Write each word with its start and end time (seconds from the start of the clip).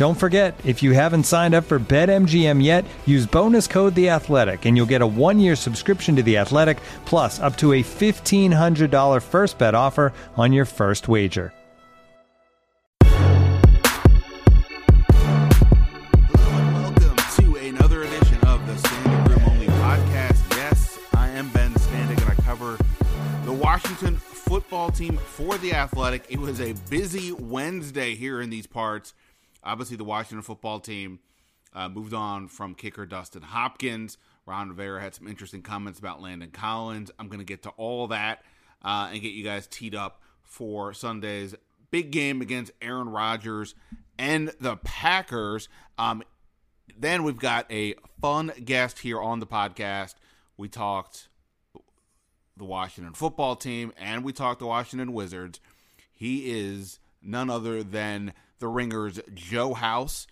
Don't 0.00 0.14
forget, 0.14 0.58
if 0.64 0.82
you 0.82 0.92
haven't 0.92 1.24
signed 1.24 1.54
up 1.54 1.64
for 1.64 1.78
BetMGM 1.78 2.64
yet, 2.64 2.86
use 3.04 3.26
bonus 3.26 3.66
code 3.66 3.94
The 3.94 4.08
Athletic, 4.08 4.64
and 4.64 4.74
you'll 4.74 4.86
get 4.86 5.02
a 5.02 5.06
one-year 5.06 5.54
subscription 5.54 6.16
to 6.16 6.22
The 6.22 6.38
Athletic, 6.38 6.78
plus 7.04 7.38
up 7.38 7.54
to 7.58 7.74
a 7.74 7.82
fifteen 7.82 8.50
hundred 8.50 8.90
dollar 8.90 9.20
first 9.20 9.58
bet 9.58 9.74
offer 9.74 10.14
on 10.38 10.54
your 10.54 10.64
first 10.64 11.06
wager. 11.06 11.52
Hello 13.02 13.50
and 16.48 16.72
welcome 16.72 17.16
to 17.36 17.56
another 17.56 18.04
edition 18.04 18.38
of 18.46 18.66
the 18.66 18.72
Standig 18.88 19.28
Room 19.28 19.50
Only 19.50 19.66
podcast. 19.66 20.56
Yes, 20.56 20.98
I 21.12 21.28
am 21.28 21.50
Ben 21.50 21.74
Standig, 21.74 22.22
and 22.22 22.30
I 22.30 22.34
cover 22.42 22.78
the 23.44 23.52
Washington 23.52 24.16
football 24.16 24.90
team 24.90 25.18
for 25.18 25.58
the 25.58 25.74
Athletic. 25.74 26.24
It 26.30 26.40
was 26.40 26.58
a 26.58 26.72
busy 26.88 27.32
Wednesday 27.32 28.14
here 28.14 28.40
in 28.40 28.48
these 28.48 28.66
parts. 28.66 29.12
Obviously, 29.62 29.96
the 29.96 30.04
Washington 30.04 30.42
football 30.42 30.80
team 30.80 31.20
uh, 31.74 31.88
moved 31.88 32.14
on 32.14 32.48
from 32.48 32.74
kicker 32.74 33.06
Dustin 33.06 33.42
Hopkins. 33.42 34.18
Ron 34.46 34.68
Rivera 34.70 35.00
had 35.00 35.14
some 35.14 35.28
interesting 35.28 35.62
comments 35.62 35.98
about 35.98 36.20
Landon 36.20 36.50
Collins. 36.50 37.10
I'm 37.18 37.28
going 37.28 37.38
to 37.40 37.44
get 37.44 37.62
to 37.64 37.70
all 37.70 38.08
that 38.08 38.42
uh, 38.84 39.10
and 39.12 39.20
get 39.20 39.32
you 39.32 39.44
guys 39.44 39.66
teed 39.66 39.94
up 39.94 40.20
for 40.42 40.92
Sunday's 40.92 41.54
big 41.90 42.10
game 42.10 42.40
against 42.40 42.72
Aaron 42.80 43.08
Rodgers 43.08 43.74
and 44.18 44.52
the 44.60 44.76
Packers. 44.76 45.68
Um, 45.98 46.22
then 46.98 47.22
we've 47.22 47.38
got 47.38 47.70
a 47.70 47.94
fun 48.20 48.52
guest 48.64 49.00
here 49.00 49.20
on 49.20 49.40
the 49.40 49.46
podcast. 49.46 50.14
We 50.56 50.68
talked 50.68 51.28
the 52.56 52.64
Washington 52.64 53.14
football 53.14 53.56
team 53.56 53.92
and 53.96 54.24
we 54.24 54.32
talked 54.32 54.60
the 54.60 54.66
Washington 54.66 55.12
Wizards. 55.12 55.60
He 56.12 56.50
is 56.50 56.98
none 57.22 57.48
other 57.48 57.82
than 57.82 58.32
the 58.60 58.68
Ringers 58.68 59.18
Joe 59.34 59.74
House. 59.74 60.26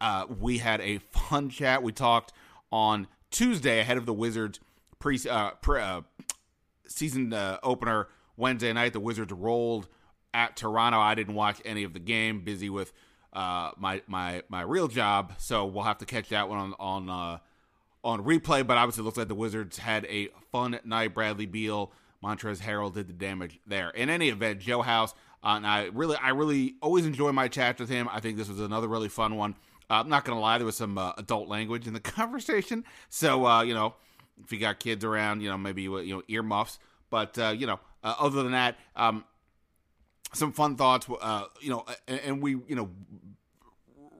Uh, 0.00 0.26
we 0.38 0.58
had 0.58 0.80
a 0.82 0.98
fun 0.98 1.48
chat. 1.48 1.82
We 1.82 1.92
talked 1.92 2.32
on 2.70 3.08
Tuesday 3.30 3.80
ahead 3.80 3.96
of 3.96 4.06
the 4.06 4.12
Wizards 4.12 4.60
pre, 4.98 5.18
uh, 5.28 5.50
pre 5.62 5.80
uh, 5.80 6.02
season 6.86 7.32
uh, 7.32 7.58
opener 7.62 8.08
Wednesday 8.36 8.72
night. 8.72 8.92
The 8.92 9.00
Wizards 9.00 9.32
rolled 9.32 9.88
at 10.34 10.56
Toronto. 10.56 10.98
I 10.98 11.14
didn't 11.14 11.34
watch 11.34 11.60
any 11.64 11.84
of 11.84 11.92
the 11.94 12.00
game, 12.00 12.40
busy 12.40 12.68
with 12.68 12.92
uh, 13.32 13.72
my 13.76 14.02
my 14.06 14.42
my 14.48 14.62
real 14.62 14.88
job. 14.88 15.34
So 15.38 15.64
we'll 15.64 15.84
have 15.84 15.98
to 15.98 16.06
catch 16.06 16.28
that 16.28 16.48
one 16.48 16.58
on 16.58 16.74
on 16.78 17.10
uh, 17.10 17.38
on 18.04 18.24
replay. 18.24 18.66
But 18.66 18.78
obviously, 18.78 19.02
it 19.02 19.04
looks 19.04 19.18
like 19.18 19.28
the 19.28 19.34
Wizards 19.34 19.78
had 19.78 20.04
a 20.06 20.28
fun 20.52 20.78
night. 20.84 21.14
Bradley 21.14 21.46
Beal, 21.46 21.92
Montrezl 22.22 22.60
Harrell 22.60 22.92
did 22.92 23.08
the 23.08 23.12
damage 23.12 23.60
there. 23.66 23.90
In 23.90 24.10
any 24.10 24.28
event, 24.28 24.60
Joe 24.60 24.82
House. 24.82 25.14
Uh, 25.42 25.54
and 25.56 25.66
I 25.66 25.84
really, 25.92 26.16
I 26.16 26.30
really 26.30 26.74
always 26.82 27.06
enjoy 27.06 27.32
my 27.32 27.48
chats 27.48 27.80
with 27.80 27.88
him. 27.88 28.08
I 28.10 28.20
think 28.20 28.36
this 28.36 28.48
was 28.48 28.60
another 28.60 28.88
really 28.88 29.08
fun 29.08 29.36
one. 29.36 29.54
Uh, 29.90 29.94
I'm 29.94 30.08
not 30.08 30.24
gonna 30.24 30.40
lie, 30.40 30.58
there 30.58 30.66
was 30.66 30.76
some 30.76 30.98
uh, 30.98 31.12
adult 31.16 31.48
language 31.48 31.86
in 31.86 31.94
the 31.94 32.00
conversation. 32.18 32.84
So 33.08 33.46
uh, 33.46 33.62
you 33.62 33.74
know, 33.74 33.94
if 34.42 34.52
you 34.52 34.58
got 34.58 34.80
kids 34.80 35.04
around, 35.04 35.40
you 35.40 35.48
know, 35.48 35.58
maybe 35.58 35.82
you 35.82 36.16
know 36.16 36.22
earmuffs. 36.28 36.78
But 37.10 37.38
uh, 37.38 37.54
you 37.56 37.66
know, 37.66 37.80
uh, 38.04 38.14
other 38.18 38.42
than 38.42 38.52
that, 38.52 38.76
um, 38.96 39.24
some 40.34 40.52
fun 40.52 40.76
thoughts. 40.76 41.08
You 41.08 41.70
know, 41.70 41.86
and, 42.06 42.20
and 42.20 42.42
we 42.42 42.52
you 42.66 42.76
know 42.76 42.90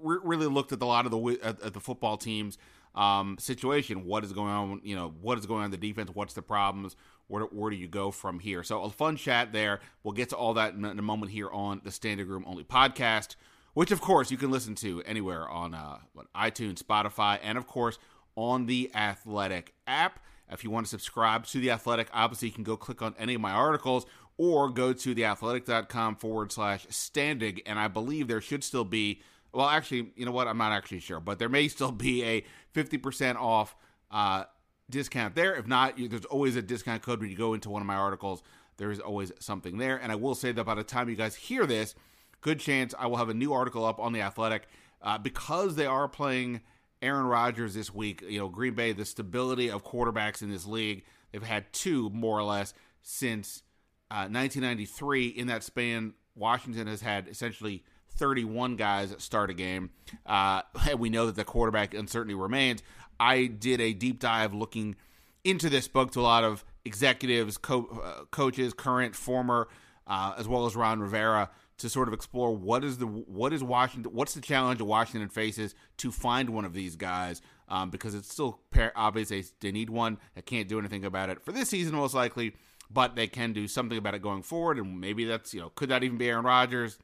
re- 0.03 0.21
really 0.23 0.47
looked 0.47 0.73
at 0.73 0.81
a 0.81 0.87
lot 0.87 1.05
of 1.05 1.11
the 1.11 1.39
at, 1.43 1.61
at 1.63 1.75
the 1.75 1.81
football 1.81 2.17
teams 2.17 2.59
um, 2.99 3.37
situation. 3.39 4.05
What 4.05 4.25
is 4.25 4.33
going 4.33 4.51
on? 4.51 4.81
You 4.83 4.97
know, 4.97 5.15
what 5.21 5.39
is 5.39 5.47
going 5.47 5.61
on 5.61 5.67
in 5.67 5.71
the 5.71 5.77
defense? 5.77 6.11
What's 6.13 6.35
the 6.35 6.43
problems? 6.43 6.97
Where, 7.29 7.45
where 7.45 7.71
do 7.71 7.77
you 7.77 7.89
go 7.89 8.11
from 8.11 8.41
here? 8.41 8.63
So 8.63 8.83
a 8.83 8.91
fun 8.91 9.17
chat 9.17 9.53
there. 9.53 9.81
We'll 10.03 10.15
get 10.15 10.31
to 10.31 10.37
all 10.37 10.55
that 10.55 10.75
in, 10.75 10.85
a 10.85 11.03
moment 11.03 11.31
here 11.31 11.49
on 11.51 11.81
the 11.85 11.91
Standig 11.91 12.29
Room 12.29 12.45
Only 12.47 12.65
podcast, 12.65 13.37
which 13.75 13.93
of 13.93 14.01
course 14.01 14.31
you 14.31 14.37
can 14.37 14.51
listen 14.51 14.75
to 14.77 15.03
anywhere 15.05 15.49
on 15.49 15.75
uh, 15.75 15.99
iTunes, 16.35 16.83
Spotify, 16.83 17.39
and 17.43 17.57
of 17.57 17.67
course 17.67 17.99
on 18.35 18.67
the 18.67 18.91
Athletic 18.95 19.75
app. 19.87 20.21
If 20.51 20.65
you 20.65 20.71
want 20.71 20.87
to 20.87 20.91
subscribe 20.91 21.45
to 21.47 21.61
the 21.61 21.71
Athletic, 21.71 22.09
obviously 22.13 22.49
you 22.49 22.55
can 22.55 22.65
go 22.65 22.77
click 22.77 23.03
on 23.03 23.15
any 23.19 23.35
of 23.35 23.41
my 23.41 23.53
articles 23.53 24.07
or 24.39 24.71
go 24.71 24.93
to 24.93 25.15
theathletic.com 25.15 26.17
forward 26.17 26.51
slash 26.51 26.87
standig. 26.87 27.61
And 27.67 27.79
I 27.79 27.89
believe 27.89 28.27
there 28.27 28.41
should 28.41 28.65
still 28.65 28.85
be, 28.85 29.21
well, 29.53 29.67
actually, 29.67 30.13
you 30.17 30.27
know 30.27 30.33
what? 30.33 30.47
I'm 30.47 30.59
not 30.59 30.73
actually 30.73 31.01
sure, 31.01 31.21
but 31.21 31.39
there 31.39 31.49
may 31.49 31.69
still 31.69 31.93
be 31.93 32.25
a 32.25 32.45
50% 32.75 33.37
off 33.37 33.77
uh, 34.11 34.45
discount 34.91 35.35
there. 35.35 35.55
If 35.55 35.67
not, 35.67 35.99
you, 35.99 36.09
there's 36.09 36.25
always 36.27 36.57
a 36.57 36.63
discount 36.63 37.03
code 37.03 37.21
when 37.21 37.31
you 37.31 37.37
go 37.37 37.55
into 37.55 37.71
one 37.71 37.83
of 37.83 37.87
my 37.87 37.97
articles. 37.97 38.43
There 38.77 38.91
is 38.91 39.01
always 39.01 39.33
something 39.41 39.79
there. 39.79 39.97
And 39.97 40.13
I 40.13 40.15
will 40.15 40.35
say 40.35 40.53
that 40.53 40.65
by 40.65 40.75
the 40.75 40.85
time 40.85 41.09
you 41.09 41.17
guys 41.17 41.35
hear 41.35 41.67
this, 41.67 41.95
good 42.41 42.61
chance 42.61 42.95
I 42.99 43.07
will 43.07 43.17
have 43.17 43.29
a 43.29 43.35
new 43.35 43.53
article 43.53 43.85
up 43.85 43.99
on 43.99 44.13
the 44.13 44.21
Athletic 44.21 44.69
uh, 45.03 45.19
because 45.19 45.77
they 45.77 45.87
are 45.87 46.09
playing 46.09 46.61
Aaron 47.03 47.27
Rodgers 47.27 47.75
this 47.75 47.93
week. 47.93 48.23
You 48.27 48.41
know, 48.41 48.49
Green 48.49 48.75
Bay, 48.75 48.93
the 48.93 49.05
stability 49.05 49.71
of 49.71 49.85
quarterbacks 49.85 50.43
in 50.43 50.51
this 50.51 50.67
league, 50.67 51.05
they've 51.33 51.43
had 51.43 51.73
two 51.73 52.11
more 52.11 52.39
or 52.39 52.45
less 52.45 52.75
since 53.03 53.63
uh, 54.11 54.29
1993. 54.31 55.29
In 55.29 55.49
that 55.49 55.65
span, 55.65 56.15
Washington 56.35 56.87
has 56.87 57.01
had 57.01 57.29
essentially 57.29 57.83
31 58.19 58.77
guys 58.77 59.15
start 59.19 59.51
a 59.51 59.55
game. 59.55 59.91
Uh, 60.27 60.63
and 60.89 60.99
we 60.99 61.09
know 61.09 61.27
that 61.27 61.37
the 61.37 61.45
quarterback 61.45 61.95
uncertainty 61.95 62.35
remains. 62.35 62.83
I 63.19 63.47
did 63.47 63.81
a 63.81 63.93
deep 63.93 64.21
dive 64.21 64.55
looking 64.55 64.97
into 65.45 65.71
this, 65.71 65.89
book 65.89 66.13
to 66.13 66.21
a 66.21 66.23
lot 66.23 66.45
of 66.45 66.65
executives, 66.85 67.57
co- 67.57 68.03
uh, 68.05 68.25
coaches, 68.31 68.75
current, 68.75 69.15
former, 69.15 69.69
uh, 70.07 70.35
as 70.37 70.47
well 70.47 70.67
as 70.67 70.77
Ron 70.77 71.01
Rivera 71.01 71.51
to 71.79 71.89
sort 71.89 72.09
of 72.09 72.15
explore 72.15 72.55
what 72.55 72.85
is 72.85 72.99
the 72.99 73.07
what 73.07 73.53
is 73.53 73.63
Washington 73.63 74.13
what's 74.13 74.35
the 74.35 74.41
challenge 74.41 74.79
that 74.79 74.85
Washington 74.85 75.29
faces 75.29 75.75
to 75.99 76.11
find 76.11 76.51
one 76.51 76.65
of 76.65 76.75
these 76.75 76.97
guys 76.97 77.41
um, 77.69 77.91
because 77.91 78.15
it's 78.15 78.31
still 78.31 78.61
obvious 78.97 79.29
they, 79.29 79.45
they 79.61 79.73
need 79.73 79.89
one 79.89 80.19
that 80.35 80.45
can't 80.45 80.69
do 80.69 80.79
anything 80.79 81.05
about 81.05 81.31
it 81.31 81.41
for 81.41 81.53
this 81.53 81.69
season 81.69 81.95
most 81.95 82.15
likely 82.15 82.55
but 82.91 83.15
they 83.15 83.27
can 83.27 83.53
do 83.53 83.69
something 83.69 83.97
about 83.97 84.15
it 84.15 84.23
going 84.23 84.43
forward 84.43 84.79
and 84.79 85.01
maybe 85.01 85.25
that's 85.25 85.55
you 85.55 85.61
know 85.61 85.71
could 85.71 85.89
that 85.89 86.03
even 86.03 86.19
be 86.19 86.29
Aaron 86.29 86.45
Rodgers 86.45 86.99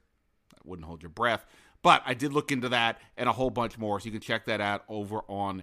wouldn't 0.65 0.87
hold 0.87 1.03
your 1.03 1.11
breath. 1.11 1.47
But 1.83 2.03
I 2.07 2.15
did 2.15 2.33
look 2.33 2.51
into 2.51 2.71
that 2.71 3.01
and 3.17 3.29
a 3.29 3.33
whole 3.33 3.51
bunch 3.51 3.77
more 3.79 4.01
so 4.01 4.07
you 4.07 4.13
can 4.13 4.21
check 4.21 4.47
that 4.47 4.61
out 4.61 4.85
over 4.89 5.21
on 5.29 5.63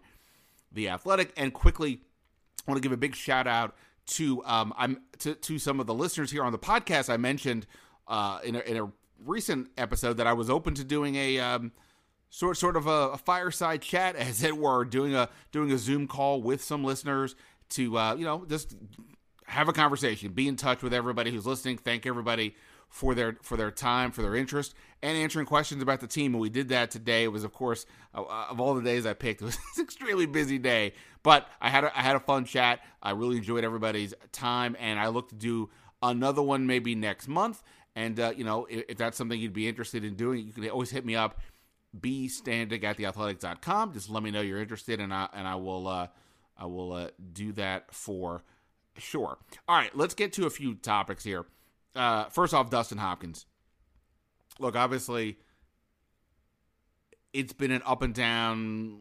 the 0.72 0.90
Athletic. 0.90 1.34
And 1.36 1.54
quickly 1.54 2.02
I 2.68 2.72
want 2.72 2.82
to 2.82 2.88
give 2.88 2.92
a 2.92 2.98
big 2.98 3.16
shout 3.16 3.48
out 3.48 3.76
to 4.08 4.44
um 4.46 4.74
I'm 4.78 5.02
to, 5.20 5.36
to 5.36 5.60
some 5.60 5.80
of 5.80 5.88
the 5.88 5.94
listeners 5.94 6.32
here 6.32 6.44
on 6.44 6.52
the 6.52 6.60
podcast 6.60 7.10
I 7.10 7.18
mentioned 7.18 7.66
uh, 8.08 8.40
in 8.44 8.56
a, 8.56 8.60
in 8.60 8.78
a 8.78 8.92
recent 9.26 9.70
episode 9.78 10.18
that 10.18 10.28
I 10.28 10.34
was 10.34 10.50
open 10.50 10.74
to 10.76 10.84
doing 10.84 11.16
a 11.16 11.40
um, 11.40 11.72
sort 12.30 12.58
sort 12.58 12.76
of 12.76 12.88
a, 12.88 13.10
a, 13.10 13.18
fireside 13.18 13.82
chat, 13.82 14.16
as 14.16 14.44
it 14.44 14.58
were, 14.58 14.84
doing 14.86 15.16
a 15.16 15.30
doing 15.52 15.72
a 15.72 15.78
Zoom 15.78 16.08
call 16.08 16.42
with 16.42 16.64
some 16.64 16.84
listeners 16.84 17.36
to 17.70 17.98
uh, 17.98 18.16
you 18.16 18.26
know 18.26 18.46
just 18.46 18.76
have 19.46 19.70
a 19.70 19.74
conversation, 19.74 20.32
be 20.32 20.48
in 20.48 20.56
touch 20.56 20.82
with 20.82 20.94
everybody 20.94 21.32
who's 21.32 21.46
listening, 21.46 21.78
thank 21.78 22.06
everybody 22.06 22.56
for 22.92 23.16
their 23.16 23.38
for 23.42 23.58
their 23.58 23.72
time, 23.72 24.12
for 24.12 24.22
their 24.22 24.36
interest, 24.36 24.76
and 25.02 25.18
answering 25.18 25.46
questions 25.46 25.82
about 25.82 26.02
the 26.02 26.08
team. 26.08 26.34
And 26.34 26.42
we 26.42 26.50
did 26.50 26.70
that 26.70 26.92
today. 26.92 27.24
It 27.24 27.30
was, 27.30 27.44
of 27.44 27.54
course, 27.54 27.86
of 28.14 28.60
all 28.60 28.76
the 28.76 28.84
days 28.84 29.06
I 29.06 29.14
picked, 29.14 29.42
it 29.42 29.46
was 29.46 29.58
an 29.78 29.84
extremely 29.84 30.26
busy 30.28 30.60
day. 30.60 30.94
But 31.24 31.48
I 31.62 31.70
had 31.70 31.86
a, 31.86 31.98
I 31.98 32.02
had 32.02 32.16
a 32.16 32.20
fun 32.20 32.46
chat. 32.46 32.82
I 33.02 33.12
really 33.12 33.38
enjoyed 33.38 33.64
everybody's 33.64 34.14
time, 34.34 34.76
and 34.78 35.00
I 35.00 35.08
look 35.08 35.30
to 35.30 35.36
do 35.36 35.70
another 36.04 36.42
one 36.42 36.68
maybe 36.68 36.94
next 36.94 37.28
month. 37.28 37.64
And 37.96 38.20
uh, 38.20 38.34
you 38.36 38.44
know, 38.44 38.68
if, 38.70 38.84
if, 38.90 38.98
that's 38.98 39.18
something 39.18 39.40
you'd 39.40 39.54
be 39.54 39.68
interested 39.68 40.04
in 40.04 40.16
doing, 40.16 40.46
you 40.46 40.52
can 40.52 40.68
always 40.70 40.92
hit 40.92 41.06
me 41.06 41.16
up 41.16 41.40
bstandig 41.98 42.84
at 42.84 42.98
theathletics.com. 42.98 43.94
Just 43.94 44.10
let 44.10 44.22
me 44.22 44.32
know 44.32 44.42
you're 44.42 44.62
interested, 44.62 45.00
and 45.00 45.14
I 45.14 45.30
and 45.34 45.48
I 45.48 45.56
will 45.56 45.88
uh, 45.88 46.08
I 46.58 46.66
will 46.66 46.92
uh, 46.92 47.08
do 47.32 47.54
that 47.54 47.94
for 47.94 48.44
sure. 48.98 49.38
All 49.68 49.78
right, 49.78 49.96
let's 49.96 50.14
get 50.14 50.34
to 50.34 50.46
a 50.46 50.50
few 50.50 50.76
topics 50.76 51.24
here. 51.24 51.46
Uh, 51.96 52.26
first 52.26 52.54
off, 52.54 52.70
Dustin 52.70 52.98
Hopkins. 52.98 53.46
Look, 54.60 54.76
obviously, 54.76 55.38
it's 57.34 57.54
been 57.54 57.72
an 57.72 57.82
up 57.86 58.02
and 58.02 58.14
down 58.14 59.00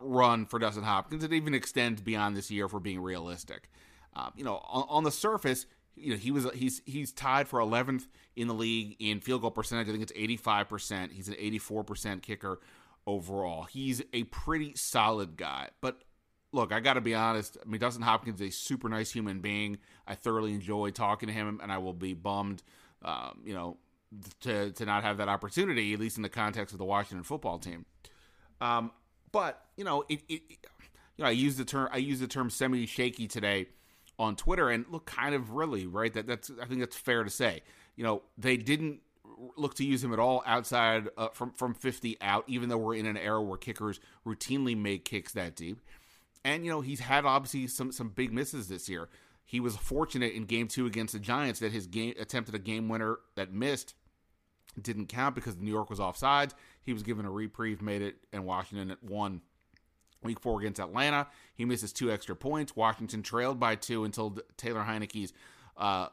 run 0.00 0.46
for 0.46 0.58
Dustin 0.58 0.84
Hopkins. 0.84 1.24
It 1.24 1.32
even 1.32 1.54
extends 1.54 2.00
beyond 2.00 2.36
this 2.36 2.50
year, 2.50 2.68
for 2.68 2.80
being 2.80 3.00
realistic. 3.00 3.70
Uh, 4.14 4.30
you 4.36 4.44
know, 4.44 4.56
on, 4.68 4.84
on 4.88 5.04
the 5.04 5.10
surface, 5.10 5.66
you 5.94 6.10
know 6.10 6.16
he 6.16 6.30
was 6.30 6.46
he's 6.54 6.80
he's 6.86 7.12
tied 7.12 7.48
for 7.48 7.60
11th 7.60 8.06
in 8.34 8.48
the 8.48 8.54
league 8.54 8.96
in 8.98 9.20
field 9.20 9.42
goal 9.42 9.50
percentage. 9.50 9.88
I 9.88 9.92
think 9.92 10.02
it's 10.02 10.12
85%. 10.12 11.12
He's 11.12 11.28
an 11.28 11.34
84% 11.34 12.22
kicker 12.22 12.60
overall. 13.06 13.64
He's 13.64 14.02
a 14.12 14.24
pretty 14.24 14.74
solid 14.74 15.36
guy. 15.36 15.68
But 15.80 16.02
look, 16.52 16.72
I 16.72 16.80
got 16.80 16.94
to 16.94 17.00
be 17.00 17.14
honest. 17.14 17.56
I 17.64 17.68
mean, 17.68 17.80
Dustin 17.80 18.02
Hopkins 18.02 18.40
is 18.40 18.48
a 18.48 18.50
super 18.50 18.88
nice 18.88 19.10
human 19.10 19.40
being. 19.40 19.78
I 20.06 20.14
thoroughly 20.14 20.52
enjoy 20.52 20.90
talking 20.90 21.28
to 21.28 21.32
him, 21.32 21.60
and 21.62 21.72
I 21.72 21.78
will 21.78 21.94
be 21.94 22.14
bummed, 22.14 22.62
um, 23.02 23.40
you 23.44 23.54
know, 23.54 23.78
to 24.42 24.72
to 24.72 24.84
not 24.84 25.02
have 25.02 25.16
that 25.18 25.28
opportunity, 25.28 25.92
at 25.94 26.00
least 26.00 26.16
in 26.16 26.22
the 26.22 26.28
context 26.28 26.72
of 26.72 26.78
the 26.78 26.84
Washington 26.84 27.24
football 27.24 27.58
team. 27.58 27.86
Um, 28.60 28.92
but 29.32 29.64
you 29.76 29.84
know, 29.84 30.04
it, 30.08 30.20
it, 30.28 30.42
you 31.16 31.24
know, 31.24 31.26
I 31.26 31.30
use 31.30 31.56
the 31.56 31.64
term 31.64 31.88
I 31.92 31.96
use 31.98 32.20
the 32.20 32.26
term 32.26 32.50
semi 32.50 32.86
shaky 32.86 33.26
today 33.26 33.66
on 34.18 34.36
Twitter, 34.36 34.68
and 34.68 34.84
look, 34.90 35.06
kind 35.06 35.34
of 35.34 35.52
really 35.52 35.86
right. 35.86 36.12
That 36.12 36.26
that's 36.26 36.50
I 36.60 36.66
think 36.66 36.80
that's 36.80 36.96
fair 36.96 37.24
to 37.24 37.30
say. 37.30 37.62
You 37.96 38.04
know, 38.04 38.22
they 38.36 38.56
didn't 38.56 39.00
look 39.56 39.74
to 39.74 39.84
use 39.84 40.04
him 40.04 40.12
at 40.12 40.18
all 40.18 40.42
outside 40.46 41.08
uh, 41.16 41.28
from 41.28 41.52
from 41.52 41.74
50 41.74 42.18
out, 42.20 42.44
even 42.46 42.68
though 42.68 42.78
we're 42.78 42.94
in 42.94 43.06
an 43.06 43.16
era 43.16 43.42
where 43.42 43.58
kickers 43.58 44.00
routinely 44.26 44.76
make 44.76 45.04
kicks 45.04 45.32
that 45.32 45.56
deep. 45.56 45.80
And 46.44 46.64
you 46.64 46.70
know, 46.70 46.80
he's 46.80 47.00
had 47.00 47.24
obviously 47.24 47.66
some 47.66 47.92
some 47.92 48.08
big 48.08 48.32
misses 48.32 48.68
this 48.68 48.88
year. 48.88 49.08
He 49.44 49.60
was 49.60 49.76
fortunate 49.76 50.32
in 50.32 50.44
game 50.44 50.68
two 50.68 50.86
against 50.86 51.12
the 51.12 51.20
Giants 51.20 51.60
that 51.60 51.72
his 51.72 51.86
game 51.86 52.14
attempted 52.18 52.54
a 52.54 52.58
game 52.58 52.88
winner 52.88 53.18
that 53.34 53.52
missed 53.52 53.94
didn't 54.80 55.06
count 55.06 55.34
because 55.34 55.56
New 55.56 55.70
York 55.70 55.90
was 55.90 55.98
offsides. 55.98 56.52
He 56.82 56.92
was 56.92 57.02
given 57.02 57.26
a 57.26 57.30
reprieve, 57.30 57.82
made 57.82 58.00
it, 58.00 58.16
and 58.32 58.46
Washington 58.46 58.96
won 59.02 59.42
Week 60.22 60.38
four 60.38 60.60
against 60.60 60.80
Atlanta, 60.80 61.26
he 61.54 61.64
misses 61.64 61.92
two 61.92 62.10
extra 62.10 62.36
points. 62.36 62.76
Washington 62.76 63.22
trailed 63.22 63.58
by 63.58 63.74
two 63.74 64.04
until 64.04 64.38
Taylor 64.56 64.84
Heinicke's 64.84 65.32
uh, 65.76 66.08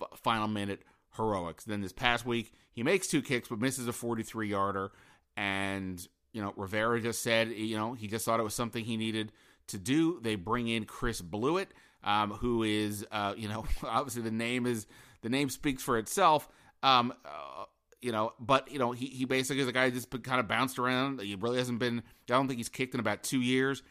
f- 0.00 0.18
final 0.18 0.48
minute 0.48 0.82
heroics. 1.16 1.64
Then 1.64 1.82
this 1.82 1.92
past 1.92 2.24
week, 2.24 2.52
he 2.72 2.82
makes 2.82 3.06
two 3.06 3.20
kicks 3.20 3.48
but 3.48 3.60
misses 3.60 3.86
a 3.86 3.92
43 3.92 4.48
yarder. 4.48 4.92
And, 5.36 6.06
you 6.32 6.40
know, 6.40 6.54
Rivera 6.56 7.00
just 7.00 7.22
said, 7.22 7.50
you 7.50 7.76
know, 7.76 7.92
he 7.92 8.06
just 8.06 8.24
thought 8.24 8.40
it 8.40 8.44
was 8.44 8.54
something 8.54 8.84
he 8.84 8.96
needed 8.96 9.32
to 9.72 9.78
do. 9.78 10.20
They 10.20 10.36
bring 10.36 10.68
in 10.68 10.84
Chris 10.84 11.20
Blewitt, 11.20 11.68
um, 12.04 12.30
who 12.30 12.62
is, 12.62 13.04
uh, 13.10 13.34
you 13.36 13.48
know, 13.48 13.64
obviously 13.82 14.22
the 14.22 14.30
name 14.30 14.66
is 14.66 14.86
the 15.22 15.28
name 15.28 15.50
speaks 15.50 15.82
for 15.82 15.98
itself. 15.98 16.48
Um, 16.82 17.12
uh, 17.24 17.64
you 18.00 18.10
know, 18.10 18.32
but 18.40 18.70
you 18.70 18.78
know, 18.78 18.92
he, 18.92 19.06
he 19.06 19.24
basically 19.24 19.62
is 19.62 19.68
a 19.68 19.72
guy 19.72 19.88
just 19.90 20.10
been 20.10 20.22
kind 20.22 20.40
of 20.40 20.48
bounced 20.48 20.78
around. 20.78 21.20
He 21.20 21.34
really 21.36 21.58
hasn't 21.58 21.78
been. 21.78 21.98
I 21.98 22.02
don't 22.26 22.48
think 22.48 22.58
he's 22.58 22.68
kicked 22.68 22.94
in 22.94 23.00
about 23.00 23.22
two 23.22 23.40
years. 23.40 23.82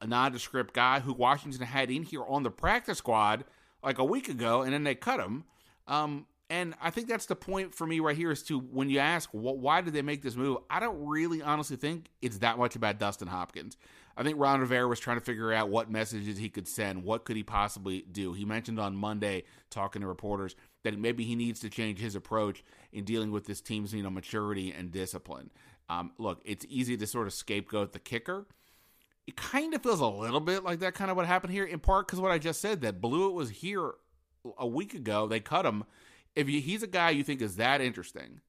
A 0.00 0.06
nondescript 0.06 0.74
guy 0.74 1.00
who 1.00 1.14
Washington 1.14 1.62
had 1.62 1.90
in 1.90 2.02
here 2.02 2.24
on 2.24 2.42
the 2.42 2.50
practice 2.50 2.98
squad 2.98 3.44
like 3.82 3.98
a 3.98 4.04
week 4.04 4.28
ago, 4.28 4.62
and 4.62 4.72
then 4.72 4.84
they 4.84 4.94
cut 4.94 5.20
him. 5.20 5.44
Um, 5.86 6.26
and 6.50 6.74
I 6.80 6.90
think 6.90 7.08
that's 7.08 7.26
the 7.26 7.36
point 7.36 7.74
for 7.74 7.86
me 7.86 8.00
right 8.00 8.16
here 8.16 8.30
is 8.30 8.42
to 8.44 8.58
when 8.58 8.90
you 8.90 8.98
ask 8.98 9.30
well, 9.32 9.56
why 9.56 9.80
did 9.80 9.94
they 9.94 10.02
make 10.02 10.22
this 10.22 10.36
move, 10.36 10.58
I 10.68 10.80
don't 10.80 11.06
really 11.06 11.40
honestly 11.40 11.76
think 11.76 12.08
it's 12.20 12.38
that 12.38 12.58
much 12.58 12.76
about 12.76 12.98
Dustin 12.98 13.28
Hopkins. 13.28 13.76
I 14.16 14.22
think 14.22 14.38
Ron 14.38 14.60
Rivera 14.60 14.86
was 14.86 15.00
trying 15.00 15.18
to 15.18 15.24
figure 15.24 15.52
out 15.52 15.68
what 15.68 15.90
messages 15.90 16.38
he 16.38 16.48
could 16.48 16.68
send. 16.68 17.02
What 17.02 17.24
could 17.24 17.36
he 17.36 17.42
possibly 17.42 18.02
do? 18.02 18.32
He 18.32 18.44
mentioned 18.44 18.78
on 18.78 18.94
Monday, 18.94 19.44
talking 19.70 20.02
to 20.02 20.08
reporters, 20.08 20.54
that 20.84 20.98
maybe 20.98 21.24
he 21.24 21.34
needs 21.34 21.60
to 21.60 21.70
change 21.70 21.98
his 21.98 22.14
approach 22.14 22.62
in 22.92 23.04
dealing 23.04 23.32
with 23.32 23.46
this 23.46 23.60
team's 23.60 23.92
you 23.92 24.02
know 24.02 24.10
maturity 24.10 24.72
and 24.72 24.92
discipline. 24.92 25.50
Um, 25.88 26.12
look, 26.18 26.40
it's 26.44 26.64
easy 26.68 26.96
to 26.96 27.06
sort 27.06 27.26
of 27.26 27.32
scapegoat 27.32 27.92
the 27.92 27.98
kicker. 27.98 28.46
It 29.26 29.36
kind 29.36 29.74
of 29.74 29.82
feels 29.82 30.00
a 30.00 30.06
little 30.06 30.40
bit 30.40 30.62
like 30.64 30.80
that 30.80 30.94
kind 30.94 31.10
of 31.10 31.16
what 31.16 31.26
happened 31.26 31.52
here, 31.52 31.64
in 31.64 31.80
part 31.80 32.06
because 32.06 32.20
what 32.20 32.30
I 32.30 32.38
just 32.38 32.60
said 32.60 32.82
that 32.82 33.00
Blewitt 33.00 33.32
was 33.32 33.50
here 33.50 33.92
a 34.58 34.66
week 34.66 34.94
ago. 34.94 35.26
They 35.26 35.40
cut 35.40 35.66
him. 35.66 35.84
If 36.36 36.46
he's 36.48 36.82
a 36.82 36.88
guy 36.88 37.10
you 37.10 37.24
think 37.24 37.40
is 37.40 37.56
that 37.56 37.80
interesting, 37.80 38.40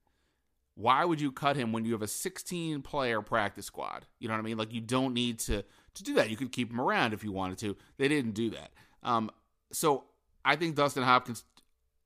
why 0.76 1.04
would 1.04 1.20
you 1.20 1.32
cut 1.32 1.56
him 1.56 1.72
when 1.72 1.86
you 1.86 1.92
have 1.92 2.02
a 2.02 2.06
16 2.06 2.82
player 2.82 3.22
practice 3.22 3.64
squad? 3.64 4.06
You 4.18 4.28
know 4.28 4.34
what 4.34 4.40
I 4.40 4.42
mean? 4.42 4.58
Like 4.58 4.72
you 4.72 4.82
don't 4.82 5.14
need 5.14 5.38
to 5.40 5.64
to 5.94 6.02
do 6.02 6.14
that. 6.14 6.28
You 6.28 6.36
could 6.36 6.52
keep 6.52 6.70
him 6.70 6.80
around 6.80 7.14
if 7.14 7.24
you 7.24 7.32
wanted 7.32 7.58
to. 7.58 7.76
They 7.96 8.08
didn't 8.08 8.32
do 8.32 8.50
that. 8.50 8.70
Um, 9.02 9.30
so 9.72 10.04
I 10.44 10.56
think 10.56 10.76
Dustin 10.76 11.02
Hopkins. 11.02 11.44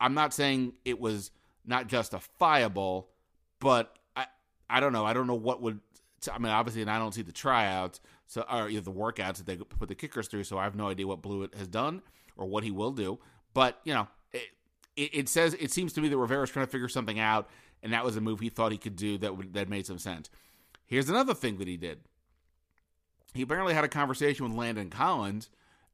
I'm 0.00 0.14
not 0.14 0.32
saying 0.32 0.75
it 0.84 0.99
was 1.00 1.32
not 1.67 1.88
justifiable, 1.88 3.08
but 3.58 3.99
I 4.17 4.26
I 4.70 4.78
don't 4.78 4.93
know. 4.93 5.05
I 5.05 5.12
don't 5.12 5.26
know 5.26 5.34
what 5.34 5.61
would. 5.61 5.81
I 6.32 6.38
mean, 6.38 6.52
obviously, 6.52 6.82
and 6.82 6.90
I 6.90 6.99
don't 6.99 7.12
see 7.12 7.23
the 7.23 7.32
tryouts, 7.32 8.00
so 8.28 8.44
or 8.50 8.69
you 8.69 8.76
know, 8.76 8.82
the 8.82 8.93
workouts 8.93 9.38
that 9.38 9.46
they 9.46 9.56
put 9.56 9.88
the 9.88 9.96
kickers 9.96 10.28
through. 10.28 10.44
So 10.44 10.58
I 10.58 10.64
have 10.64 10.76
no 10.76 10.88
idea 10.88 11.08
what 11.08 11.23
Blewitt 11.23 11.56
has 11.56 11.66
done 11.66 12.02
or 12.37 12.46
what 12.46 12.62
he 12.62 12.70
will 12.70 12.93
do. 12.93 13.19
But 13.52 13.81
you 13.84 13.94
know, 13.94 14.06
it, 14.32 14.46
it, 14.96 15.11
it 15.12 15.28
says 15.28 15.56
it 15.58 15.73
seems 15.73 15.93
to 15.94 16.00
me 16.00 16.08
that 16.08 16.16
Rivera's 16.16 16.50
trying 16.50 16.66
to 16.66 16.70
figure 16.70 16.88
something 16.88 17.19
out 17.19 17.49
and 17.82 17.93
that 17.93 18.05
was 18.05 18.17
a 18.17 18.21
move 18.21 18.41
he 18.41 18.49
thought 18.49 18.73
he 18.73 18.79
could 18.79 18.97
do 18.97 19.19
that 19.19 19.37
would, 19.37 19.55
that 19.55 19.69
made 19.69 19.87
some 19.87 19.99
sense. 19.99 20.31
Here's 20.87 21.09
another 21.09 21.35
thing 21.35 21.59
that 21.59 21.69
he 21.69 21.77
did. 21.77 22.00
He 23.32 23.43
apparently 23.43 23.75
had 23.75 23.85
a 23.85 23.88
conversation 23.88 24.44
with 24.44 24.56
Landon 24.56 24.91
Collins 24.91 25.50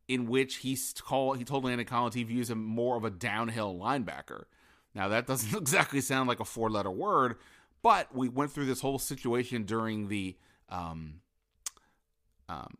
in 0.09 0.27
which 0.27 0.57
he 0.57 0.79
called 1.01 1.39
he 1.39 1.45
told 1.45 1.65
Landon 1.65 1.87
Collins 1.87 2.15
he 2.15 2.23
views 2.23 2.49
him 2.51 2.65
more 2.65 2.97
of 2.97 3.05
a 3.05 3.11
downhill 3.11 3.75
linebacker. 3.75 4.45
Now 4.95 5.09
that 5.09 5.27
doesn't 5.27 5.57
exactly 5.61 6.01
sound 6.01 6.29
like 6.29 6.41
a 6.41 6.45
four 6.45 6.71
letter 6.71 6.91
word, 6.91 7.37
but 7.83 8.15
we 8.15 8.29
went 8.29 8.53
through 8.53 8.67
this 8.67 8.81
whole 8.81 8.99
situation 8.99 9.65
during 9.65 10.09
the 10.09 10.37
um, 10.69 11.21
um, 12.49 12.75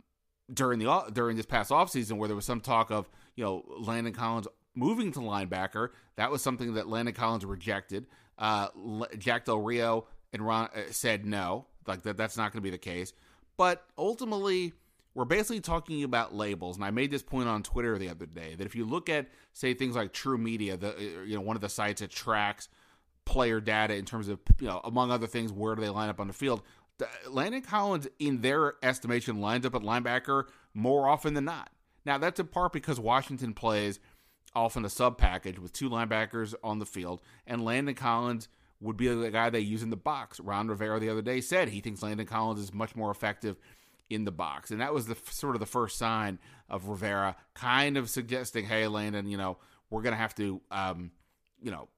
during 0.53 0.79
the 0.79 1.11
during 1.13 1.37
this 1.37 1.47
past 1.47 1.71
offseason 1.71 2.13
where 2.13 2.29
there 2.29 2.37
was 2.37 2.45
some 2.45 2.61
talk 2.61 2.91
of 2.91 3.11
you 3.35 3.45
know 3.45 3.65
Landon 3.79 4.13
Collins 4.13 4.49
moving 4.75 5.13
to 5.13 5.21
linebacker. 5.21 5.91
That 6.17 6.31
was 6.31 6.43
something 6.43 6.75
that 6.75 6.89
Landon 6.89 7.15
Collins 7.15 7.45
rejected. 7.45 8.07
Uh, 8.39 8.69
Jack 9.19 9.47
Del 9.47 9.61
Rio 9.61 10.07
and 10.33 10.47
Ron 10.47 10.69
uh, 10.75 10.81
said 10.91 11.25
no, 11.25 11.67
like 11.87 12.03
that. 12.03 12.17
That's 12.17 12.37
not 12.37 12.53
going 12.53 12.61
to 12.61 12.65
be 12.65 12.71
the 12.71 12.79
case. 12.79 13.13
But 13.57 13.85
ultimately, 13.97 14.75
we're 15.15 15.25
basically 15.25 15.61
talking 15.61 16.05
about 16.05 16.35
labels. 16.35 16.77
And 16.77 16.85
I 16.85 16.91
made 16.91 17.11
this 17.11 17.23
point 17.23 17.49
on 17.49 17.63
Twitter 17.63 17.97
the 17.99 18.11
other 18.11 18.27
day 18.27 18.55
that 18.55 18.67
if 18.67 18.77
you 18.77 18.85
look 18.85 19.09
at, 19.09 19.29
say, 19.53 19.73
things 19.73 19.97
like 19.97 20.13
TruMedia, 20.13 20.79
the 20.79 20.91
uh, 20.91 21.23
you 21.25 21.35
know 21.35 21.41
one 21.41 21.57
of 21.57 21.63
the 21.63 21.69
sites 21.69 22.01
that 22.01 22.11
tracks 22.11 22.69
player 23.25 23.61
data 23.61 23.95
in 23.95 24.05
terms 24.05 24.29
of 24.29 24.39
you 24.61 24.67
know 24.67 24.81
among 24.85 25.11
other 25.11 25.27
things, 25.27 25.53
where 25.53 25.75
do 25.75 25.83
they 25.83 25.89
line 25.89 26.11
up 26.11 26.21
on 26.21 26.27
the 26.27 26.35
field? 26.35 26.63
Landon 27.29 27.63
Collins, 27.63 28.09
in 28.19 28.41
their 28.41 28.75
estimation, 28.83 29.41
lines 29.41 29.67
up 29.67 29.75
at 29.75 29.83
linebacker 29.83 30.45
more 30.73 31.09
often 31.09 31.35
than 31.35 31.45
not. 31.45 31.71
Now 32.05 32.19
that's 32.19 32.39
in 32.39 32.47
part 32.47 32.73
because 32.73 33.01
Washington 33.01 33.53
plays 33.53 33.99
often 34.57 34.85
a 34.85 34.89
sub 34.89 35.19
package 35.19 35.59
with 35.59 35.73
two 35.73 35.91
linebackers 35.91 36.55
on 36.65 36.79
the 36.79 36.87
field, 36.87 37.21
and 37.47 37.65
Landon 37.65 37.95
Collins 37.95 38.49
would 38.81 38.97
be 38.97 39.07
the 39.07 39.31
guy 39.31 39.51
they 39.51 39.61
use 39.61 39.83
in 39.83 39.91
the 39.91 39.97
box. 39.97 40.41
Ron 40.41 40.69
Rivera 40.69 40.99
the 40.99 41.11
other 41.11 41.23
day 41.23 41.41
said 41.41 41.69
he 41.69 41.81
thinks 41.81 42.03
Landon 42.03 42.27
Collins 42.27 42.61
is 42.61 42.75
much 42.75 42.97
more 42.97 43.11
effective 43.11 43.57
in 44.09 44.25
the 44.25 44.33
box, 44.33 44.71
and 44.71 44.81
that 44.81 44.95
was 44.95 45.07
the 45.07 45.17
sort 45.31 45.55
of 45.55 45.61
the 45.61 45.67
first 45.67 45.99
sign 45.99 46.39
of 46.69 46.89
Rivera 46.89 47.37
kind 47.55 47.97
of 47.97 48.09
suggesting, 48.09 48.65
"Hey, 48.65 48.89
Landon, 48.89 49.29
you 49.29 49.37
know, 49.37 49.59
we're 49.91 50.03
gonna 50.03 50.17
have 50.17 50.35
to, 50.37 50.61
um, 50.71 51.13
you 51.61 51.71
know." 51.71 51.89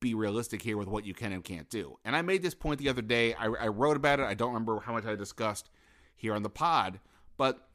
Be 0.00 0.12
realistic 0.12 0.60
here 0.60 0.76
with 0.76 0.86
what 0.86 1.06
you 1.06 1.14
can 1.14 1.32
and 1.32 1.42
can't 1.42 1.70
do. 1.70 1.98
And 2.04 2.14
I 2.14 2.20
made 2.20 2.42
this 2.42 2.54
point 2.54 2.78
the 2.78 2.90
other 2.90 3.00
day. 3.00 3.32
I, 3.32 3.46
I 3.46 3.68
wrote 3.68 3.96
about 3.96 4.20
it. 4.20 4.24
I 4.24 4.34
don't 4.34 4.52
remember 4.52 4.80
how 4.80 4.92
much 4.92 5.06
I 5.06 5.14
discussed 5.14 5.70
here 6.14 6.34
on 6.34 6.42
the 6.42 6.50
pod, 6.50 7.00
but 7.38 7.66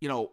you 0.00 0.08
know, 0.08 0.32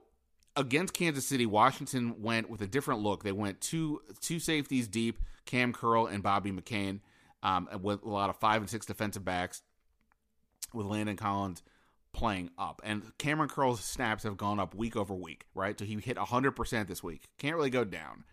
against 0.56 0.94
Kansas 0.94 1.26
City, 1.26 1.46
Washington 1.46 2.22
went 2.22 2.50
with 2.50 2.62
a 2.62 2.68
different 2.68 3.02
look. 3.02 3.24
They 3.24 3.32
went 3.32 3.62
two 3.62 4.02
two 4.22 4.40
safeties 4.40 4.88
deep, 4.88 5.20
Cam 5.46 5.74
Curl 5.74 6.08
and 6.08 6.22
Bobby 6.24 6.52
McCain, 6.52 7.00
um, 7.42 7.68
with 7.82 8.04
a 8.04 8.10
lot 8.10 8.30
of 8.30 8.38
five 8.38 8.62
and 8.62 8.70
six 8.70 8.86
defensive 8.86 9.26
backs, 9.26 9.62
with 10.74 10.86
Landon 10.86 11.18
Collins 11.18 11.64
playing 12.14 12.52
up. 12.58 12.82
And 12.84 13.12
Cameron 13.18 13.50
Curl's 13.50 13.84
snaps 13.84 14.24
have 14.24 14.38
gone 14.38 14.60
up 14.60 14.76
week 14.76 14.96
over 14.96 15.14
week, 15.14 15.46
right? 15.56 15.78
So 15.78 15.86
he 15.86 15.96
hit 15.96 16.18
100% 16.18 16.88
this 16.88 17.04
week. 17.04 17.24
Can't 17.40 17.56
really 17.56 17.72
go 17.72 17.84
down. 17.84 18.24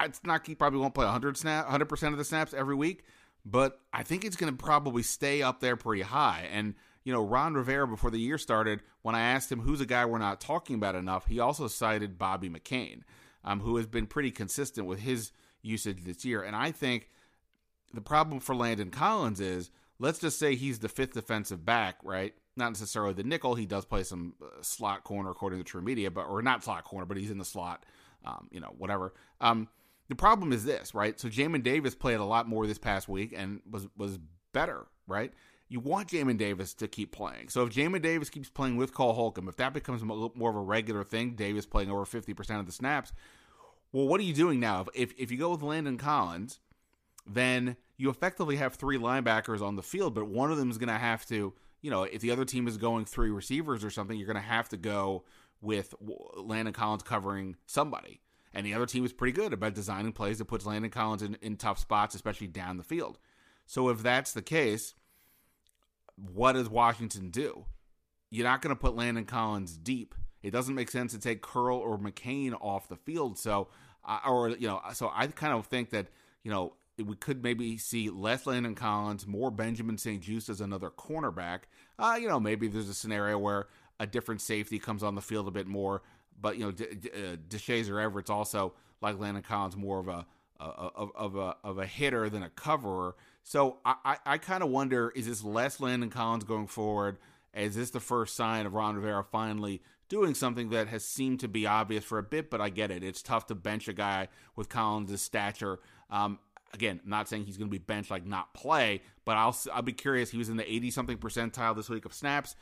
It's 0.00 0.20
not 0.24 0.46
he 0.46 0.54
probably 0.54 0.80
won't 0.80 0.94
play 0.94 1.04
100 1.04 1.36
snap 1.36 1.68
100% 1.68 2.08
of 2.08 2.18
the 2.18 2.24
snaps 2.24 2.54
every 2.54 2.74
week, 2.74 3.04
but 3.44 3.80
I 3.92 4.02
think 4.02 4.24
it's 4.24 4.36
going 4.36 4.56
to 4.56 4.64
probably 4.64 5.02
stay 5.02 5.42
up 5.42 5.60
there 5.60 5.76
pretty 5.76 6.02
high. 6.02 6.48
And 6.52 6.74
you 7.08 7.14
know, 7.14 7.24
Ron 7.24 7.54
Rivera 7.54 7.88
before 7.88 8.10
the 8.10 8.20
year 8.20 8.36
started, 8.36 8.82
when 9.00 9.14
I 9.14 9.22
asked 9.22 9.50
him 9.50 9.60
who's 9.60 9.80
a 9.80 9.86
guy 9.86 10.04
we're 10.04 10.18
not 10.18 10.42
talking 10.42 10.76
about 10.76 10.94
enough, 10.94 11.24
he 11.24 11.40
also 11.40 11.66
cited 11.66 12.18
Bobby 12.18 12.50
McCain, 12.50 13.00
um, 13.44 13.60
who 13.60 13.78
has 13.78 13.86
been 13.86 14.06
pretty 14.06 14.30
consistent 14.30 14.86
with 14.86 15.00
his 15.00 15.32
usage 15.62 16.04
this 16.04 16.26
year. 16.26 16.42
And 16.42 16.54
I 16.54 16.70
think 16.70 17.08
the 17.94 18.02
problem 18.02 18.40
for 18.40 18.54
Landon 18.54 18.90
Collins 18.90 19.40
is 19.40 19.70
let's 19.98 20.18
just 20.18 20.38
say 20.38 20.54
he's 20.54 20.80
the 20.80 20.88
fifth 20.90 21.14
defensive 21.14 21.64
back, 21.64 21.96
right? 22.02 22.34
Not 22.56 22.72
necessarily 22.72 23.14
the 23.14 23.22
nickel. 23.22 23.54
He 23.54 23.64
does 23.64 23.86
play 23.86 24.02
some 24.02 24.34
uh, 24.42 24.60
slot 24.60 25.04
corner 25.04 25.30
according 25.30 25.64
to 25.64 25.78
TruMedia, 25.78 26.12
but 26.12 26.26
or 26.26 26.42
not 26.42 26.62
slot 26.62 26.84
corner, 26.84 27.06
but 27.06 27.16
he's 27.16 27.30
in 27.30 27.38
the 27.38 27.44
slot. 27.46 27.86
Um, 28.26 28.48
you 28.50 28.60
know, 28.60 28.74
whatever. 28.76 29.14
Um, 29.40 29.68
the 30.10 30.14
problem 30.14 30.52
is 30.52 30.66
this, 30.66 30.94
right? 30.94 31.18
So 31.18 31.28
Jamin 31.28 31.62
Davis 31.62 31.94
played 31.94 32.18
a 32.18 32.24
lot 32.24 32.46
more 32.46 32.66
this 32.66 32.76
past 32.76 33.08
week 33.08 33.32
and 33.34 33.62
was 33.70 33.86
was 33.96 34.18
better, 34.52 34.84
right? 35.06 35.32
You 35.68 35.80
want 35.80 36.08
Jamin 36.08 36.38
Davis 36.38 36.72
to 36.74 36.88
keep 36.88 37.12
playing. 37.12 37.50
So 37.50 37.62
if 37.64 37.74
Jamin 37.74 38.00
Davis 38.00 38.30
keeps 38.30 38.48
playing 38.48 38.76
with 38.76 38.94
Cole 38.94 39.12
Holcomb, 39.12 39.48
if 39.48 39.56
that 39.56 39.74
becomes 39.74 40.02
more 40.02 40.50
of 40.50 40.56
a 40.56 40.60
regular 40.60 41.04
thing, 41.04 41.34
Davis 41.34 41.66
playing 41.66 41.90
over 41.90 42.04
50% 42.04 42.60
of 42.60 42.66
the 42.66 42.72
snaps, 42.72 43.12
well, 43.92 44.06
what 44.06 44.20
are 44.20 44.24
you 44.24 44.34
doing 44.34 44.60
now? 44.60 44.86
If, 44.94 45.12
if 45.18 45.30
you 45.30 45.36
go 45.36 45.50
with 45.50 45.62
Landon 45.62 45.98
Collins, 45.98 46.60
then 47.26 47.76
you 47.96 48.08
effectively 48.10 48.56
have 48.56 48.74
three 48.74 48.98
linebackers 48.98 49.60
on 49.60 49.76
the 49.76 49.82
field, 49.82 50.14
but 50.14 50.28
one 50.28 50.50
of 50.50 50.56
them 50.56 50.70
is 50.70 50.78
going 50.78 50.88
to 50.88 50.94
have 50.94 51.26
to, 51.26 51.52
you 51.82 51.90
know, 51.90 52.04
if 52.04 52.20
the 52.20 52.30
other 52.30 52.44
team 52.44 52.66
is 52.66 52.76
going 52.76 53.04
three 53.04 53.30
receivers 53.30 53.84
or 53.84 53.90
something, 53.90 54.16
you're 54.16 54.26
going 54.26 54.36
to 54.36 54.42
have 54.42 54.68
to 54.70 54.76
go 54.76 55.24
with 55.60 55.94
Landon 56.36 56.72
Collins 56.72 57.02
covering 57.02 57.56
somebody. 57.66 58.20
And 58.54 58.64
the 58.64 58.74
other 58.74 58.86
team 58.86 59.04
is 59.04 59.12
pretty 59.12 59.32
good 59.32 59.52
about 59.52 59.74
designing 59.74 60.12
plays 60.12 60.38
that 60.38 60.46
puts 60.46 60.64
Landon 60.64 60.90
Collins 60.90 61.22
in, 61.22 61.36
in 61.42 61.56
tough 61.56 61.78
spots, 61.78 62.14
especially 62.14 62.46
down 62.46 62.76
the 62.76 62.84
field. 62.84 63.18
So 63.66 63.88
if 63.90 64.02
that's 64.02 64.32
the 64.32 64.42
case, 64.42 64.94
what 66.32 66.52
does 66.52 66.68
Washington 66.68 67.30
do? 67.30 67.64
You're 68.30 68.46
not 68.46 68.62
going 68.62 68.74
to 68.74 68.80
put 68.80 68.96
Landon 68.96 69.24
Collins 69.24 69.76
deep. 69.76 70.14
It 70.42 70.50
doesn't 70.50 70.74
make 70.74 70.90
sense 70.90 71.12
to 71.12 71.18
take 71.18 71.42
Curl 71.42 71.78
or 71.78 71.98
McCain 71.98 72.54
off 72.60 72.88
the 72.88 72.96
field. 72.96 73.38
So, 73.38 73.68
uh, 74.04 74.20
or 74.26 74.50
you 74.50 74.68
know, 74.68 74.80
so 74.92 75.10
I 75.12 75.26
kind 75.28 75.52
of 75.52 75.66
think 75.66 75.90
that 75.90 76.08
you 76.42 76.50
know 76.50 76.74
we 76.96 77.16
could 77.16 77.42
maybe 77.42 77.76
see 77.78 78.10
less 78.10 78.46
Landon 78.46 78.74
Collins, 78.74 79.26
more 79.26 79.50
Benjamin 79.50 79.98
St-Juste 79.98 80.48
as 80.48 80.60
another 80.60 80.90
cornerback. 80.90 81.60
Uh, 81.98 82.18
you 82.20 82.28
know, 82.28 82.40
maybe 82.40 82.68
there's 82.68 82.88
a 82.88 82.94
scenario 82.94 83.38
where 83.38 83.66
a 84.00 84.06
different 84.06 84.40
safety 84.40 84.78
comes 84.78 85.02
on 85.02 85.14
the 85.14 85.20
field 85.20 85.48
a 85.48 85.52
bit 85.52 85.66
more. 85.66 86.02
But 86.40 86.56
you 86.56 86.64
know, 86.64 86.70
D- 86.70 86.94
D- 87.00 87.10
uh, 87.10 87.36
Deshazor 87.48 88.02
Everett's 88.02 88.30
also 88.30 88.74
like 89.00 89.18
Landon 89.18 89.42
Collins, 89.42 89.76
more 89.76 89.98
of 89.98 90.08
a 90.08 90.26
of, 90.60 91.10
of 91.14 91.36
a 91.36 91.56
of 91.64 91.78
a 91.78 91.86
hitter 91.86 92.28
than 92.28 92.42
a 92.42 92.50
coverer. 92.50 93.14
So 93.48 93.78
I, 93.82 93.94
I, 94.04 94.16
I 94.26 94.38
kind 94.38 94.62
of 94.62 94.68
wonder: 94.68 95.10
is 95.16 95.26
this 95.26 95.42
less 95.42 95.80
Landon 95.80 96.10
Collins 96.10 96.44
going 96.44 96.66
forward? 96.66 97.16
Is 97.54 97.76
this 97.76 97.88
the 97.88 97.98
first 97.98 98.36
sign 98.36 98.66
of 98.66 98.74
Ron 98.74 98.96
Rivera 98.96 99.24
finally 99.24 99.80
doing 100.10 100.34
something 100.34 100.68
that 100.68 100.88
has 100.88 101.02
seemed 101.02 101.40
to 101.40 101.48
be 101.48 101.66
obvious 101.66 102.04
for 102.04 102.18
a 102.18 102.22
bit? 102.22 102.50
But 102.50 102.60
I 102.60 102.68
get 102.68 102.90
it; 102.90 103.02
it's 103.02 103.22
tough 103.22 103.46
to 103.46 103.54
bench 103.54 103.88
a 103.88 103.94
guy 103.94 104.28
with 104.54 104.68
Collins' 104.68 105.22
stature. 105.22 105.78
Um, 106.10 106.40
again, 106.74 107.00
I'm 107.02 107.08
not 107.08 107.26
saying 107.26 107.46
he's 107.46 107.56
going 107.56 107.70
to 107.70 107.72
be 107.72 107.82
benched 107.82 108.10
like 108.10 108.26
not 108.26 108.52
play, 108.52 109.00
but 109.24 109.38
I'll 109.38 109.56
I'll 109.72 109.80
be 109.80 109.94
curious. 109.94 110.30
He 110.30 110.36
was 110.36 110.50
in 110.50 110.58
the 110.58 110.70
80 110.70 110.90
something 110.90 111.16
percentile 111.16 111.74
this 111.74 111.88
week 111.88 112.04
of 112.04 112.12
snaps. 112.12 112.54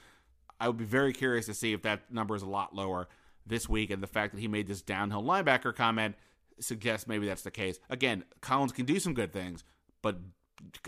I 0.61 0.69
would 0.69 0.79
be 0.79 0.85
very 0.85 1.13
curious 1.13 1.47
to 1.47 1.55
see 1.55 1.73
if 1.73 1.83
that 1.83 2.13
number 2.13 2.37
is 2.37 2.43
a 2.43 2.49
lot 2.49 2.77
lower 2.77 3.09
this 3.45 3.69
week, 3.69 3.91
and 3.91 4.01
the 4.01 4.07
fact 4.07 4.35
that 4.35 4.41
he 4.41 4.47
made 4.47 4.69
this 4.69 4.83
downhill 4.83 5.25
linebacker 5.25 5.75
comment 5.75 6.15
suggests 6.61 7.09
maybe 7.09 7.27
that's 7.27 7.43
the 7.43 7.51
case. 7.51 7.81
Again, 7.91 8.23
Collins 8.41 8.71
can 8.71 8.87
do 8.87 9.01
some 9.01 9.15
good 9.15 9.33
things, 9.33 9.65
but 10.01 10.19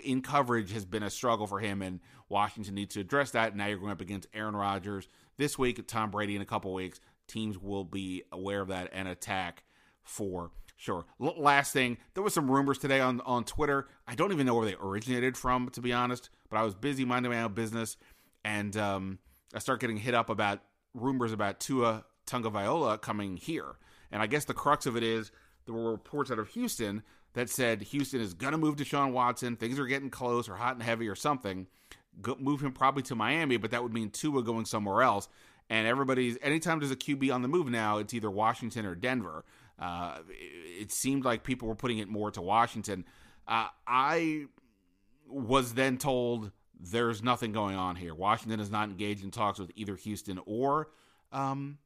in 0.03 0.23
coverage 0.23 0.73
has 0.73 0.85
been 0.85 1.03
a 1.03 1.11
struggle 1.11 1.47
for 1.47 1.61
him, 1.61 1.83
and 1.83 2.01
Washington 2.29 2.75
needs 2.75 2.95
to 2.95 3.01
address 3.01 3.33
that. 3.33 3.57
Now 3.57 3.67
you're 3.67 3.79
going 3.79 3.93
up 3.93 4.01
against 4.01 4.29
Aaron 4.35 4.57
Rodgers 4.57 5.09
this 5.37 5.59
week, 5.59 5.87
Tom 5.87 6.11
Brady 6.11 6.37
in 6.37 6.43
a 6.43 6.47
couple 6.47 6.73
weeks. 6.73 7.01
Teams 7.27 7.59
will 7.59 7.85
be 7.85 8.23
aware 8.33 8.61
of 8.61 8.69
that 8.69 8.91
and 8.93 9.07
attack 9.09 9.65
for 10.03 10.51
sure. 10.77 11.05
L- 11.21 11.35
last 11.37 11.73
thing, 11.73 11.99
there 12.15 12.23
was 12.23 12.35
some 12.35 12.51
rumors 12.51 12.79
today 12.79 13.01
on 13.01 13.21
on 13.23 13.45
Twitter. 13.45 13.89
I 14.07 14.15
don't 14.15 14.33
even 14.33 14.47
know 14.47 14.55
where 14.55 14.67
they 14.67 14.77
originated 14.81 15.37
from, 15.37 15.69
to 15.71 15.81
be 15.81 15.93
honest. 15.93 16.31
But 16.51 16.59
I 16.59 16.63
was 16.63 16.75
busy 16.75 17.05
minding 17.05 17.31
my 17.33 17.43
own 17.43 17.53
business, 17.53 17.97
and 18.45 18.77
um, 18.77 19.19
I 19.55 19.59
start 19.59 19.81
getting 19.81 19.99
hit 19.99 20.15
up 20.15 20.31
about 20.31 20.61
rumors 20.95 21.33
about 21.33 21.61
Tua 21.61 22.05
Tagovailoa 22.27 23.01
coming 23.01 23.37
here. 23.37 23.77
And 24.11 24.23
I 24.23 24.27
guess 24.27 24.45
the 24.45 24.55
crux 24.55 24.87
of 24.87 24.97
it 24.97 25.03
is 25.03 25.31
there 25.67 25.75
were 25.75 25.91
reports 25.91 26.31
out 26.31 26.39
of 26.39 26.49
Houston 26.49 27.03
that 27.35 27.51
said 27.51 27.83
Houston 27.83 28.21
is 28.21 28.35
going 28.35 28.53
to 28.53 28.59
move 28.59 28.77
Deshaun 28.77 29.13
Watson. 29.13 29.57
Things 29.57 29.79
are 29.79 29.87
getting 29.87 30.11
close 30.11 30.49
or 30.49 30.55
hot 30.55 30.75
and 30.75 30.83
heavy 30.83 31.09
or 31.09 31.15
something. 31.15 31.67
Go, 32.21 32.37
move 32.39 32.61
him 32.61 32.73
probably 32.73 33.03
to 33.05 33.15
Miami, 33.15 33.57
but 33.57 33.71
that 33.71 33.83
would 33.83 33.93
mean 33.93 34.11
Tua 34.11 34.43
going 34.43 34.65
somewhere 34.65 35.03
else. 35.03 35.29
And 35.71 35.87
everybody's 35.87 36.39
anytime 36.43 36.79
there's 36.81 36.91
a 36.91 36.97
QB 36.97 37.33
on 37.33 37.43
the 37.43 37.49
move 37.49 37.69
now, 37.69 37.99
it's 37.99 38.15
either 38.15 38.31
Washington 38.31 38.87
or 38.87 38.95
Denver. 38.95 39.45
Uh, 39.79 40.19
it, 40.29 40.83
it, 40.83 40.93
seemed 40.93 41.25
like 41.25 41.45
people 41.45 41.69
were 41.69 41.77
putting 41.77 41.99
it 41.99 42.09
more 42.09 42.31
to 42.33 42.41
Washington. 42.41 43.05
Uh, 43.47 43.69
I 43.87 44.47
was 45.29 45.75
then 45.75 45.99
told 45.99 46.51
there's 46.81 47.23
nothing 47.23 47.53
going 47.53 47.77
on 47.77 47.95
here. 47.97 48.15
Washington 48.15 48.61
is 48.61 48.71
not 48.71 48.89
engaged 48.89 49.23
in 49.23 49.31
talks 49.31 49.59
with 49.59 49.71
either 49.77 49.95
Houston 49.95 50.41
or 50.47 50.89
um, 51.33 51.79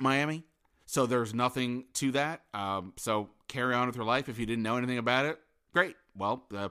Miami. 0.00 0.44
So 0.86 1.06
there's 1.06 1.34
nothing 1.34 1.86
to 1.94 2.12
that. 2.12 2.42
Um, 2.54 2.92
so 2.96 3.30
carry 3.48 3.74
on 3.74 3.86
with 3.86 3.96
your 3.96 4.04
life. 4.04 4.28
If 4.28 4.38
you 4.38 4.46
didn't 4.46 4.62
know 4.62 4.76
anything 4.76 4.98
about 4.98 5.26
it, 5.26 5.38
great. 5.72 5.96
Well, 6.16 6.44
uh, 6.54 6.68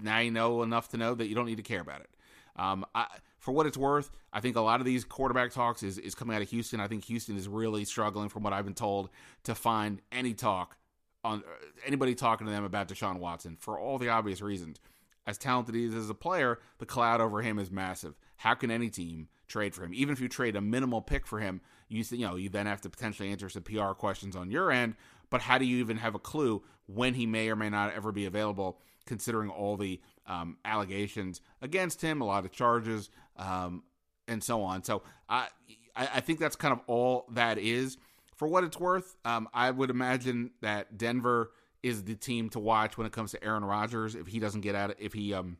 now 0.00 0.18
you 0.18 0.30
know 0.30 0.62
enough 0.62 0.88
to 0.88 0.96
know 0.96 1.14
that 1.14 1.26
you 1.26 1.34
don't 1.34 1.46
need 1.46 1.56
to 1.56 1.62
care 1.62 1.80
about 1.80 2.00
it. 2.00 2.10
Um, 2.56 2.84
I, 2.94 3.06
for 3.38 3.52
what 3.52 3.66
it's 3.66 3.78
worth, 3.78 4.10
I 4.32 4.40
think 4.40 4.56
a 4.56 4.60
lot 4.60 4.80
of 4.80 4.86
these 4.86 5.04
quarterback 5.04 5.50
talks 5.50 5.82
is, 5.82 5.98
is 5.98 6.14
coming 6.14 6.36
out 6.36 6.42
of 6.42 6.50
Houston. 6.50 6.80
I 6.80 6.88
think 6.88 7.04
Houston 7.04 7.36
is 7.36 7.48
really 7.48 7.84
struggling, 7.84 8.28
from 8.28 8.42
what 8.42 8.52
I've 8.52 8.64
been 8.64 8.74
told, 8.74 9.08
to 9.44 9.54
find 9.54 10.00
any 10.12 10.34
talk 10.34 10.76
on 11.24 11.38
uh, 11.38 11.66
anybody 11.86 12.14
talking 12.14 12.46
to 12.46 12.52
them 12.52 12.64
about 12.64 12.88
Deshaun 12.88 13.18
Watson 13.18 13.56
for 13.58 13.78
all 13.78 13.98
the 13.98 14.08
obvious 14.08 14.40
reasons. 14.40 14.80
As 15.26 15.38
talented 15.38 15.74
as 15.74 15.78
he 15.78 15.86
is 15.86 15.94
as 15.94 16.10
a 16.10 16.14
player, 16.14 16.58
the 16.78 16.86
cloud 16.86 17.20
over 17.20 17.42
him 17.42 17.58
is 17.58 17.70
massive. 17.70 18.14
How 18.36 18.54
can 18.54 18.70
any 18.70 18.88
team 18.88 19.28
trade 19.46 19.74
for 19.74 19.84
him? 19.84 19.92
Even 19.94 20.12
if 20.12 20.20
you 20.20 20.28
trade 20.28 20.56
a 20.56 20.60
minimal 20.60 21.02
pick 21.02 21.26
for 21.26 21.40
him, 21.40 21.60
you 21.88 22.04
you 22.10 22.26
know 22.26 22.36
you 22.36 22.48
then 22.48 22.66
have 22.66 22.80
to 22.82 22.90
potentially 22.90 23.30
answer 23.30 23.48
some 23.48 23.62
PR 23.62 23.92
questions 23.92 24.34
on 24.34 24.50
your 24.50 24.72
end. 24.72 24.94
But 25.30 25.42
how 25.42 25.58
do 25.58 25.64
you 25.64 25.78
even 25.78 25.96
have 25.98 26.14
a 26.14 26.18
clue 26.18 26.62
when 26.86 27.14
he 27.14 27.26
may 27.26 27.48
or 27.48 27.56
may 27.56 27.70
not 27.70 27.94
ever 27.94 28.12
be 28.12 28.26
available? 28.26 28.78
Considering 29.06 29.48
all 29.48 29.76
the 29.76 30.00
um, 30.26 30.58
allegations 30.64 31.40
against 31.62 32.02
him, 32.02 32.20
a 32.20 32.24
lot 32.24 32.44
of 32.44 32.52
charges, 32.52 33.10
um, 33.36 33.82
and 34.28 34.44
so 34.44 34.62
on. 34.62 34.84
So 34.84 35.02
I 35.28 35.48
I 35.96 36.20
think 36.20 36.38
that's 36.38 36.56
kind 36.56 36.72
of 36.72 36.80
all 36.86 37.26
that 37.32 37.58
is. 37.58 37.96
For 38.36 38.46
what 38.48 38.64
it's 38.64 38.78
worth, 38.78 39.16
um, 39.24 39.48
I 39.52 39.70
would 39.70 39.90
imagine 39.90 40.52
that 40.62 40.96
Denver 40.96 41.50
is 41.82 42.04
the 42.04 42.14
team 42.14 42.48
to 42.50 42.58
watch 42.58 42.96
when 42.96 43.06
it 43.06 43.12
comes 43.12 43.32
to 43.32 43.42
Aaron 43.44 43.64
Rodgers 43.64 44.14
if 44.14 44.26
he 44.26 44.38
doesn't 44.38 44.60
get 44.60 44.74
out 44.74 44.94
if 44.98 45.12
he 45.12 45.32
um 45.32 45.56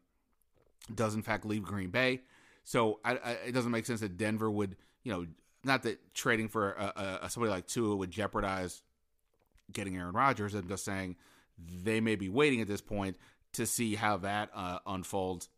does 0.95 1.15
in 1.15 1.23
fact 1.23 1.45
leave 1.45 1.63
Green 1.63 1.91
Bay. 1.91 2.21
So 2.65 3.01
I, 3.05 3.13
I, 3.13 3.31
it 3.47 3.53
doesn't 3.53 3.71
make 3.71 3.87
sense 3.87 4.01
that 4.01 4.17
Denver 4.17 4.51
would 4.51 4.77
you 5.03 5.13
know 5.13 5.27
not 5.65 5.83
that 5.83 6.15
trading 6.15 6.49
for 6.49 6.73
a, 6.73 7.21
a, 7.23 7.31
somebody 7.31 7.51
like 7.51 7.67
Tua 7.67 7.97
would 7.97 8.11
jeopardize 8.11 8.83
getting 9.73 9.97
Aaron 9.97 10.15
Rodgers. 10.15 10.55
I'm 10.55 10.69
just 10.69 10.85
saying 10.85 11.17
they 11.59 12.01
may 12.01 12.17
be 12.17 12.29
waiting 12.29 12.61
at 12.61 12.69
this 12.69 12.81
point 12.81 13.17
to 13.53 13.67
see 13.67 13.95
how 13.95 14.19
that 14.19 14.51
uh, 14.55 14.79
unfolds 14.87 15.49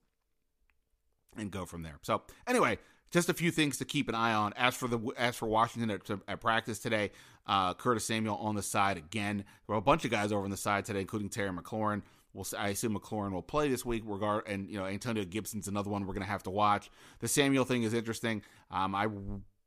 and 1.37 1.51
go 1.51 1.65
from 1.65 1.83
there. 1.83 1.99
So 2.03 2.23
anyway, 2.47 2.79
just 3.11 3.29
a 3.29 3.35
few 3.35 3.51
things 3.51 3.79
to 3.79 3.85
keep 3.85 4.09
an 4.09 4.15
eye 4.15 4.33
on. 4.33 4.53
As 4.57 4.75
for 4.75 4.89
the 4.89 4.99
as 5.17 5.37
for 5.37 5.47
Washington 5.47 5.91
at, 5.91 6.19
at 6.29 6.41
practice 6.41 6.79
today, 6.79 7.11
uh, 7.47 7.75
Curtis 7.75 8.07
Samuel 8.07 8.37
on 8.37 8.55
the 8.55 8.63
side 8.63 8.97
again. 8.97 9.39
There 9.39 9.75
were 9.75 9.77
a 9.77 9.83
bunch 9.83 10.05
of 10.05 10.11
guys 10.11 10.33
over 10.33 10.45
on 10.45 10.51
the 10.51 10.57
side 10.57 10.85
today, 10.85 11.01
including 11.01 11.29
Terry 11.29 11.51
McLaurin. 11.51 12.03
We'll, 12.33 12.47
I 12.59 12.69
assume 12.69 12.99
McLaurin 12.99 13.33
will 13.33 13.43
play 13.43 13.69
this 13.69 13.85
week. 13.85 14.03
Regard 14.07 14.49
and 14.49 14.69
you 14.71 14.79
know 14.79 14.87
Antonio 14.87 15.25
Gibson's 15.25 15.69
another 15.69 15.91
one 15.91 16.07
we're 16.07 16.15
going 16.15 16.25
to 16.25 16.31
have 16.31 16.43
to 16.45 16.51
watch. 16.51 16.91
The 17.21 17.29
Samuel 17.29 17.65
thing 17.65 17.83
is 17.83 17.93
interesting. 17.93 18.43
Um, 18.71 18.95
I 18.95 19.09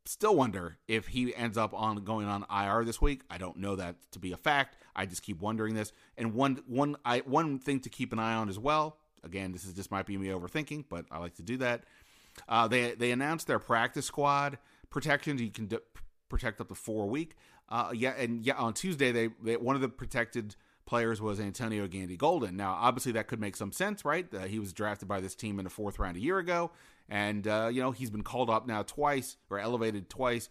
still 0.05 0.35
wonder 0.35 0.77
if 0.87 1.07
he 1.07 1.35
ends 1.35 1.57
up 1.57 1.73
on 1.73 1.97
going 1.97 2.27
on 2.27 2.45
IR 2.49 2.85
this 2.85 3.01
week. 3.01 3.21
I 3.29 3.37
don't 3.37 3.57
know 3.57 3.75
that 3.75 3.95
to 4.11 4.19
be 4.19 4.31
a 4.31 4.37
fact. 4.37 4.77
I 4.95 5.05
just 5.05 5.23
keep 5.23 5.41
wondering 5.41 5.75
this. 5.75 5.91
And 6.17 6.33
one 6.33 6.59
one 6.67 6.95
I 7.03 7.19
one 7.19 7.59
thing 7.59 7.79
to 7.81 7.89
keep 7.89 8.13
an 8.13 8.19
eye 8.19 8.35
on 8.35 8.49
as 8.49 8.59
well. 8.59 8.97
Again, 9.23 9.51
this 9.51 9.65
is 9.65 9.73
just 9.73 9.91
might 9.91 10.05
be 10.05 10.17
me 10.17 10.27
overthinking, 10.27 10.85
but 10.89 11.05
I 11.11 11.17
like 11.17 11.35
to 11.35 11.41
do 11.41 11.57
that. 11.57 11.83
Uh, 12.47 12.67
they 12.67 12.93
they 12.93 13.11
announced 13.11 13.47
their 13.47 13.59
practice 13.59 14.05
squad 14.05 14.57
protections. 14.89 15.41
You 15.41 15.51
can 15.51 15.69
protect 16.29 16.61
up 16.61 16.69
to 16.69 16.75
four 16.75 17.03
a 17.03 17.07
week. 17.07 17.35
Uh, 17.67 17.91
yeah, 17.93 18.11
and 18.11 18.45
yeah, 18.45 18.55
on 18.55 18.73
Tuesday 18.73 19.11
they, 19.11 19.29
they, 19.43 19.57
one 19.57 19.75
of 19.75 19.81
the 19.81 19.89
protected 19.89 20.55
players 20.85 21.21
was 21.21 21.39
Antonio 21.39 21.87
Gandy 21.87 22.17
Golden. 22.17 22.55
Now, 22.55 22.73
obviously, 22.73 23.11
that 23.13 23.27
could 23.27 23.39
make 23.39 23.55
some 23.55 23.71
sense, 23.71 24.05
right? 24.05 24.31
Uh, 24.33 24.41
he 24.41 24.59
was 24.59 24.73
drafted 24.73 25.07
by 25.07 25.19
this 25.19 25.35
team 25.35 25.59
in 25.59 25.65
the 25.65 25.69
fourth 25.69 25.99
round 25.99 26.17
a 26.17 26.21
year 26.21 26.37
ago, 26.37 26.71
and 27.09 27.47
uh, 27.47 27.69
you 27.71 27.81
know 27.81 27.91
he's 27.91 28.09
been 28.09 28.23
called 28.23 28.49
up 28.49 28.67
now 28.67 28.83
twice 28.83 29.37
or 29.49 29.59
elevated 29.59 30.09
twice 30.09 30.49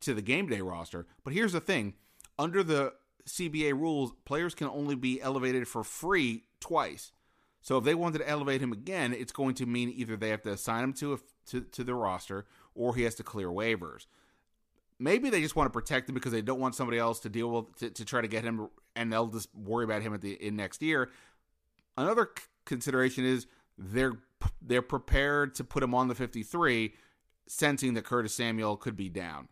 to 0.00 0.14
the 0.14 0.22
game 0.22 0.48
day 0.48 0.60
roster. 0.60 1.06
But 1.24 1.32
here's 1.32 1.52
the 1.52 1.60
thing: 1.60 1.94
under 2.38 2.62
the 2.62 2.94
CBA 3.26 3.72
rules, 3.72 4.12
players 4.24 4.54
can 4.54 4.68
only 4.68 4.94
be 4.94 5.20
elevated 5.20 5.66
for 5.68 5.84
free 5.84 6.44
twice. 6.60 7.12
So 7.60 7.78
if 7.78 7.84
they 7.84 7.96
wanted 7.96 8.18
to 8.18 8.28
elevate 8.28 8.60
him 8.60 8.72
again, 8.72 9.12
it's 9.12 9.32
going 9.32 9.54
to 9.56 9.66
mean 9.66 9.92
either 9.94 10.16
they 10.16 10.28
have 10.28 10.42
to 10.42 10.52
assign 10.52 10.84
him 10.84 10.92
to 10.94 11.14
a, 11.14 11.18
to, 11.46 11.62
to 11.62 11.82
the 11.82 11.94
roster 11.94 12.46
or 12.76 12.94
he 12.94 13.02
has 13.02 13.16
to 13.16 13.24
clear 13.24 13.48
waivers. 13.48 14.06
Maybe 14.98 15.28
they 15.28 15.42
just 15.42 15.56
want 15.56 15.66
to 15.66 15.72
protect 15.72 16.08
him 16.08 16.14
because 16.14 16.32
they 16.32 16.42
don't 16.42 16.58
want 16.58 16.74
somebody 16.74 16.98
else 16.98 17.20
to 17.20 17.28
deal 17.28 17.50
with 17.50 17.76
to, 17.76 17.90
to 17.90 18.04
try 18.04 18.20
to 18.22 18.28
get 18.28 18.44
him, 18.44 18.68
and 18.94 19.12
they'll 19.12 19.26
just 19.26 19.54
worry 19.54 19.84
about 19.84 20.02
him 20.02 20.14
at 20.14 20.22
the 20.22 20.32
in 20.32 20.56
next 20.56 20.82
year. 20.82 21.10
Another 21.98 22.30
c- 22.36 22.44
consideration 22.64 23.24
is 23.24 23.46
they're 23.76 24.14
they're 24.62 24.82
prepared 24.82 25.54
to 25.56 25.64
put 25.64 25.82
him 25.82 25.94
on 25.94 26.08
the 26.08 26.14
53, 26.14 26.94
sensing 27.46 27.94
that 27.94 28.04
Curtis 28.04 28.34
Samuel 28.34 28.76
could 28.76 28.96
be 28.96 29.08
down. 29.08 29.48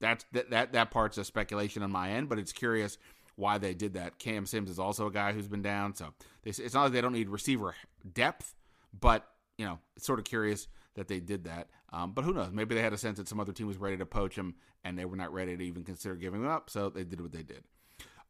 That's 0.00 0.26
that 0.32 0.50
that 0.50 0.72
that 0.72 0.90
part's 0.90 1.16
a 1.16 1.24
speculation 1.24 1.82
on 1.82 1.90
my 1.90 2.10
end, 2.10 2.28
but 2.28 2.38
it's 2.38 2.52
curious 2.52 2.98
why 3.36 3.56
they 3.58 3.74
did 3.74 3.94
that. 3.94 4.18
Cam 4.18 4.44
Sims 4.44 4.70
is 4.70 4.78
also 4.78 5.06
a 5.06 5.10
guy 5.10 5.32
who's 5.32 5.48
been 5.48 5.62
down, 5.62 5.94
so 5.94 6.12
they, 6.42 6.50
it's 6.50 6.74
not 6.74 6.84
like 6.84 6.92
they 6.92 7.00
don't 7.00 7.12
need 7.12 7.30
receiver 7.30 7.74
depth, 8.12 8.54
but 8.98 9.26
you 9.56 9.64
know, 9.64 9.78
it's 9.96 10.06
sort 10.06 10.18
of 10.18 10.24
curious 10.24 10.68
that 10.94 11.08
they 11.08 11.20
did 11.20 11.44
that. 11.44 11.68
Um, 11.92 12.12
but 12.12 12.24
who 12.24 12.32
knows? 12.32 12.50
Maybe 12.52 12.74
they 12.74 12.82
had 12.82 12.92
a 12.92 12.98
sense 12.98 13.18
that 13.18 13.28
some 13.28 13.40
other 13.40 13.52
team 13.52 13.66
was 13.66 13.76
ready 13.76 13.96
to 13.96 14.06
poach 14.06 14.36
him, 14.36 14.54
and 14.84 14.98
they 14.98 15.04
were 15.04 15.16
not 15.16 15.32
ready 15.32 15.56
to 15.56 15.64
even 15.64 15.84
consider 15.84 16.14
giving 16.16 16.42
him 16.42 16.48
up, 16.48 16.70
so 16.70 16.90
they 16.90 17.04
did 17.04 17.20
what 17.20 17.32
they 17.32 17.42
did. 17.42 17.62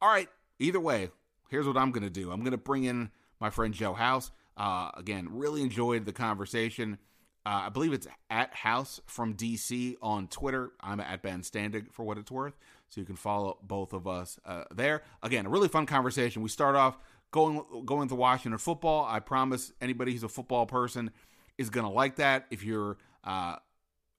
All 0.01 0.09
right. 0.09 0.29
Either 0.59 0.81
way, 0.81 1.11
here's 1.49 1.67
what 1.67 1.77
I'm 1.77 1.91
going 1.91 2.05
to 2.05 2.11
do. 2.11 2.31
I'm 2.31 2.41
going 2.41 2.53
to 2.53 2.59
bring 2.59 2.85
in 2.85 3.11
my 3.41 3.51
friend 3.51 3.75
Joe 3.75 3.95
House. 3.95 4.31
Uh, 4.57 4.91
again, 4.97 5.29
really 5.31 5.63
enjoyed 5.63 6.05
the 6.05 6.13
conversation. 6.13 6.99
Uh, 7.47 7.65
I 7.67 7.69
believe 7.69 7.93
it's 7.93 8.07
at 8.31 8.55
House 8.55 9.01
from 9.07 9.35
DC 9.35 9.97
on 10.01 10.29
Twitter. 10.29 10.73
I'm 10.81 11.01
at 11.01 11.23
Ben 11.23 11.43
Standig 11.43 11.93
for 11.93 12.05
what 12.05 12.17
it's 12.17 12.31
worth, 12.31 12.55
so 12.89 13.01
you 13.01 13.07
can 13.07 13.17
follow 13.17 13.59
both 13.63 13.93
of 13.93 14.07
us 14.07 14.39
uh, 14.47 14.65
there. 14.75 15.03
Again, 15.23 15.47
a 15.47 15.51
really 15.51 15.69
fun 15.69 15.85
conversation. 15.85 16.43
We 16.43 16.49
start 16.49 16.77
off 16.77 16.97
going 17.33 17.63
going 17.85 18.09
to 18.09 18.15
Washington 18.15 18.57
football. 18.59 19.07
I 19.07 19.21
promise 19.21 19.73
anybody 19.81 20.13
who's 20.13 20.23
a 20.23 20.29
football 20.29 20.65
person 20.65 21.11
is 21.59 21.71
going 21.71 21.87
to 21.87 21.93
like 21.93 22.17
that. 22.17 22.47
If 22.51 22.65
you're 22.65 22.97
uh, 23.25 23.57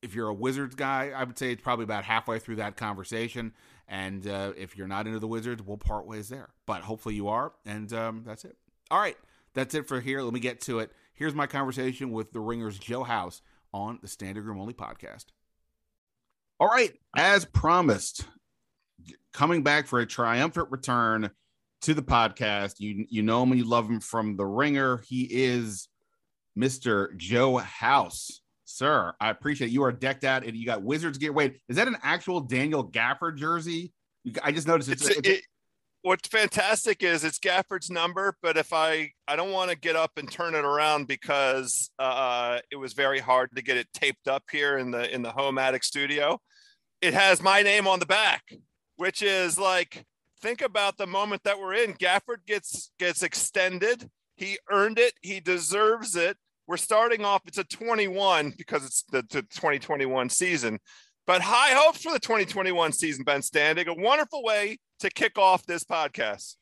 if 0.02 0.14
you're 0.14 0.28
a 0.28 0.34
Wizards 0.34 0.76
guy, 0.76 1.12
I 1.16 1.24
would 1.24 1.38
say 1.38 1.52
it's 1.52 1.62
probably 1.62 1.84
about 1.84 2.04
halfway 2.04 2.40
through 2.40 2.58
that 2.58 2.78
conversation. 2.78 3.54
And 3.88 4.28
uh, 4.28 4.54
if 4.58 4.78
you're 4.78 4.88
not 4.88 5.08
into 5.08 5.20
the 5.20 5.28
Wizards, 5.28 5.62
we'll 5.62 5.78
part 5.78 6.08
ways 6.08 6.30
there. 6.30 6.50
But 6.66 6.82
hopefully 6.82 7.16
you 7.16 7.28
are, 7.28 7.54
and 7.66 7.92
um, 7.94 8.24
that's 8.26 8.46
it. 8.46 8.56
All 8.90 9.00
right, 9.00 9.18
that's 9.54 9.76
it 9.76 9.88
for 9.88 10.00
here. 10.00 10.22
Let 10.22 10.34
me 10.34 10.40
get 10.40 10.62
to 10.62 10.80
it. 10.80 10.92
Here's 11.14 11.36
my 11.36 11.48
conversation 11.48 12.12
with 12.12 12.32
the 12.32 12.40
Ringers 12.40 12.78
Joe 12.80 13.04
House 13.04 13.42
on 13.74 14.00
the 14.02 14.08
Standig 14.08 14.46
Room 14.46 14.60
Only 14.60 14.74
podcast. 14.74 15.26
All 16.60 16.68
right, 16.68 16.94
as 17.16 17.46
promised, 17.46 18.26
coming 19.34 19.62
back 19.62 19.88
for 19.88 20.00
a 20.00 20.06
triumphant 20.06 20.72
return 20.72 21.30
to 21.82 21.94
the 21.94 22.04
podcast. 22.04 22.80
You 22.80 23.06
you 23.10 23.22
know 23.22 23.44
him 23.44 23.52
and 23.52 23.60
you 23.60 23.68
love 23.68 23.88
him 23.88 24.00
from 24.00 24.36
the 24.36 24.46
Ringer. 24.46 25.04
He 25.08 25.24
is 25.24 25.90
Mr. 26.58 27.16
Joe 27.18 27.58
House. 27.58 28.42
Sir, 28.66 29.14
I 29.20 29.30
appreciate 29.30 29.68
it. 29.68 29.74
you 29.74 29.84
are 29.84 29.92
decked 29.92 30.24
out 30.24 30.44
and 30.44 30.56
you 30.56 30.66
got 30.66 30.82
Wizards 30.82 31.18
gear. 31.18 31.32
Wait, 31.32 31.60
is 31.70 31.76
that 31.76 31.88
an 31.88 31.98
actual 32.04 32.42
Daniel 32.42 32.88
Gafford 32.88 33.38
jersey? 33.38 33.94
I 34.44 34.52
just 34.52 34.68
noticed 34.68 34.90
it's, 34.90 35.08
it's, 35.08 35.18
it's 35.18 35.30
it, 35.30 35.42
what's 36.02 36.28
fantastic 36.28 37.02
is 37.02 37.24
it's 37.24 37.40
Gafford's 37.40 37.90
number, 37.90 38.36
but 38.42 38.58
if 38.58 38.74
I 38.74 39.12
I 39.28 39.36
don't 39.36 39.52
want 39.52 39.72
to 39.72 39.78
get 39.78 39.96
up 39.96 40.12
and 40.18 40.32
turn 40.32 40.56
it 40.56 40.64
around 40.64 41.08
because 41.08 41.90
uh, 42.00 42.60
it 42.72 42.76
was 42.76 42.94
very 42.94 43.20
hard 43.20 43.50
to 43.56 43.62
get 43.62 43.78
it 43.78 43.88
taped 43.94 44.28
up 44.28 44.44
here 44.52 44.78
in 44.78 44.92
the 44.92 45.14
in 45.14 45.22
the 45.22 45.32
home 45.32 45.58
attic 45.58 45.84
studio. 45.84 46.40
It 47.02 47.14
has 47.14 47.42
my 47.42 47.62
name 47.62 47.88
on 47.88 48.00
the 48.00 48.06
back, 48.06 48.44
which 48.98 49.22
is 49.22 49.58
like 49.58 50.06
think 50.42 50.62
about 50.62 50.98
the 50.98 51.08
moment 51.08 51.44
that 51.44 51.60
we're 51.60 51.74
in. 51.74 51.94
Gafford 51.94 52.46
gets 52.46 52.92
gets 53.00 53.24
extended. 53.24 54.10
He 54.36 54.60
earned 54.70 55.00
it. 55.00 55.14
He 55.22 55.40
deserves 55.40 56.16
it. 56.16 56.38
We're 56.68 56.78
starting 56.78 57.24
off. 57.24 57.44
It's 57.46 57.60
a 57.60 57.64
21 57.64 58.54
because 58.58 58.86
it's 58.86 59.04
the, 59.12 59.22
the 59.30 59.44
2021 59.44 60.30
season, 60.30 60.80
but 61.28 61.42
high 61.42 61.76
hopes 61.76 62.02
for 62.02 62.12
the 62.12 62.20
2021 62.20 62.92
season. 62.92 63.24
Ben 63.24 63.42
Standig. 63.42 63.88
a 63.88 63.94
wonderful 63.94 64.44
way 64.44 64.80
to 65.00 65.10
kick 65.12 65.38
off 65.38 65.66
this 65.66 65.84
podcast. 65.84 66.56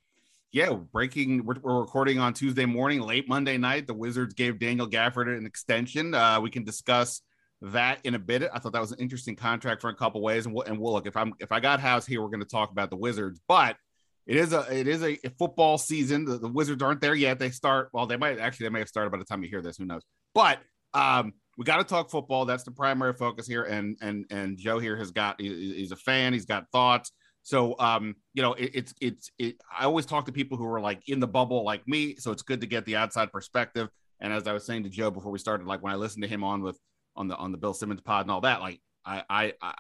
Yeah, 0.52 0.74
breaking. 0.74 1.46
We're, 1.46 1.56
we're 1.62 1.80
recording 1.80 2.20
on 2.20 2.34
Tuesday 2.34 2.66
morning, 2.66 3.02
late 3.02 3.30
Monday 3.30 3.58
night. 3.58 3.88
The 3.88 3.94
Wizards 3.94 4.34
gave 4.34 4.60
Daniel 4.60 4.88
Gafford 4.88 5.36
an 5.36 5.46
extension. 5.46 6.14
Uh, 6.14 6.40
we 6.42 6.50
can 6.50 6.66
discuss 6.66 7.22
that 7.62 8.00
in 8.04 8.14
a 8.14 8.20
bit. 8.20 8.44
I 8.54 8.60
thought 8.60 8.74
that 8.74 8.82
was 8.82 8.92
an 8.92 9.00
interesting 9.00 9.38
contract 9.38 9.82
for 9.82 9.90
a 9.90 9.96
couple 9.96 10.22
ways, 10.22 10.46
and 10.46 10.54
we'll, 10.54 10.64
and 10.64 10.78
we'll 10.78 10.94
look 10.94 11.08
if 11.08 11.16
I'm 11.16 11.34
if 11.40 11.52
I 11.52 11.62
got 11.62 11.80
House 11.80 12.06
here, 12.06 12.22
we're 12.22 12.28
going 12.28 12.42
to 12.42 12.46
talk 12.46 12.72
about 12.72 12.90
the 12.90 12.98
Wizards, 12.98 13.40
but 13.48 13.78
it 14.26 14.38
is 14.38 14.54
a 14.54 14.66
it 14.72 14.88
is 14.88 15.04
a, 15.04 15.18
football 15.38 15.78
season. 15.78 16.26
The, 16.26 16.38
the, 16.38 16.48
Wizards 16.48 16.82
aren't 16.82 17.02
there 17.02 17.16
yet. 17.16 17.40
They 17.40 17.50
start 17.50 17.90
well. 17.92 18.06
They 18.06 18.18
might 18.18 18.40
actually 18.40 18.66
they 18.66 18.72
may 18.72 18.80
have 18.80 18.88
started 18.88 19.12
by 19.12 19.18
the 19.18 19.26
time 19.26 19.44
you 19.44 19.50
hear 19.50 19.62
this. 19.62 19.78
Who 19.78 19.86
knows? 19.86 20.02
But 20.34 20.60
um, 20.94 21.34
we 21.58 21.66
got 21.66 21.78
to 21.78 21.84
talk 21.84 22.10
football. 22.10 22.46
That's 22.46 22.64
the 22.64 22.72
primary 22.72 23.14
focus 23.14 23.48
here. 23.48 23.64
And 23.64 23.98
and 24.02 24.26
and 24.30 24.58
Joe 24.58 24.80
here 24.80 24.96
has 24.96 25.12
got 25.12 25.42
he's 25.42 25.92
a 25.92 25.98
fan. 25.98 26.34
He's 26.34 26.46
got 26.46 26.70
thoughts. 26.72 27.12
So 27.44 27.76
um, 27.80 28.16
you 28.34 28.42
know, 28.42 28.54
it, 28.54 28.72
it's 28.74 28.94
it's 29.02 29.32
it. 29.38 29.58
I 29.78 29.84
always 29.84 30.06
talk 30.06 30.26
to 30.28 30.32
people 30.32 30.58
who 30.58 30.66
are 30.66 30.80
like 30.80 31.02
in 31.08 31.20
the 31.20 31.28
bubble 31.28 31.64
like 31.66 31.86
me. 31.88 32.16
So 32.16 32.32
it's 32.32 32.44
good 32.44 32.62
to 32.62 32.68
get 32.68 32.86
the 32.86 32.96
outside 32.96 33.32
perspective. 33.32 33.90
And 34.22 34.32
as 34.32 34.48
I 34.48 34.54
was 34.54 34.66
saying 34.66 34.84
to 34.84 34.90
Joe 34.90 35.12
before 35.12 35.32
we 35.32 35.40
started, 35.40 35.68
like 35.68 35.84
when 35.84 35.92
I 35.92 35.98
listened 35.98 36.24
to 36.24 36.30
him 36.30 36.44
on 36.44 36.62
with 36.62 36.80
on 37.16 37.28
the 37.28 37.36
on 37.36 37.52
the 37.52 37.58
Bill 37.58 37.74
Simmons 37.74 38.02
pod 38.02 38.26
and 38.26 38.32
all 38.32 38.42
that, 38.42 38.62
like 38.62 38.80
I 39.06 39.24
I, 39.30 39.54
I 39.62 39.74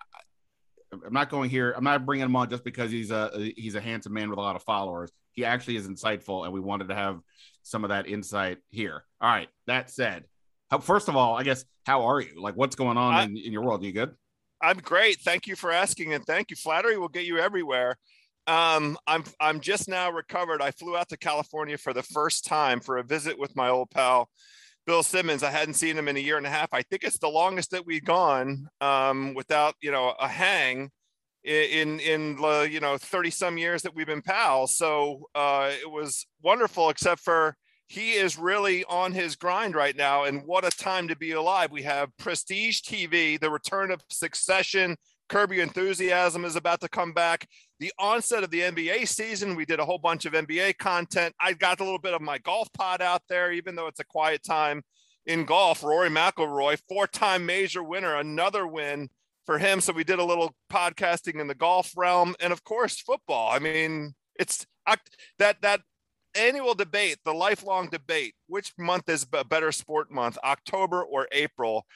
I'm 1.05 1.13
not 1.13 1.29
going 1.29 1.49
here. 1.49 1.73
I'm 1.75 1.83
not 1.83 2.05
bringing 2.05 2.25
him 2.25 2.35
on 2.35 2.49
just 2.49 2.63
because 2.63 2.91
he's 2.91 3.11
a 3.11 3.51
he's 3.55 3.75
a 3.75 3.81
handsome 3.81 4.13
man 4.13 4.29
with 4.29 4.39
a 4.39 4.41
lot 4.41 4.55
of 4.55 4.63
followers. 4.63 5.11
He 5.31 5.45
actually 5.45 5.77
is 5.77 5.87
insightful, 5.87 6.45
and 6.45 6.53
we 6.53 6.59
wanted 6.59 6.89
to 6.89 6.95
have 6.95 7.19
some 7.63 7.83
of 7.83 7.89
that 7.89 8.07
insight 8.07 8.59
here. 8.69 9.03
All 9.19 9.29
right. 9.29 9.49
That 9.67 9.89
said, 9.89 10.25
how, 10.69 10.79
first 10.79 11.09
of 11.09 11.15
all, 11.15 11.35
I 11.35 11.43
guess 11.43 11.65
how 11.85 12.03
are 12.03 12.21
you? 12.21 12.41
Like, 12.41 12.55
what's 12.55 12.75
going 12.75 12.97
on 12.97 13.13
I, 13.13 13.23
in, 13.23 13.37
in 13.37 13.51
your 13.51 13.63
world? 13.63 13.81
Are 13.81 13.85
you 13.85 13.93
good? 13.93 14.11
I'm 14.61 14.77
great. 14.77 15.19
Thank 15.21 15.47
you 15.47 15.55
for 15.55 15.71
asking, 15.71 16.13
and 16.13 16.25
thank 16.25 16.49
you. 16.49 16.55
Flattery 16.55 16.97
will 16.97 17.09
get 17.09 17.25
you 17.25 17.39
everywhere. 17.39 17.97
Um, 18.47 18.97
I'm 19.07 19.23
I'm 19.39 19.59
just 19.59 19.87
now 19.87 20.11
recovered. 20.11 20.61
I 20.61 20.71
flew 20.71 20.97
out 20.97 21.09
to 21.09 21.17
California 21.17 21.77
for 21.77 21.93
the 21.93 22.03
first 22.03 22.45
time 22.45 22.79
for 22.79 22.97
a 22.97 23.03
visit 23.03 23.39
with 23.39 23.55
my 23.55 23.69
old 23.69 23.89
pal 23.89 24.29
Bill 24.85 25.03
Simmons. 25.03 25.43
I 25.43 25.51
hadn't 25.51 25.75
seen 25.75 25.97
him 25.97 26.07
in 26.07 26.17
a 26.17 26.19
year 26.19 26.37
and 26.37 26.45
a 26.45 26.49
half. 26.49 26.73
I 26.73 26.81
think 26.81 27.03
it's 27.03 27.19
the 27.19 27.29
longest 27.29 27.71
that 27.71 27.85
we've 27.85 28.03
gone 28.03 28.67
um, 28.81 29.33
without, 29.33 29.75
you 29.81 29.91
know, 29.91 30.13
a 30.19 30.27
hang 30.27 30.91
in 31.43 31.99
in 31.99 32.37
uh, 32.41 32.61
you 32.61 32.79
know 32.79 32.97
30 32.97 33.29
some 33.29 33.57
years 33.57 33.81
that 33.81 33.95
we've 33.95 34.07
been 34.07 34.21
pals. 34.21 34.77
So 34.77 35.27
uh, 35.35 35.71
it 35.71 35.89
was 35.89 36.25
wonderful, 36.41 36.89
except 36.89 37.21
for 37.21 37.55
he 37.87 38.13
is 38.13 38.37
really 38.37 38.83
on 38.85 39.11
his 39.11 39.35
grind 39.35 39.75
right 39.75 39.95
now. 39.95 40.23
And 40.23 40.43
what 40.45 40.65
a 40.65 40.69
time 40.69 41.07
to 41.09 41.17
be 41.17 41.31
alive! 41.31 41.71
We 41.71 41.83
have 41.83 42.15
Prestige 42.17 42.81
TV, 42.81 43.39
the 43.39 43.51
return 43.51 43.91
of 43.91 44.01
Succession. 44.09 44.95
Curb 45.33 45.51
Your 45.51 45.63
Enthusiasm 45.63 46.45
is 46.45 46.55
about 46.55 46.79
to 46.81 46.87
come 46.87 47.11
back. 47.11 47.47
The 47.79 47.91
onset 47.97 48.43
of 48.43 48.51
the 48.51 48.59
NBA 48.59 49.07
season, 49.07 49.55
we 49.55 49.65
did 49.65 49.79
a 49.79 49.85
whole 49.85 49.97
bunch 49.97 50.25
of 50.25 50.33
NBA 50.33 50.77
content. 50.77 51.33
I 51.41 51.53
got 51.53 51.79
a 51.79 51.83
little 51.83 51.97
bit 51.97 52.13
of 52.13 52.21
my 52.21 52.37
golf 52.37 52.71
pod 52.71 53.01
out 53.01 53.23
there, 53.27 53.51
even 53.51 53.73
though 53.73 53.87
it's 53.87 53.99
a 53.99 54.05
quiet 54.05 54.43
time 54.43 54.83
in 55.25 55.45
golf. 55.45 55.81
Rory 55.81 56.09
McIlroy, 56.09 56.79
four-time 56.87 57.47
major 57.47 57.81
winner, 57.81 58.15
another 58.17 58.67
win 58.67 59.09
for 59.47 59.57
him. 59.57 59.81
So 59.81 59.91
we 59.91 60.03
did 60.03 60.19
a 60.19 60.23
little 60.23 60.53
podcasting 60.71 61.41
in 61.41 61.47
the 61.47 61.55
golf 61.55 61.93
realm, 61.97 62.35
and 62.39 62.53
of 62.53 62.63
course, 62.63 63.01
football. 63.01 63.49
I 63.51 63.57
mean, 63.57 64.13
it's 64.37 64.67
that 64.85 65.57
that 65.63 65.81
annual 66.35 66.75
debate, 66.75 67.17
the 67.25 67.33
lifelong 67.33 67.89
debate. 67.89 68.35
Which 68.45 68.71
month 68.77 69.09
is 69.09 69.25
a 69.33 69.43
better 69.43 69.71
sport 69.71 70.11
month, 70.11 70.37
October 70.43 71.03
or 71.03 71.27
April? 71.31 71.87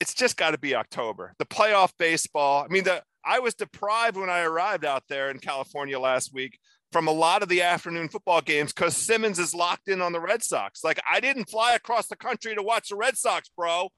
It's 0.00 0.14
just 0.14 0.36
got 0.36 0.50
to 0.50 0.58
be 0.58 0.74
October. 0.74 1.34
The 1.38 1.46
playoff 1.46 1.92
baseball. 1.98 2.64
I 2.64 2.72
mean, 2.72 2.84
the 2.84 3.02
I 3.24 3.38
was 3.38 3.54
deprived 3.54 4.16
when 4.16 4.30
I 4.30 4.40
arrived 4.40 4.84
out 4.84 5.04
there 5.08 5.30
in 5.30 5.38
California 5.38 5.98
last 5.98 6.34
week 6.34 6.58
from 6.92 7.08
a 7.08 7.12
lot 7.12 7.42
of 7.42 7.48
the 7.48 7.62
afternoon 7.62 8.08
football 8.08 8.40
games 8.40 8.72
because 8.72 8.96
Simmons 8.96 9.38
is 9.38 9.54
locked 9.54 9.88
in 9.88 10.00
on 10.00 10.12
the 10.12 10.20
Red 10.20 10.42
Sox. 10.42 10.84
Like 10.84 11.00
I 11.10 11.20
didn't 11.20 11.48
fly 11.48 11.74
across 11.74 12.06
the 12.06 12.16
country 12.16 12.54
to 12.54 12.62
watch 12.62 12.90
the 12.90 12.96
Red 12.96 13.16
Sox, 13.16 13.50
bro, 13.56 13.88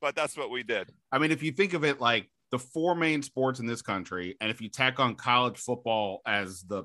but 0.00 0.14
that's 0.14 0.36
what 0.36 0.50
we 0.50 0.62
did. 0.62 0.90
I 1.12 1.18
mean, 1.18 1.32
if 1.32 1.42
you 1.42 1.52
think 1.52 1.74
of 1.74 1.84
it 1.84 2.00
like 2.00 2.30
the 2.50 2.58
four 2.58 2.94
main 2.94 3.22
sports 3.22 3.60
in 3.60 3.66
this 3.66 3.82
country, 3.82 4.36
and 4.40 4.50
if 4.50 4.60
you 4.60 4.68
tack 4.68 5.00
on 5.00 5.16
college 5.16 5.58
football 5.58 6.22
as 6.26 6.62
the, 6.62 6.84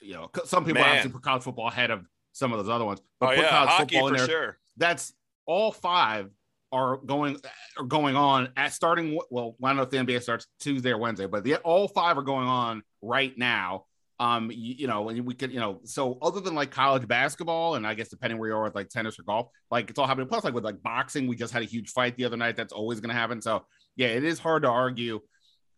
you 0.00 0.14
know, 0.14 0.30
some 0.44 0.64
people 0.64 0.80
Man. 0.80 0.88
obviously 0.88 1.12
put 1.12 1.22
college 1.22 1.42
football 1.42 1.68
ahead 1.68 1.90
of 1.90 2.06
some 2.32 2.52
of 2.52 2.58
those 2.58 2.72
other 2.72 2.84
ones, 2.84 3.00
but 3.20 3.26
oh, 3.26 3.36
put 3.36 3.44
yeah. 3.44 3.50
college 3.50 3.70
Hockey 3.70 3.94
football 3.94 4.08
in 4.08 4.16
there. 4.16 4.26
Sure. 4.26 4.58
That's 4.78 5.12
all 5.46 5.72
five 5.72 6.30
are 6.72 6.98
going 6.98 7.38
are 7.78 7.84
going 7.84 8.16
on 8.16 8.50
at 8.56 8.72
starting. 8.72 9.18
Well, 9.30 9.56
I 9.62 9.68
don't 9.68 9.76
know 9.76 9.82
if 9.82 9.90
the 9.90 9.98
NBA 9.98 10.22
starts 10.22 10.46
Tuesday 10.60 10.90
or 10.90 10.98
Wednesday, 10.98 11.26
but 11.26 11.44
the, 11.44 11.56
all 11.56 11.88
five 11.88 12.18
are 12.18 12.22
going 12.22 12.46
on 12.46 12.82
right 13.02 13.36
now. 13.36 13.84
Um, 14.20 14.50
you, 14.50 14.74
you, 14.74 14.86
know, 14.88 15.10
and 15.10 15.24
we 15.24 15.34
could, 15.34 15.52
you 15.52 15.60
know, 15.60 15.78
so 15.84 16.18
other 16.20 16.40
than 16.40 16.56
like 16.56 16.72
college 16.72 17.06
basketball, 17.06 17.76
and 17.76 17.86
I 17.86 17.94
guess 17.94 18.08
depending 18.08 18.38
where 18.38 18.48
you 18.48 18.56
are 18.56 18.64
with 18.64 18.74
like 18.74 18.88
tennis 18.88 19.18
or 19.18 19.22
golf, 19.22 19.48
like 19.70 19.90
it's 19.90 19.98
all 19.98 20.08
happening. 20.08 20.26
Plus, 20.26 20.42
like 20.42 20.54
with 20.54 20.64
like 20.64 20.82
boxing, 20.82 21.28
we 21.28 21.36
just 21.36 21.52
had 21.52 21.62
a 21.62 21.66
huge 21.66 21.90
fight 21.90 22.16
the 22.16 22.24
other 22.24 22.36
night. 22.36 22.56
That's 22.56 22.72
always 22.72 23.00
going 23.00 23.10
to 23.10 23.14
happen. 23.14 23.40
So 23.40 23.64
yeah, 23.96 24.08
it 24.08 24.24
is 24.24 24.40
hard 24.40 24.62
to 24.62 24.68
argue 24.68 25.20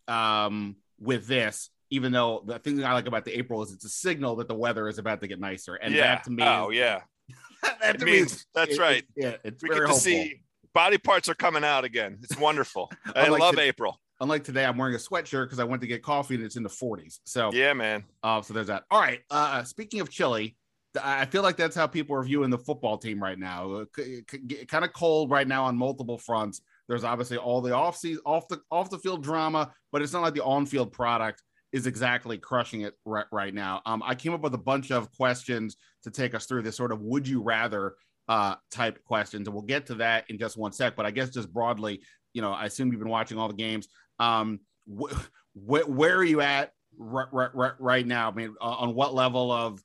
um, 0.08 0.76
with 0.98 1.26
this. 1.26 1.70
Even 1.90 2.12
though 2.12 2.42
the 2.46 2.58
thing 2.60 2.76
that 2.76 2.86
I 2.86 2.92
like 2.94 3.08
about 3.08 3.24
the 3.24 3.36
April 3.36 3.62
is 3.62 3.72
it's 3.72 3.84
a 3.84 3.88
signal 3.88 4.36
that 4.36 4.48
the 4.48 4.54
weather 4.54 4.88
is 4.88 4.98
about 4.98 5.20
to 5.20 5.26
get 5.26 5.40
nicer, 5.40 5.74
and 5.74 5.92
yeah. 5.92 6.02
that 6.02 6.24
to 6.24 6.30
me, 6.30 6.42
oh 6.44 6.70
yeah, 6.70 7.00
that 7.82 7.98
to 7.98 8.04
means, 8.06 8.32
me 8.32 8.38
that's 8.54 8.74
it, 8.76 8.80
right. 8.80 9.04
It, 9.16 9.24
yeah, 9.24 9.36
it's 9.42 9.62
we 9.62 9.68
very 9.68 9.80
get 9.80 9.86
to 9.86 9.92
hopeful. 9.92 10.00
see 10.00 10.40
body 10.74 10.98
parts 10.98 11.28
are 11.28 11.34
coming 11.34 11.64
out 11.64 11.84
again. 11.84 12.18
It's 12.22 12.38
wonderful. 12.38 12.90
I 13.14 13.28
love 13.28 13.56
to, 13.56 13.60
April. 13.60 14.00
Unlike 14.20 14.44
today, 14.44 14.64
I'm 14.64 14.76
wearing 14.76 14.94
a 14.94 14.98
sweatshirt 14.98 15.46
because 15.46 15.58
I 15.58 15.64
went 15.64 15.80
to 15.82 15.88
get 15.88 16.02
coffee 16.02 16.34
and 16.34 16.44
it's 16.44 16.56
in 16.56 16.62
the 16.62 16.68
40s. 16.68 17.20
So 17.24 17.50
yeah, 17.52 17.72
man. 17.72 18.04
Uh, 18.22 18.42
so 18.42 18.54
there's 18.54 18.66
that. 18.66 18.84
All 18.90 19.00
right. 19.00 19.20
Uh, 19.30 19.64
speaking 19.64 20.00
of 20.00 20.10
chili, 20.10 20.56
I 21.02 21.24
feel 21.26 21.42
like 21.42 21.56
that's 21.56 21.76
how 21.76 21.86
people 21.86 22.16
are 22.16 22.22
viewing 22.22 22.50
the 22.50 22.58
football 22.58 22.98
team 22.98 23.22
right 23.22 23.38
now. 23.38 23.84
Kind 24.68 24.84
of 24.84 24.92
cold 24.92 25.30
right 25.30 25.46
now 25.46 25.64
on 25.64 25.76
multiple 25.76 26.18
fronts. 26.18 26.60
There's 26.88 27.04
obviously 27.04 27.36
all 27.36 27.60
the 27.60 27.72
off 27.72 27.96
season, 27.96 28.22
off 28.26 28.48
the 28.48 28.60
off 28.70 28.90
the 28.90 28.98
field 28.98 29.22
drama, 29.22 29.72
but 29.92 30.02
it's 30.02 30.12
not 30.12 30.22
like 30.22 30.34
the 30.34 30.42
on 30.42 30.66
field 30.66 30.90
product 30.90 31.42
is 31.72 31.86
exactly 31.86 32.36
crushing 32.36 32.80
it 32.80 32.94
right, 33.04 33.26
right 33.30 33.54
now. 33.54 33.80
Um, 33.86 34.02
I 34.04 34.16
came 34.16 34.34
up 34.34 34.40
with 34.40 34.54
a 34.54 34.58
bunch 34.58 34.90
of 34.90 35.12
questions 35.12 35.76
to 36.02 36.10
take 36.10 36.34
us 36.34 36.46
through 36.46 36.62
this 36.62 36.76
sort 36.76 36.90
of 36.90 37.00
would 37.00 37.28
you 37.28 37.42
rather 37.42 37.94
uh, 38.30 38.54
type 38.70 39.02
questions, 39.04 39.48
and 39.48 39.54
we'll 39.54 39.64
get 39.64 39.86
to 39.86 39.96
that 39.96 40.24
in 40.30 40.38
just 40.38 40.56
one 40.56 40.70
sec. 40.70 40.94
But 40.94 41.04
I 41.04 41.10
guess 41.10 41.30
just 41.30 41.52
broadly, 41.52 42.00
you 42.32 42.40
know, 42.40 42.52
I 42.52 42.66
assume 42.66 42.92
you've 42.92 43.00
been 43.00 43.08
watching 43.08 43.36
all 43.36 43.48
the 43.48 43.54
games. 43.54 43.88
Um, 44.20 44.60
wh- 44.86 45.12
wh- 45.54 45.88
where 45.88 46.16
are 46.16 46.24
you 46.24 46.40
at 46.40 46.72
right, 46.96 47.72
right, 47.80 48.06
now? 48.06 48.30
I 48.30 48.32
mean, 48.32 48.54
uh, 48.60 48.64
on 48.64 48.94
what 48.94 49.14
level 49.14 49.50
of 49.50 49.82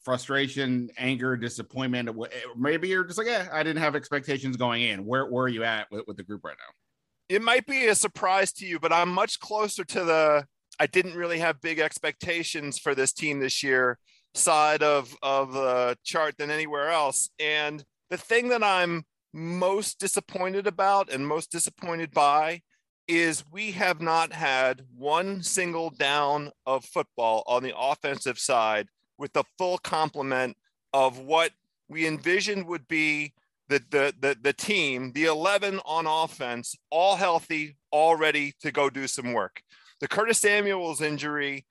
frustration, 0.00 0.90
anger, 0.98 1.38
disappointment? 1.38 2.10
Maybe 2.54 2.88
you're 2.88 3.04
just 3.04 3.16
like, 3.16 3.28
yeah, 3.28 3.48
I 3.50 3.62
didn't 3.62 3.80
have 3.80 3.96
expectations 3.96 4.58
going 4.58 4.82
in. 4.82 5.06
Where, 5.06 5.24
where 5.24 5.46
are 5.46 5.48
you 5.48 5.64
at 5.64 5.90
with, 5.90 6.04
with 6.06 6.18
the 6.18 6.22
group 6.22 6.44
right 6.44 6.56
now? 6.58 7.34
It 7.34 7.40
might 7.40 7.66
be 7.66 7.86
a 7.86 7.94
surprise 7.94 8.52
to 8.54 8.66
you, 8.66 8.78
but 8.78 8.92
I'm 8.92 9.08
much 9.08 9.40
closer 9.40 9.84
to 9.84 10.04
the 10.04 10.44
I 10.78 10.86
didn't 10.86 11.14
really 11.14 11.38
have 11.38 11.62
big 11.62 11.78
expectations 11.78 12.78
for 12.78 12.94
this 12.94 13.14
team 13.14 13.40
this 13.40 13.62
year 13.62 13.98
side 14.36 14.82
of 14.82 15.16
of 15.22 15.52
the 15.52 15.96
chart 16.04 16.36
than 16.38 16.50
anywhere 16.50 16.90
else. 16.90 17.30
And 17.38 17.84
the 18.10 18.16
thing 18.16 18.48
that 18.48 18.62
I'm 18.62 19.04
most 19.32 19.98
disappointed 19.98 20.66
about 20.66 21.12
and 21.12 21.26
most 21.26 21.50
disappointed 21.50 22.12
by 22.12 22.62
is 23.08 23.44
we 23.52 23.72
have 23.72 24.00
not 24.00 24.32
had 24.32 24.82
one 24.96 25.42
single 25.42 25.90
down 25.90 26.50
of 26.66 26.84
football 26.84 27.42
on 27.46 27.62
the 27.62 27.76
offensive 27.76 28.38
side 28.38 28.88
with 29.18 29.32
the 29.32 29.44
full 29.58 29.78
complement 29.78 30.56
of 30.92 31.18
what 31.18 31.52
we 31.88 32.06
envisioned 32.06 32.66
would 32.66 32.88
be 32.88 33.32
the, 33.68 33.82
the, 33.90 34.14
the, 34.20 34.36
the 34.40 34.52
team, 34.52 35.12
the 35.12 35.24
11 35.24 35.80
on 35.84 36.06
offense, 36.06 36.76
all 36.90 37.16
healthy, 37.16 37.76
all 37.90 38.16
ready 38.16 38.54
to 38.60 38.72
go 38.72 38.88
do 38.90 39.06
some 39.06 39.32
work. 39.32 39.62
The 40.00 40.08
Curtis 40.08 40.38
Samuels 40.38 41.00
injury 41.00 41.64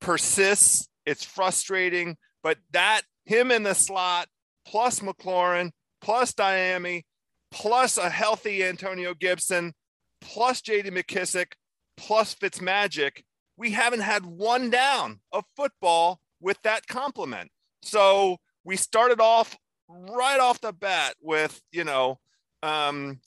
persists. 0.00 0.88
It's 1.08 1.24
frustrating, 1.24 2.18
but 2.42 2.58
that 2.72 3.00
him 3.24 3.50
in 3.50 3.62
the 3.62 3.74
slot 3.74 4.28
plus 4.66 5.00
McLaurin 5.00 5.70
plus 6.02 6.34
Dyami 6.34 7.04
plus 7.50 7.96
a 7.96 8.10
healthy 8.10 8.62
Antonio 8.62 9.14
Gibson 9.14 9.72
plus 10.20 10.60
JD 10.60 10.88
McKissic 10.88 11.52
plus 11.96 12.34
Fitzmagic, 12.34 13.22
we 13.56 13.70
haven't 13.70 14.00
had 14.00 14.26
one 14.26 14.68
down 14.68 15.20
of 15.32 15.44
football 15.56 16.20
with 16.42 16.60
that 16.62 16.86
complement. 16.86 17.50
So 17.80 18.36
we 18.62 18.76
started 18.76 19.18
off 19.18 19.56
right 19.88 20.38
off 20.38 20.60
the 20.60 20.74
bat 20.74 21.14
with, 21.22 21.58
you 21.72 21.84
know, 21.84 22.18
um, 22.62 23.20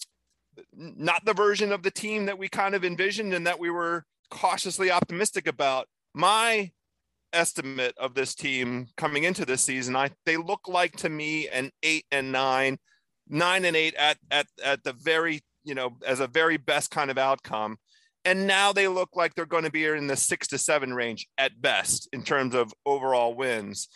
not 0.71 1.25
the 1.25 1.33
version 1.33 1.71
of 1.71 1.81
the 1.81 1.89
team 1.89 2.27
that 2.27 2.37
we 2.37 2.47
kind 2.47 2.75
of 2.75 2.85
envisioned 2.85 3.33
and 3.33 3.47
that 3.47 3.59
we 3.59 3.71
were 3.71 4.05
cautiously 4.29 4.91
optimistic 4.91 5.47
about. 5.47 5.87
My 6.13 6.69
estimate 7.33 7.93
of 7.97 8.13
this 8.13 8.35
team 8.35 8.87
coming 8.97 9.23
into 9.23 9.45
this 9.45 9.61
season, 9.61 9.95
I 9.95 10.11
they 10.25 10.37
look 10.37 10.67
like 10.67 10.95
to 10.97 11.09
me 11.09 11.47
an 11.49 11.71
eight 11.83 12.05
and 12.11 12.31
nine, 12.31 12.77
nine 13.27 13.65
and 13.65 13.75
eight 13.75 13.95
at 13.95 14.17
at 14.29 14.47
at 14.63 14.83
the 14.83 14.93
very 14.93 15.41
you 15.63 15.75
know 15.75 15.97
as 16.05 16.19
a 16.19 16.27
very 16.27 16.57
best 16.57 16.91
kind 16.91 17.11
of 17.11 17.17
outcome. 17.17 17.77
And 18.23 18.45
now 18.45 18.71
they 18.71 18.87
look 18.87 19.09
like 19.15 19.33
they're 19.33 19.47
going 19.47 19.63
to 19.63 19.71
be 19.71 19.85
in 19.85 20.05
the 20.05 20.15
six 20.15 20.47
to 20.49 20.59
seven 20.59 20.93
range 20.93 21.27
at 21.39 21.59
best 21.59 22.07
in 22.13 22.23
terms 22.23 22.53
of 22.53 22.71
overall 22.85 23.33
wins. 23.33 23.87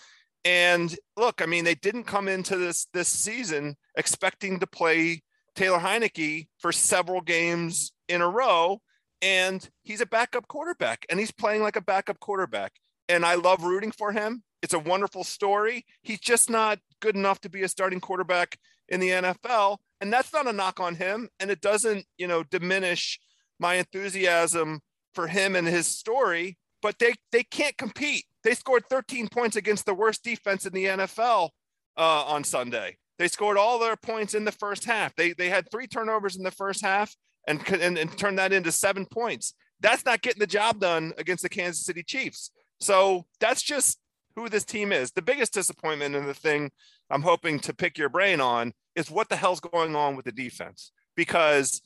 And 0.43 0.95
look, 1.17 1.41
I 1.41 1.47
mean, 1.47 1.63
they 1.63 1.75
didn't 1.75 2.05
come 2.05 2.27
into 2.27 2.57
this 2.57 2.87
this 2.93 3.07
season 3.07 3.75
expecting 3.97 4.59
to 4.59 4.67
play 4.67 5.21
Taylor 5.55 5.79
Heinicke 5.79 6.47
for 6.59 6.71
several 6.71 7.21
games 7.21 7.93
in 8.07 8.21
a 8.21 8.29
row. 8.29 8.81
And 9.21 9.67
he's 9.83 10.01
a 10.01 10.05
backup 10.05 10.47
quarterback 10.47 11.05
and 11.09 11.19
he's 11.19 11.31
playing 11.31 11.63
like 11.63 11.75
a 11.75 11.81
backup 11.81 12.19
quarterback. 12.19 12.73
And 13.07 13.25
I 13.25 13.35
love 13.35 13.63
rooting 13.63 13.91
for 13.91 14.11
him. 14.11 14.43
It's 14.61 14.73
a 14.73 14.79
wonderful 14.79 15.23
story. 15.23 15.85
He's 16.01 16.19
just 16.19 16.49
not 16.49 16.79
good 17.01 17.15
enough 17.15 17.39
to 17.41 17.49
be 17.49 17.63
a 17.63 17.67
starting 17.67 17.99
quarterback 17.99 18.57
in 18.89 18.99
the 18.99 19.09
NFL. 19.09 19.77
And 20.01 20.11
that's 20.11 20.33
not 20.33 20.47
a 20.47 20.53
knock 20.53 20.79
on 20.79 20.95
him. 20.95 21.29
And 21.39 21.51
it 21.51 21.61
doesn't, 21.61 22.05
you 22.17 22.27
know, 22.27 22.43
diminish 22.43 23.19
my 23.59 23.75
enthusiasm 23.75 24.81
for 25.13 25.27
him 25.27 25.55
and 25.55 25.67
his 25.67 25.87
story, 25.87 26.57
but 26.81 26.99
they 26.99 27.15
they 27.31 27.43
can't 27.43 27.77
compete. 27.77 28.25
They 28.43 28.53
scored 28.53 28.85
13 28.89 29.29
points 29.29 29.55
against 29.55 29.85
the 29.85 29.93
worst 29.93 30.23
defense 30.23 30.65
in 30.65 30.73
the 30.73 30.85
NFL 30.85 31.49
uh, 31.97 32.23
on 32.25 32.43
Sunday. 32.43 32.97
They 33.17 33.29
scored 33.29 33.57
all 33.57 33.79
their 33.79 33.95
points 33.95 34.33
in 34.33 34.43
the 34.43 34.51
first 34.51 34.85
half. 34.85 35.15
They 35.15 35.33
they 35.33 35.49
had 35.49 35.71
three 35.71 35.87
turnovers 35.87 36.35
in 36.35 36.43
the 36.43 36.51
first 36.51 36.83
half 36.83 37.15
and 37.47 37.65
and, 37.69 37.97
and 37.97 38.17
turned 38.17 38.37
that 38.39 38.53
into 38.53 38.71
seven 38.71 39.05
points. 39.05 39.53
That's 39.79 40.05
not 40.05 40.21
getting 40.21 40.39
the 40.39 40.47
job 40.47 40.79
done 40.79 41.13
against 41.17 41.43
the 41.43 41.49
Kansas 41.49 41.85
City 41.85 42.03
Chiefs. 42.03 42.51
So 42.85 43.25
that's 43.39 43.63
just 43.63 43.97
who 44.35 44.47
this 44.47 44.63
team 44.63 44.91
is. 44.91 45.11
The 45.11 45.23
biggest 45.23 45.55
disappointment 45.55 46.15
and 46.15 46.27
the 46.27 46.35
thing 46.35 46.69
I'm 47.09 47.23
hoping 47.23 47.59
to 47.61 47.73
pick 47.73 47.97
your 47.97 48.09
brain 48.09 48.39
on 48.39 48.73
is 48.95 49.09
what 49.09 49.27
the 49.27 49.35
hell's 49.35 49.59
going 49.59 49.95
on 49.95 50.15
with 50.15 50.25
the 50.25 50.31
defense 50.31 50.91
because 51.15 51.81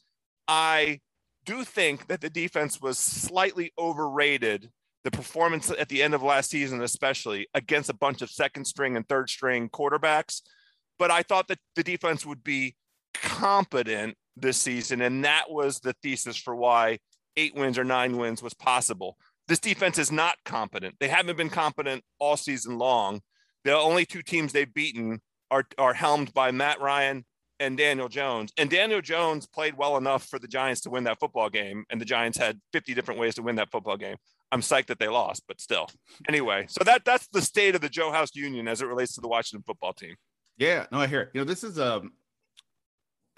I 0.49 0.99
do 1.45 1.63
think 1.63 2.07
that 2.07 2.19
the 2.19 2.29
defense 2.29 2.81
was 2.81 2.97
slightly 2.97 3.71
overrated. 3.79 4.71
The 5.05 5.11
performance 5.11 5.71
at 5.71 5.87
the 5.87 6.03
end 6.03 6.13
of 6.13 6.21
last 6.21 6.49
season, 6.49 6.81
especially 6.81 7.47
against 7.53 7.89
a 7.89 7.93
bunch 7.93 8.21
of 8.21 8.29
second 8.29 8.65
string 8.65 8.97
and 8.97 9.07
third 9.07 9.29
string 9.29 9.69
quarterbacks. 9.69 10.41
But 10.97 11.11
I 11.11 11.23
thought 11.23 11.47
that 11.47 11.59
the 11.77 11.83
defense 11.83 12.25
would 12.25 12.43
be 12.43 12.75
competent 13.13 14.17
this 14.35 14.57
season. 14.57 15.01
And 15.01 15.23
that 15.23 15.49
was 15.49 15.79
the 15.79 15.95
thesis 16.03 16.35
for 16.35 16.53
why 16.53 16.99
eight 17.37 17.55
wins 17.55 17.77
or 17.77 17.85
nine 17.85 18.17
wins 18.17 18.43
was 18.43 18.53
possible. 18.53 19.17
This 19.49 19.59
defense 19.59 19.97
is 19.97 20.11
not 20.11 20.35
competent. 20.45 20.95
They 20.99 21.07
haven't 21.07 21.35
been 21.35 21.49
competent 21.49 22.03
all 22.19 22.37
season 22.37 22.77
long. 22.77 23.21
The 23.65 23.75
only 23.75 24.05
two 24.05 24.21
teams 24.21 24.53
they've 24.53 24.71
beaten 24.71 25.21
are, 25.49 25.65
are 25.79 25.95
helmed 25.95 26.33
by 26.35 26.51
Matt 26.51 26.79
Ryan 26.79 27.25
and 27.59 27.75
Daniel 27.75 28.07
Jones. 28.07 28.53
And 28.57 28.69
Daniel 28.69 29.01
Jones 29.01 29.47
played 29.47 29.75
well 29.75 29.97
enough 29.97 30.25
for 30.25 30.37
the 30.37 30.47
Giants 30.47 30.81
to 30.81 30.91
win 30.91 31.03
that 31.05 31.19
football 31.19 31.49
game. 31.49 31.83
And 31.89 31.99
the 31.99 32.05
Giants 32.05 32.37
had 32.37 32.61
50 32.73 32.93
different 32.93 33.19
ways 33.19 33.35
to 33.35 33.41
win 33.41 33.55
that 33.55 33.71
football 33.71 33.97
game. 33.97 34.17
I'm 34.51 34.61
psyched 34.61 34.85
that 34.85 34.99
they 34.99 35.07
lost, 35.07 35.43
but 35.47 35.59
still. 35.59 35.87
Anyway, 36.27 36.67
so 36.69 36.83
that 36.83 37.03
that's 37.03 37.27
the 37.29 37.41
state 37.41 37.73
of 37.73 37.81
the 37.81 37.89
Joe 37.89 38.11
House 38.11 38.35
Union 38.35 38.67
as 38.67 38.83
it 38.83 38.85
relates 38.85 39.15
to 39.15 39.21
the 39.21 39.27
Washington 39.27 39.63
football 39.65 39.93
team. 39.93 40.15
Yeah, 40.57 40.85
no, 40.91 40.99
I 40.99 41.07
hear 41.07 41.21
it. 41.21 41.29
You 41.33 41.41
know, 41.41 41.45
this 41.45 41.63
is 41.63 41.79
um 41.79 42.11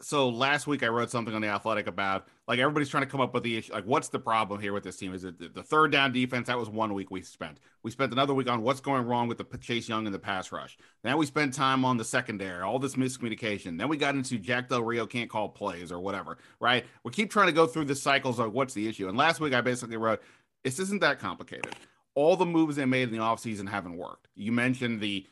so 0.01 0.29
last 0.29 0.67
week 0.67 0.83
I 0.83 0.87
wrote 0.87 1.09
something 1.09 1.33
on 1.33 1.41
the 1.41 1.47
Athletic 1.47 1.87
about 1.87 2.27
like 2.47 2.59
everybody's 2.59 2.89
trying 2.89 3.03
to 3.03 3.09
come 3.09 3.21
up 3.21 3.33
with 3.33 3.43
the 3.43 3.57
issue. 3.57 3.73
Like, 3.73 3.85
what's 3.85 4.09
the 4.09 4.19
problem 4.19 4.59
here 4.59 4.73
with 4.73 4.83
this 4.83 4.97
team? 4.97 5.13
Is 5.13 5.23
it 5.23 5.53
the 5.53 5.63
third 5.63 5.91
down 5.91 6.11
defense? 6.11 6.47
That 6.47 6.57
was 6.57 6.69
one 6.69 6.93
week 6.93 7.11
we 7.11 7.21
spent. 7.21 7.59
We 7.83 7.91
spent 7.91 8.11
another 8.11 8.33
week 8.33 8.49
on 8.49 8.61
what's 8.61 8.81
going 8.81 9.05
wrong 9.05 9.27
with 9.27 9.37
the 9.37 9.57
Chase 9.57 9.87
Young 9.87 10.05
and 10.05 10.13
the 10.13 10.19
pass 10.19 10.51
rush. 10.51 10.77
Now 11.03 11.17
we 11.17 11.25
spent 11.25 11.53
time 11.53 11.85
on 11.85 11.97
the 11.97 12.03
secondary, 12.03 12.61
all 12.61 12.79
this 12.79 12.95
miscommunication. 12.95 13.77
Then 13.77 13.87
we 13.87 13.97
got 13.97 14.15
into 14.15 14.37
Jack 14.37 14.69
Del 14.69 14.83
Rio 14.83 15.05
can't 15.05 15.29
call 15.29 15.49
plays 15.49 15.91
or 15.91 15.99
whatever. 15.99 16.37
Right? 16.59 16.85
We 17.03 17.11
keep 17.11 17.31
trying 17.31 17.47
to 17.47 17.53
go 17.53 17.67
through 17.67 17.85
the 17.85 17.95
cycles 17.95 18.39
of 18.39 18.53
what's 18.53 18.73
the 18.73 18.87
issue. 18.87 19.07
And 19.07 19.17
last 19.17 19.39
week 19.39 19.53
I 19.53 19.61
basically 19.61 19.97
wrote, 19.97 20.21
this 20.63 20.79
isn't 20.79 21.01
that 21.01 21.19
complicated. 21.19 21.75
All 22.13 22.35
the 22.35 22.45
moves 22.45 22.75
they 22.75 22.85
made 22.85 23.07
in 23.07 23.11
the 23.11 23.21
offseason 23.21 23.69
haven't 23.69 23.97
worked. 23.97 24.27
You 24.35 24.51
mentioned 24.51 24.99
the, 24.99 25.25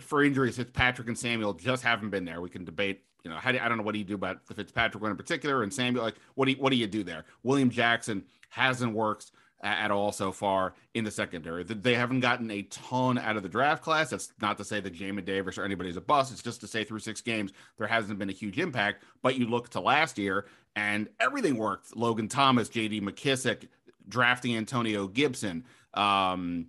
for 0.00 0.22
injuries, 0.22 0.56
Fitzpatrick 0.56 1.08
and 1.08 1.18
Samuel 1.18 1.54
just 1.54 1.82
haven't 1.82 2.10
been 2.10 2.24
there. 2.24 2.40
We 2.40 2.50
can 2.50 2.64
debate 2.64 3.02
you 3.24 3.30
know, 3.30 3.36
how 3.36 3.52
do, 3.52 3.58
I 3.60 3.68
don't 3.68 3.78
know 3.78 3.84
what 3.84 3.92
do 3.92 3.98
you 3.98 4.04
do 4.04 4.14
about 4.14 4.46
the 4.46 4.54
Fitzpatrick 4.54 5.02
one 5.02 5.10
in 5.10 5.16
particular 5.16 5.62
and 5.62 5.72
Samuel. 5.72 6.04
Like, 6.04 6.16
what 6.34 6.46
do 6.46 6.52
you, 6.52 6.58
what 6.58 6.70
do 6.70 6.76
you 6.76 6.86
do 6.86 7.04
there? 7.04 7.24
William 7.42 7.70
Jackson 7.70 8.24
hasn't 8.48 8.92
worked 8.92 9.32
at 9.62 9.90
all 9.90 10.10
so 10.10 10.32
far 10.32 10.74
in 10.94 11.04
the 11.04 11.10
secondary. 11.10 11.62
They 11.64 11.94
haven't 11.94 12.20
gotten 12.20 12.50
a 12.50 12.62
ton 12.62 13.18
out 13.18 13.36
of 13.36 13.42
the 13.42 13.48
draft 13.48 13.82
class. 13.82 14.10
That's 14.10 14.32
not 14.40 14.56
to 14.58 14.64
say 14.64 14.80
that 14.80 14.94
Jamin 14.94 15.24
Davis 15.24 15.58
or 15.58 15.64
anybody's 15.64 15.96
a 15.96 16.00
bust. 16.00 16.32
It's 16.32 16.42
just 16.42 16.60
to 16.62 16.66
say 16.66 16.84
through 16.84 17.00
six 17.00 17.20
games 17.20 17.52
there 17.78 17.86
hasn't 17.86 18.18
been 18.18 18.30
a 18.30 18.32
huge 18.32 18.58
impact. 18.58 19.04
But 19.22 19.36
you 19.36 19.46
look 19.46 19.68
to 19.70 19.80
last 19.80 20.18
year 20.18 20.46
and 20.76 21.08
everything 21.18 21.56
worked. 21.56 21.94
Logan 21.94 22.28
Thomas, 22.28 22.68
J.D. 22.68 23.02
McKissic, 23.02 23.68
drafting 24.08 24.56
Antonio 24.56 25.06
Gibson, 25.06 25.64
um, 25.94 26.68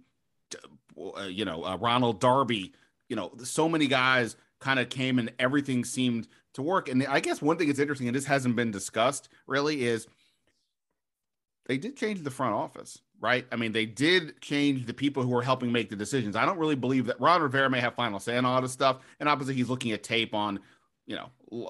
uh, 0.97 1.23
you 1.23 1.45
know, 1.45 1.63
uh, 1.63 1.77
Ronald 1.77 2.19
Darby. 2.19 2.73
You 3.07 3.15
know, 3.15 3.31
so 3.43 3.69
many 3.69 3.87
guys 3.87 4.35
kind 4.59 4.79
of 4.79 4.89
came 4.89 5.19
and 5.19 5.31
everything 5.39 5.83
seemed 5.83 6.27
to 6.53 6.61
work. 6.61 6.89
And 6.89 7.05
I 7.07 7.19
guess 7.19 7.41
one 7.41 7.57
thing 7.57 7.67
that's 7.67 7.79
interesting, 7.79 8.07
and 8.07 8.15
this 8.15 8.25
hasn't 8.25 8.55
been 8.55 8.71
discussed 8.71 9.29
really, 9.47 9.85
is 9.85 10.07
they 11.67 11.77
did 11.77 11.95
change 11.95 12.23
the 12.23 12.31
front 12.31 12.53
office, 12.53 12.99
right? 13.19 13.45
I 13.51 13.55
mean, 13.55 13.71
they 13.71 13.85
did 13.85 14.41
change 14.41 14.85
the 14.85 14.93
people 14.93 15.23
who 15.23 15.35
are 15.37 15.41
helping 15.41 15.71
make 15.71 15.89
the 15.89 15.95
decisions. 15.95 16.35
I 16.35 16.45
don't 16.45 16.57
really 16.57 16.75
believe 16.75 17.05
that 17.05 17.21
Ron 17.21 17.41
Rivera 17.41 17.69
may 17.69 17.79
have 17.79 17.95
final 17.95 18.19
say 18.19 18.37
on 18.37 18.45
all 18.45 18.61
this 18.61 18.71
stuff. 18.71 18.97
And 19.19 19.29
obviously, 19.29 19.53
he's 19.53 19.69
looking 19.69 19.91
at 19.91 20.03
tape 20.03 20.33
on, 20.33 20.59
you 21.05 21.15
know, 21.15 21.69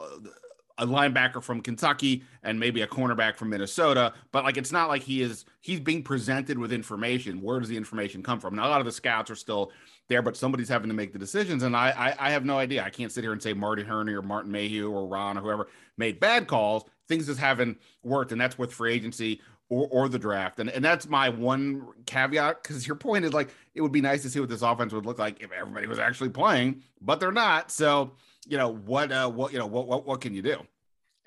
a 0.81 0.85
linebacker 0.85 1.41
from 1.41 1.61
Kentucky 1.61 2.23
and 2.43 2.59
maybe 2.59 2.81
a 2.81 2.87
cornerback 2.87 3.37
from 3.37 3.49
Minnesota, 3.49 4.13
but 4.31 4.43
like 4.43 4.57
it's 4.57 4.71
not 4.71 4.89
like 4.89 5.03
he 5.03 5.21
is 5.21 5.45
he's 5.61 5.79
being 5.79 6.03
presented 6.03 6.57
with 6.57 6.73
information. 6.73 7.39
Where 7.39 7.59
does 7.59 7.69
the 7.69 7.77
information 7.77 8.23
come 8.23 8.39
from? 8.39 8.55
Now 8.55 8.67
a 8.67 8.69
lot 8.69 8.81
of 8.81 8.85
the 8.85 8.91
scouts 8.91 9.29
are 9.29 9.35
still 9.35 9.71
there, 10.09 10.23
but 10.23 10.35
somebody's 10.35 10.67
having 10.67 10.89
to 10.89 10.95
make 10.95 11.13
the 11.13 11.19
decisions, 11.19 11.63
and 11.63 11.77
I 11.77 11.91
I, 11.91 12.27
I 12.27 12.31
have 12.31 12.43
no 12.43 12.57
idea. 12.57 12.83
I 12.83 12.89
can't 12.89 13.11
sit 13.11 13.23
here 13.23 13.31
and 13.31 13.41
say 13.41 13.53
Marty 13.53 13.83
Hurney 13.83 14.13
or 14.13 14.23
Martin 14.23 14.51
Mayhew 14.51 14.91
or 14.91 15.07
Ron 15.07 15.37
or 15.37 15.41
whoever 15.41 15.67
made 15.97 16.19
bad 16.19 16.47
calls. 16.47 16.83
Things 17.07 17.27
just 17.27 17.39
haven't 17.39 17.79
worked, 18.03 18.31
and 18.31 18.41
that's 18.41 18.57
with 18.57 18.73
free 18.73 18.93
agency 18.93 19.39
or, 19.69 19.87
or 19.91 20.09
the 20.09 20.19
draft. 20.19 20.59
And, 20.59 20.69
and 20.69 20.83
that's 20.83 21.07
my 21.07 21.29
one 21.29 21.87
caveat 22.05 22.63
because 22.63 22.87
your 22.87 22.95
point 22.95 23.23
is 23.23 23.33
like 23.33 23.49
it 23.75 23.81
would 23.81 23.91
be 23.91 24.01
nice 24.01 24.23
to 24.23 24.29
see 24.29 24.39
what 24.39 24.49
this 24.49 24.63
offense 24.63 24.93
would 24.93 25.05
look 25.05 25.19
like 25.19 25.41
if 25.41 25.51
everybody 25.51 25.85
was 25.85 25.99
actually 25.99 26.29
playing, 26.29 26.81
but 27.01 27.19
they're 27.19 27.31
not. 27.31 27.69
So 27.69 28.13
you 28.47 28.57
know 28.57 28.73
what 28.73 29.11
uh, 29.11 29.29
what 29.29 29.53
you 29.53 29.59
know 29.59 29.67
what 29.67 29.87
what 29.87 30.05
what 30.05 30.21
can 30.21 30.33
you 30.33 30.41
do? 30.41 30.57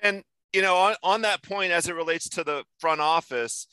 And 0.05 0.21
you 0.53 0.61
know 0.61 0.75
on, 0.75 0.95
on 1.01 1.21
that 1.21 1.41
point 1.41 1.71
as 1.71 1.89
it 1.89 1.95
relates 1.95 2.29
to 2.29 2.43
the 2.43 2.63
front 2.79 3.01
office, 3.01 3.65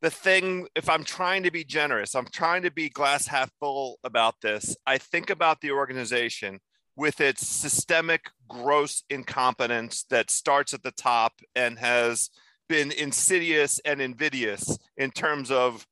the 0.00 0.10
thing 0.10 0.66
if 0.74 0.88
I'm 0.88 1.04
trying 1.04 1.42
to 1.42 1.50
be 1.50 1.62
generous, 1.62 2.14
I'm 2.14 2.28
trying 2.32 2.62
to 2.62 2.70
be 2.70 2.88
glass 2.88 3.26
half 3.26 3.50
full 3.60 3.98
about 4.02 4.40
this. 4.40 4.74
I 4.86 4.96
think 4.96 5.28
about 5.28 5.60
the 5.60 5.72
organization 5.72 6.60
with 6.96 7.20
its 7.20 7.46
systemic 7.46 8.30
gross 8.48 9.02
incompetence 9.10 10.04
that 10.08 10.30
starts 10.30 10.72
at 10.72 10.82
the 10.82 10.92
top 10.92 11.34
and 11.54 11.78
has 11.78 12.30
been 12.66 12.90
insidious 12.90 13.78
and 13.84 14.00
invidious 14.00 14.78
in 14.96 15.10
terms 15.10 15.50
of 15.50 15.86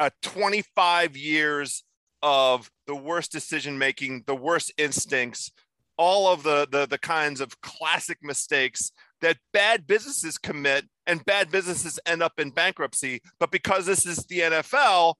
uh, 0.00 0.08
25 0.22 1.18
years 1.18 1.84
of 2.22 2.70
the 2.86 2.94
worst 2.94 3.30
decision 3.30 3.76
making, 3.76 4.24
the 4.26 4.34
worst 4.34 4.72
instincts, 4.78 5.50
all 5.98 6.32
of 6.32 6.42
the, 6.44 6.66
the 6.70 6.86
the 6.86 6.98
kinds 6.98 7.42
of 7.42 7.60
classic 7.60 8.18
mistakes 8.22 8.90
that 9.20 9.38
bad 9.52 9.86
businesses 9.86 10.38
commit 10.38 10.86
and 11.06 11.24
bad 11.24 11.50
businesses 11.50 11.98
end 12.06 12.22
up 12.22 12.38
in 12.38 12.50
bankruptcy. 12.50 13.20
But 13.38 13.50
because 13.50 13.86
this 13.86 14.06
is 14.06 14.18
the 14.26 14.40
NFL, 14.40 15.14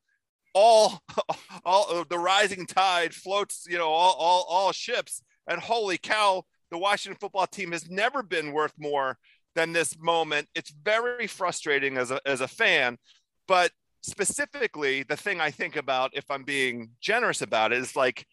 all 0.55 1.03
all 1.65 2.05
the 2.09 2.19
rising 2.19 2.67
tide 2.67 3.15
floats, 3.15 3.67
you 3.69 3.79
know, 3.79 3.89
all 3.89 4.15
all, 4.19 4.47
all 4.49 4.73
ships. 4.73 5.23
And 5.47 5.61
holy 5.61 5.99
cow, 5.99 6.45
the 6.71 6.79
Washington 6.79 7.19
football 7.21 7.47
team 7.47 7.73
has 7.73 7.91
never 7.91 8.23
been 8.23 8.53
worth 8.53 8.73
more 8.79 9.19
than 9.55 9.73
this 9.73 9.99
moment. 9.99 10.49
It's 10.55 10.71
very 10.71 11.27
frustrating 11.27 11.97
as 11.97 12.11
a, 12.11 12.21
as 12.27 12.41
a 12.41 12.49
fan, 12.49 12.99
but 13.47 13.71
specifically 14.03 15.03
the 15.03 15.17
thing 15.17 15.41
I 15.41 15.51
think 15.51 15.77
about 15.77 16.11
if 16.15 16.31
I'm 16.31 16.43
being 16.43 16.91
generous 17.01 17.41
about 17.41 17.73
it 17.73 17.79
is 17.79 17.97
like 17.97 18.27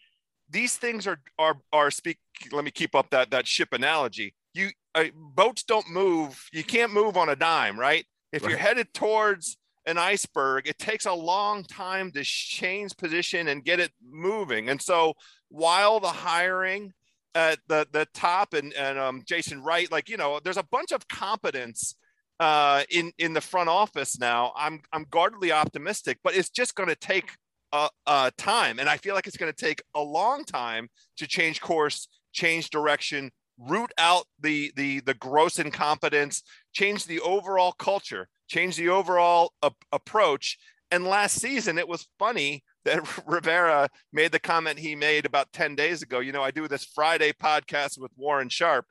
these 0.49 0.75
things 0.75 1.07
are 1.07 1.19
are 1.39 1.55
are 1.71 1.89
speak 1.89 2.19
let 2.51 2.65
me 2.65 2.71
keep 2.71 2.93
up 2.95 3.09
that 3.11 3.31
that 3.31 3.47
ship 3.47 3.69
analogy. 3.71 4.33
You 4.53 4.69
uh, 4.95 5.05
boats 5.15 5.63
don't 5.63 5.89
move. 5.89 6.47
You 6.51 6.63
can't 6.63 6.93
move 6.93 7.17
on 7.17 7.29
a 7.29 7.35
dime, 7.35 7.79
right? 7.79 8.05
If 8.31 8.43
right. 8.43 8.49
you're 8.49 8.59
headed 8.59 8.93
towards 8.93 9.57
an 9.85 9.97
iceberg, 9.97 10.67
it 10.67 10.77
takes 10.77 11.05
a 11.05 11.13
long 11.13 11.63
time 11.63 12.11
to 12.11 12.23
change 12.23 12.95
position 12.97 13.47
and 13.47 13.63
get 13.63 13.79
it 13.79 13.91
moving. 14.03 14.69
And 14.69 14.81
so 14.81 15.13
while 15.49 15.99
the 15.99 16.07
hiring 16.07 16.93
at 17.33 17.59
the 17.67 17.87
the 17.91 18.07
top 18.13 18.53
and 18.53 18.73
and 18.73 18.99
um, 18.99 19.23
Jason 19.25 19.63
Wright, 19.63 19.91
like 19.91 20.09
you 20.09 20.17
know, 20.17 20.39
there's 20.43 20.57
a 20.57 20.67
bunch 20.71 20.91
of 20.91 21.07
competence 21.07 21.95
uh, 22.39 22.83
in 22.89 23.11
in 23.17 23.33
the 23.33 23.41
front 23.41 23.69
office 23.69 24.19
now. 24.19 24.51
I'm 24.55 24.81
I'm 24.91 25.05
guardedly 25.09 25.51
optimistic, 25.51 26.19
but 26.23 26.35
it's 26.35 26.49
just 26.49 26.75
going 26.75 26.89
to 26.89 26.95
take 26.95 27.31
a, 27.71 27.89
a 28.05 28.31
time, 28.37 28.79
and 28.79 28.89
I 28.89 28.97
feel 28.97 29.15
like 29.15 29.27
it's 29.27 29.37
going 29.37 29.51
to 29.51 29.65
take 29.65 29.81
a 29.95 30.01
long 30.01 30.43
time 30.43 30.89
to 31.17 31.27
change 31.27 31.61
course, 31.61 32.07
change 32.33 32.69
direction, 32.69 33.31
root 33.67 33.91
out 33.97 34.25
the 34.39 34.71
the 34.75 35.01
the 35.01 35.13
gross 35.13 35.59
incompetence, 35.59 36.43
change 36.73 37.05
the 37.05 37.19
overall 37.21 37.71
culture, 37.73 38.27
change 38.47 38.75
the 38.75 38.89
overall 38.89 39.53
approach. 39.91 40.57
And 40.93 41.05
last 41.05 41.39
season, 41.39 41.77
it 41.77 41.87
was 41.87 42.09
funny 42.19 42.63
that 42.83 43.23
Rivera 43.27 43.89
made 44.11 44.31
the 44.31 44.39
comment 44.39 44.79
he 44.79 44.95
made 44.95 45.25
about 45.25 45.53
10 45.53 45.75
days 45.75 46.01
ago. 46.01 46.19
You 46.19 46.33
know, 46.33 46.43
I 46.43 46.51
do 46.51 46.67
this 46.67 46.83
Friday 46.83 47.31
podcast 47.31 47.97
with 47.97 48.11
Warren 48.17 48.49
Sharp, 48.49 48.85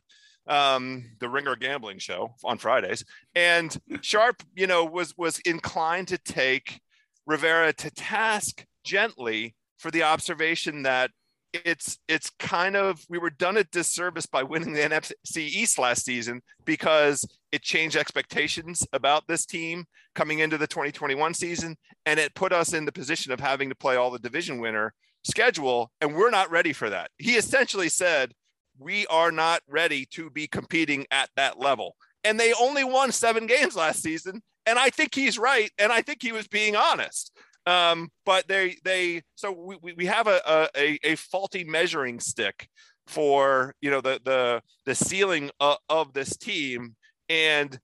um, 0.46 1.10
the 1.20 1.28
Ringer 1.28 1.56
Gambling 1.56 1.98
Show 1.98 2.34
on 2.42 2.56
Fridays, 2.56 3.04
and 3.34 3.76
Sharp, 4.00 4.42
you 4.54 4.66
know, 4.66 4.84
was 4.84 5.14
was 5.16 5.40
inclined 5.40 6.08
to 6.08 6.18
take 6.18 6.80
Rivera 7.26 7.72
to 7.74 7.90
task 7.90 8.64
gently 8.84 9.54
for 9.78 9.90
the 9.90 10.02
observation 10.02 10.82
that 10.82 11.10
it's 11.52 11.98
it's 12.08 12.30
kind 12.38 12.76
of 12.76 13.04
we 13.08 13.18
were 13.18 13.30
done 13.30 13.56
a 13.56 13.64
disservice 13.64 14.26
by 14.26 14.42
winning 14.42 14.72
the 14.72 14.80
NFC 14.80 15.38
East 15.38 15.78
last 15.78 16.04
season 16.04 16.40
because 16.64 17.26
it 17.52 17.62
changed 17.62 17.96
expectations 17.96 18.86
about 18.92 19.26
this 19.26 19.46
team 19.46 19.84
coming 20.14 20.38
into 20.38 20.58
the 20.58 20.66
2021 20.66 21.34
season 21.34 21.76
and 22.06 22.20
it 22.20 22.34
put 22.34 22.52
us 22.52 22.72
in 22.72 22.84
the 22.84 22.92
position 22.92 23.32
of 23.32 23.40
having 23.40 23.68
to 23.68 23.74
play 23.74 23.96
all 23.96 24.10
the 24.10 24.18
division 24.18 24.60
winner 24.60 24.92
schedule 25.24 25.90
and 26.00 26.14
we're 26.14 26.30
not 26.30 26.50
ready 26.50 26.72
for 26.72 26.88
that. 26.90 27.10
He 27.18 27.36
essentially 27.36 27.88
said 27.88 28.32
we 28.78 29.06
are 29.08 29.32
not 29.32 29.60
ready 29.68 30.06
to 30.12 30.30
be 30.30 30.46
competing 30.46 31.06
at 31.10 31.28
that 31.36 31.58
level. 31.58 31.96
And 32.22 32.38
they 32.38 32.52
only 32.60 32.84
won 32.84 33.12
7 33.12 33.46
games 33.46 33.76
last 33.76 34.02
season 34.02 34.42
and 34.66 34.78
I 34.78 34.90
think 34.90 35.14
he's 35.14 35.38
right 35.38 35.70
and 35.78 35.90
I 35.90 36.02
think 36.02 36.22
he 36.22 36.32
was 36.32 36.46
being 36.46 36.76
honest. 36.76 37.32
Um, 37.66 38.08
but 38.24 38.48
they 38.48 38.76
they 38.84 39.22
so 39.34 39.52
we, 39.52 39.92
we 39.92 40.06
have 40.06 40.26
a, 40.26 40.68
a 40.76 40.98
a 41.04 41.14
faulty 41.16 41.64
measuring 41.64 42.20
stick 42.20 42.68
for 43.06 43.74
you 43.80 43.90
know 43.90 44.00
the 44.00 44.20
the 44.24 44.62
the 44.86 44.94
ceiling 44.94 45.50
of, 45.60 45.76
of 45.88 46.12
this 46.12 46.36
team 46.36 46.96
and 47.28 47.78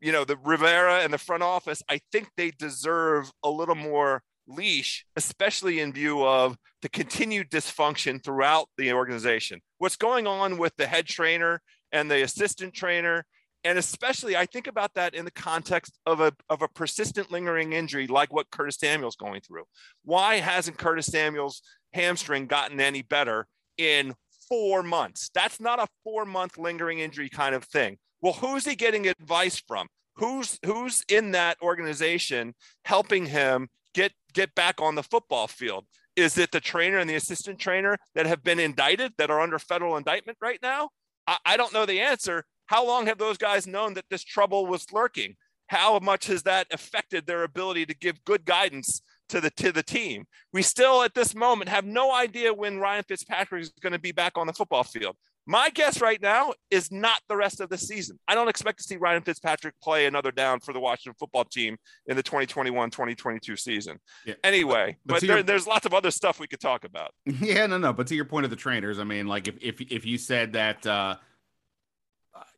you 0.00 0.12
know 0.12 0.24
the 0.24 0.36
Rivera 0.36 1.00
and 1.00 1.12
the 1.12 1.18
front 1.18 1.42
office. 1.42 1.82
I 1.88 2.00
think 2.10 2.28
they 2.36 2.50
deserve 2.50 3.30
a 3.42 3.50
little 3.50 3.74
more 3.74 4.22
leash, 4.46 5.06
especially 5.16 5.80
in 5.80 5.92
view 5.92 6.24
of 6.24 6.56
the 6.82 6.88
continued 6.88 7.50
dysfunction 7.50 8.22
throughout 8.22 8.68
the 8.76 8.92
organization. 8.92 9.60
What's 9.78 9.96
going 9.96 10.26
on 10.26 10.58
with 10.58 10.74
the 10.76 10.86
head 10.86 11.06
trainer 11.06 11.62
and 11.92 12.10
the 12.10 12.22
assistant 12.22 12.74
trainer 12.74 13.24
and 13.64 13.78
especially 13.78 14.36
I 14.36 14.46
think 14.46 14.66
about 14.66 14.94
that 14.94 15.14
in 15.14 15.24
the 15.24 15.30
context 15.30 15.98
of 16.06 16.20
a, 16.20 16.32
of 16.48 16.62
a 16.62 16.68
persistent 16.68 17.30
lingering 17.30 17.72
injury 17.72 18.06
like 18.06 18.32
what 18.32 18.50
Curtis 18.50 18.76
Samuel's 18.76 19.16
going 19.16 19.40
through. 19.40 19.64
Why 20.04 20.36
hasn't 20.36 20.78
Curtis 20.78 21.06
Samuel's 21.06 21.62
hamstring 21.92 22.46
gotten 22.46 22.80
any 22.80 23.02
better 23.02 23.46
in 23.78 24.14
four 24.48 24.82
months? 24.82 25.30
That's 25.34 25.60
not 25.60 25.78
a 25.78 25.88
four 26.04 26.24
month 26.24 26.58
lingering 26.58 26.98
injury 26.98 27.28
kind 27.28 27.54
of 27.54 27.64
thing. 27.64 27.98
Well, 28.20 28.34
who's 28.34 28.64
he 28.64 28.74
getting 28.74 29.06
advice 29.08 29.60
from? 29.66 29.88
Who's 30.16 30.58
who's 30.64 31.04
in 31.08 31.32
that 31.32 31.56
organization 31.62 32.54
helping 32.84 33.26
him 33.26 33.68
get 33.94 34.12
get 34.34 34.54
back 34.54 34.80
on 34.80 34.94
the 34.94 35.02
football 35.02 35.48
field? 35.48 35.86
Is 36.14 36.36
it 36.36 36.52
the 36.52 36.60
trainer 36.60 36.98
and 36.98 37.08
the 37.08 37.14
assistant 37.14 37.58
trainer 37.58 37.96
that 38.14 38.26
have 38.26 38.42
been 38.42 38.58
indicted 38.58 39.12
that 39.16 39.30
are 39.30 39.40
under 39.40 39.58
federal 39.58 39.96
indictment 39.96 40.36
right 40.42 40.58
now? 40.62 40.90
I, 41.26 41.38
I 41.46 41.56
don't 41.56 41.72
know 41.72 41.86
the 41.86 42.00
answer, 42.00 42.44
how 42.72 42.86
long 42.86 43.06
have 43.06 43.18
those 43.18 43.36
guys 43.36 43.66
known 43.66 43.92
that 43.94 44.06
this 44.08 44.24
trouble 44.24 44.64
was 44.66 44.90
lurking? 44.92 45.36
How 45.66 45.98
much 45.98 46.26
has 46.26 46.42
that 46.44 46.66
affected 46.72 47.26
their 47.26 47.42
ability 47.42 47.84
to 47.84 47.94
give 47.94 48.24
good 48.24 48.46
guidance 48.46 49.02
to 49.28 49.42
the 49.42 49.50
to 49.50 49.72
the 49.72 49.82
team? 49.82 50.24
We 50.54 50.62
still 50.62 51.02
at 51.02 51.14
this 51.14 51.34
moment 51.34 51.68
have 51.68 51.84
no 51.84 52.14
idea 52.14 52.54
when 52.54 52.78
Ryan 52.78 53.04
Fitzpatrick 53.06 53.62
is 53.62 53.72
going 53.82 53.92
to 53.92 53.98
be 53.98 54.12
back 54.12 54.38
on 54.38 54.46
the 54.46 54.54
football 54.54 54.84
field. 54.84 55.16
My 55.44 55.70
guess 55.70 56.00
right 56.00 56.22
now 56.22 56.54
is 56.70 56.90
not 56.90 57.20
the 57.28 57.36
rest 57.36 57.60
of 57.60 57.68
the 57.68 57.76
season. 57.76 58.18
I 58.26 58.34
don't 58.34 58.48
expect 58.48 58.78
to 58.78 58.84
see 58.84 58.96
Ryan 58.96 59.22
Fitzpatrick 59.22 59.74
play 59.82 60.06
another 60.06 60.30
down 60.30 60.60
for 60.60 60.72
the 60.72 60.78
Washington 60.80 61.16
football 61.18 61.44
team 61.44 61.76
in 62.06 62.16
the 62.16 62.22
2021-2022 62.22 63.58
season. 63.58 63.98
Yeah. 64.24 64.34
Anyway, 64.44 64.96
but, 65.04 65.14
but, 65.14 65.20
but 65.20 65.26
there, 65.26 65.36
your, 65.38 65.42
there's 65.42 65.66
lots 65.66 65.84
of 65.84 65.94
other 65.94 66.12
stuff 66.12 66.38
we 66.38 66.46
could 66.46 66.60
talk 66.60 66.84
about. 66.84 67.12
Yeah, 67.40 67.66
no, 67.66 67.76
no. 67.76 67.92
But 67.92 68.06
to 68.06 68.14
your 68.14 68.24
point 68.24 68.44
of 68.44 68.50
the 68.50 68.56
trainers, 68.56 69.00
I 69.00 69.04
mean, 69.04 69.26
like 69.26 69.48
if 69.48 69.56
if 69.60 69.80
if 69.80 70.06
you 70.06 70.16
said 70.16 70.52
that 70.52 70.86
uh 70.86 71.16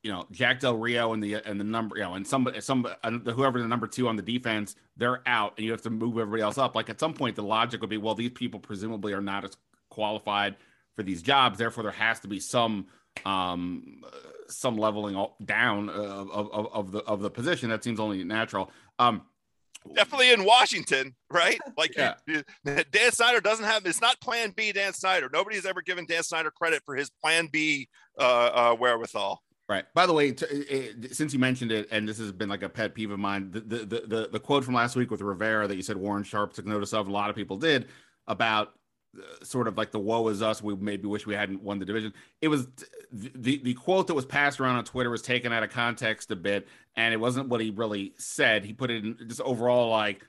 you 0.05 0.13
know 0.13 0.27
Jack 0.31 0.61
Del 0.61 0.77
Rio 0.77 1.15
and 1.15 1.23
the 1.23 1.35
and 1.35 1.59
the 1.59 1.65
number 1.65 1.97
you 1.97 2.03
know 2.03 2.15
and 2.15 2.27
some 2.27 2.47
some 2.61 2.87
whoever 3.25 3.61
the 3.61 3.67
number 3.67 3.87
two 3.89 4.07
on 4.07 4.17
the 4.17 4.23
defense 4.23 4.77
they're 4.97 5.23
out 5.27 5.55
and 5.57 5.65
you 5.65 5.73
have 5.73 5.83
to 5.83 5.91
move 5.91 6.19
everybody 6.19 6.43
else 6.43 6.59
up. 6.59 6.77
Like 6.77 6.91
at 6.91 7.01
some 7.01 7.15
point 7.15 7.35
the 7.35 7.43
logic 7.43 7.81
would 7.81 7.91
be 7.91 7.97
well 7.97 8.15
these 8.15 8.31
people 8.31 8.61
presumably 8.61 9.15
are 9.15 9.23
not 9.23 9.45
as 9.45 9.57
qualified 9.89 10.57
for 10.95 11.03
these 11.03 11.23
jobs 11.23 11.59
therefore 11.59 11.83
there 11.83 11.93
has 11.93 12.21
to 12.21 12.29
be 12.29 12.39
some 12.39 12.87
um 13.25 14.03
some 14.49 14.77
leveling 14.77 15.27
down 15.45 15.89
of, 15.89 16.31
of, 16.31 16.67
of 16.73 16.93
the 16.93 16.99
of 17.05 17.21
the 17.21 17.31
position 17.31 17.71
that 17.71 17.83
seems 17.83 17.99
only 17.99 18.23
natural. 18.25 18.71
Um, 18.99 19.23
definitely 19.95 20.33
in 20.33 20.45
Washington, 20.45 21.15
right? 21.31 21.59
Like 21.77 21.97
yeah. 21.97 22.15
you, 22.27 22.45
Dan 22.65 23.11
Snyder 23.11 23.41
doesn't 23.41 23.65
have 23.65 23.85
it's 23.87 24.01
not 24.01 24.21
Plan 24.21 24.53
B. 24.55 24.71
Dan 24.71 24.93
Snyder. 24.93 25.29
Nobody's 25.33 25.67
ever 25.67 25.83
given 25.83 26.07
Dan 26.07 26.23
Snyder 26.23 26.51
credit 26.51 26.83
for 26.85 26.95
his 26.95 27.11
Plan 27.11 27.49
B 27.51 27.89
uh, 28.19 28.23
uh, 28.23 28.77
wherewithal. 28.77 29.43
Right. 29.67 29.85
By 29.95 30.07
the 30.07 30.13
way, 30.13 30.33
t- 30.33 30.45
it, 30.47 31.17
since 31.17 31.33
you 31.33 31.39
mentioned 31.39 31.73
it, 31.73 31.89
and 31.91 32.07
this 32.07 32.19
has 32.19 32.33
been 32.33 32.51
like 32.51 32.63
a 32.63 32.69
pet 32.69 32.95
peeve 32.95 33.11
of 33.11 33.19
mine, 33.19 33.51
the, 33.51 33.61
the, 33.61 34.05
the, 34.07 34.29
the 34.33 34.41
quote 34.41 34.63
from 34.63 34.75
last 34.75 34.95
week 34.95 35.11
with 35.11 35.23
Rivera 35.23 35.67
that 35.67 35.77
you 35.77 35.83
said 35.83 35.97
Warren 35.97 36.23
Sharp 36.23 36.53
took 36.53 36.67
notice 36.67 36.93
of, 36.93 37.09
a 37.09 37.11
lot 37.11 37.31
of 37.31 37.37
people 37.37 37.57
did, 37.57 37.87
about 38.27 38.75
uh, 39.17 39.43
sort 39.43 39.67
of 39.67 39.79
like 39.79 39.91
the 39.91 39.99
woe 39.99 40.29
is 40.29 40.43
us. 40.43 40.63
We 40.63 40.77
maybe 40.77 41.07
wish 41.07 41.27
we 41.27 41.35
hadn't 41.35 41.63
won 41.63 41.79
the 41.79 41.87
division. 41.87 42.13
It 42.43 42.49
was 42.49 42.69
the 43.11 43.59
the 43.63 43.73
quote 43.73 44.07
that 44.09 44.15
was 44.15 44.27
passed 44.27 44.61
around 44.61 44.77
on 44.77 44.85
Twitter 44.85 45.09
was 45.09 45.23
taken 45.23 45.51
out 45.51 45.63
of 45.63 45.71
context 45.71 46.31
a 46.31 46.37
bit, 46.37 46.69
and 46.95 47.15
it 47.15 47.19
wasn't 47.19 47.49
what 47.49 47.63
he 47.63 47.71
really 47.71 48.13
said. 48.19 48.65
He 48.65 48.75
put 48.75 48.91
it 48.91 49.03
in 49.03 49.17
just 49.29 49.41
overall 49.41 49.89
like 49.89 50.27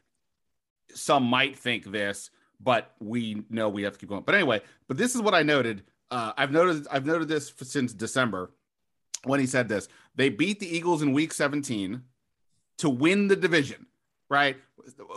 some 0.94 1.24
might 1.24 1.58
think 1.58 1.92
this, 1.92 2.30
but 2.62 2.94
we 3.02 3.44
know 3.50 3.68
we 3.68 3.84
have 3.84 3.94
to 3.94 4.00
keep 4.00 4.10
going. 4.10 4.24
But 4.26 4.36
anyway, 4.36 4.62
but 4.88 4.96
this 4.96 5.14
is 5.14 5.22
what 5.22 5.34
I 5.34 5.44
noted. 5.44 5.84
Uh, 6.10 6.32
I've 6.38 6.52
noted 6.52 6.88
I've 6.90 7.06
noted 7.06 7.28
this 7.28 7.52
since 7.64 7.92
December 7.92 8.52
when 9.26 9.40
he 9.40 9.46
said 9.46 9.68
this. 9.68 9.88
They 10.16 10.30
beat 10.30 10.60
the 10.60 10.76
Eagles 10.76 11.02
in 11.02 11.14
Week 11.14 11.34
17 11.34 12.02
to 12.78 12.90
win 12.90 13.28
the 13.28 13.36
division 13.36 13.86
right? 14.30 14.58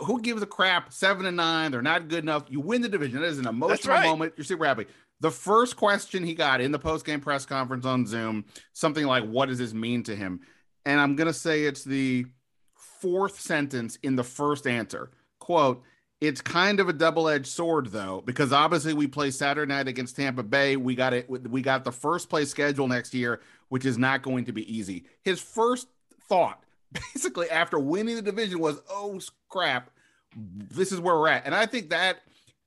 Who 0.05 0.21
gives 0.21 0.41
a 0.41 0.47
crap? 0.47 0.91
Seven 0.91 1.25
and 1.25 1.37
nine, 1.37 1.71
they're 1.71 1.81
not 1.81 2.07
good 2.07 2.23
enough. 2.23 2.45
You 2.49 2.59
win 2.59 2.81
the 2.81 2.89
division. 2.89 3.21
That 3.21 3.27
is 3.27 3.39
an 3.39 3.47
emotional 3.47 3.95
right. 3.95 4.05
moment. 4.05 4.33
You're 4.35 4.45
super 4.45 4.65
happy. 4.65 4.85
The 5.21 5.31
first 5.31 5.75
question 5.75 6.23
he 6.23 6.33
got 6.33 6.61
in 6.61 6.71
the 6.71 6.79
post 6.79 7.05
game 7.05 7.19
press 7.19 7.45
conference 7.45 7.85
on 7.85 8.05
Zoom, 8.05 8.45
something 8.73 9.05
like, 9.05 9.25
What 9.25 9.47
does 9.47 9.57
this 9.57 9.73
mean 9.73 10.03
to 10.03 10.15
him? 10.15 10.41
And 10.85 10.99
I'm 10.99 11.15
going 11.15 11.27
to 11.27 11.33
say 11.33 11.63
it's 11.63 11.83
the 11.83 12.25
fourth 12.73 13.39
sentence 13.39 13.97
in 14.01 14.15
the 14.15 14.23
first 14.23 14.65
answer. 14.65 15.11
Quote, 15.39 15.83
it's 16.21 16.41
kind 16.41 16.79
of 16.79 16.89
a 16.89 16.93
double-edged 16.93 17.47
sword 17.47 17.87
though 17.87 18.21
because 18.25 18.51
obviously 18.51 18.93
we 18.93 19.07
play 19.07 19.31
Saturday 19.31 19.73
night 19.73 19.87
against 19.87 20.15
Tampa 20.15 20.43
Bay. 20.43 20.75
We 20.75 20.95
got 20.95 21.13
it 21.13 21.29
we 21.29 21.61
got 21.61 21.83
the 21.83 21.91
first 21.91 22.29
place 22.29 22.49
schedule 22.49 22.87
next 22.87 23.13
year, 23.13 23.39
which 23.69 23.85
is 23.85 23.97
not 23.97 24.21
going 24.21 24.45
to 24.45 24.51
be 24.51 24.77
easy. 24.77 25.05
His 25.23 25.39
first 25.39 25.87
thought 26.27 26.63
basically 26.91 27.49
after 27.49 27.79
winning 27.79 28.15
the 28.15 28.21
division 28.21 28.59
was, 28.59 28.81
oh 28.89 29.19
crap, 29.47 29.89
this 30.35 30.91
is 30.91 30.99
where 30.99 31.15
we're 31.15 31.29
at. 31.29 31.45
And 31.45 31.55
I 31.55 31.65
think 31.65 31.89
that, 31.89 32.19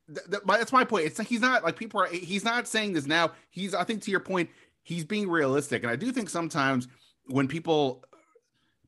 that 0.08 0.46
that's 0.46 0.72
my 0.72 0.84
point. 0.84 1.06
It's 1.06 1.18
like 1.18 1.28
he's 1.28 1.40
not 1.40 1.62
like 1.62 1.76
people 1.76 2.00
are. 2.00 2.06
He's 2.06 2.44
not 2.44 2.66
saying 2.66 2.92
this 2.92 3.06
now. 3.06 3.32
He's 3.50 3.74
I 3.74 3.84
think 3.84 4.02
to 4.02 4.10
your 4.10 4.20
point, 4.20 4.50
he's 4.82 5.04
being 5.04 5.30
realistic. 5.30 5.82
And 5.82 5.92
I 5.92 5.96
do 5.96 6.10
think 6.12 6.28
sometimes 6.28 6.88
when 7.26 7.48
people 7.48 8.04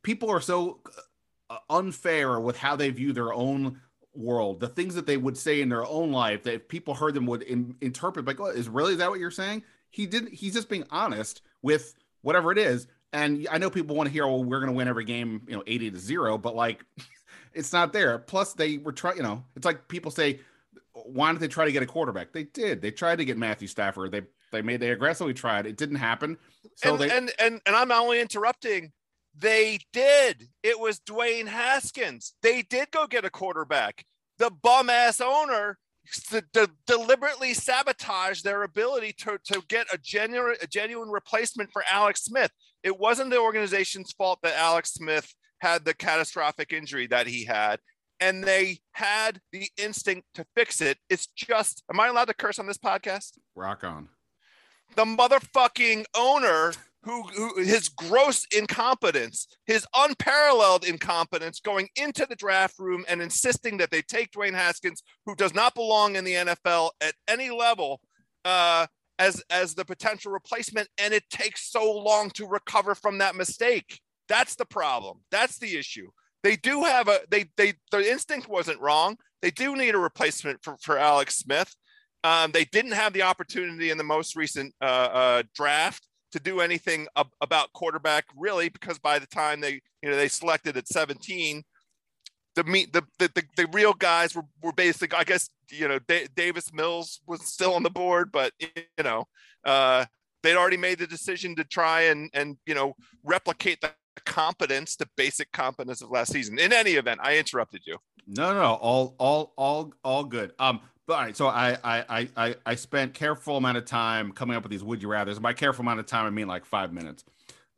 people 0.02 0.30
are 0.30 0.40
so 0.40 0.80
uh, 1.50 1.56
unfair 1.70 2.40
with 2.40 2.58
how 2.58 2.76
they 2.76 2.90
view 2.90 3.12
their 3.12 3.32
own 3.32 3.80
world, 4.14 4.60
the 4.60 4.68
things 4.68 4.94
that 4.94 5.06
they 5.06 5.16
would 5.16 5.36
say 5.36 5.60
in 5.60 5.68
their 5.68 5.86
own 5.86 6.12
life 6.12 6.42
that 6.44 6.54
if 6.54 6.68
people 6.68 6.94
heard 6.94 7.14
them 7.14 7.26
would 7.26 7.42
in, 7.42 7.76
interpret 7.80 8.26
like, 8.26 8.40
oh, 8.40 8.46
is 8.46 8.68
really 8.68 8.96
that 8.96 9.10
what 9.10 9.20
you're 9.20 9.30
saying? 9.30 9.62
He 9.90 10.06
didn't. 10.06 10.34
He's 10.34 10.54
just 10.54 10.68
being 10.68 10.84
honest 10.90 11.42
with 11.62 11.94
whatever 12.24 12.50
it 12.50 12.58
is. 12.58 12.88
And 13.12 13.46
I 13.50 13.58
know 13.58 13.70
people 13.70 13.94
want 13.94 14.08
to 14.08 14.12
hear, 14.12 14.26
well, 14.26 14.42
we're 14.42 14.58
going 14.58 14.72
to 14.72 14.76
win 14.76 14.88
every 14.88 15.04
game, 15.04 15.42
you 15.46 15.54
know, 15.54 15.62
80 15.66 15.92
to 15.92 15.98
zero, 15.98 16.36
but 16.36 16.56
like, 16.56 16.84
it's 17.54 17.72
not 17.72 17.92
there. 17.92 18.18
Plus, 18.18 18.54
they 18.54 18.78
were 18.78 18.92
trying, 18.92 19.18
you 19.18 19.22
know, 19.22 19.44
it's 19.54 19.64
like 19.64 19.86
people 19.86 20.10
say, 20.10 20.40
why 20.92 21.28
didn't 21.28 21.40
they 21.40 21.48
try 21.48 21.64
to 21.64 21.72
get 21.72 21.82
a 21.82 21.86
quarterback? 21.86 22.32
They 22.32 22.44
did. 22.44 22.80
They 22.80 22.90
tried 22.90 23.18
to 23.18 23.24
get 23.24 23.36
Matthew 23.36 23.68
Stafford. 23.68 24.10
They 24.10 24.22
they 24.52 24.62
made 24.62 24.78
they 24.78 24.90
aggressively 24.90 25.34
tried. 25.34 25.66
It 25.66 25.76
didn't 25.76 25.96
happen. 25.96 26.38
So 26.76 26.92
and, 26.92 27.00
they 27.00 27.10
and 27.10 27.32
and 27.38 27.60
and 27.66 27.76
I'm 27.76 27.90
only 27.90 28.20
interrupting. 28.20 28.92
They 29.36 29.80
did. 29.92 30.48
It 30.62 30.78
was 30.78 31.00
Dwayne 31.00 31.48
Haskins. 31.48 32.34
They 32.42 32.62
did 32.62 32.92
go 32.92 33.08
get 33.08 33.24
a 33.24 33.30
quarterback. 33.30 34.04
The 34.38 34.50
bum 34.50 34.88
ass 34.88 35.20
owner 35.20 35.78
to, 36.30 36.70
deliberately 36.86 37.54
sabotage 37.54 38.42
their 38.42 38.62
ability 38.62 39.14
to, 39.18 39.38
to 39.44 39.62
get 39.68 39.86
a 39.92 39.98
genuine 39.98 40.56
a 40.62 40.66
genuine 40.66 41.08
replacement 41.08 41.70
for 41.72 41.84
Alex 41.90 42.24
Smith. 42.24 42.50
It 42.82 42.98
wasn't 42.98 43.30
the 43.30 43.40
organization's 43.40 44.12
fault 44.12 44.38
that 44.42 44.56
Alex 44.56 44.94
Smith 44.94 45.32
had 45.60 45.84
the 45.84 45.94
catastrophic 45.94 46.72
injury 46.72 47.06
that 47.06 47.26
he 47.26 47.44
had, 47.44 47.80
and 48.20 48.44
they 48.44 48.78
had 48.92 49.40
the 49.52 49.68
instinct 49.78 50.26
to 50.34 50.44
fix 50.54 50.80
it. 50.80 50.98
It's 51.08 51.26
just, 51.26 51.82
am 51.90 52.00
I 52.00 52.08
allowed 52.08 52.26
to 52.26 52.34
curse 52.34 52.58
on 52.58 52.66
this 52.66 52.78
podcast? 52.78 53.38
Rock 53.54 53.84
on. 53.84 54.08
The 54.96 55.04
motherfucking 55.04 56.04
owner 56.16 56.72
who, 57.04 57.22
who, 57.22 57.62
his 57.62 57.88
gross 57.88 58.46
incompetence, 58.56 59.46
his 59.66 59.86
unparalleled 59.94 60.84
incompetence 60.84 61.60
going 61.60 61.88
into 61.96 62.26
the 62.26 62.36
draft 62.36 62.78
room 62.78 63.04
and 63.08 63.20
insisting 63.20 63.76
that 63.76 63.90
they 63.90 64.02
take 64.02 64.32
Dwayne 64.32 64.54
Haskins, 64.54 65.02
who 65.26 65.34
does 65.34 65.54
not 65.54 65.74
belong 65.74 66.16
in 66.16 66.24
the 66.24 66.32
NFL 66.32 66.90
at 67.00 67.14
any 67.28 67.50
level, 67.50 68.00
uh, 68.44 68.86
as 69.18 69.42
as 69.50 69.74
the 69.74 69.84
potential 69.84 70.32
replacement, 70.32 70.88
and 70.98 71.14
it 71.14 71.28
takes 71.30 71.70
so 71.70 71.92
long 71.92 72.30
to 72.30 72.46
recover 72.46 72.94
from 72.94 73.18
that 73.18 73.36
mistake. 73.36 74.00
That's 74.28 74.56
the 74.56 74.64
problem. 74.64 75.18
That's 75.30 75.58
the 75.58 75.76
issue. 75.76 76.08
They 76.42 76.56
do 76.56 76.84
have 76.84 77.08
a 77.08 77.20
they 77.30 77.46
they 77.56 77.74
their 77.90 78.00
instinct 78.00 78.48
wasn't 78.48 78.80
wrong. 78.80 79.16
They 79.42 79.50
do 79.50 79.76
need 79.76 79.94
a 79.94 79.98
replacement 79.98 80.60
for, 80.62 80.76
for 80.80 80.98
Alex 80.98 81.36
Smith. 81.36 81.74
Um, 82.24 82.52
they 82.52 82.64
didn't 82.64 82.92
have 82.92 83.12
the 83.12 83.22
opportunity 83.22 83.90
in 83.90 83.98
the 83.98 84.04
most 84.04 84.34
recent 84.34 84.74
uh, 84.80 84.84
uh, 84.84 85.42
draft 85.54 86.08
to 86.34 86.40
do 86.40 86.60
anything 86.60 87.06
ab- 87.16 87.32
about 87.40 87.72
quarterback 87.72 88.24
really 88.36 88.68
because 88.68 88.98
by 88.98 89.20
the 89.20 89.26
time 89.26 89.60
they 89.60 89.80
you 90.02 90.10
know 90.10 90.16
they 90.16 90.26
selected 90.28 90.76
at 90.76 90.88
17 90.88 91.62
the 92.56 92.64
meet 92.64 92.92
the, 92.92 93.02
the 93.20 93.30
the, 93.36 93.44
the 93.56 93.66
real 93.72 93.92
guys 93.94 94.34
were, 94.34 94.42
were 94.60 94.72
basically 94.72 95.16
i 95.16 95.22
guess 95.22 95.48
you 95.70 95.86
know 95.86 96.00
D- 96.08 96.26
davis 96.34 96.72
mills 96.72 97.20
was 97.28 97.42
still 97.42 97.74
on 97.74 97.84
the 97.84 97.90
board 97.90 98.32
but 98.32 98.52
you 98.58 99.04
know 99.04 99.28
uh, 99.64 100.04
they'd 100.42 100.56
already 100.56 100.76
made 100.76 100.98
the 100.98 101.06
decision 101.06 101.54
to 101.56 101.64
try 101.64 102.02
and 102.02 102.30
and 102.34 102.56
you 102.66 102.74
know 102.74 102.94
replicate 103.22 103.80
the 103.80 103.92
competence 104.24 104.96
the 104.96 105.08
basic 105.16 105.50
competence 105.52 106.00
of 106.02 106.10
last 106.10 106.32
season. 106.32 106.58
In 106.58 106.72
any 106.72 106.92
event 106.92 107.20
i 107.22 107.38
interrupted 107.38 107.82
you. 107.86 107.96
No 108.26 108.52
no 108.54 108.74
all 108.74 109.14
all 109.18 109.52
all 109.56 109.92
all 110.02 110.24
good. 110.24 110.52
Um 110.58 110.80
all 111.08 111.16
right, 111.16 111.36
so 111.36 111.46
I 111.48 111.76
I 111.84 112.28
I 112.36 112.56
I 112.64 112.74
spent 112.76 113.14
careful 113.14 113.56
amount 113.56 113.76
of 113.76 113.84
time 113.84 114.32
coming 114.32 114.56
up 114.56 114.62
with 114.62 114.72
these 114.72 114.82
would 114.82 115.02
you 115.02 115.08
rather's. 115.08 115.38
By 115.38 115.52
careful 115.52 115.82
amount 115.82 116.00
of 116.00 116.06
time, 116.06 116.26
I 116.26 116.30
mean 116.30 116.48
like 116.48 116.64
five 116.64 116.92
minutes. 116.92 117.24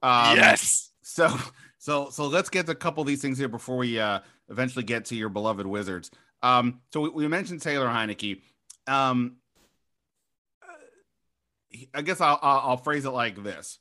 Um, 0.03 0.37
yes. 0.37 0.91
So 1.03 1.37
so 1.79 2.11
so 2.11 2.27
let's 2.27 2.51
get 2.51 2.67
to 2.67 2.73
a 2.73 2.77
couple 2.77 3.01
of 3.01 3.07
these 3.07 3.23
things 3.23 3.39
here 3.39 3.49
before 3.49 3.77
we 3.77 3.99
uh, 3.99 4.21
eventually 4.49 4.85
get 4.85 5.07
to 5.07 5.17
your 5.17 5.29
beloved 5.29 5.67
Wizards. 5.67 6.11
Um, 6.43 6.81
so 6.93 7.01
we, 7.01 7.09
we 7.11 7.29
mentioned 7.29 7.63
Taylor 7.63 7.87
Heinicke. 7.87 8.43
Um, 8.87 9.37
I 11.95 12.03
guess 12.03 12.21
I'll, 12.21 12.39
I'll 12.43 12.59
I'll 12.71 12.77
phrase 12.77 13.05
it 13.05 13.11
like 13.11 13.43
this: 13.43 13.79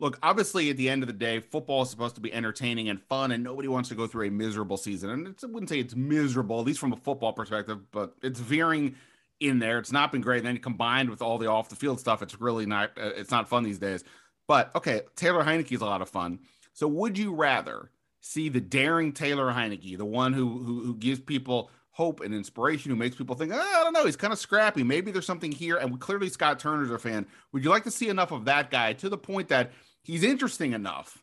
look, 0.00 0.18
obviously, 0.22 0.70
at 0.70 0.76
the 0.76 0.88
end 0.88 1.02
of 1.02 1.06
the 1.06 1.12
day, 1.12 1.40
football 1.40 1.82
is 1.82 1.90
supposed 1.90 2.14
to 2.14 2.20
be 2.20 2.32
entertaining 2.32 2.88
and 2.88 3.02
fun, 3.02 3.32
and 3.32 3.42
nobody 3.42 3.68
wants 3.68 3.88
to 3.88 3.94
go 3.94 4.06
through 4.06 4.28
a 4.28 4.30
miserable 4.30 4.76
season. 4.76 5.10
And 5.10 5.34
I 5.42 5.46
wouldn't 5.46 5.68
say 5.68 5.80
it's 5.80 5.96
miserable, 5.96 6.60
at 6.60 6.66
least 6.66 6.80
from 6.80 6.92
a 6.92 6.96
football 6.96 7.32
perspective, 7.32 7.90
but 7.90 8.14
it's 8.22 8.40
veering 8.40 8.94
in 9.40 9.58
there. 9.58 9.78
It's 9.78 9.92
not 9.92 10.12
been 10.12 10.20
great. 10.20 10.38
And 10.38 10.46
then 10.46 10.58
combined 10.58 11.10
with 11.10 11.22
all 11.22 11.38
the 11.38 11.46
off 11.46 11.68
the 11.68 11.76
field 11.76 12.00
stuff, 12.00 12.22
it's 12.22 12.40
really 12.40 12.66
not. 12.66 12.90
Uh, 12.96 13.10
it's 13.16 13.30
not 13.30 13.48
fun 13.48 13.62
these 13.62 13.78
days. 13.78 14.04
But 14.46 14.74
okay, 14.74 15.02
Taylor 15.16 15.44
Heinicke 15.44 15.72
is 15.72 15.80
a 15.80 15.86
lot 15.86 16.02
of 16.02 16.08
fun. 16.08 16.40
So 16.72 16.88
would 16.88 17.18
you 17.18 17.34
rather 17.34 17.90
see 18.20 18.48
the 18.48 18.60
daring 18.60 19.12
Taylor 19.12 19.52
Heinicke, 19.52 19.96
the 19.96 20.04
one 20.04 20.32
who 20.32 20.58
who, 20.58 20.82
who 20.84 20.96
gives 20.96 21.20
people 21.20 21.70
hope 21.90 22.20
and 22.20 22.32
inspiration, 22.32 22.90
who 22.92 22.96
makes 22.96 23.16
people 23.16 23.34
think, 23.34 23.52
oh, 23.52 23.58
I 23.58 23.82
don't 23.82 23.92
know, 23.92 24.06
he's 24.06 24.16
kind 24.16 24.32
of 24.32 24.38
scrappy. 24.38 24.84
Maybe 24.84 25.10
there's 25.10 25.26
something 25.26 25.50
here. 25.50 25.76
And 25.78 25.98
clearly, 25.98 26.28
Scott 26.28 26.60
Turner's 26.60 26.92
a 26.92 26.98
fan. 26.98 27.26
Would 27.52 27.64
you 27.64 27.70
like 27.70 27.82
to 27.84 27.90
see 27.90 28.08
enough 28.08 28.30
of 28.30 28.44
that 28.44 28.70
guy 28.70 28.92
to 28.94 29.08
the 29.08 29.18
point 29.18 29.48
that 29.48 29.72
he's 30.08 30.24
interesting 30.24 30.72
enough 30.72 31.22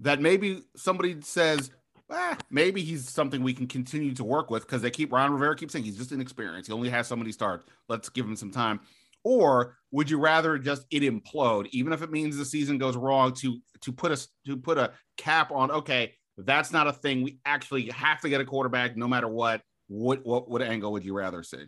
that 0.00 0.20
maybe 0.20 0.62
somebody 0.76 1.16
says, 1.22 1.70
eh, 2.12 2.34
maybe 2.50 2.82
he's 2.82 3.08
something 3.08 3.42
we 3.42 3.54
can 3.54 3.68
continue 3.68 4.12
to 4.14 4.24
work 4.24 4.50
with 4.50 4.66
because 4.66 4.82
they 4.82 4.90
keep 4.90 5.12
Ron 5.12 5.32
Rivera 5.32 5.56
keeps 5.56 5.72
saying 5.72 5.84
he's 5.84 5.96
just 5.96 6.12
inexperienced. 6.12 6.66
He 6.66 6.74
only 6.74 6.90
has 6.90 7.06
so 7.06 7.16
many 7.16 7.30
starts. 7.32 7.64
Let's 7.88 8.08
give 8.08 8.26
him 8.26 8.36
some 8.36 8.50
time. 8.50 8.80
Or 9.22 9.78
would 9.92 10.10
you 10.10 10.18
rather 10.18 10.58
just 10.58 10.84
it 10.90 11.02
implode, 11.02 11.68
even 11.70 11.92
if 11.92 12.02
it 12.02 12.10
means 12.10 12.36
the 12.36 12.44
season 12.44 12.76
goes 12.76 12.96
wrong, 12.96 13.32
to 13.34 13.58
to 13.82 13.92
put 13.92 14.12
a 14.12 14.28
to 14.46 14.56
put 14.56 14.78
a 14.78 14.92
cap 15.16 15.50
on? 15.52 15.70
Okay, 15.70 16.14
that's 16.36 16.72
not 16.72 16.86
a 16.86 16.92
thing. 16.92 17.22
We 17.22 17.38
actually 17.44 17.88
have 17.90 18.20
to 18.22 18.28
get 18.28 18.40
a 18.40 18.44
quarterback 18.44 18.96
no 18.96 19.08
matter 19.08 19.28
what. 19.28 19.62
What 19.88 20.24
what 20.24 20.48
what 20.48 20.62
angle 20.62 20.92
would 20.92 21.04
you 21.04 21.14
rather 21.14 21.42
see? 21.42 21.66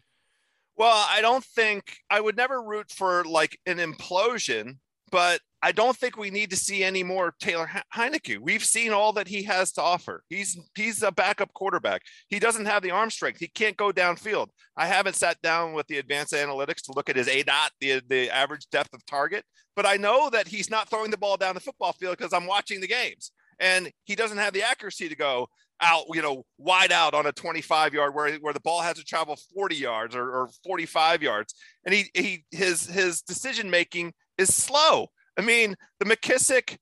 Well, 0.77 1.07
I 1.11 1.21
don't 1.21 1.45
think 1.45 1.97
I 2.09 2.21
would 2.21 2.37
never 2.37 2.63
root 2.63 2.91
for 2.91 3.25
like 3.25 3.59
an 3.67 3.79
implosion, 3.79 4.79
but 5.11 5.41
I 5.63 5.73
don't 5.73 5.97
think 5.97 6.17
we 6.17 6.31
need 6.31 6.51
to 6.51 6.57
see 6.57 6.83
any 6.83 7.03
more 7.03 7.35
Taylor 7.39 7.71
Heinicke. 7.95 8.39
We've 8.39 8.65
seen 8.65 8.93
all 8.93 9.13
that 9.13 9.29
he 9.29 9.43
has 9.45 9.73
to 9.73 9.83
offer. 9.83 10.23
He's 10.29 10.59
he's 10.75 11.03
a 11.03 11.13
backup 11.13 11.53
quarterback. 11.53 12.03
He 12.29 12.39
doesn't 12.39 12.67
have 12.67 12.83
the 12.83 12.93
arm 12.93 13.11
strength. 13.11 13.41
He 13.41 13.49
can't 13.49 13.77
go 13.77 13.93
downfield. 13.93 14.49
I 14.77 14.87
haven't 14.87 15.17
sat 15.17 15.41
down 15.43 15.75
with 15.75 15.87
the 15.87 15.99
advanced 15.99 16.33
analytics 16.33 16.83
to 16.85 16.93
look 16.95 17.11
at 17.11 17.17
his 17.17 17.29
A 17.29 17.43
dot, 17.43 17.73
the 17.81 18.01
the 18.09 18.31
average 18.31 18.69
depth 18.71 18.95
of 18.95 19.05
target, 19.05 19.45
but 19.77 19.87
I 19.87 19.97
know 19.97 20.31
that 20.31 20.49
he's 20.49 20.71
not 20.71 20.89
throwing 20.89 21.11
the 21.11 21.19
ball 21.19 21.37
down 21.37 21.55
the 21.55 21.61
football 21.61 21.93
field 21.93 22.17
because 22.17 22.33
I'm 22.33 22.47
watching 22.47 22.81
the 22.81 22.89
games, 22.89 23.33
and 23.59 23.91
he 24.05 24.15
doesn't 24.15 24.39
have 24.39 24.55
the 24.55 24.63
accuracy 24.63 25.09
to 25.11 25.17
go 25.17 25.49
out, 25.81 26.05
you 26.13 26.23
know, 26.23 26.45
wide 26.59 26.93
out 26.93 27.15
on 27.15 27.27
a 27.27 27.33
25 27.33 27.95
yard 27.95 28.15
where, 28.15 28.35
where 28.37 28.53
the 28.53 28.61
ball 28.61 28.83
has 28.83 28.97
to 28.97 29.05
travel 29.05 29.37
40 29.55 29.77
yards 29.77 30.15
or, 30.15 30.23
or 30.23 30.49
45 30.65 31.23
yards. 31.23 31.55
And 31.85 31.95
he, 31.95 32.11
he, 32.15 32.45
his, 32.51 32.87
his 32.87 33.23
decision 33.23 33.71
making 33.71 34.13
is 34.39 34.55
slow. 34.55 35.09
I 35.39 35.43
mean, 35.43 35.77
the 35.99 36.07
McKissic 36.07 36.77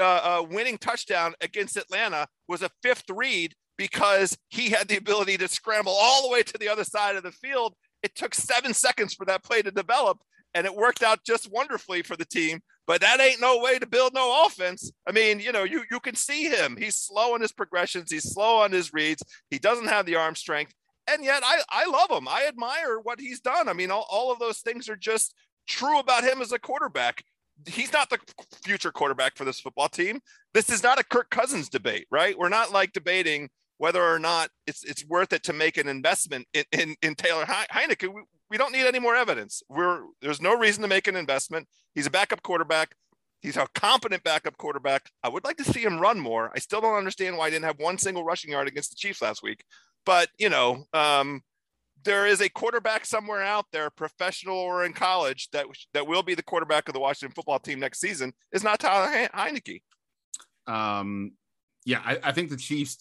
uh, 0.00 0.40
uh, 0.40 0.46
winning 0.48 0.78
touchdown 0.78 1.34
against 1.40 1.76
Atlanta 1.76 2.26
was 2.46 2.62
a 2.62 2.70
fifth 2.82 3.04
read 3.10 3.54
because 3.76 4.36
he 4.48 4.70
had 4.70 4.88
the 4.88 4.96
ability 4.96 5.36
to 5.38 5.48
scramble 5.48 5.92
all 5.92 6.22
the 6.22 6.28
way 6.28 6.42
to 6.42 6.58
the 6.58 6.68
other 6.68 6.84
side 6.84 7.16
of 7.16 7.22
the 7.22 7.32
field 7.32 7.74
It 8.02 8.14
took 8.14 8.34
seven 8.34 8.74
seconds 8.74 9.14
for 9.14 9.24
that 9.26 9.42
play 9.44 9.62
to 9.62 9.70
develop, 9.70 10.18
and 10.54 10.66
it 10.66 10.74
worked 10.74 11.02
out 11.02 11.24
just 11.24 11.50
wonderfully 11.50 12.02
for 12.02 12.16
the 12.16 12.24
team. 12.24 12.60
But 12.86 13.00
that 13.02 13.20
ain't 13.20 13.40
no 13.40 13.58
way 13.58 13.78
to 13.78 13.86
build 13.86 14.14
no 14.14 14.46
offense. 14.46 14.90
I 15.06 15.12
mean, 15.12 15.40
you 15.40 15.52
know, 15.52 15.64
you 15.64 15.84
you 15.90 16.00
can 16.00 16.14
see 16.14 16.44
him. 16.44 16.76
He's 16.76 16.96
slow 16.96 17.34
on 17.34 17.40
his 17.40 17.52
progressions. 17.52 18.10
He's 18.10 18.32
slow 18.32 18.62
on 18.62 18.72
his 18.72 18.92
reads. 18.92 19.22
He 19.50 19.58
doesn't 19.58 19.88
have 19.88 20.06
the 20.06 20.16
arm 20.16 20.34
strength, 20.34 20.72
and 21.10 21.24
yet 21.24 21.42
I 21.44 21.60
I 21.68 21.86
love 21.86 22.10
him. 22.10 22.28
I 22.28 22.46
admire 22.46 22.98
what 23.02 23.20
he's 23.20 23.40
done. 23.40 23.68
I 23.68 23.72
mean, 23.74 23.90
all, 23.90 24.06
all 24.10 24.32
of 24.32 24.38
those 24.38 24.60
things 24.60 24.88
are 24.88 24.96
just 24.96 25.34
true 25.66 25.98
about 25.98 26.24
him 26.24 26.40
as 26.40 26.52
a 26.52 26.58
quarterback. 26.58 27.22
He's 27.66 27.92
not 27.92 28.10
the 28.10 28.18
future 28.64 28.92
quarterback 28.92 29.36
for 29.36 29.44
this 29.44 29.60
football 29.60 29.88
team. 29.88 30.20
This 30.54 30.70
is 30.70 30.82
not 30.82 31.00
a 31.00 31.04
Kirk 31.04 31.30
Cousins 31.30 31.68
debate, 31.68 32.06
right? 32.10 32.38
We're 32.38 32.48
not 32.48 32.72
like 32.72 32.92
debating 32.92 33.48
whether 33.78 34.02
or 34.02 34.18
not 34.18 34.50
it's 34.66 34.84
it's 34.84 35.04
worth 35.06 35.32
it 35.32 35.42
to 35.44 35.52
make 35.52 35.76
an 35.76 35.88
investment 35.88 36.46
in 36.52 36.64
in, 36.72 36.96
in 37.02 37.14
Taylor 37.14 37.44
Heinicke. 37.44 38.12
We, 38.12 38.22
we 38.50 38.58
don't 38.58 38.72
need 38.72 38.86
any 38.86 38.98
more 38.98 39.16
evidence. 39.16 39.62
We're 39.68 40.02
there's 40.20 40.40
no 40.40 40.56
reason 40.56 40.82
to 40.82 40.88
make 40.88 41.06
an 41.08 41.16
investment. 41.16 41.66
He's 41.94 42.06
a 42.06 42.10
backup 42.10 42.42
quarterback. 42.42 42.94
He's 43.40 43.56
a 43.56 43.66
competent 43.74 44.24
backup 44.24 44.56
quarterback. 44.56 45.10
I 45.22 45.28
would 45.28 45.44
like 45.44 45.56
to 45.58 45.64
see 45.64 45.82
him 45.82 46.00
run 46.00 46.18
more. 46.18 46.50
I 46.54 46.58
still 46.58 46.80
don't 46.80 46.96
understand 46.96 47.36
why 47.36 47.46
he 47.46 47.52
didn't 47.52 47.66
have 47.66 47.78
one 47.78 47.98
single 47.98 48.24
rushing 48.24 48.50
yard 48.50 48.66
against 48.66 48.90
the 48.90 48.96
Chiefs 48.96 49.22
last 49.22 49.42
week. 49.42 49.62
But 50.04 50.28
you 50.38 50.48
know, 50.48 50.84
um, 50.92 51.42
there 52.08 52.26
is 52.26 52.40
a 52.40 52.48
quarterback 52.48 53.04
somewhere 53.04 53.42
out 53.42 53.66
there, 53.70 53.90
professional 53.90 54.56
or 54.56 54.86
in 54.86 54.94
college, 54.94 55.50
that 55.52 55.66
that 55.92 56.06
will 56.06 56.22
be 56.22 56.34
the 56.34 56.42
quarterback 56.42 56.88
of 56.88 56.94
the 56.94 57.00
Washington 57.00 57.34
football 57.34 57.58
team 57.58 57.78
next 57.78 58.00
season. 58.00 58.32
Is 58.50 58.64
not 58.64 58.80
Tyler 58.80 59.28
Heinicke. 59.28 59.82
Um, 60.66 61.32
yeah, 61.84 62.00
I, 62.02 62.18
I, 62.22 62.32
think 62.32 62.48
the 62.48 62.56
Chiefs, 62.56 62.98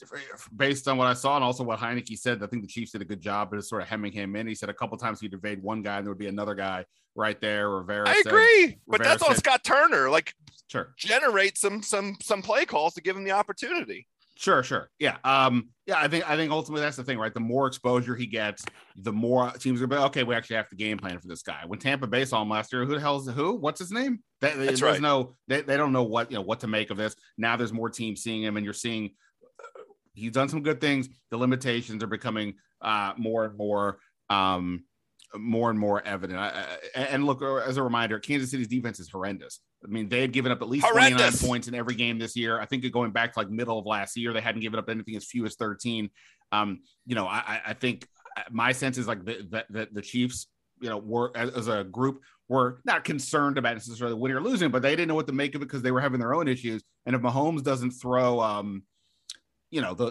based 0.55 0.89
on 0.89 0.97
what 0.97 1.07
I 1.07 1.13
saw 1.13 1.35
and 1.35 1.43
also 1.43 1.63
what 1.63 1.79
Heinicke 1.79 2.17
said, 2.17 2.43
I 2.43 2.47
think 2.47 2.63
the 2.63 2.67
Chiefs 2.67 2.91
did 2.91 3.01
a 3.01 3.05
good 3.05 3.21
job 3.21 3.53
of 3.53 3.65
sort 3.65 3.81
of 3.81 3.87
hemming 3.87 4.11
him 4.11 4.35
in. 4.35 4.45
He 4.45 4.55
said 4.55 4.69
a 4.69 4.73
couple 4.73 4.97
times 4.97 5.21
he'd 5.21 5.33
evade 5.33 5.63
one 5.63 5.81
guy 5.81 5.97
and 5.97 6.05
there 6.05 6.11
would 6.11 6.19
be 6.19 6.27
another 6.27 6.55
guy 6.55 6.85
right 7.15 7.39
there. 7.39 7.69
Rivera. 7.69 8.09
I 8.09 8.21
said, 8.21 8.27
agree, 8.27 8.63
Rivera 8.63 8.77
but 8.87 9.03
that's 9.03 9.23
said, 9.23 9.29
on 9.29 9.35
Scott 9.37 9.63
Turner. 9.63 10.09
Like, 10.09 10.33
sure, 10.67 10.93
generate 10.97 11.57
some 11.57 11.81
some 11.81 12.17
some 12.21 12.41
play 12.41 12.65
calls 12.65 12.93
to 12.95 13.01
give 13.01 13.15
him 13.15 13.23
the 13.23 13.31
opportunity. 13.31 14.05
Sure, 14.37 14.61
sure. 14.61 14.89
Yeah. 14.99 15.17
Um, 15.23 15.69
yeah, 15.87 15.97
I 15.99 16.07
think 16.07 16.29
I 16.29 16.35
think 16.35 16.51
ultimately 16.51 16.81
that's 16.81 16.95
the 16.95 17.03
thing, 17.03 17.17
right? 17.17 17.33
The 17.33 17.39
more 17.39 17.65
exposure 17.65 18.15
he 18.15 18.27
gets, 18.27 18.63
the 18.95 19.11
more 19.11 19.49
teams 19.51 19.81
are 19.81 19.87
be 19.87 19.95
okay, 19.95 20.23
we 20.23 20.35
actually 20.35 20.57
have 20.57 20.69
to 20.69 20.75
game 20.75 20.97
plan 20.97 21.19
for 21.19 21.27
this 21.27 21.41
guy. 21.41 21.61
When 21.65 21.79
Tampa 21.79 22.05
Bay 22.05 22.23
saw 22.23 22.41
him 22.43 22.49
last 22.49 22.71
year, 22.71 22.85
who 22.85 22.93
the 22.93 22.99
hell's 22.99 23.27
who? 23.27 23.55
What's 23.55 23.79
his 23.79 23.91
name? 23.91 24.19
They, 24.41 24.49
that's 24.49 24.59
there's 24.65 24.81
right. 24.81 25.01
no 25.01 25.35
they, 25.47 25.61
they 25.61 25.75
don't 25.75 25.91
know 25.91 26.03
what 26.03 26.29
you 26.29 26.37
know 26.37 26.43
what 26.43 26.59
to 26.59 26.67
make 26.67 26.91
of 26.91 26.97
this. 26.97 27.15
Now 27.37 27.57
there's 27.57 27.73
more 27.73 27.89
teams 27.89 28.21
seeing 28.21 28.43
him, 28.43 28.57
and 28.57 28.63
you're 28.63 28.73
seeing 28.73 29.11
uh, 29.43 29.81
he's 30.13 30.33
done 30.33 30.49
some 30.49 30.61
good 30.61 30.81
things. 30.81 31.09
The 31.31 31.37
limitations 31.37 32.03
are 32.03 32.07
becoming 32.07 32.53
uh 32.81 33.13
more 33.17 33.45
and 33.45 33.57
more 33.57 33.97
um 34.29 34.83
more 35.35 35.69
and 35.69 35.79
more 35.79 36.05
evident. 36.05 36.39
I, 36.39 36.77
I, 36.95 36.99
and 36.99 37.25
look, 37.25 37.41
as 37.41 37.77
a 37.77 37.83
reminder, 37.83 38.19
Kansas 38.19 38.51
City's 38.51 38.67
defense 38.67 38.99
is 38.99 39.09
horrendous. 39.09 39.59
I 39.83 39.87
mean, 39.87 40.09
they 40.09 40.21
had 40.21 40.31
given 40.31 40.51
up 40.51 40.61
at 40.61 40.69
least 40.69 40.85
horrendous. 40.85 41.39
29 41.39 41.49
points 41.49 41.67
in 41.67 41.75
every 41.75 41.95
game 41.95 42.17
this 42.17 42.35
year. 42.35 42.59
I 42.59 42.65
think 42.65 42.89
going 42.91 43.11
back 43.11 43.33
to 43.33 43.39
like 43.39 43.49
middle 43.49 43.77
of 43.77 43.85
last 43.85 44.17
year, 44.17 44.33
they 44.33 44.41
hadn't 44.41 44.61
given 44.61 44.79
up 44.79 44.89
anything 44.89 45.15
as 45.15 45.25
few 45.25 45.45
as 45.45 45.55
13. 45.55 46.09
Um, 46.51 46.79
you 47.05 47.15
know, 47.15 47.27
I, 47.27 47.61
I 47.67 47.73
think 47.73 48.07
uh, 48.37 48.43
my 48.51 48.71
sense 48.71 48.97
is 48.97 49.07
like 49.07 49.25
the, 49.25 49.65
the, 49.69 49.87
the 49.91 50.01
Chiefs, 50.01 50.47
you 50.81 50.89
know, 50.89 50.97
were 50.97 51.31
as, 51.35 51.49
as, 51.51 51.67
a 51.67 51.83
group 51.83 52.21
were 52.47 52.79
not 52.85 53.03
concerned 53.03 53.57
about 53.57 53.73
necessarily 53.73 54.15
winning 54.15 54.37
or 54.37 54.41
losing, 54.41 54.71
but 54.71 54.81
they 54.81 54.91
didn't 54.91 55.09
know 55.09 55.15
what 55.15 55.27
to 55.27 55.33
make 55.33 55.55
of 55.55 55.61
it 55.61 55.65
because 55.65 55.81
they 55.81 55.91
were 55.91 56.01
having 56.01 56.19
their 56.19 56.33
own 56.33 56.47
issues. 56.47 56.81
And 57.05 57.15
if 57.15 57.21
Mahomes 57.21 57.63
doesn't 57.63 57.91
throw, 57.91 58.39
um, 58.39 58.83
you 59.69 59.81
know, 59.81 59.93
the 59.93 60.07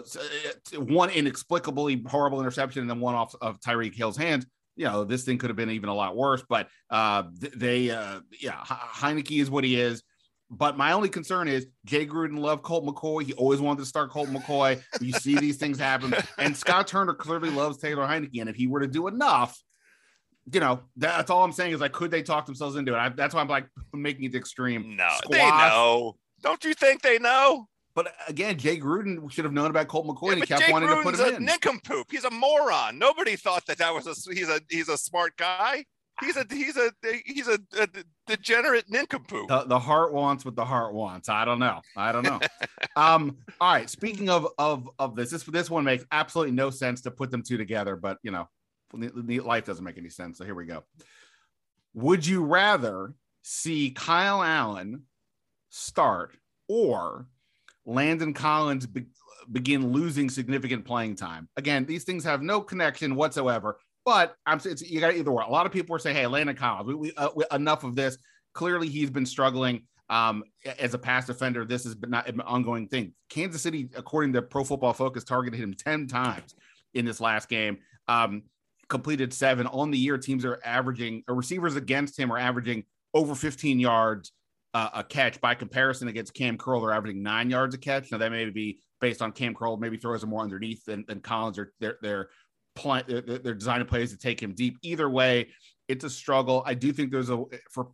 uh, 0.75 0.81
one 0.81 1.09
inexplicably 1.09 2.03
horrible 2.07 2.39
interception 2.39 2.81
and 2.81 2.89
then 2.89 2.99
one 2.99 3.15
off 3.15 3.33
of 3.41 3.59
Tyreek 3.59 3.95
Hill's 3.95 4.17
hands, 4.17 4.45
you 4.77 4.85
know, 4.85 5.03
this 5.03 5.23
thing 5.23 5.37
could 5.37 5.49
have 5.49 5.57
been 5.57 5.71
even 5.71 5.89
a 5.89 5.93
lot 5.93 6.15
worse. 6.15 6.43
But 6.47 6.69
uh, 6.89 7.23
they, 7.55 7.89
uh, 7.89 8.21
yeah, 8.39 8.57
Heinicke 8.63 9.41
is 9.41 9.49
what 9.49 9.63
he 9.63 9.79
is. 9.79 10.03
But 10.49 10.77
my 10.77 10.93
only 10.93 11.09
concern 11.09 11.49
is 11.49 11.67
Jay 11.83 12.05
Gruden 12.05 12.39
loved 12.39 12.63
Colt 12.63 12.85
McCoy. 12.85 13.23
He 13.23 13.33
always 13.33 13.59
wanted 13.59 13.79
to 13.79 13.85
start 13.85 14.11
Colt 14.11 14.29
McCoy. 14.29 14.81
You 15.01 15.11
see 15.11 15.35
these 15.35 15.57
things 15.57 15.77
happen. 15.77 16.13
And 16.37 16.55
Scott 16.55 16.87
Turner 16.87 17.13
clearly 17.13 17.49
loves 17.49 17.77
Taylor 17.79 18.05
Heinicke. 18.07 18.39
And 18.39 18.49
if 18.49 18.55
he 18.55 18.67
were 18.67 18.79
to 18.79 18.87
do 18.87 19.07
enough, 19.07 19.61
you 20.49 20.61
know, 20.61 20.79
that's 20.95 21.29
all 21.29 21.43
I'm 21.43 21.51
saying 21.51 21.73
is 21.73 21.81
like, 21.81 21.91
could 21.91 22.11
they 22.11 22.21
talk 22.21 22.45
themselves 22.45 22.77
into 22.77 22.93
it? 22.93 22.97
I, 22.97 23.09
that's 23.09 23.35
why 23.35 23.41
I'm 23.41 23.49
like 23.49 23.67
making 23.93 24.23
it 24.23 24.35
extreme. 24.35 24.95
No, 24.95 25.09
Squash. 25.17 25.37
they 25.37 25.49
know. 25.49 26.15
Don't 26.41 26.63
you 26.63 26.73
think 26.73 27.01
they 27.01 27.19
know? 27.19 27.67
But 27.97 28.13
again, 28.27 28.59
Jay 28.59 28.79
Gruden 28.79 29.29
should 29.31 29.43
have 29.43 29.55
known 29.55 29.71
about 29.71 29.87
Colt 29.87 30.05
McCoy. 30.05 30.27
Yeah, 30.27 30.31
and 30.33 30.41
he 30.41 30.45
kept 30.45 30.61
Jay 30.67 30.71
wanting 30.71 30.87
Gruden's 30.87 31.17
to 31.17 31.17
put 31.17 31.29
him 31.29 31.33
a 31.33 31.37
in. 31.37 31.45
Nincompoop. 31.45 32.11
He's 32.11 32.25
a 32.25 32.29
moron. 32.29 32.99
Nobody 32.99 33.35
thought 33.35 33.65
that 33.65 33.79
that 33.79 33.91
was 33.91 34.05
a 34.05 34.33
he's 34.35 34.49
a 34.49 34.61
he's 34.69 34.87
a 34.87 34.99
smart 34.99 35.35
guy. 35.35 35.83
He's 36.21 36.37
a 36.37 36.45
he's 36.47 36.77
a 36.77 36.91
he's 37.25 37.47
a, 37.47 37.57
a 37.79 37.87
degenerate 38.27 38.85
nincompoop. 38.87 39.47
The, 39.47 39.63
the, 39.63 39.79
heart 39.79 40.13
wants 40.13 40.45
what 40.45 40.55
the 40.55 40.63
heart 40.63 40.93
wants. 40.93 41.27
I 41.27 41.43
don't 41.43 41.57
know. 41.57 41.81
I 41.95 42.11
don't 42.11 42.21
know. 42.21 42.39
um. 42.95 43.37
All 43.59 43.73
right. 43.73 43.89
Speaking 43.89 44.29
of 44.29 44.47
of 44.59 44.87
of 44.99 45.15
this, 45.15 45.31
this 45.31 45.41
this 45.45 45.71
one 45.71 45.83
makes 45.83 46.05
absolutely 46.11 46.53
no 46.53 46.69
sense 46.69 47.01
to 47.01 47.09
put 47.09 47.31
them 47.31 47.41
two 47.41 47.57
together. 47.57 47.95
But 47.95 48.19
you 48.21 48.29
know, 48.29 48.47
life 48.93 49.65
doesn't 49.65 49.83
make 49.83 49.97
any 49.97 50.09
sense. 50.09 50.37
So 50.37 50.45
here 50.45 50.53
we 50.53 50.67
go. 50.67 50.83
Would 51.95 52.27
you 52.27 52.45
rather 52.45 53.15
see 53.41 53.89
Kyle 53.89 54.43
Allen 54.43 55.01
start 55.71 56.37
or 56.67 57.25
Landon 57.87 58.33
Collins 58.33 58.85
be- 58.85 59.07
begin 59.51 59.91
losing 59.91 60.29
significant 60.29 60.85
playing 60.85 61.15
time. 61.15 61.47
Again, 61.57 61.85
these 61.85 62.03
things 62.03 62.23
have 62.25 62.41
no 62.43 62.61
connection 62.61 63.15
whatsoever. 63.15 63.79
But 64.05 64.35
I'm 64.45 64.61
you 64.79 64.99
got 64.99 65.15
either 65.15 65.31
way. 65.31 65.43
A 65.45 65.51
lot 65.51 65.65
of 65.65 65.71
people 65.71 65.95
are 65.95 65.99
saying, 65.99 66.15
"Hey, 66.15 66.27
Landon 66.27 66.55
Collins, 66.55 66.87
we, 66.87 66.95
we, 66.95 67.13
uh, 67.15 67.29
we, 67.35 67.43
enough 67.51 67.83
of 67.83 67.95
this." 67.95 68.17
Clearly, 68.53 68.87
he's 68.87 69.09
been 69.09 69.25
struggling 69.25 69.83
um, 70.09 70.43
as 70.79 70.93
a 70.93 70.97
pass 70.97 71.25
defender. 71.25 71.65
This 71.65 71.83
has 71.83 71.95
been 71.95 72.11
not 72.11 72.27
an 72.27 72.39
ongoing 72.41 72.87
thing. 72.87 73.13
Kansas 73.29 73.61
City, 73.61 73.89
according 73.95 74.33
to 74.33 74.41
Pro 74.41 74.63
Football 74.63 74.93
Focus, 74.93 75.23
targeted 75.25 75.59
him 75.59 75.73
ten 75.73 76.07
times 76.07 76.55
in 76.93 77.03
this 77.03 77.19
last 77.19 77.49
game. 77.49 77.79
Um, 78.07 78.43
completed 78.87 79.33
seven 79.33 79.67
on 79.67 79.91
the 79.91 79.97
year. 79.97 80.17
Teams 80.17 80.45
are 80.45 80.61
averaging, 80.63 81.23
or 81.27 81.35
receivers 81.35 81.75
against 81.75 82.17
him 82.17 82.31
are 82.31 82.37
averaging 82.37 82.85
over 83.13 83.35
15 83.35 83.79
yards 83.79 84.31
uh, 84.77 84.89
a 84.93 85.03
catch. 85.03 85.41
By 85.41 85.55
comparison, 85.55 86.07
against 86.07 86.33
Cam 86.33 86.57
Curl, 86.57 86.81
they're 86.81 86.91
averaging 86.91 87.23
nine 87.23 87.49
yards 87.49 87.73
a 87.73 87.77
catch. 87.77 88.11
Now 88.11 88.19
that 88.19 88.31
may 88.31 88.49
be 88.49 88.79
based 89.01 89.21
on 89.21 89.31
Cam 89.31 89.55
Curl, 89.55 89.77
maybe 89.77 89.97
throws 89.97 90.23
him 90.23 90.29
more 90.29 90.43
underneath 90.43 90.85
than, 90.85 91.03
than 91.07 91.19
Collins. 91.19 91.57
Or 91.57 91.73
they're 91.79 91.97
they're, 92.01 92.29
pl- 92.75 93.03
they're 93.07 93.85
plays 93.85 94.11
to 94.11 94.17
take 94.17 94.41
him 94.41 94.53
deep. 94.53 94.77
Either 94.83 95.09
way, 95.09 95.47
it's 95.87 96.03
a 96.03 96.09
struggle. 96.09 96.63
I 96.65 96.73
do 96.73 96.93
think 96.93 97.11
there's 97.11 97.29
a 97.29 97.43
for. 97.71 97.89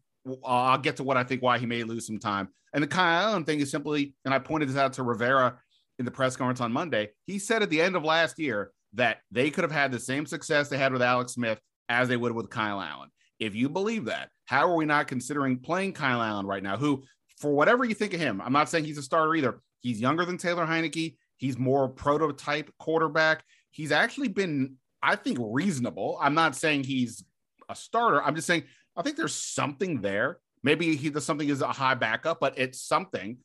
I'll 0.46 0.78
get 0.78 0.98
to 0.98 1.04
what 1.04 1.18
I 1.18 1.24
think 1.24 1.42
why 1.42 1.60
he 1.60 1.66
may 1.66 1.84
lose 1.84 2.08
some 2.08 2.20
time. 2.20 2.48
And 2.74 2.82
the 2.82 2.88
Kyle 2.88 3.30
Allen 3.30 3.44
thing 3.44 3.60
is 3.60 3.70
simply, 3.70 4.16
and 4.26 4.34
I 4.34 4.40
pointed 4.40 4.70
this 4.70 4.78
out 4.78 4.94
to 4.94 5.04
Rivera 5.04 5.60
in 6.00 6.06
the 6.06 6.12
press 6.12 6.36
conference 6.36 6.62
on 6.62 6.72
Monday. 6.72 7.10
He 7.28 7.40
said 7.40 7.62
at 7.62 7.70
the 7.70 7.82
end 7.82 7.96
of 7.96 8.04
last 8.04 8.40
year 8.40 8.72
that 8.94 9.18
they 9.32 9.50
could 9.52 9.64
have 9.64 9.72
had 9.72 9.92
the 9.92 10.00
same 10.00 10.26
success 10.26 10.70
they 10.70 10.78
had 10.78 10.94
with 10.94 11.02
Alex 11.02 11.34
Smith 11.34 11.60
as 11.90 12.08
they 12.08 12.18
would 12.18 12.32
with 12.32 12.50
Kyle 12.50 12.82
Allen. 12.82 13.10
If 13.44 13.56
you 13.56 13.68
believe 13.68 14.06
that, 14.06 14.30
how 14.46 14.70
are 14.70 14.76
we 14.76 14.86
not 14.86 15.08
considering 15.08 15.60
playing 15.60 15.92
Kyle 15.92 16.22
Allen 16.22 16.46
right 16.46 16.64
now? 16.64 16.78
Who, 16.78 17.04
for 17.40 17.52
whatever 17.52 17.84
you 17.84 17.94
think 17.94 18.14
of 18.14 18.22
him, 18.22 18.42
I'm 18.42 18.54
not 18.54 18.70
saying 18.70 18.86
he's 18.86 18.98
a 18.98 19.04
starter 19.04 19.36
either. 19.36 19.60
He's 19.82 20.00
younger 20.00 20.24
than 20.24 20.38
Taylor 20.38 20.66
Heinicke. 20.66 21.18
He's 21.36 21.58
more 21.58 21.90
prototype 21.90 22.72
quarterback. 22.80 23.44
He's 23.72 23.92
actually 23.92 24.30
been, 24.30 24.78
I 25.02 25.18
think, 25.18 25.40
reasonable. 25.42 26.18
I'm 26.22 26.36
not 26.36 26.56
saying 26.56 26.86
he's 26.86 27.26
a 27.68 27.76
starter. 27.76 28.24
I'm 28.24 28.34
just 28.34 28.48
saying 28.48 28.64
I 28.96 29.02
think 29.02 29.18
there's 29.18 29.36
something 29.36 30.00
there. 30.00 30.38
Maybe 30.64 30.96
he 30.96 31.10
does 31.10 31.26
something 31.26 31.50
is 31.50 31.62
a 31.62 31.68
high 31.68 31.96
backup, 31.96 32.40
but 32.40 32.58
it's 32.58 32.82
something. 32.82 33.40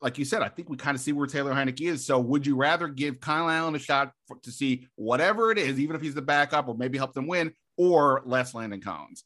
Like 0.00 0.16
you 0.16 0.24
said, 0.24 0.40
I 0.40 0.48
think 0.48 0.70
we 0.70 0.78
kind 0.78 0.94
of 0.94 1.02
see 1.02 1.12
where 1.12 1.26
Taylor 1.26 1.52
Heinicke 1.52 1.82
is. 1.82 2.06
So, 2.06 2.18
would 2.18 2.46
you 2.46 2.56
rather 2.56 2.88
give 2.88 3.20
Kyle 3.20 3.50
Allen 3.50 3.74
a 3.74 3.78
shot 3.78 4.12
for, 4.26 4.38
to 4.44 4.50
see 4.50 4.88
whatever 4.96 5.50
it 5.50 5.58
is, 5.58 5.78
even 5.78 5.94
if 5.94 6.00
he's 6.00 6.14
the 6.14 6.22
backup, 6.22 6.68
or 6.68 6.74
maybe 6.74 6.96
help 6.96 7.12
them 7.12 7.26
win, 7.26 7.52
or 7.76 8.22
less 8.24 8.54
Landon 8.54 8.80
Collins? 8.80 9.24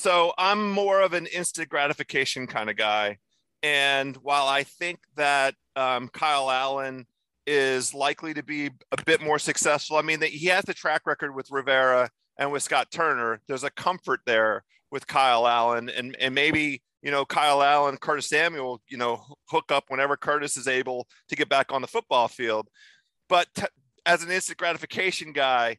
So 0.00 0.32
I'm 0.38 0.70
more 0.70 1.02
of 1.02 1.12
an 1.12 1.26
instant 1.26 1.68
gratification 1.68 2.46
kind 2.46 2.70
of 2.70 2.76
guy. 2.76 3.18
And 3.62 4.16
while 4.16 4.48
I 4.48 4.62
think 4.62 4.98
that 5.16 5.56
um, 5.76 6.08
Kyle 6.08 6.50
Allen 6.50 7.04
is 7.46 7.92
likely 7.92 8.32
to 8.32 8.42
be 8.42 8.70
a 8.92 9.04
bit 9.04 9.20
more 9.20 9.38
successful, 9.38 9.98
I 9.98 10.02
mean, 10.02 10.20
that 10.20 10.30
he 10.30 10.46
has 10.46 10.64
the 10.64 10.72
track 10.72 11.02
record 11.04 11.34
with 11.34 11.50
Rivera 11.50 12.08
and 12.38 12.50
with 12.50 12.62
Scott 12.62 12.90
Turner. 12.90 13.42
There's 13.46 13.62
a 13.62 13.68
comfort 13.68 14.20
there 14.24 14.64
with 14.90 15.06
Kyle 15.06 15.46
Allen, 15.46 15.90
and 15.90 16.16
and 16.18 16.34
maybe 16.34 16.80
you 17.02 17.10
know 17.10 17.26
Kyle 17.26 17.62
Allen, 17.62 17.98
Curtis 17.98 18.30
Samuel, 18.30 18.80
you 18.88 18.96
know, 18.96 19.22
hook 19.50 19.70
up 19.70 19.84
whenever 19.88 20.16
Curtis 20.16 20.56
is 20.56 20.66
able 20.66 21.08
to 21.28 21.36
get 21.36 21.50
back 21.50 21.72
on 21.72 21.82
the 21.82 21.88
football 21.88 22.26
field. 22.26 22.68
But 23.28 23.48
t- 23.54 23.66
as 24.06 24.22
an 24.22 24.30
instant 24.30 24.56
gratification 24.56 25.34
guy, 25.34 25.76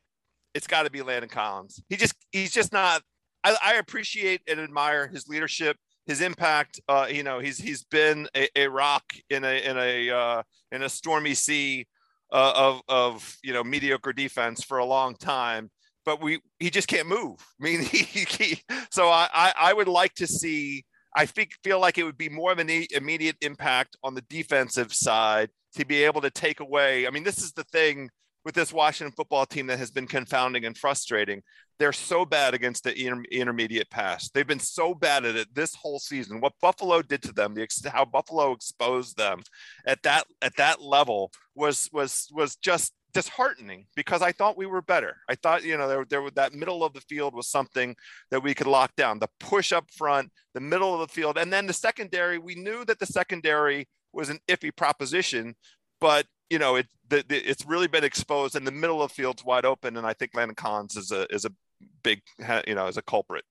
it's 0.53 0.67
got 0.67 0.83
to 0.83 0.91
be 0.91 1.01
Landon 1.01 1.31
Collins. 1.31 1.81
He 1.89 1.97
just 1.97 2.13
he's 2.31 2.51
just 2.51 2.71
not 2.71 3.01
I, 3.43 3.55
I 3.63 3.73
appreciate 3.75 4.41
and 4.47 4.59
admire 4.59 5.07
his 5.07 5.27
leadership, 5.27 5.77
his 6.05 6.21
impact. 6.21 6.79
Uh, 6.87 7.07
you 7.09 7.23
know, 7.23 7.39
he's 7.39 7.57
he's 7.57 7.83
been 7.83 8.27
a, 8.35 8.47
a 8.55 8.67
rock 8.67 9.03
in 9.29 9.43
a 9.43 9.63
in 9.63 9.77
a 9.77 10.09
uh, 10.09 10.43
in 10.71 10.83
a 10.83 10.89
stormy 10.89 11.33
sea 11.33 11.87
uh, 12.31 12.53
of 12.55 12.81
of 12.87 13.37
you 13.43 13.53
know 13.53 13.63
mediocre 13.63 14.13
defense 14.13 14.63
for 14.63 14.77
a 14.77 14.85
long 14.85 15.15
time. 15.15 15.69
but 16.05 16.21
we 16.21 16.39
he 16.59 16.69
just 16.69 16.87
can't 16.87 17.07
move. 17.07 17.39
I 17.59 17.63
mean, 17.63 17.81
he, 17.83 17.99
he 18.03 18.61
so 18.91 19.09
I, 19.09 19.29
I, 19.33 19.53
I 19.57 19.73
would 19.73 19.87
like 19.87 20.13
to 20.15 20.27
see. 20.27 20.85
I 21.15 21.25
think 21.25 21.51
feel 21.61 21.79
like 21.81 21.97
it 21.97 22.03
would 22.03 22.17
be 22.17 22.29
more 22.29 22.53
of 22.53 22.59
an 22.59 22.69
immediate 22.91 23.35
impact 23.41 23.97
on 24.01 24.15
the 24.15 24.21
defensive 24.29 24.93
side 24.93 25.49
to 25.75 25.85
be 25.85 26.03
able 26.05 26.21
to 26.21 26.29
take 26.29 26.61
away. 26.61 27.05
I 27.05 27.09
mean, 27.09 27.23
this 27.23 27.39
is 27.39 27.51
the 27.51 27.65
thing 27.65 28.09
with 28.43 28.55
this 28.55 28.73
Washington 28.73 29.13
football 29.15 29.45
team 29.45 29.67
that 29.67 29.79
has 29.79 29.91
been 29.91 30.07
confounding 30.07 30.65
and 30.65 30.77
frustrating. 30.77 31.41
They're 31.79 31.93
so 31.93 32.25
bad 32.25 32.53
against 32.53 32.83
the 32.83 32.99
inter- 32.99 33.23
intermediate 33.31 33.89
pass. 33.89 34.29
They've 34.29 34.47
been 34.47 34.59
so 34.59 34.93
bad 34.93 35.25
at 35.25 35.35
it 35.35 35.53
this 35.53 35.73
whole 35.75 35.99
season. 35.99 36.39
What 36.39 36.53
Buffalo 36.61 37.01
did 37.01 37.23
to 37.23 37.33
them, 37.33 37.53
the 37.53 37.67
how 37.91 38.05
Buffalo 38.05 38.51
exposed 38.51 39.17
them 39.17 39.41
at 39.85 40.03
that 40.03 40.25
at 40.41 40.55
that 40.57 40.81
level 40.81 41.31
was 41.55 41.89
was 41.91 42.27
was 42.31 42.55
just 42.55 42.93
disheartening 43.13 43.85
because 43.95 44.21
I 44.21 44.31
thought 44.31 44.57
we 44.57 44.65
were 44.65 44.81
better. 44.81 45.17
I 45.29 45.35
thought, 45.35 45.63
you 45.63 45.77
know, 45.77 45.87
there, 45.87 46.05
there 46.05 46.21
was 46.21 46.33
that 46.33 46.53
middle 46.53 46.83
of 46.83 46.93
the 46.93 47.01
field 47.01 47.35
was 47.35 47.47
something 47.47 47.95
that 48.29 48.43
we 48.43 48.53
could 48.53 48.67
lock 48.67 48.95
down. 48.95 49.19
The 49.19 49.29
push 49.39 49.71
up 49.71 49.91
front, 49.91 50.31
the 50.53 50.61
middle 50.61 50.93
of 50.93 50.99
the 50.99 51.13
field, 51.13 51.37
and 51.37 51.51
then 51.51 51.67
the 51.67 51.73
secondary. 51.73 52.37
We 52.37 52.55
knew 52.55 52.85
that 52.85 52.99
the 52.99 53.05
secondary 53.05 53.87
was 54.13 54.29
an 54.29 54.39
iffy 54.47 54.75
proposition, 54.75 55.55
but 55.99 56.25
you 56.51 56.59
know, 56.59 56.75
it 56.75 56.87
the, 57.07 57.23
the, 57.27 57.37
it's 57.37 57.65
really 57.65 57.87
been 57.87 58.03
exposed, 58.03 58.57
and 58.57 58.67
the 58.67 58.71
middle 58.71 59.01
of 59.01 59.11
field's 59.11 59.43
wide 59.43 59.65
open. 59.65 59.95
And 59.95 60.05
I 60.05 60.11
think 60.11 60.31
Landon 60.35 60.55
Collins 60.55 60.97
is 60.97 61.11
a 61.11 61.25
is 61.33 61.45
a 61.45 61.51
big, 62.03 62.21
you 62.67 62.75
know, 62.75 62.87
is 62.87 62.97
a 62.97 63.01
culprit. 63.01 63.45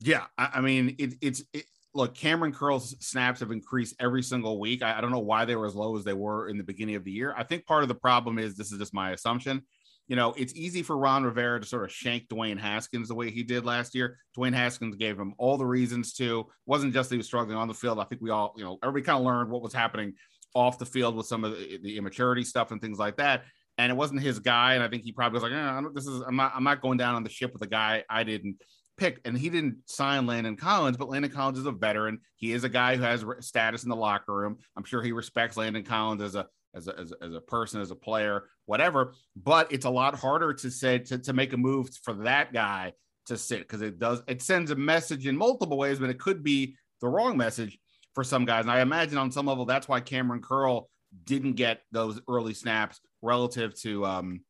Yeah, 0.00 0.24
I, 0.36 0.50
I 0.54 0.60
mean, 0.60 0.96
it, 0.98 1.14
it's 1.22 1.44
it, 1.52 1.64
look, 1.94 2.16
Kamren 2.16 2.52
Curl's 2.52 2.96
snaps 2.98 3.38
have 3.40 3.52
increased 3.52 3.94
every 4.00 4.24
single 4.24 4.58
week. 4.58 4.82
I, 4.82 4.98
I, 4.98 5.00
don't 5.00 5.12
know 5.12 5.20
why 5.20 5.44
they 5.44 5.54
were 5.54 5.66
as 5.66 5.76
low 5.76 5.96
as 5.96 6.02
they 6.02 6.14
were 6.14 6.48
in 6.48 6.58
the 6.58 6.64
beginning 6.64 6.96
of 6.96 7.04
the 7.04 7.12
year. 7.12 7.32
I 7.36 7.44
think 7.44 7.64
part 7.64 7.84
of 7.84 7.88
the 7.88 7.94
problem 7.94 8.40
is 8.40 8.56
this 8.56 8.72
is 8.72 8.78
just 8.78 8.92
my 8.92 9.12
assumption. 9.12 9.62
You 10.08 10.16
know, 10.16 10.34
it's 10.36 10.54
easy 10.56 10.82
for 10.82 10.98
Ron 10.98 11.22
Rivera 11.22 11.60
to 11.60 11.66
sort 11.66 11.84
of 11.84 11.92
shank 11.92 12.26
Dwayne 12.26 12.58
Haskins 12.58 13.06
the 13.06 13.14
way 13.14 13.30
he 13.30 13.44
did 13.44 13.64
last 13.64 13.94
year. 13.94 14.18
Dwayne 14.36 14.52
Haskins 14.52 14.96
gave 14.96 15.16
him 15.16 15.32
all 15.38 15.56
the 15.56 15.64
reasons 15.64 16.12
to. 16.14 16.40
It 16.40 16.46
wasn't 16.66 16.92
just 16.92 17.10
he 17.10 17.16
was 17.16 17.26
struggling 17.26 17.56
on 17.56 17.68
the 17.68 17.74
field. 17.74 18.00
I 18.00 18.04
think 18.04 18.20
we 18.20 18.30
all, 18.30 18.52
you 18.56 18.64
know, 18.64 18.78
everybody 18.82 19.06
kind 19.06 19.18
of 19.18 19.24
learned 19.24 19.50
what 19.50 19.62
was 19.62 19.72
happening 19.72 20.14
off 20.54 20.78
the 20.78 20.86
field 20.86 21.16
with 21.16 21.26
some 21.26 21.44
of 21.44 21.52
the, 21.52 21.78
the 21.82 21.96
immaturity 21.96 22.44
stuff 22.44 22.70
and 22.70 22.80
things 22.80 22.98
like 22.98 23.16
that. 23.16 23.44
And 23.78 23.90
it 23.90 23.94
wasn't 23.94 24.20
his 24.20 24.38
guy. 24.38 24.74
And 24.74 24.82
I 24.82 24.88
think 24.88 25.02
he 25.02 25.12
probably 25.12 25.40
was 25.40 25.42
like, 25.42 25.52
eh, 25.52 25.88
this 25.94 26.06
is 26.06 26.20
I'm 26.22 26.36
not 26.36 26.52
I'm 26.54 26.64
not 26.64 26.82
going 26.82 26.98
down 26.98 27.14
on 27.14 27.24
the 27.24 27.30
ship 27.30 27.52
with 27.52 27.62
a 27.62 27.66
guy 27.66 28.04
I 28.08 28.22
didn't 28.22 28.56
pick, 28.96 29.20
and 29.24 29.36
he 29.36 29.48
didn't 29.48 29.78
sign 29.86 30.26
Landon 30.26 30.56
Collins, 30.56 30.96
but 30.96 31.08
Landon 31.08 31.30
Collins 31.30 31.58
is 31.58 31.66
a 31.66 31.72
veteran. 31.72 32.20
He 32.36 32.52
is 32.52 32.64
a 32.64 32.68
guy 32.68 32.96
who 32.96 33.02
has 33.02 33.24
status 33.40 33.82
in 33.82 33.88
the 33.88 33.96
locker 33.96 34.34
room. 34.34 34.58
I'm 34.76 34.84
sure 34.84 35.02
he 35.02 35.12
respects 35.12 35.56
Landon 35.56 35.84
Collins 35.84 36.22
as 36.22 36.34
a 36.34 36.46
as 36.74 36.88
a, 36.88 36.98
as 36.98 37.12
a, 37.12 37.24
as 37.24 37.34
a 37.34 37.40
person, 37.40 37.80
as 37.80 37.90
a 37.90 37.96
player, 37.96 38.44
whatever. 38.66 39.14
But 39.36 39.72
it's 39.72 39.84
a 39.84 39.90
lot 39.90 40.14
harder 40.14 40.54
to 40.54 40.70
say 40.70 40.98
to, 40.98 41.18
to 41.18 41.32
make 41.32 41.52
a 41.52 41.56
move 41.56 41.90
for 42.02 42.14
that 42.14 42.52
guy 42.52 42.92
to 43.26 43.36
sit 43.36 43.60
because 43.60 43.82
it 43.82 43.98
does 43.98 44.22
it 44.26 44.42
sends 44.42 44.70
a 44.70 44.76
message 44.76 45.26
in 45.26 45.36
multiple 45.36 45.78
ways, 45.78 45.98
but 45.98 46.10
it 46.10 46.18
could 46.18 46.42
be 46.42 46.76
the 47.00 47.08
wrong 47.08 47.36
message 47.36 47.78
for 48.14 48.24
some 48.24 48.44
guys. 48.44 48.62
And 48.62 48.70
I 48.70 48.80
imagine 48.80 49.18
on 49.18 49.30
some 49.30 49.46
level 49.46 49.64
that's 49.64 49.88
why 49.88 50.00
Kamren 50.00 50.42
Curl 50.42 50.88
didn't 51.24 51.54
get 51.54 51.82
those 51.92 52.20
early 52.28 52.54
snaps 52.54 53.00
relative 53.20 53.74
to 53.80 54.04
um, 54.06 54.40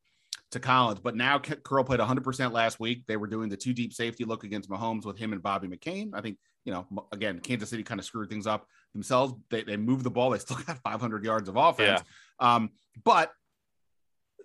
to 0.53 0.61
Collins. 0.61 1.01
But 1.01 1.17
now 1.17 1.39
Curl 1.39 1.85
played 1.85 2.01
100% 2.01 2.53
last 2.53 2.79
week. 2.79 3.05
They 3.07 3.17
were 3.17 3.27
doing 3.27 3.49
the 3.49 3.57
two 3.57 3.73
deep 3.73 3.93
safety 3.93 4.25
look 4.25 4.45
against 4.45 4.71
Mahomes 4.71 5.05
with 5.05 5.19
him 5.19 5.33
and 5.33 5.43
Bobby 5.43 5.67
McCain. 5.67 6.11
I 6.15 6.21
think, 6.21 6.39
you 6.65 6.73
know, 6.73 6.87
again, 7.11 7.41
Kansas 7.41 7.71
City 7.71 7.83
kind 7.83 7.99
of 7.99 8.07
screwed 8.07 8.29
things 8.29 8.47
up 8.47 8.67
themselves. 8.93 9.35
They, 9.51 9.63
they 9.63 9.77
moved 9.77 10.05
the 10.05 10.11
ball. 10.11 10.31
They 10.31 10.39
still 10.39 10.57
got 10.67 10.79
500 10.79 11.25
yards 11.25 11.49
of 11.49 11.57
offense. 11.57 12.03
Yeah. 12.41 12.55
Um, 12.55 12.71
but, 13.03 13.33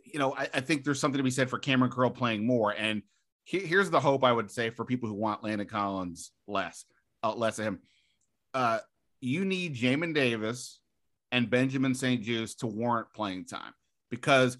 you 0.05 0.19
know, 0.19 0.33
I, 0.33 0.47
I, 0.53 0.61
think 0.61 0.85
there's 0.85 1.01
something 1.01 1.17
to 1.17 1.23
be 1.23 1.31
said 1.31 1.49
for 1.49 1.59
Kamren 1.59 1.91
Curl 1.91 2.09
playing 2.09 2.45
more. 2.47 2.71
And 2.71 3.01
he, 3.43 3.59
here's 3.59 3.89
the 3.89 3.99
hope 3.99 4.23
I 4.23 4.31
would 4.31 4.49
say 4.49 4.69
for 4.69 4.85
people 4.85 5.09
who 5.09 5.15
want 5.15 5.43
Landon 5.43 5.67
Collins 5.67 6.31
less, 6.47 6.85
uh, 7.23 7.33
less 7.33 7.59
of 7.59 7.65
him. 7.65 7.79
Uh, 8.53 8.79
you 9.21 9.45
need 9.45 9.75
Jamin 9.75 10.13
Davis 10.13 10.79
and 11.31 11.49
Benjamin 11.49 11.93
St-Juste 11.93 12.59
to 12.59 12.67
warrant 12.67 13.07
playing 13.13 13.45
time 13.45 13.73
because 14.09 14.57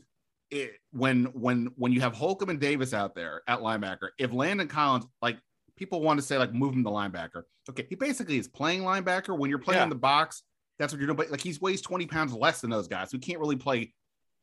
it, 0.50 0.72
when 0.92 1.26
when 1.26 1.70
when 1.76 1.92
you 1.92 2.02
have 2.02 2.14
Holcomb 2.14 2.50
and 2.50 2.60
Davis 2.60 2.94
out 2.94 3.16
there 3.16 3.42
at 3.48 3.60
linebacker, 3.60 4.10
if 4.18 4.32
Landon 4.32 4.68
Collins 4.68 5.06
like 5.22 5.38
people 5.76 6.02
want 6.02 6.20
to 6.20 6.26
say 6.26 6.38
like 6.38 6.54
move 6.54 6.74
him 6.74 6.84
to 6.84 6.90
linebacker, 6.90 7.44
okay, 7.70 7.86
he 7.90 7.96
basically 7.96 8.38
is 8.38 8.48
playing 8.48 8.82
linebacker. 8.82 9.38
When 9.38 9.50
you're 9.50 9.60
playing 9.60 9.80
yeah. 9.80 9.84
in 9.84 9.90
the 9.90 9.96
box, 9.96 10.44
that's 10.80 10.94
what 10.94 11.00
you're 11.00 11.08
doing. 11.08 11.18
But 11.18 11.32
like 11.32 11.42
he's 11.42 11.62
weighs 11.62 11.82
20 11.82 12.06
pounds 12.08 12.34
less 12.34 12.62
than 12.62 12.70
those 12.70 12.88
guys, 12.88 13.12
he 13.12 13.20
can't 13.20 13.40
really 13.40 13.56
play 13.56 13.94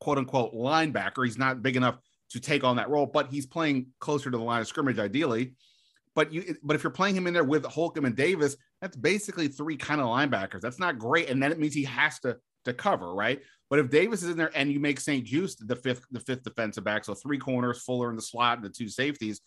quote 0.00 0.18
unquote 0.18 0.54
linebacker. 0.54 1.24
He's 1.24 1.38
not 1.38 1.62
big 1.62 1.76
enough 1.76 1.98
to 2.30 2.40
take 2.40 2.64
on 2.64 2.76
that 2.76 2.90
role, 2.90 3.06
but 3.06 3.28
he's 3.28 3.46
playing 3.46 3.86
closer 4.00 4.30
to 4.30 4.36
the 4.36 4.42
line 4.42 4.60
of 4.60 4.66
scrimmage 4.66 4.98
ideally. 4.98 5.54
But 6.14 6.32
you 6.32 6.56
but 6.62 6.76
if 6.76 6.84
you're 6.84 6.90
playing 6.90 7.16
him 7.16 7.26
in 7.26 7.34
there 7.34 7.44
with 7.44 7.64
Holcomb 7.64 8.04
and 8.04 8.14
Davis, 8.14 8.56
that's 8.84 8.96
basically 8.96 9.48
three 9.48 9.78
kind 9.78 9.98
of 9.98 10.08
linebackers. 10.08 10.60
That's 10.60 10.78
not 10.78 10.98
great, 10.98 11.30
and 11.30 11.42
then 11.42 11.50
it 11.50 11.58
means 11.58 11.72
he 11.72 11.84
has 11.84 12.18
to 12.20 12.36
to 12.66 12.74
cover, 12.74 13.14
right? 13.14 13.40
But 13.70 13.78
if 13.78 13.88
Davis 13.88 14.22
is 14.22 14.28
in 14.28 14.36
there 14.36 14.50
and 14.54 14.70
you 14.70 14.78
make 14.78 15.00
St-Juste 15.00 15.66
the 15.66 15.74
fifth, 15.74 16.04
the 16.10 16.20
fifth 16.20 16.44
defensive 16.44 16.84
back, 16.84 17.06
so 17.06 17.14
three 17.14 17.38
corners, 17.38 17.82
Fuller 17.82 18.10
in 18.10 18.16
the 18.16 18.22
slot, 18.22 18.58
and 18.58 18.64
the 18.66 18.68
two 18.68 18.88
safeties, 18.88 19.40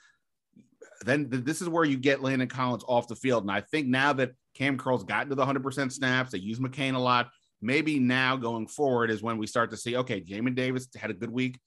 then 1.05 1.27
this 1.29 1.61
is 1.61 1.69
where 1.69 1.85
you 1.85 1.97
get 1.97 2.23
Landon 2.23 2.47
Collins 2.47 2.83
off 2.87 3.07
the 3.07 3.15
field. 3.15 3.43
And 3.43 3.51
I 3.51 3.61
think 3.61 3.87
now 3.87 4.11
that 4.13 4.31
Cam 4.55 4.75
Curl's 4.75 5.03
gotten 5.03 5.29
to 5.29 5.35
the 5.35 5.45
100% 5.45 5.91
snaps, 5.91 6.31
they 6.31 6.39
use 6.39 6.59
McCain 6.59 6.95
a 6.95 6.99
lot. 6.99 7.29
Maybe 7.61 7.99
now 7.99 8.37
going 8.37 8.65
forward 8.65 9.11
is 9.11 9.21
when 9.21 9.37
we 9.37 9.45
start 9.45 9.69
to 9.69 9.77
see, 9.77 9.97
okay, 9.97 10.19
Jamin 10.19 10.55
Davis 10.55 10.87
had 10.95 11.11
a 11.11 11.13
good 11.13 11.31
week, 11.31 11.59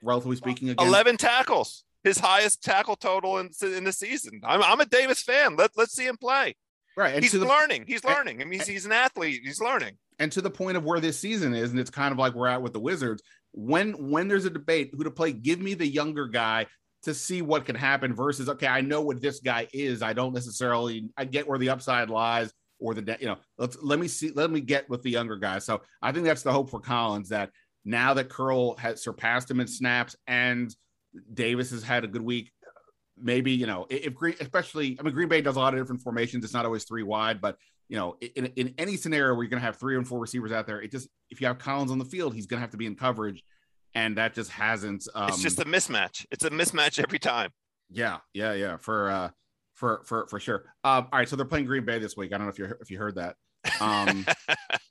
relatively 0.00 0.36
speaking. 0.36 0.70
Again. 0.70 0.86
11 0.86 1.16
tackles, 1.16 1.82
his 2.04 2.20
highest 2.20 2.62
tackle 2.62 2.94
total 2.94 3.38
in, 3.38 3.50
in 3.62 3.82
the 3.82 3.92
season. 3.92 4.40
I'm, 4.44 4.62
I'm 4.62 4.80
a 4.80 4.86
Davis 4.86 5.22
fan. 5.22 5.56
Let, 5.56 5.72
let's 5.76 5.92
see 5.92 6.06
him 6.06 6.16
play. 6.16 6.54
Right. 6.96 7.14
And 7.14 7.22
he's 7.22 7.32
the, 7.32 7.44
learning. 7.44 7.84
He's 7.86 8.04
learning. 8.04 8.40
I 8.40 8.44
mean, 8.44 8.60
he's, 8.60 8.68
he's 8.68 8.86
an 8.86 8.92
athlete. 8.92 9.42
He's 9.44 9.60
learning 9.60 9.98
and 10.18 10.32
to 10.32 10.40
the 10.40 10.50
point 10.50 10.76
of 10.76 10.84
where 10.84 11.00
this 11.00 11.18
season 11.18 11.54
is, 11.54 11.70
and 11.70 11.78
it's 11.78 11.90
kind 11.90 12.12
of 12.12 12.18
like 12.18 12.34
we're 12.34 12.48
at 12.48 12.62
with 12.62 12.72
the 12.72 12.80
Wizards. 12.80 13.22
When 13.52 14.10
when 14.10 14.28
there's 14.28 14.44
a 14.44 14.50
debate 14.50 14.90
who 14.94 15.04
to 15.04 15.10
play, 15.10 15.32
give 15.32 15.60
me 15.60 15.74
the 15.74 15.86
younger 15.86 16.26
guy 16.26 16.66
to 17.02 17.14
see 17.14 17.42
what 17.42 17.64
can 17.64 17.76
happen 17.76 18.14
versus 18.14 18.48
okay, 18.48 18.66
I 18.66 18.80
know 18.80 19.00
what 19.02 19.20
this 19.20 19.40
guy 19.40 19.68
is. 19.72 20.02
I 20.02 20.12
don't 20.12 20.34
necessarily 20.34 21.08
I 21.16 21.24
get 21.24 21.46
where 21.46 21.58
the 21.58 21.70
upside 21.70 22.10
lies 22.10 22.52
or 22.78 22.94
the 22.94 23.16
you 23.20 23.26
know 23.26 23.36
let's 23.58 23.76
let 23.82 23.98
me 23.98 24.08
see 24.08 24.30
let 24.30 24.50
me 24.50 24.60
get 24.60 24.88
with 24.90 25.02
the 25.02 25.10
younger 25.10 25.36
guy. 25.36 25.58
So 25.58 25.82
I 26.02 26.12
think 26.12 26.24
that's 26.24 26.42
the 26.42 26.52
hope 26.52 26.70
for 26.70 26.80
Collins 26.80 27.28
that 27.30 27.50
now 27.84 28.14
that 28.14 28.28
Curl 28.28 28.76
has 28.76 29.02
surpassed 29.02 29.50
him 29.50 29.60
in 29.60 29.66
snaps 29.66 30.16
and 30.26 30.74
Davis 31.32 31.70
has 31.70 31.82
had 31.82 32.04
a 32.04 32.08
good 32.08 32.22
week. 32.22 32.50
Maybe 33.18 33.52
you 33.52 33.66
know 33.66 33.86
if 33.88 34.14
Green, 34.14 34.34
especially 34.40 34.96
I 34.98 35.02
mean 35.02 35.14
Green 35.14 35.28
Bay 35.28 35.40
does 35.40 35.56
a 35.56 35.60
lot 35.60 35.74
of 35.74 35.80
different 35.80 36.02
formations. 36.02 36.44
It's 36.44 36.54
not 36.54 36.64
always 36.64 36.84
three 36.84 37.02
wide, 37.02 37.40
but 37.40 37.56
you 37.88 37.96
know, 37.96 38.16
in, 38.20 38.46
in 38.56 38.74
any 38.78 38.96
scenario 38.96 39.34
where 39.34 39.44
you're 39.44 39.50
going 39.50 39.60
to 39.60 39.66
have 39.66 39.76
three 39.76 39.96
and 39.96 40.06
four 40.06 40.18
receivers 40.18 40.52
out 40.52 40.66
there, 40.66 40.80
it 40.80 40.90
just 40.90 41.08
if 41.30 41.40
you 41.40 41.46
have 41.46 41.58
Collins 41.58 41.90
on 41.90 41.98
the 41.98 42.04
field, 42.04 42.34
he's 42.34 42.46
going 42.46 42.58
to 42.58 42.62
have 42.62 42.70
to 42.70 42.76
be 42.76 42.86
in 42.86 42.96
coverage, 42.96 43.44
and 43.94 44.16
that 44.16 44.34
just 44.34 44.50
hasn't. 44.50 45.06
Um, 45.14 45.28
it's 45.28 45.42
just 45.42 45.60
a 45.60 45.64
mismatch. 45.64 46.26
It's 46.30 46.44
a 46.44 46.50
mismatch 46.50 47.02
every 47.02 47.18
time. 47.18 47.50
Yeah, 47.90 48.18
yeah, 48.34 48.54
yeah. 48.54 48.76
For 48.78 49.10
uh, 49.10 49.30
for 49.74 50.02
for 50.04 50.26
for 50.26 50.40
sure. 50.40 50.64
Um, 50.82 51.08
all 51.12 51.18
right, 51.18 51.28
so 51.28 51.36
they're 51.36 51.46
playing 51.46 51.66
Green 51.66 51.84
Bay 51.84 51.98
this 51.98 52.16
week. 52.16 52.32
I 52.32 52.38
don't 52.38 52.46
know 52.46 52.52
if 52.52 52.58
you 52.58 52.74
if 52.80 52.90
you 52.90 52.98
heard 52.98 53.14
that. 53.16 53.36
Um, 53.80 54.26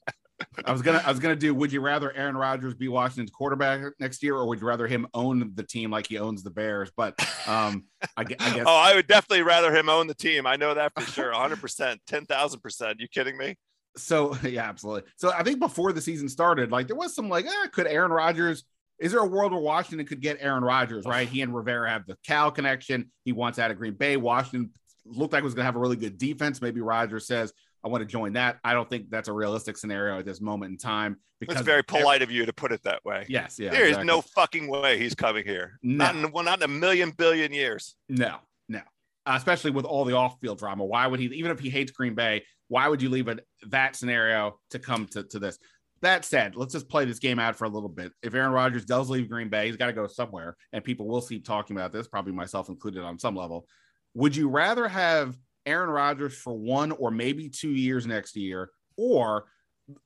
I 0.65 0.71
was 0.71 0.81
gonna 0.81 1.01
I 1.05 1.11
was 1.11 1.19
gonna 1.19 1.35
do. 1.35 1.53
Would 1.53 1.71
you 1.71 1.79
rather 1.79 2.11
Aaron 2.15 2.35
Rodgers 2.35 2.73
be 2.73 2.87
Washington's 2.87 3.29
quarterback 3.29 3.81
next 3.99 4.23
year, 4.23 4.35
or 4.35 4.47
would 4.47 4.59
you 4.59 4.67
rather 4.67 4.87
him 4.87 5.07
own 5.13 5.51
the 5.53 5.63
team 5.63 5.91
like 5.91 6.07
he 6.07 6.17
owns 6.17 6.43
the 6.43 6.49
Bears? 6.49 6.91
But 6.97 7.19
um, 7.47 7.85
I, 8.17 8.21
I 8.21 8.23
guess. 8.23 8.39
oh, 8.65 8.75
I 8.75 8.95
would 8.95 9.07
definitely 9.07 9.43
rather 9.43 9.75
him 9.75 9.89
own 9.89 10.07
the 10.07 10.15
team. 10.15 10.47
I 10.47 10.55
know 10.55 10.73
that 10.73 10.93
for 10.95 11.05
sure, 11.05 11.31
100, 11.31 11.61
percent 11.61 12.01
10,000 12.07 12.59
percent. 12.61 12.99
You 12.99 13.07
kidding 13.07 13.37
me? 13.37 13.55
So 13.95 14.35
yeah, 14.43 14.67
absolutely. 14.67 15.09
So 15.17 15.31
I 15.31 15.43
think 15.43 15.59
before 15.59 15.93
the 15.93 16.01
season 16.01 16.27
started, 16.29 16.71
like 16.71 16.87
there 16.87 16.95
was 16.95 17.13
some 17.13 17.29
like, 17.29 17.45
eh, 17.45 17.67
could 17.71 17.87
Aaron 17.87 18.11
Rodgers? 18.11 18.63
Is 18.97 19.11
there 19.11 19.21
a 19.21 19.27
world 19.27 19.51
where 19.51 19.61
Washington 19.61 20.07
could 20.07 20.21
get 20.21 20.37
Aaron 20.39 20.63
Rodgers? 20.63 21.05
Right, 21.05 21.27
he 21.27 21.41
and 21.41 21.53
Rivera 21.53 21.89
have 21.89 22.07
the 22.07 22.17
Cal 22.25 22.49
connection. 22.49 23.11
He 23.23 23.33
wants 23.33 23.59
out 23.59 23.69
of 23.69 23.77
Green 23.77 23.93
Bay. 23.93 24.17
Washington 24.17 24.71
looked 25.05 25.33
like 25.33 25.41
it 25.41 25.43
was 25.43 25.53
going 25.53 25.63
to 25.63 25.67
have 25.67 25.75
a 25.75 25.79
really 25.79 25.97
good 25.97 26.17
defense. 26.17 26.61
Maybe 26.61 26.81
Rodgers 26.81 27.27
says, 27.27 27.53
I 27.85 27.87
want 27.87 28.01
to 28.01 28.05
join 28.07 28.33
that. 28.33 28.57
I 28.63 28.73
don't 28.73 28.89
think 28.89 29.11
that's 29.11 29.29
a 29.29 29.33
realistic 29.33 29.77
scenario 29.77 30.17
at 30.17 30.25
this 30.25 30.41
moment 30.41 30.71
in 30.71 30.77
time. 30.77 31.17
Because 31.39 31.57
it's 31.57 31.65
very 31.65 31.83
polite 31.83 32.23
of 32.23 32.31
you 32.31 32.45
to 32.45 32.53
put 32.53 32.71
it 32.71 32.81
that 32.83 33.05
way. 33.05 33.25
Yes, 33.29 33.59
yeah. 33.59 33.69
There 33.69 33.83
exactly. 33.83 34.01
is 34.01 34.07
no 34.07 34.21
fucking 34.21 34.67
way 34.67 34.97
he's 34.97 35.13
coming 35.13 35.45
here. 35.45 35.79
No. 35.83 36.05
Not 36.05 36.15
in, 36.15 36.31
well, 36.31 36.43
not 36.43 36.59
in 36.59 36.63
a 36.63 36.67
million 36.67 37.11
billion 37.11 37.53
years. 37.53 37.95
No, 38.09 38.37
no. 38.67 38.79
Uh, 39.27 39.33
especially 39.35 39.71
with 39.71 39.85
all 39.85 40.03
the 40.03 40.15
off-field 40.15 40.57
drama. 40.57 40.83
Why 40.83 41.05
would 41.05 41.19
he? 41.19 41.27
Even 41.27 41.51
if 41.51 41.59
he 41.59 41.69
hates 41.69 41.91
Green 41.91 42.15
Bay, 42.15 42.43
why 42.69 42.87
would 42.87 43.01
you 43.01 43.09
leave 43.09 43.27
it 43.27 43.45
that 43.67 43.95
scenario 43.95 44.59
to 44.71 44.79
come 44.79 45.05
to, 45.07 45.23
to 45.23 45.37
this? 45.37 45.59
That 46.01 46.25
said, 46.25 46.55
let's 46.55 46.73
just 46.73 46.89
play 46.89 47.05
this 47.05 47.19
game 47.19 47.37
out 47.37 47.55
for 47.55 47.65
a 47.65 47.69
little 47.69 47.89
bit. 47.89 48.11
If 48.23 48.33
Aaron 48.33 48.51
Rodgers 48.51 48.85
does 48.85 49.09
leave 49.09 49.29
Green 49.29 49.49
Bay, 49.49 49.67
he's 49.67 49.77
got 49.77 49.87
to 49.87 49.93
go 49.93 50.07
somewhere, 50.07 50.55
and 50.73 50.83
people 50.83 51.07
will 51.07 51.21
keep 51.21 51.45
talking 51.45 51.75
about 51.75 51.91
this, 51.91 52.07
probably 52.07 52.33
myself 52.33 52.69
included 52.69 53.03
on 53.03 53.19
some 53.19 53.35
level. 53.35 53.67
Would 54.15 54.35
you 54.35 54.49
rather 54.49 54.87
have 54.87 55.35
Aaron 55.65 55.89
Rodgers 55.89 56.35
for 56.35 56.53
one 56.53 56.91
or 56.91 57.11
maybe 57.11 57.49
two 57.49 57.71
years 57.71 58.05
next 58.05 58.35
year, 58.35 58.69
or 58.97 59.45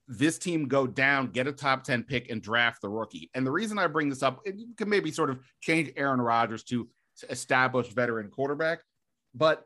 this 0.08 0.38
team 0.38 0.68
go 0.68 0.88
down, 0.88 1.28
get 1.28 1.48
a 1.48 1.52
top 1.52 1.84
10 1.84 2.04
pick, 2.04 2.30
and 2.30 2.42
draft 2.42 2.82
the 2.82 2.90
rookie. 2.90 3.30
And 3.34 3.46
the 3.46 3.52
reason 3.52 3.80
I 3.80 3.88
bring 3.88 4.10
this 4.10 4.24
up, 4.24 4.42
it 4.46 4.56
can 4.78 4.90
maybe 4.90 5.12
sort 5.12 5.30
of 5.30 5.40
change 5.62 5.92
Aaron 5.96 6.22
Rodgers 6.22 6.64
to 6.66 6.90
establish 7.30 7.88
veteran 7.88 8.30
quarterback. 8.30 8.80
But 9.34 9.64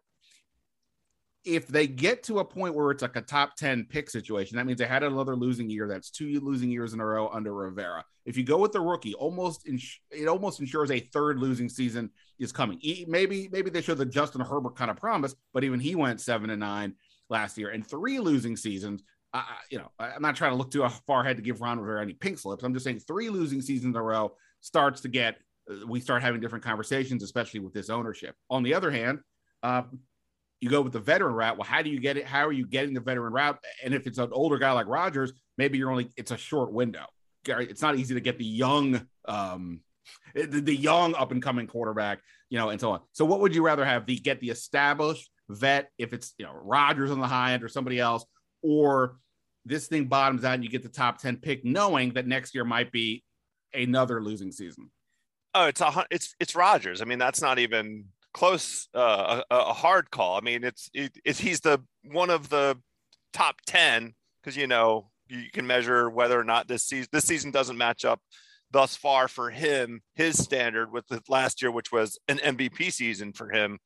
if 1.46 1.68
they 1.68 1.88
get 1.88 2.24
to 2.24 2.39
a 2.39 2.46
point 2.46 2.74
where 2.74 2.91
it's 2.91 3.02
like 3.02 3.16
a 3.16 3.22
top 3.22 3.56
10 3.56 3.86
pick 3.89 4.10
situation, 4.10 4.58
that 4.58 4.66
means 4.66 4.80
they 4.80 4.86
had 4.86 5.04
another 5.04 5.36
losing 5.36 5.70
year. 5.70 5.88
That's 5.88 6.10
two 6.10 6.39
losing 6.39 6.70
years 6.70 6.94
in 6.94 7.00
a 7.00 7.06
row 7.06 7.28
under 7.30 7.54
Rivera. 7.54 8.06
If 8.26 8.38
you 8.38 8.44
go 8.44 8.58
with 8.58 8.72
the 8.72 8.80
rookie, 8.80 9.14
almost 9.14 9.68
ins- 9.68 10.00
it 10.10 10.28
almost 10.28 10.62
ensures 10.62 10.89
a 10.91 11.00
third 11.00 11.39
losing 11.39 11.68
season 11.68 12.12
is 12.39 12.52
coming. 12.52 12.80
maybe 13.08 13.50
maybe 13.52 13.70
they 13.70 13.82
show 13.82 13.94
the 13.94 14.06
Justin 14.06 14.41
Herbert 14.41 14.76
kind 14.76 14.89
of 14.89 14.98
promise, 14.98 15.36
but 15.54 15.64
even 15.64 15.80
he 15.80 15.96
went 15.96 16.22
seven 16.22 16.50
and 16.50 16.62
nine 16.62 16.96
last 17.30 17.58
year 17.58 17.70
and 17.70 17.86
three 17.86 18.20
losing 18.20 18.56
seasons. 18.56 19.04
You 19.70 19.80
know, 19.80 19.91
I'm 20.00 20.22
not 20.22 20.36
trying 20.36 20.52
to 20.52 20.58
look 20.58 20.72
too 20.72 20.88
far 21.08 21.22
ahead 21.22 21.38
to 21.38 21.44
give 21.44 21.60
Ron 21.60 21.80
Rivera 21.80 22.02
any 22.02 22.14
pink 22.14 22.38
slips. 22.38 22.64
I'm 22.64 22.74
just 22.74 22.86
saying 22.86 23.00
three 23.00 23.30
losing 23.30 23.62
seasons 23.62 23.96
in 23.96 24.00
a 24.00 24.04
row 24.04 24.36
starts 24.62 25.02
to 25.02 25.10
get 25.10 25.38
uh, 25.70 25.86
we 25.88 26.00
start 26.00 26.22
having 26.22 26.39
different 26.39 26.64
conversations, 26.64 27.24
especially 27.24 27.60
with 27.60 27.74
this 27.74 27.89
ownership. 27.89 28.36
On 28.50 28.64
the 28.64 28.74
other 28.74 28.91
hand, 28.91 29.20
uh, 29.64 29.84
you 30.64 30.70
go 30.70 30.80
with 30.80 30.93
the 30.93 30.99
veteran 30.99 31.36
route. 31.36 31.57
Well, 31.57 31.68
how 31.68 31.82
do 31.82 31.89
you 31.89 31.99
get 31.99 32.16
it? 32.16 32.26
How 32.26 32.47
are 32.47 32.51
you 32.53 32.66
getting 32.66 32.93
the 32.93 33.01
veteran 33.01 33.34
route? 33.34 33.59
And 33.84 33.93
if 33.93 34.07
it's 34.07 34.18
an 34.18 34.30
older 34.32 34.57
guy 34.57 34.72
like 34.72 34.88
Rodgers, 34.88 35.34
maybe 35.57 35.78
you're 35.78 35.91
only 35.91 36.09
it's 36.16 36.32
a 36.32 36.38
short 36.38 36.72
window. 36.72 37.05
It's 37.45 37.82
not 37.82 37.97
easy 37.97 38.14
to 38.14 38.22
get 38.22 38.38
the 38.38 38.45
young, 38.45 39.05
um, 39.26 39.82
the, 40.34 40.61
the 40.61 40.74
young 40.74 41.16
up 41.16 41.34
and 41.34 41.43
coming 41.43 41.68
quarterback, 41.68 42.22
you 42.49 42.57
know, 42.57 42.70
and 42.70 42.80
so 42.80 42.91
on. 42.91 43.01
So, 43.11 43.26
what 43.26 43.41
would 43.41 43.53
you 43.53 43.61
rather 43.61 43.84
have? 43.84 44.05
The 44.05 44.16
get 44.16 44.39
the 44.39 44.51
established 44.51 45.30
vet 45.49 45.89
if 45.97 46.14
it's 46.14 46.34
you 46.38 46.45
know 46.45 46.53
Rodgers 46.53 47.11
on 47.11 47.20
the 47.20 47.28
high 47.28 47.51
end 47.51 47.61
or 47.61 47.68
somebody 47.68 47.99
else, 47.99 48.26
or 48.61 49.18
this 49.66 49.88
thing 49.88 50.05
bottoms 50.05 50.45
out 50.45 50.53
and 50.53 50.64
you 50.64 50.70
get 50.70 50.84
the 50.84 50.89
top 50.89 51.18
ten 51.18 51.36
pick, 51.36 51.66
knowing 51.66 52.14
that 52.14 52.26
next 52.26 52.55
year 52.55 52.64
might 52.64 52.89
be 52.93 53.26
another 53.74 54.24
losing 54.24 54.53
season. 54.53 54.89
Oh, 55.53 55.66
it's 55.66 55.82
a 55.82 56.05
it's 56.09 56.36
it's 56.39 56.55
Rodgers. 56.55 57.01
I 57.01 57.05
mean, 57.05 57.20
that's 57.20 57.41
not 57.41 57.59
even 57.59 58.05
close 58.34 58.88
uh, 58.96 59.42
a, 59.50 59.56
a, 59.56 59.74
hard 59.74 60.12
call. 60.12 60.38
I 60.38 60.42
mean, 60.42 60.64
it's 60.64 60.90
it, 60.94 61.16
it's 61.24 61.40
he's 61.40 61.62
the 61.62 61.82
one 62.04 62.30
of 62.30 62.50
the 62.50 62.78
top 63.32 63.58
ten 63.66 64.14
because 64.42 64.58
you 64.58 64.68
know 64.68 65.10
you 65.28 65.46
can 65.52 65.66
measure 65.66 66.10
whether 66.10 66.40
or 66.40 66.44
not 66.44 66.68
this 66.68 66.84
season 66.84 67.08
this 67.12 67.26
season 67.26 67.52
doesn't 67.52 67.78
match 67.78 68.06
up 68.06 68.20
thus 68.72 68.96
far 68.96 69.28
for 69.28 69.52
him 69.52 70.02
his 70.16 70.38
standard 70.44 70.92
with 70.92 71.08
the 71.08 71.22
last 71.30 71.62
year, 71.62 71.72
which 71.72 71.92
was 71.92 72.20
an 72.28 72.40
MVP 72.40 72.92
season 72.92 73.32
for 73.32 73.50
him. 73.50 73.80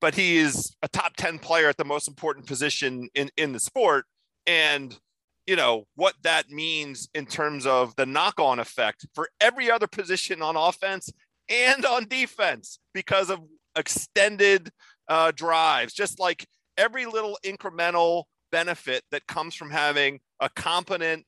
But 0.00 0.14
he 0.14 0.38
is 0.38 0.74
a 0.82 0.88
top 0.88 1.16
ten 1.16 1.38
player 1.38 1.68
at 1.68 1.76
the 1.76 1.84
most 1.84 2.08
important 2.08 2.46
position 2.46 3.08
in 3.14 3.30
in 3.36 3.52
the 3.52 3.60
sport, 3.60 4.06
and 4.46 4.98
you 5.46 5.56
know 5.56 5.84
what 5.94 6.14
that 6.22 6.48
means 6.48 7.08
in 7.14 7.26
terms 7.26 7.66
of 7.66 7.94
the 7.96 8.06
knock-on 8.06 8.58
effect 8.58 9.06
for 9.14 9.28
every 9.40 9.70
other 9.70 9.86
position 9.86 10.42
on 10.42 10.56
offense 10.56 11.10
and 11.50 11.84
on 11.84 12.06
defense 12.06 12.78
because 12.94 13.28
of 13.28 13.40
extended 13.80 14.70
uh, 15.08 15.32
drives 15.34 15.92
just 15.92 16.20
like 16.20 16.46
every 16.76 17.06
little 17.06 17.38
incremental 17.44 18.24
benefit 18.52 19.02
that 19.10 19.26
comes 19.26 19.54
from 19.54 19.70
having 19.70 20.20
a 20.40 20.48
competent 20.48 21.24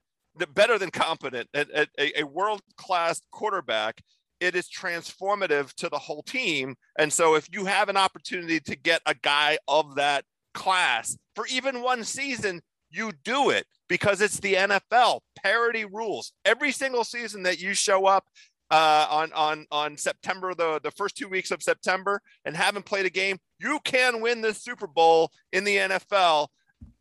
better 0.55 0.79
than 0.79 0.91
competent 0.91 1.49
a, 1.55 1.87
a, 1.99 2.21
a 2.21 2.25
world-class 2.25 3.21
quarterback 3.33 4.01
it 4.41 4.57
is 4.57 4.69
transformative 4.69 5.73
to 5.75 5.89
the 5.89 5.99
whole 5.99 6.23
team 6.23 6.75
and 6.99 7.13
so 7.13 7.35
if 7.35 7.49
you 7.53 7.65
have 7.65 7.89
an 7.89 7.97
opportunity 7.97 8.61
to 8.61 8.77
get 8.77 9.03
a 9.07 9.15
guy 9.23 9.59
of 9.69 9.95
that 9.97 10.25
class 10.55 11.17
for 11.35 11.47
even 11.49 11.83
one 11.83 12.05
season 12.05 12.61
you 12.93 13.13
do 13.25 13.51
it 13.51 13.67
because 13.89 14.21
it's 14.21 14.39
the 14.41 14.55
NFL. 14.55 15.21
Parity 15.43 15.85
rules. 15.85 16.33
Every 16.45 16.73
single 16.73 17.05
season 17.05 17.43
that 17.45 17.61
you 17.61 17.75
show 17.75 18.07
up 18.07 18.25
uh, 18.73 19.07
on 19.11 19.31
on 19.35 19.67
on 19.71 19.97
September 19.99 20.55
the 20.55 20.81
the 20.83 20.91
first 20.93 21.15
two 21.15 21.29
weeks 21.29 21.51
of 21.51 21.63
September 21.63 22.21
and 22.47 22.57
haven't 22.57 22.87
played 22.87 23.05
a 23.05 23.11
game, 23.11 23.37
you 23.61 23.79
can 23.85 24.23
win 24.23 24.41
the 24.41 24.55
Super 24.55 24.87
Bowl 24.87 25.31
in 25.53 25.63
the 25.63 25.77
NFL 25.77 26.49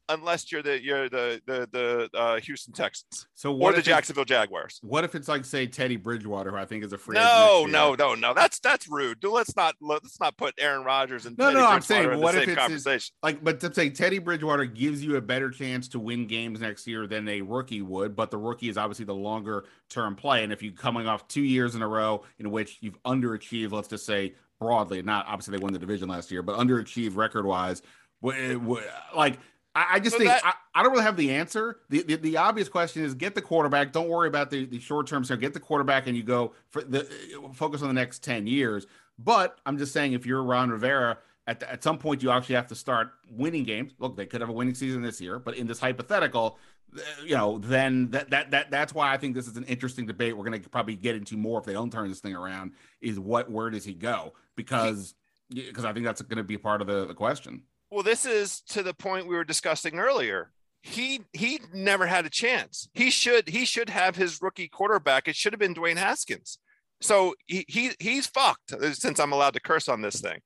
unless 0.10 0.52
you're 0.52 0.64
the 0.64 0.82
you're 0.82 1.10
the 1.10 1.42
the 1.46 1.68
the 1.72 2.18
uh, 2.18 2.40
Houston 2.40 2.74
Texans. 2.74 3.28
So 3.34 3.56
or 3.56 3.74
the 3.74 3.82
Jacksonville 3.82 4.26
Jaguars. 4.26 4.80
What 4.82 5.04
if 5.04 5.16
it's 5.16 5.28
like 5.28 5.46
say 5.46 5.68
Teddy 5.68 5.98
Bridgewater, 5.98 6.52
who 6.52 6.58
I 6.58 6.66
think 6.66 6.84
is 6.84 6.94
a 6.94 6.98
free? 6.98 7.16
No, 7.16 7.66
no, 7.68 7.96
no, 7.96 8.16
no. 8.16 8.34
That's 8.34 8.60
that's 8.60 8.88
rude. 8.88 9.24
Let's 9.24 9.56
not 9.56 9.76
let's 9.82 10.20
not 10.20 10.38
put 10.38 10.54
Aaron 10.60 10.84
Rodgers 10.84 11.26
and 11.26 11.38
no, 11.38 11.46
Teddy 11.46 11.60
no. 11.60 11.68
I'm 11.68 11.82
saying 11.82 12.20
what 12.20 12.36
if 12.36 12.48
it's 12.48 12.58
conversation. 12.58 13.14
like, 13.24 13.44
but 13.44 13.60
to 13.62 13.74
say 13.74 13.90
Teddy 13.90 14.20
Bridgewater 14.20 14.66
gives 14.66 15.04
you 15.04 15.16
a 15.16 15.22
better 15.22 15.50
chance 15.50 15.88
to 15.90 16.00
win 16.00 16.28
games 16.28 16.62
next 16.62 16.88
year 16.88 17.08
than 17.08 17.28
a 17.28 17.42
rookie 17.42 17.82
would, 17.82 18.16
but 18.16 18.32
the 18.32 18.38
rookie 18.38 18.70
is 18.70 18.78
obviously 18.78 19.06
the 19.06 19.16
longer 19.16 19.66
term 19.90 20.16
play, 20.16 20.44
and 20.44 20.52
if 20.52 20.62
you're 20.62 20.74
coming 20.74 21.08
off 21.08 21.28
two 21.28 21.44
years 21.44 21.76
in 21.76 21.82
a 21.82 21.88
row 21.88 22.24
in 22.40 22.52
which 22.52 22.78
you've 22.82 23.02
underachieved, 23.04 23.72
let's 23.72 23.88
just 23.88 24.06
say 24.06 24.36
broadly, 24.60 25.02
not 25.02 25.26
obviously 25.28 25.58
they 25.58 25.62
won 25.62 25.74
the 25.74 25.80
division 25.80 26.08
last 26.08 26.32
year, 26.32 26.44
but 26.44 26.58
underachieved 26.58 27.16
record 27.16 27.46
wise. 27.46 27.82
Like 28.22 29.40
I, 29.74 29.86
I 29.94 30.00
just 30.00 30.14
so 30.14 30.18
think 30.20 30.30
that, 30.30 30.46
I, 30.46 30.54
I, 30.76 30.84
don't 30.84 30.92
really 30.92 31.04
have 31.04 31.16
the 31.16 31.32
answer. 31.32 31.80
The, 31.90 32.04
the, 32.04 32.16
the 32.18 32.38
obvious 32.38 32.68
question 32.68 33.04
is 33.04 33.14
get 33.14 33.36
the 33.36 33.42
quarterback. 33.42 33.92
Don't 33.92 34.10
worry 34.10 34.28
about 34.28 34.50
the, 34.50 34.66
the 34.66 34.80
short 34.80 35.08
term 35.08 35.24
stuff. 35.24 35.40
Get 35.40 35.54
the 35.54 35.60
quarterback 35.60 36.08
and 36.08 36.18
you 36.18 36.24
go 36.24 36.54
for 36.70 36.82
the 36.84 37.02
uh, 37.02 37.54
focus 37.54 37.82
on 37.82 37.88
the 37.88 37.94
next 37.94 38.24
10 38.24 38.48
years. 38.48 38.88
But 39.18 39.60
I'm 39.66 39.78
just 39.78 39.94
saying 39.94 40.14
if 40.14 40.26
you're 40.26 40.44
Ron 40.44 40.70
Rivera, 40.70 41.18
at, 41.48 41.60
the, 41.60 41.72
at 41.72 41.84
some 41.84 41.98
point 41.98 42.22
you 42.22 42.32
actually 42.32 42.56
have 42.56 42.68
to 42.68 42.76
start 42.76 43.12
winning 43.30 43.64
games. 43.64 43.94
Look, 44.00 44.16
they 44.16 44.26
could 44.26 44.42
have 44.42 44.50
a 44.50 44.54
winning 44.54 44.76
season 44.76 45.02
this 45.02 45.20
year, 45.22 45.40
but 45.40 45.56
in 45.56 45.68
this 45.68 45.80
hypothetical, 45.80 46.58
uh, 46.96 47.00
you 47.24 47.36
know, 47.36 47.58
then 47.58 48.10
that 48.12 48.30
that 48.30 48.52
that 48.52 48.70
that's 48.70 48.94
why 48.94 49.14
I 49.14 49.18
think 49.18 49.34
this 49.34 49.48
is 49.48 49.58
an 49.58 49.64
interesting 49.64 50.06
debate. 50.06 50.36
We're 50.36 50.46
going 50.46 50.62
to 50.62 50.70
probably 50.70 50.96
get 50.96 51.16
into 51.16 51.38
more 51.38 51.60
if 51.60 51.66
they 51.66 51.74
don't 51.74 51.92
turn 51.92 52.10
this 52.10 52.20
thing 52.20 52.36
around. 52.36 52.74
Is 53.00 53.20
what 53.20 53.50
where 53.50 53.70
does 53.70 53.86
he 53.86 53.94
go? 53.94 54.34
Because 54.56 55.16
because 55.50 55.86
I 55.86 55.94
think 55.94 56.06
that's 56.06 56.22
going 56.22 56.38
to 56.38 56.44
be 56.44 56.58
part 56.58 56.82
of 56.82 56.88
the, 56.88 57.06
the 57.06 57.14
question. 57.14 57.64
Well, 57.92 58.04
this 58.04 58.26
is 58.26 58.62
to 58.70 58.82
the 58.82 58.94
point 58.94 59.28
we 59.28 59.36
were 59.36 59.44
discussing 59.44 60.00
earlier. 60.00 60.52
He 60.82 61.22
he 61.34 61.60
never 61.74 62.08
had 62.08 62.26
a 62.26 62.30
chance. 62.30 62.90
He 62.94 63.12
should 63.12 63.50
he 63.50 63.66
should 63.66 63.90
have 63.90 64.16
his 64.16 64.42
rookie 64.42 64.70
quarterback. 64.70 65.28
It 65.28 65.36
should 65.36 65.54
have 65.54 65.60
been 65.60 65.76
Dwayne 65.76 65.98
Haskins. 65.98 66.58
So 67.02 67.36
he, 67.46 67.66
he 67.68 67.92
he's 68.00 68.28
fucked 68.28 68.74
since 68.94 69.20
I'm 69.20 69.34
allowed 69.34 69.54
to 69.56 69.60
curse 69.60 69.90
on 69.90 70.02
this 70.02 70.22
thing. 70.22 70.40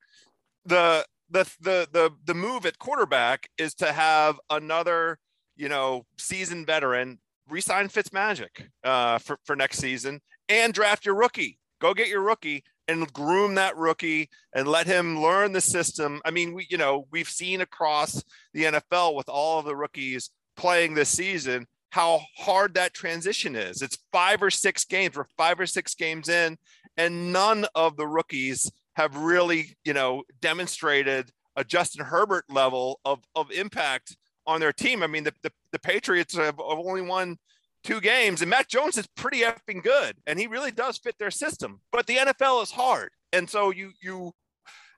The 0.66 1.06
the 1.30 1.50
the 1.60 1.88
the 1.92 2.10
the 2.24 2.34
move 2.34 2.66
at 2.66 2.78
quarterback 2.78 3.48
is 3.56 3.74
to 3.74 3.92
have 3.92 4.38
another 4.50 5.18
you 5.56 5.68
know 5.68 6.04
seasoned 6.18 6.66
veteran 6.66 7.18
resign 7.48 7.88
Fitzmagic 7.88 8.68
uh, 8.84 9.18
for 9.18 9.38
for 9.44 9.56
next 9.56 9.78
season 9.78 10.20
and 10.48 10.74
draft 10.74 11.06
your 11.06 11.14
rookie. 11.14 11.58
Go 11.80 11.94
get 11.94 12.08
your 12.08 12.22
rookie 12.22 12.64
and 12.88 13.12
groom 13.12 13.54
that 13.56 13.76
rookie 13.76 14.28
and 14.54 14.68
let 14.68 14.86
him 14.86 15.20
learn 15.20 15.52
the 15.52 15.60
system. 15.60 16.20
I 16.24 16.30
mean, 16.30 16.54
we, 16.54 16.66
you 16.70 16.78
know, 16.78 17.06
we've 17.10 17.28
seen 17.28 17.60
across 17.60 18.22
the 18.52 18.64
NFL 18.64 19.14
with 19.14 19.28
all 19.28 19.58
of 19.58 19.64
the 19.64 19.76
rookies 19.76 20.30
playing 20.56 20.94
this 20.94 21.08
season 21.08 21.66
how 21.90 22.20
hard 22.36 22.74
that 22.74 22.92
transition 22.92 23.56
is. 23.56 23.80
It's 23.80 23.96
five 24.12 24.42
or 24.42 24.50
six 24.50 24.84
games. 24.84 25.16
We're 25.16 25.24
five 25.38 25.58
or 25.58 25.66
six 25.66 25.94
games 25.94 26.28
in, 26.28 26.58
and 26.96 27.32
none 27.32 27.66
of 27.74 27.96
the 27.96 28.06
rookies 28.06 28.70
have 28.96 29.16
really, 29.16 29.76
you 29.84 29.94
know, 29.94 30.22
demonstrated 30.40 31.30
a 31.56 31.64
Justin 31.64 32.04
Herbert 32.04 32.44
level 32.50 33.00
of, 33.04 33.20
of 33.34 33.50
impact 33.50 34.16
on 34.46 34.60
their 34.60 34.72
team. 34.74 35.02
I 35.02 35.06
mean, 35.06 35.24
the, 35.24 35.32
the, 35.42 35.52
the 35.72 35.78
Patriots 35.78 36.36
have 36.36 36.60
only 36.60 37.02
won 37.02 37.38
two 37.86 38.00
games, 38.00 38.42
and 38.42 38.50
Mac 38.50 38.68
Jones 38.68 38.98
is 38.98 39.06
pretty 39.06 39.40
effing 39.40 39.82
good, 39.82 40.16
and 40.26 40.38
he 40.38 40.46
really 40.46 40.72
does 40.72 40.98
fit 40.98 41.14
their 41.18 41.30
system. 41.30 41.80
But 41.92 42.06
the 42.06 42.16
NFL 42.16 42.62
is 42.62 42.72
hard, 42.72 43.10
and 43.32 43.48
so 43.48 43.70
you 43.70 43.92
you 44.02 44.32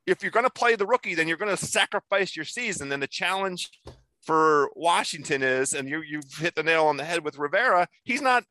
if 0.07 0.23
you're 0.23 0.33
going 0.33 0.47
to 0.47 0.51
play 0.51 0.75
the 0.75 0.87
rookie, 0.87 1.15
then 1.15 1.29
you're 1.29 1.37
going 1.37 1.55
to 1.55 1.65
sacrifice 1.65 2.35
your 2.35 2.47
season. 2.47 2.91
And 2.91 3.03
the 3.03 3.07
challenge 3.07 3.71
for 4.23 4.71
Washington 4.75 5.43
is, 5.43 5.75
and 5.75 5.89
you 5.89 6.03
you've 6.03 6.33
hit 6.39 6.55
the 6.55 6.63
nail 6.63 6.87
on 6.87 6.97
the 6.97 7.05
head 7.05 7.25
with 7.25 7.39
Rivera. 7.39 7.87
He's 8.05 8.23
not 8.23 8.45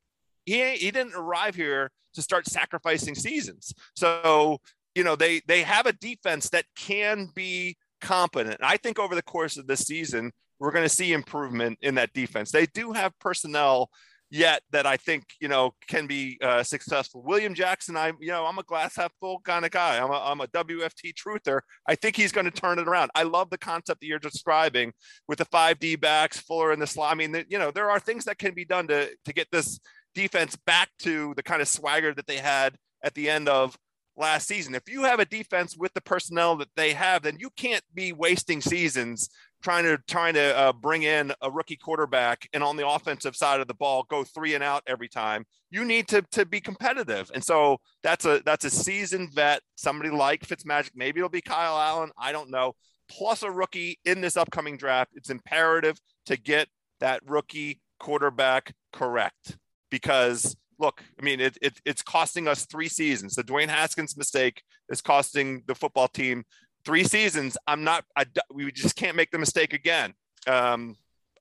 he 0.46 0.76
he 0.76 0.90
didn't 0.90 1.14
arrive 1.14 1.56
here 1.56 1.90
to 2.14 2.22
start 2.22 2.46
sacrificing 2.46 3.16
seasons. 3.16 3.74
So 3.94 4.58
you 4.94 5.04
know 5.04 5.16
they 5.16 5.42
they 5.46 5.62
have 5.62 5.86
a 5.86 5.92
defense 5.92 6.48
that 6.50 6.64
can 6.76 7.28
be 7.34 7.76
competent. 8.00 8.60
I 8.62 8.76
think 8.76 9.00
over 9.00 9.16
the 9.16 9.22
course 9.22 9.56
of 9.56 9.66
this 9.66 9.80
season, 9.80 10.30
we're 10.60 10.72
going 10.72 10.84
to 10.84 10.88
see 10.88 11.12
improvement 11.12 11.78
in 11.82 11.96
that 11.96 12.12
defense. 12.12 12.52
They 12.52 12.66
do 12.66 12.92
have 12.92 13.18
personnel 13.18 13.90
yet 14.30 14.62
that 14.72 14.86
I 14.86 14.96
think 14.96 15.24
you 15.40 15.48
know 15.48 15.74
can 15.88 16.06
be 16.06 16.38
uh, 16.42 16.62
successful. 16.62 17.22
William 17.22 17.54
Jackson, 17.54 17.96
I 17.96 18.12
you 18.20 18.28
know 18.28 18.46
I'm 18.46 18.58
a 18.58 18.62
glass 18.62 18.96
half 18.96 19.12
full 19.20 19.40
kind 19.40 19.64
of 19.64 19.70
guy. 19.70 19.98
I'm 19.98 20.10
a, 20.10 20.22
I'm 20.24 20.40
a 20.40 20.46
WFT 20.48 21.14
truther. 21.14 21.60
I 21.86 21.94
think 21.94 22.16
he's 22.16 22.32
going 22.32 22.44
to 22.44 22.50
turn 22.50 22.78
it 22.78 22.88
around. 22.88 23.10
I 23.14 23.22
love 23.22 23.50
the 23.50 23.58
concept 23.58 24.00
that 24.00 24.06
you're 24.06 24.18
describing 24.18 24.92
with 25.26 25.38
the 25.38 25.44
five 25.46 25.78
D 25.78 25.96
backs, 25.96 26.40
Fuller 26.40 26.72
in 26.72 26.80
the 26.80 26.86
slot. 26.86 27.12
I 27.12 27.14
mean, 27.14 27.32
the, 27.32 27.44
you 27.48 27.58
know 27.58 27.70
there 27.70 27.90
are 27.90 28.00
things 28.00 28.24
that 28.26 28.38
can 28.38 28.54
be 28.54 28.64
done 28.64 28.86
to 28.88 29.08
to 29.24 29.32
get 29.32 29.48
this 29.50 29.80
defense 30.14 30.56
back 30.56 30.88
to 31.00 31.32
the 31.36 31.42
kind 31.42 31.62
of 31.62 31.68
swagger 31.68 32.14
that 32.14 32.26
they 32.26 32.38
had 32.38 32.76
at 33.02 33.14
the 33.14 33.30
end 33.30 33.48
of 33.48 33.76
last 34.16 34.48
season. 34.48 34.74
If 34.74 34.88
you 34.88 35.04
have 35.04 35.20
a 35.20 35.24
defense 35.24 35.76
with 35.76 35.94
the 35.94 36.00
personnel 36.00 36.56
that 36.56 36.68
they 36.76 36.92
have, 36.92 37.22
then 37.22 37.36
you 37.38 37.50
can't 37.56 37.84
be 37.94 38.12
wasting 38.12 38.60
seasons 38.60 39.30
trying 39.62 39.84
to 39.84 39.98
trying 40.06 40.34
to 40.34 40.56
uh, 40.56 40.72
bring 40.72 41.02
in 41.02 41.32
a 41.42 41.50
rookie 41.50 41.76
quarterback 41.76 42.48
and 42.52 42.62
on 42.62 42.76
the 42.76 42.86
offensive 42.86 43.36
side 43.36 43.60
of 43.60 43.68
the 43.68 43.74
ball 43.74 44.04
go 44.08 44.24
three 44.24 44.54
and 44.54 44.64
out 44.64 44.82
every 44.86 45.08
time. 45.08 45.44
You 45.70 45.84
need 45.84 46.08
to 46.08 46.22
to 46.32 46.46
be 46.46 46.60
competitive, 46.60 47.30
and 47.34 47.44
so 47.44 47.78
that's 48.02 48.24
a 48.24 48.40
that's 48.44 48.64
a 48.64 48.70
seasoned 48.70 49.32
vet, 49.34 49.60
somebody 49.76 50.10
like 50.10 50.46
Fitzmagic. 50.46 50.92
Maybe 50.94 51.20
it'll 51.20 51.28
be 51.28 51.40
Kyle 51.40 51.78
Allen. 51.78 52.10
I 52.18 52.32
don't 52.32 52.50
know. 52.50 52.74
Plus 53.10 53.42
a 53.42 53.50
rookie 53.50 53.98
in 54.04 54.20
this 54.20 54.36
upcoming 54.36 54.76
draft. 54.76 55.12
It's 55.14 55.30
imperative 55.30 55.98
to 56.26 56.36
get 56.36 56.68
that 57.00 57.20
rookie 57.26 57.80
quarterback 57.98 58.74
correct 58.92 59.56
because 59.90 60.56
look, 60.78 61.02
I 61.18 61.24
mean, 61.24 61.40
it, 61.40 61.58
it, 61.60 61.80
it's 61.84 62.02
costing 62.02 62.48
us 62.48 62.64
three 62.64 62.88
seasons. 62.88 63.34
The 63.34 63.42
Dwayne 63.42 63.68
Haskins 63.68 64.16
mistake 64.16 64.62
is 64.88 65.00
costing 65.00 65.62
the 65.66 65.74
football 65.74 66.08
team 66.08 66.44
three 66.88 67.04
seasons. 67.04 67.58
I'm 67.66 67.84
not. 67.84 68.06
I, 68.16 68.24
we 68.50 68.72
just 68.72 68.96
can't 68.96 69.14
make 69.14 69.30
the 69.30 69.36
mistake 69.36 69.74
again. 69.74 70.14
Um, 70.46 70.96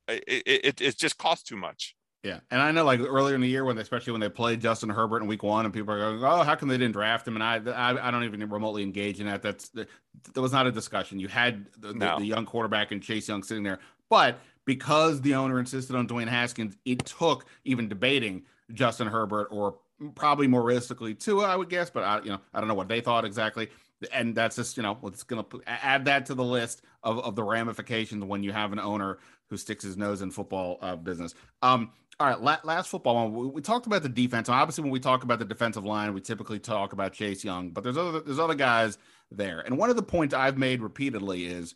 it, 0.09 0.43
it, 0.45 0.81
it 0.81 0.97
just 0.97 1.17
costs 1.17 1.47
too 1.47 1.55
much. 1.55 1.95
Yeah, 2.21 2.39
and 2.51 2.61
I 2.61 2.71
know 2.71 2.83
like 2.83 2.99
earlier 2.99 3.33
in 3.33 3.39
the 3.39 3.47
year 3.47 3.63
when, 3.63 3.77
they, 3.77 3.81
especially 3.81 4.11
when 4.11 4.19
they 4.19 4.27
played 4.27 4.59
Justin 4.59 4.89
Herbert 4.89 5.21
in 5.21 5.27
Week 5.27 5.43
One, 5.43 5.63
and 5.63 5.73
people 5.73 5.93
are 5.93 5.99
going, 5.99 6.21
"Oh, 6.21 6.43
how 6.43 6.55
come 6.55 6.67
they 6.67 6.77
didn't 6.77 6.91
draft 6.91 7.25
him?" 7.25 7.39
And 7.39 7.43
I, 7.43 7.61
I, 7.71 8.07
I 8.07 8.11
don't 8.11 8.25
even 8.25 8.49
remotely 8.49 8.83
engage 8.83 9.21
in 9.21 9.27
that. 9.27 9.41
That's 9.41 9.69
that 9.69 9.87
was 10.35 10.51
not 10.51 10.67
a 10.67 10.71
discussion. 10.71 11.17
You 11.17 11.29
had 11.29 11.65
the, 11.77 11.93
no. 11.93 12.15
the, 12.15 12.19
the 12.23 12.25
young 12.25 12.45
quarterback 12.45 12.91
and 12.91 13.01
Chase 13.01 13.29
Young 13.29 13.41
sitting 13.41 13.63
there, 13.63 13.79
but 14.09 14.39
because 14.65 15.21
the 15.21 15.35
owner 15.35 15.59
insisted 15.59 15.95
on 15.95 16.09
Dwayne 16.09 16.27
Haskins, 16.27 16.75
it 16.83 17.05
took 17.05 17.45
even 17.63 17.87
debating 17.87 18.43
Justin 18.73 19.07
Herbert 19.07 19.47
or 19.49 19.77
probably 20.13 20.47
more 20.47 20.61
realistically 20.61 21.13
Tua, 21.15 21.45
I 21.47 21.55
would 21.55 21.69
guess, 21.69 21.89
but 21.89 22.03
I, 22.03 22.19
you 22.19 22.31
know, 22.31 22.39
I 22.53 22.59
don't 22.59 22.67
know 22.67 22.75
what 22.75 22.89
they 22.89 22.99
thought 22.99 23.23
exactly 23.23 23.69
and 24.11 24.35
that's 24.35 24.55
just 24.55 24.77
you 24.77 24.83
know 24.83 24.97
it's 25.03 25.23
going 25.23 25.43
to 25.43 25.61
add 25.67 26.05
that 26.05 26.25
to 26.27 26.35
the 26.35 26.43
list 26.43 26.81
of, 27.03 27.19
of 27.19 27.35
the 27.35 27.43
ramifications 27.43 28.23
when 28.23 28.43
you 28.43 28.51
have 28.51 28.71
an 28.71 28.79
owner 28.79 29.17
who 29.49 29.57
sticks 29.57 29.83
his 29.83 29.97
nose 29.97 30.21
in 30.21 30.31
football 30.31 30.77
uh, 30.81 30.95
business. 30.95 31.33
Um 31.61 31.91
all 32.19 32.27
right 32.27 32.41
la- 32.41 32.59
last 32.63 32.89
football 32.89 33.15
one. 33.15 33.33
We, 33.33 33.47
we, 33.47 33.61
talked 33.61 33.85
about 33.85 34.03
the 34.03 34.09
defense. 34.09 34.49
Obviously 34.49 34.83
when 34.83 34.91
we 34.91 34.99
talk 34.99 35.23
about 35.23 35.39
the 35.39 35.45
defensive 35.45 35.85
line 35.85 36.13
we 36.13 36.21
typically 36.21 36.59
talk 36.59 36.93
about 36.93 37.13
chase 37.13 37.43
young 37.43 37.69
but 37.69 37.83
there's 37.83 37.97
other 37.97 38.19
there's 38.19 38.39
other 38.39 38.55
guys 38.55 38.97
there. 39.31 39.59
And 39.59 39.77
one 39.77 39.89
of 39.89 39.95
the 39.95 40.03
points 40.03 40.33
i've 40.33 40.57
made 40.57 40.81
repeatedly 40.81 41.45
is 41.45 41.75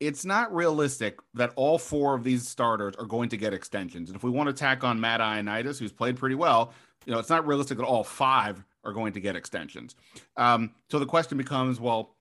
it's 0.00 0.24
not 0.24 0.54
realistic 0.54 1.18
that 1.34 1.52
all 1.54 1.78
four 1.78 2.14
of 2.14 2.24
these 2.24 2.46
starters 2.46 2.94
are 2.96 3.06
going 3.06 3.28
to 3.28 3.36
get 3.36 3.54
extensions. 3.54 4.10
And 4.10 4.16
if 4.16 4.24
we 4.24 4.30
want 4.30 4.48
to 4.48 4.52
tack 4.52 4.82
on 4.82 5.00
matt 5.00 5.20
ioannidis 5.20 5.78
who's 5.78 5.92
played 5.92 6.16
pretty 6.16 6.34
well 6.34 6.72
you 7.06 7.12
know 7.12 7.18
it's 7.18 7.30
not 7.30 7.46
realistic 7.46 7.78
that 7.78 7.84
all 7.84 8.04
five 8.04 8.64
are 8.84 8.92
going 8.92 9.12
to 9.14 9.20
get 9.20 9.36
extensions. 9.36 9.94
Um, 10.36 10.72
so 10.90 10.98
the 10.98 11.06
question 11.06 11.38
becomes, 11.38 11.80
well, 11.80 12.14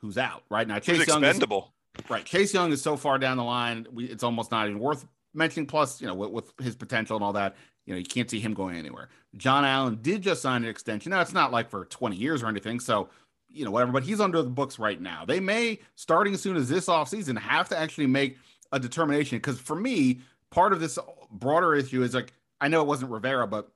who's 0.00 0.18
out 0.18 0.42
right 0.50 0.66
now? 0.66 0.78
Chase 0.78 1.06
Young 1.06 1.22
expendable. 1.22 1.72
Is, 1.98 2.10
right. 2.10 2.24
Chase 2.24 2.52
Young 2.52 2.72
is 2.72 2.82
so 2.82 2.96
far 2.96 3.18
down 3.18 3.36
the 3.36 3.44
line, 3.44 3.86
we, 3.92 4.04
it's 4.06 4.22
almost 4.22 4.50
not 4.50 4.68
even 4.68 4.80
worth 4.80 5.06
mentioning. 5.34 5.66
Plus, 5.66 6.00
you 6.00 6.06
know, 6.06 6.14
with, 6.14 6.30
with, 6.30 6.52
his 6.60 6.76
potential 6.76 7.16
and 7.16 7.24
all 7.24 7.32
that, 7.32 7.56
you 7.84 7.94
know, 7.94 7.98
you 7.98 8.04
can't 8.04 8.30
see 8.30 8.40
him 8.40 8.54
going 8.54 8.76
anywhere. 8.76 9.08
John 9.36 9.64
Allen 9.64 9.98
did 10.02 10.22
just 10.22 10.42
sign 10.42 10.64
an 10.64 10.68
extension. 10.68 11.10
Now, 11.10 11.20
it's 11.20 11.32
not 11.32 11.52
like 11.52 11.70
for 11.70 11.84
20 11.84 12.16
years 12.16 12.42
or 12.42 12.48
anything. 12.48 12.80
So, 12.80 13.08
you 13.48 13.64
know, 13.64 13.70
whatever, 13.70 13.92
but 13.92 14.02
he's 14.02 14.20
under 14.20 14.42
the 14.42 14.50
books 14.50 14.78
right 14.78 15.00
now. 15.00 15.24
They 15.24 15.40
may, 15.40 15.78
starting 15.94 16.34
as 16.34 16.42
soon 16.42 16.56
as 16.56 16.68
this 16.68 16.86
offseason, 16.86 17.38
have 17.38 17.68
to 17.68 17.78
actually 17.78 18.06
make 18.06 18.38
a 18.72 18.80
determination. 18.80 19.38
Because 19.38 19.60
for 19.60 19.76
me, 19.76 20.20
part 20.50 20.72
of 20.72 20.80
this 20.80 20.98
broader 21.30 21.74
issue 21.74 22.02
is 22.02 22.14
like, 22.14 22.32
I 22.60 22.68
know 22.68 22.80
it 22.80 22.86
wasn't 22.86 23.12
Rivera, 23.12 23.46
but 23.46 23.70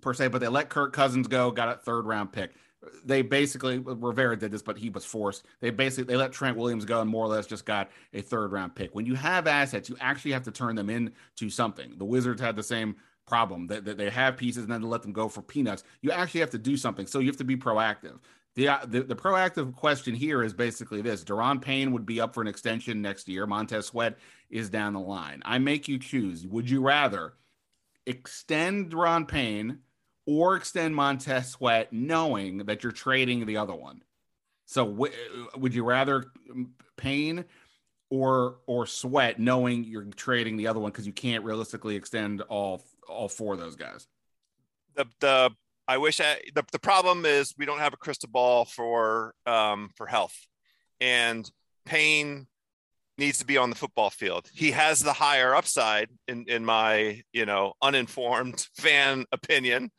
per 0.00 0.14
se, 0.14 0.28
but 0.28 0.40
they 0.40 0.48
let 0.48 0.68
Kirk 0.68 0.92
Cousins 0.92 1.28
go, 1.28 1.50
got 1.50 1.68
a 1.68 1.74
third 1.74 2.06
round 2.06 2.32
pick. 2.32 2.54
They 3.04 3.22
basically 3.22 3.78
Rivera 3.78 4.36
did 4.38 4.52
this, 4.52 4.62
but 4.62 4.78
he 4.78 4.88
was 4.88 5.04
forced. 5.04 5.44
They 5.60 5.70
basically 5.70 6.12
they 6.12 6.16
let 6.16 6.32
Trent 6.32 6.56
Williams 6.56 6.84
go 6.84 7.00
and 7.00 7.10
more 7.10 7.24
or 7.24 7.28
less 7.28 7.46
just 7.46 7.66
got 7.66 7.90
a 8.12 8.20
third 8.20 8.52
round 8.52 8.74
pick. 8.74 8.94
When 8.94 9.04
you 9.04 9.14
have 9.14 9.46
assets, 9.46 9.88
you 9.88 9.96
actually 10.00 10.32
have 10.32 10.44
to 10.44 10.52
turn 10.52 10.76
them 10.76 10.88
into 10.88 11.50
something. 11.50 11.94
The 11.98 12.04
Wizards 12.04 12.40
had 12.40 12.54
the 12.54 12.62
same 12.62 12.96
problem 13.26 13.66
that, 13.66 13.84
that 13.84 13.98
they 13.98 14.10
have 14.10 14.36
pieces 14.36 14.62
and 14.62 14.72
then 14.72 14.80
to 14.80 14.86
let 14.86 15.02
them 15.02 15.12
go 15.12 15.28
for 15.28 15.42
peanuts. 15.42 15.84
You 16.00 16.10
actually 16.12 16.40
have 16.40 16.50
to 16.50 16.58
do 16.58 16.76
something. 16.76 17.06
So 17.06 17.18
you 17.18 17.26
have 17.26 17.36
to 17.36 17.44
be 17.44 17.56
proactive. 17.56 18.18
The, 18.54 18.80
the, 18.86 19.02
the 19.02 19.14
proactive 19.14 19.74
question 19.76 20.14
here 20.14 20.42
is 20.42 20.52
basically 20.52 21.00
this: 21.00 21.22
Daron 21.22 21.60
Payne 21.60 21.92
would 21.92 22.06
be 22.06 22.20
up 22.20 22.34
for 22.34 22.40
an 22.40 22.48
extension 22.48 23.00
next 23.00 23.28
year. 23.28 23.46
Montez 23.46 23.86
Sweat 23.86 24.18
is 24.50 24.68
down 24.68 24.94
the 24.94 25.00
line. 25.00 25.42
I 25.44 25.58
make 25.58 25.86
you 25.86 25.98
choose. 25.98 26.46
Would 26.46 26.68
you 26.68 26.80
rather 26.80 27.34
extend 28.06 28.90
Daron 28.90 29.28
Payne? 29.28 29.78
Or 30.30 30.56
extend 30.56 30.94
Montez 30.94 31.48
Sweat 31.48 31.90
knowing 31.90 32.58
that 32.66 32.82
you're 32.82 32.92
trading 32.92 33.46
the 33.46 33.56
other 33.56 33.74
one. 33.74 34.02
So 34.66 34.84
w- 34.84 35.12
would 35.56 35.74
you 35.74 35.82
rather 35.82 36.26
Payne 36.98 37.46
or 38.10 38.56
or 38.66 38.86
Sweat 38.86 39.40
knowing 39.40 39.84
you're 39.84 40.04
trading 40.04 40.58
the 40.58 40.66
other 40.66 40.80
one 40.80 40.90
because 40.92 41.06
you 41.06 41.14
can't 41.14 41.44
realistically 41.44 41.96
extend 41.96 42.42
all 42.42 42.84
all 43.08 43.30
four 43.30 43.54
of 43.54 43.60
those 43.60 43.76
guys? 43.76 44.06
The 44.96 45.06
the 45.20 45.50
I 45.88 45.96
wish 45.96 46.20
I 46.20 46.42
the, 46.54 46.62
the 46.72 46.78
problem 46.78 47.24
is 47.24 47.54
we 47.56 47.64
don't 47.64 47.78
have 47.78 47.94
a 47.94 47.96
crystal 47.96 48.28
ball 48.30 48.66
for 48.66 49.32
um 49.46 49.88
for 49.96 50.06
health. 50.06 50.36
And 51.00 51.50
Payne 51.86 52.46
needs 53.16 53.38
to 53.38 53.46
be 53.46 53.56
on 53.56 53.70
the 53.70 53.76
football 53.76 54.10
field. 54.10 54.50
He 54.52 54.72
has 54.72 55.00
the 55.00 55.14
higher 55.14 55.54
upside 55.54 56.10
in 56.28 56.44
in 56.46 56.66
my, 56.66 57.22
you 57.32 57.46
know, 57.46 57.72
uninformed 57.80 58.66
fan 58.76 59.24
opinion 59.32 59.90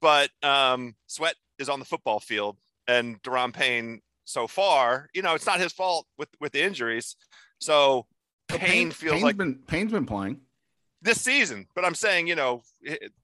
but 0.00 0.30
um, 0.42 0.94
Sweat 1.06 1.34
is 1.58 1.68
on 1.68 1.78
the 1.78 1.84
football 1.84 2.20
field, 2.20 2.56
and 2.86 3.22
Daron 3.22 3.52
Payne 3.52 4.00
so 4.24 4.46
far, 4.46 5.08
you 5.14 5.22
know, 5.22 5.34
it's 5.34 5.46
not 5.46 5.60
his 5.60 5.72
fault 5.72 6.06
with 6.18 6.28
with 6.40 6.52
the 6.52 6.62
injuries. 6.62 7.16
So 7.58 8.06
Payne, 8.48 8.60
Payne 8.60 8.90
feels 8.90 9.12
Payne's 9.12 9.24
like 9.24 9.36
been 9.36 9.54
Payne's 9.66 9.92
been 9.92 10.06
playing 10.06 10.40
this 11.02 11.20
season, 11.20 11.66
but 11.74 11.84
I'm 11.84 11.94
saying, 11.94 12.26
you 12.26 12.34
know, 12.34 12.62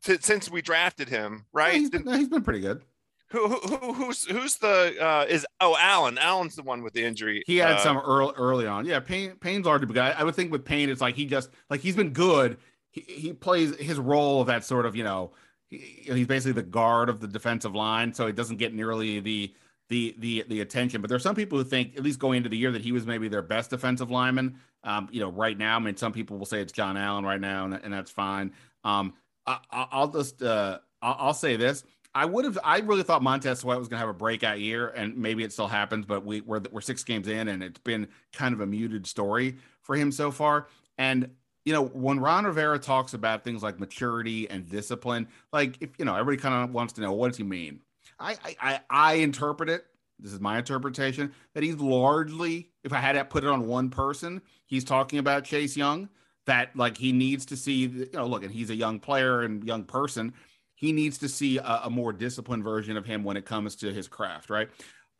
t- 0.04 0.18
since 0.20 0.50
we 0.50 0.62
drafted 0.62 1.08
him, 1.08 1.46
right? 1.52 1.74
Yeah, 1.74 1.78
he's, 1.80 1.90
been, 1.90 2.06
he's 2.06 2.28
been 2.28 2.42
pretty 2.42 2.60
good. 2.60 2.82
Who, 3.28 3.48
who, 3.48 3.92
who's 3.94 4.26
who's 4.26 4.56
the 4.58 4.94
uh 5.00 5.24
is 5.26 5.46
oh 5.60 5.74
Allen 5.80 6.18
Allen's 6.18 6.54
the 6.54 6.62
one 6.62 6.82
with 6.82 6.92
the 6.92 7.02
injury. 7.02 7.42
He 7.46 7.56
had 7.56 7.76
uh, 7.76 7.78
some 7.78 7.96
early 7.96 8.34
early 8.36 8.66
on. 8.66 8.84
Yeah, 8.84 9.00
Payne 9.00 9.36
Payne's 9.36 9.66
already 9.66 9.86
guy. 9.86 10.14
I 10.16 10.22
would 10.22 10.34
think 10.34 10.52
with 10.52 10.66
Payne, 10.66 10.90
it's 10.90 11.00
like 11.00 11.14
he 11.14 11.24
just 11.24 11.48
like 11.70 11.80
he's 11.80 11.96
been 11.96 12.10
good. 12.10 12.58
He, 12.90 13.00
he 13.00 13.32
plays 13.32 13.74
his 13.76 13.98
role 13.98 14.42
of 14.42 14.48
that 14.48 14.64
sort 14.64 14.84
of 14.84 14.94
you 14.94 15.04
know 15.04 15.32
he's 15.72 16.26
basically 16.26 16.52
the 16.52 16.62
guard 16.62 17.08
of 17.08 17.20
the 17.20 17.28
defensive 17.28 17.74
line, 17.74 18.12
so 18.12 18.26
he 18.26 18.32
doesn't 18.32 18.56
get 18.56 18.74
nearly 18.74 19.20
the 19.20 19.54
the 19.88 20.14
the 20.18 20.44
the 20.48 20.60
attention. 20.60 21.00
But 21.00 21.10
there's 21.10 21.22
some 21.22 21.34
people 21.34 21.58
who 21.58 21.64
think, 21.64 21.96
at 21.96 22.02
least 22.02 22.18
going 22.18 22.38
into 22.38 22.48
the 22.48 22.56
year, 22.56 22.72
that 22.72 22.82
he 22.82 22.92
was 22.92 23.06
maybe 23.06 23.28
their 23.28 23.42
best 23.42 23.70
defensive 23.70 24.10
lineman. 24.10 24.58
Um, 24.84 25.08
you 25.12 25.20
know, 25.20 25.30
right 25.30 25.56
now, 25.56 25.76
I 25.76 25.78
mean, 25.78 25.96
some 25.96 26.12
people 26.12 26.38
will 26.38 26.46
say 26.46 26.60
it's 26.60 26.72
John 26.72 26.96
Allen 26.96 27.24
right 27.24 27.40
now, 27.40 27.64
and, 27.64 27.74
and 27.74 27.92
that's 27.92 28.10
fine. 28.10 28.52
Um, 28.84 29.14
I, 29.46 29.58
will 29.92 30.08
just 30.08 30.42
uh, 30.42 30.78
I'll, 31.00 31.34
say 31.34 31.56
this: 31.56 31.84
I 32.14 32.24
would 32.24 32.44
have, 32.44 32.58
I 32.62 32.78
really 32.80 33.02
thought 33.02 33.22
Montez 33.22 33.60
Sweat 33.60 33.78
was 33.78 33.88
going 33.88 33.98
to 33.98 34.06
have 34.06 34.08
a 34.08 34.18
breakout 34.18 34.60
year, 34.60 34.88
and 34.88 35.16
maybe 35.16 35.44
it 35.44 35.52
still 35.52 35.68
happens, 35.68 36.06
but 36.06 36.24
we 36.24 36.40
we're 36.40 36.62
we're 36.70 36.80
six 36.80 37.04
games 37.04 37.28
in, 37.28 37.48
and 37.48 37.62
it's 37.62 37.80
been 37.80 38.08
kind 38.32 38.54
of 38.54 38.60
a 38.60 38.66
muted 38.66 39.06
story 39.06 39.56
for 39.82 39.96
him 39.96 40.12
so 40.12 40.30
far. 40.30 40.68
And 40.98 41.30
you 41.64 41.72
know, 41.72 41.84
when 41.84 42.18
Ron 42.18 42.44
Rivera 42.44 42.78
talks 42.78 43.14
about 43.14 43.44
things 43.44 43.62
like 43.62 43.78
maturity 43.78 44.48
and 44.50 44.68
discipline, 44.68 45.28
like 45.52 45.76
if 45.80 45.90
you 45.98 46.04
know, 46.04 46.14
everybody 46.14 46.36
kind 46.42 46.64
of 46.64 46.74
wants 46.74 46.92
to 46.94 47.00
know 47.00 47.12
what 47.12 47.28
does 47.28 47.36
he 47.36 47.44
mean. 47.44 47.80
I, 48.18 48.36
I 48.60 48.80
I 48.90 49.12
interpret 49.14 49.68
it. 49.68 49.86
This 50.18 50.32
is 50.32 50.40
my 50.40 50.58
interpretation 50.58 51.32
that 51.54 51.62
he's 51.62 51.76
largely, 51.76 52.70
if 52.84 52.92
I 52.92 52.98
had 52.98 53.12
to 53.12 53.24
put 53.24 53.44
it 53.44 53.50
on 53.50 53.66
one 53.66 53.90
person, 53.90 54.40
he's 54.66 54.84
talking 54.84 55.18
about 55.18 55.44
Chase 55.44 55.76
Young. 55.76 56.08
That 56.46 56.74
like 56.74 56.96
he 56.96 57.12
needs 57.12 57.46
to 57.46 57.56
see, 57.56 57.86
you 57.86 58.08
know, 58.12 58.26
look, 58.26 58.42
and 58.42 58.52
he's 58.52 58.70
a 58.70 58.74
young 58.74 58.98
player 58.98 59.42
and 59.42 59.62
young 59.62 59.84
person. 59.84 60.34
He 60.74 60.92
needs 60.92 61.18
to 61.18 61.28
see 61.28 61.58
a, 61.58 61.82
a 61.84 61.90
more 61.90 62.12
disciplined 62.12 62.64
version 62.64 62.96
of 62.96 63.06
him 63.06 63.22
when 63.22 63.36
it 63.36 63.44
comes 63.44 63.76
to 63.76 63.92
his 63.92 64.08
craft, 64.08 64.50
right? 64.50 64.68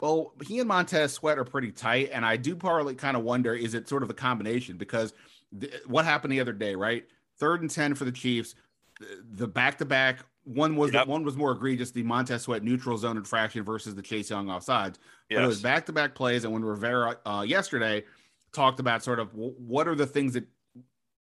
Well, 0.01 0.35
he 0.45 0.59
and 0.59 0.67
Montez 0.67 1.13
Sweat 1.13 1.39
are 1.39 1.45
pretty 1.45 1.71
tight, 1.71 2.11
and 2.13 2.27
I 2.27 2.37
do 2.37 2.57
partly 2.57 2.97
kind 2.97 3.17
of 3.17 3.23
wonder 3.23 3.55
is 3.55 3.75
it 3.75 3.89
sort 3.89 4.03
of 4.03 4.11
a 4.11 4.15
combination 4.15 4.77
because 4.77 5.15
what 5.87 6.05
happened 6.05 6.33
the 6.33 6.41
other 6.41 6.53
day, 6.53 6.75
right? 6.75 7.05
Third 7.39 7.63
and 7.63 7.71
10 7.71 7.95
for 7.95 8.05
the 8.05 8.13
Chiefs. 8.13 8.55
The 9.33 9.49
back 9.49 9.79
to 9.79 9.85
back, 9.85 10.21
one 10.45 10.77
was 10.77 10.93
yep. 10.93 11.07
one 11.07 11.25
was 11.25 11.37
more 11.37 11.53
egregious, 11.53 11.91
the 11.91 12.03
Montez 12.03 12.43
Sweat 12.43 12.63
neutral 12.63 12.99
zone 12.99 13.17
infraction 13.17 13.65
versus 13.65 13.95
the 13.95 14.03
Chase 14.03 14.31
Young 14.31 14.47
offsides. 14.47 14.97
Yes. 15.29 15.39
But 15.39 15.45
it 15.45 15.47
was 15.47 15.63
back 15.63 15.87
to 15.87 15.93
back 15.93 16.15
plays. 16.15 16.45
And 16.45 16.53
when 16.53 16.65
Rivera 16.65 17.19
uh, 17.25 17.45
yesterday 17.47 18.05
talked 18.53 18.81
about 18.81 19.03
sort 19.03 19.19
of 19.19 19.35
what 19.35 19.89
are 19.89 19.95
the 19.95 20.07
things 20.07 20.35
that 20.35 20.45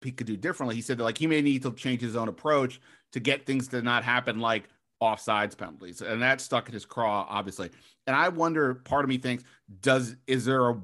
he 0.02 0.12
could 0.12 0.28
do 0.28 0.38
differently, 0.38 0.76
he 0.76 0.82
said 0.82 0.98
that 0.98 1.04
like 1.04 1.18
he 1.18 1.28
may 1.28 1.42
need 1.42 1.64
to 1.64 1.74
change 1.74 2.02
his 2.02 2.16
own 2.16 2.28
approach 2.28 2.80
to 3.12 3.20
get 3.20 3.46
things 3.46 3.68
to 3.70 3.82
not 3.82 4.04
happen 4.04 4.40
like 4.40 4.70
offsides 5.02 5.58
penalties. 5.58 6.02
And 6.02 6.22
that 6.22 6.42
stuck 6.42 6.68
in 6.68 6.74
his 6.74 6.86
craw, 6.86 7.26
obviously. 7.30 7.70
And 8.06 8.16
I 8.16 8.30
wonder, 8.30 8.76
part 8.76 9.04
of 9.04 9.10
me 9.10 9.18
thinks, 9.18 9.44
does 9.82 10.16
is 10.28 10.46
there 10.46 10.70
a 10.70 10.82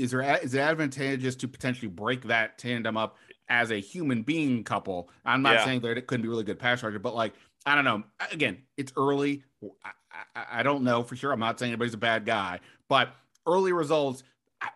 is 0.00 0.10
there 0.10 0.22
is 0.42 0.54
it 0.54 0.60
advantageous 0.60 1.36
to 1.36 1.48
potentially 1.48 1.88
break 1.88 2.22
that 2.24 2.58
tandem 2.58 2.96
up 2.96 3.16
as 3.48 3.70
a 3.70 3.80
human 3.80 4.22
being 4.22 4.64
couple? 4.64 5.10
I'm 5.24 5.42
not 5.42 5.54
yeah. 5.54 5.64
saying 5.64 5.80
that 5.80 5.98
it 5.98 6.06
couldn't 6.06 6.22
be 6.22 6.28
really 6.28 6.44
good 6.44 6.58
pass 6.58 6.82
rusher, 6.82 6.98
but 6.98 7.14
like 7.14 7.34
I 7.66 7.74
don't 7.74 7.84
know. 7.84 8.02
Again, 8.32 8.58
it's 8.76 8.92
early. 8.96 9.42
I, 9.84 9.90
I, 10.34 10.60
I, 10.60 10.62
don't 10.62 10.82
know 10.82 11.02
for 11.02 11.14
sure. 11.14 11.32
I'm 11.32 11.40
not 11.40 11.58
saying 11.58 11.72
anybody's 11.72 11.94
a 11.94 11.98
bad 11.98 12.24
guy, 12.24 12.60
but 12.88 13.10
early 13.46 13.72
results. 13.72 14.22
I, 14.62 14.68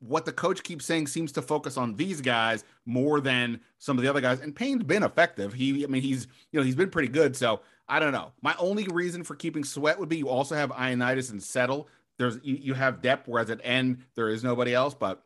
what 0.00 0.24
the 0.24 0.32
coach 0.32 0.64
keeps 0.64 0.84
saying 0.84 1.06
seems 1.06 1.30
to 1.32 1.42
focus 1.42 1.76
on 1.76 1.94
these 1.94 2.20
guys 2.20 2.64
more 2.84 3.20
than 3.20 3.60
some 3.78 3.96
of 3.96 4.02
the 4.02 4.10
other 4.10 4.20
guys. 4.20 4.40
And 4.40 4.54
Payne's 4.56 4.82
been 4.82 5.04
effective. 5.04 5.52
He, 5.52 5.84
I 5.84 5.86
mean, 5.86 6.02
he's 6.02 6.26
you 6.50 6.58
know 6.58 6.64
he's 6.64 6.74
been 6.74 6.90
pretty 6.90 7.08
good. 7.08 7.36
So 7.36 7.60
I 7.88 8.00
don't 8.00 8.12
know. 8.12 8.32
My 8.42 8.54
only 8.58 8.88
reason 8.88 9.22
for 9.22 9.36
keeping 9.36 9.62
Sweat 9.62 9.98
would 9.98 10.08
be 10.08 10.18
you 10.18 10.28
also 10.28 10.56
have 10.56 10.70
Ioannidis 10.70 11.30
and 11.30 11.42
Settle. 11.42 11.88
There's 12.20 12.38
you, 12.42 12.56
you 12.56 12.74
have 12.74 13.00
depth, 13.00 13.26
whereas 13.26 13.48
at 13.48 13.60
end 13.64 14.04
there 14.14 14.28
is 14.28 14.44
nobody 14.44 14.74
else. 14.74 14.94
But 14.94 15.22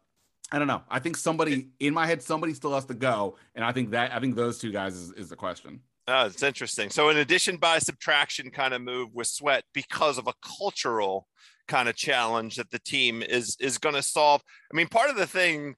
I 0.53 0.61
don't 0.61 0.69
know. 0.69 0.83
I 0.89 1.01
think 1.01 1.17
somebody 1.17 1.71
in 1.81 1.93
my 1.93 2.07
head, 2.07 2.23
somebody 2.23 2.55
still 2.55 2.73
has 2.73 2.85
to 2.85 2.95
go, 2.95 3.37
and 3.57 3.65
I 3.65 3.73
think 3.73 3.91
that 3.91 4.13
I 4.13 4.21
think 4.21 4.37
those 4.37 4.59
two 4.59 4.71
guys 4.71 4.95
is, 4.95 5.11
is 5.13 5.29
the 5.29 5.37
question. 5.37 5.81
Oh, 6.07 6.27
it's 6.27 6.43
interesting. 6.45 6.91
So, 6.91 7.09
an 7.09 7.17
addition 7.17 7.57
by 7.57 7.81
subtraction 7.81 8.51
kind 8.51 8.75
of 8.75 8.81
move 8.81 9.13
with 9.13 9.27
Sweat 9.27 9.65
because 9.75 10.19
of 10.19 10.29
a 10.29 10.35
cultural 10.59 11.27
kind 11.67 11.89
of 11.89 11.97
challenge 11.97 12.57
that 12.57 12.71
the 12.71 12.79
team 12.79 13.23
is 13.23 13.57
is 13.59 13.79
going 13.79 13.97
to 13.97 14.03
solve. 14.03 14.41
I 14.73 14.77
mean, 14.77 14.87
part 14.87 15.11
of 15.11 15.17
the 15.17 15.27
thing 15.27 15.75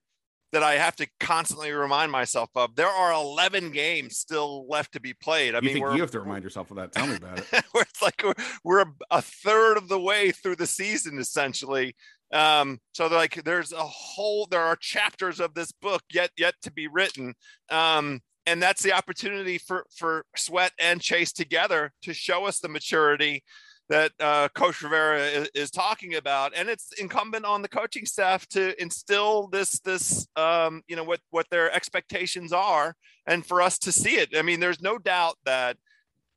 that 0.53 0.62
I 0.62 0.74
have 0.74 0.97
to 0.97 1.07
constantly 1.18 1.72
remind 1.72 2.12
myself 2.12 2.51
of, 2.55 2.76
there 2.76 2.88
are 2.88 3.12
11 3.12 3.72
games 3.72 4.16
still 4.16 4.66
left 4.68 4.92
to 4.92 5.01
be 5.01 5.12
played. 5.12 5.55
I 5.55 5.59
you 5.61 5.74
mean, 5.74 5.76
you 5.78 6.01
have 6.01 6.11
to 6.12 6.20
remind 6.20 6.44
yourself 6.44 6.70
of 6.70 6.76
that. 6.76 6.92
Tell 6.92 7.07
me 7.07 7.16
about 7.16 7.38
it. 7.38 7.47
it's 7.74 8.03
like 8.03 8.22
we're, 8.22 8.34
we're 8.64 8.84
a, 9.11 9.22
third 9.22 9.76
of 9.76 9.88
the 9.88 10.01
way 10.01 10.30
through 10.30 10.57
the 10.57 10.66
season, 10.66 11.18
essentially. 11.18 11.94
Um, 12.32 12.78
so 12.92 13.07
like 13.09 13.42
there's 13.44 13.72
a 13.72 13.82
whole, 13.82 14.47
there 14.47 14.62
are 14.62 14.76
chapters 14.76 15.40
of 15.40 15.55
this 15.55 15.72
book 15.72 16.03
yet, 16.12 16.30
yet 16.36 16.55
to 16.62 16.72
be 16.72 16.86
written. 16.86 17.34
Um, 17.70 18.20
and 18.47 18.62
that's 18.62 18.82
the 18.82 18.92
opportunity 18.92 19.59
for, 19.59 19.84
for 19.97 20.24
Sweat 20.36 20.72
and 20.80 21.01
Chase 21.01 21.32
together 21.32 21.92
to 22.03 22.14
show 22.14 22.47
us 22.47 22.61
the 22.61 22.68
maturity 22.68 23.42
that 23.89 24.12
uh, 24.18 24.49
Coach 24.49 24.82
Rivera 24.82 25.20
is, 25.20 25.51
is, 25.55 25.70
talking 25.70 26.16
about, 26.16 26.53
and 26.57 26.68
it's 26.68 26.93
incumbent 26.99 27.45
on 27.45 27.62
the 27.62 27.68
coaching 27.68 28.05
staff 28.05 28.47
to 28.49 28.80
instill 28.80 29.49
this 29.49 29.78
this 29.80 30.26
um, 30.37 30.82
you 30.89 30.97
know 30.97 31.05
what 31.05 31.20
what 31.30 31.47
their 31.51 31.72
expectations 31.72 32.53
are, 32.53 32.95
and 33.26 33.47
for 33.47 33.62
us 33.62 33.78
to 33.80 33.93
see 33.93 34.16
it. 34.16 34.37
I 34.37 34.43
mean, 34.43 34.61
there's 34.61 34.82
no 34.82 34.99
doubt 34.99 35.37
that 35.45 35.76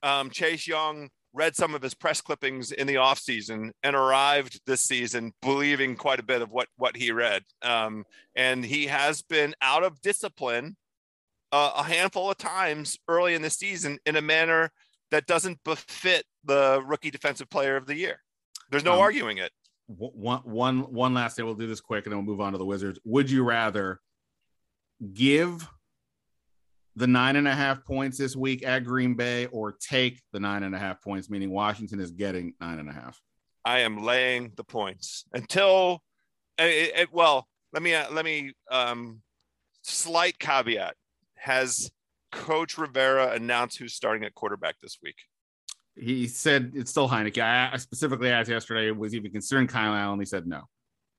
um, 0.04 0.30
Chase 0.30 0.68
Young 0.68 1.10
read 1.34 1.56
some 1.56 1.76
of 1.76 1.82
his 1.82 1.94
press 1.94 2.22
clippings 2.22 2.72
in 2.72 2.88
the 2.88 2.96
offseason 2.96 3.72
and 3.84 3.96
arrived 3.96 4.62
this 4.66 4.82
season 4.82 5.32
believing 5.42 5.96
quite 5.96 6.20
a 6.20 6.24
bit 6.24 6.42
of 6.42 6.52
what 6.52 6.68
what 6.78 6.96
he 6.96 7.12
read, 7.12 7.44
um, 7.64 8.06
and 8.36 8.64
he 8.64 8.86
has 8.88 9.22
been 9.24 9.56
out 9.62 9.84
of 9.84 10.02
discipline 10.02 10.76
uh, 11.52 11.72
a 11.78 11.84
handful 11.84 12.30
of 12.30 12.38
times 12.38 12.98
early 13.08 13.34
in 13.34 13.42
the 13.42 13.50
season 13.50 13.98
in 14.06 14.16
a 14.16 14.22
manner 14.22 14.72
that 15.12 15.26
doesn't 15.26 15.64
befit 15.64 16.26
the 16.44 16.82
rookie 16.86 17.12
defensive 17.12 17.50
player 17.50 17.76
of 17.76 17.86
the 17.86 17.96
year. 17.96 18.20
There's 18.72 18.84
no 18.84 18.94
um, 18.94 19.00
arguing 19.00 19.38
it. 19.38 19.52
One, 19.88 20.42
one, 20.44 20.80
one 20.94 21.14
last 21.14 21.36
thing. 21.36 21.46
We'll 21.46 21.56
do 21.56 21.68
this 21.68 21.82
quick 21.82 22.06
and 22.06 22.12
then 22.12 22.20
we'll 22.20 22.36
move 22.36 22.42
on 22.42 22.52
to 22.52 22.58
the 22.58 22.66
Wizards. 22.66 23.00
Would 23.06 23.32
you 23.32 23.44
rather 23.44 24.00
give 25.14 25.68
the 26.96 27.08
nine 27.08 27.38
and 27.38 27.48
a 27.48 27.56
half 27.56 27.84
points 27.86 28.18
this 28.18 28.36
week 28.36 28.66
at 28.66 28.84
Green 28.84 29.16
Bay 29.16 29.48
or 29.48 29.72
take 29.72 30.22
the 30.32 30.40
nine 30.40 30.64
and 30.64 30.76
a 30.76 30.78
half 30.78 31.02
points, 31.02 31.30
meaning 31.30 31.50
Washington 31.50 32.00
is 32.00 32.12
getting 32.12 32.54
nine 32.62 32.78
and 32.78 32.90
a 32.90 32.94
half? 32.94 33.20
I 33.66 33.80
am 33.80 34.04
laying 34.04 34.52
the 34.56 34.64
points 34.64 35.26
until, 35.34 36.04
it, 36.58 36.92
it, 36.96 37.14
well, 37.14 37.48
let 37.74 37.82
me, 37.82 37.96
uh, 37.96 38.12
let 38.12 38.26
me, 38.26 38.54
um, 38.70 39.22
slight 39.82 40.38
caveat 40.40 40.96
has 41.36 41.90
Coach 42.32 42.78
Rivera 42.78 43.32
announced 43.32 43.78
who's 43.78 43.94
starting 43.94 44.24
at 44.24 44.36
quarterback 44.36 44.80
this 44.82 44.98
week? 45.02 45.16
He 45.96 46.28
said 46.28 46.72
it's 46.76 46.92
still 46.92 47.10
Heinicke. 47.10 47.42
I 47.42 47.76
specifically 47.78 48.30
asked 48.30 48.50
yesterday, 48.50 48.92
was 48.92 49.14
even 49.14 49.32
considering 49.32 49.68
Kyle 49.68 49.94
Allen? 49.94 50.20
He 50.20 50.26
said 50.26 50.48
no. 50.48 50.64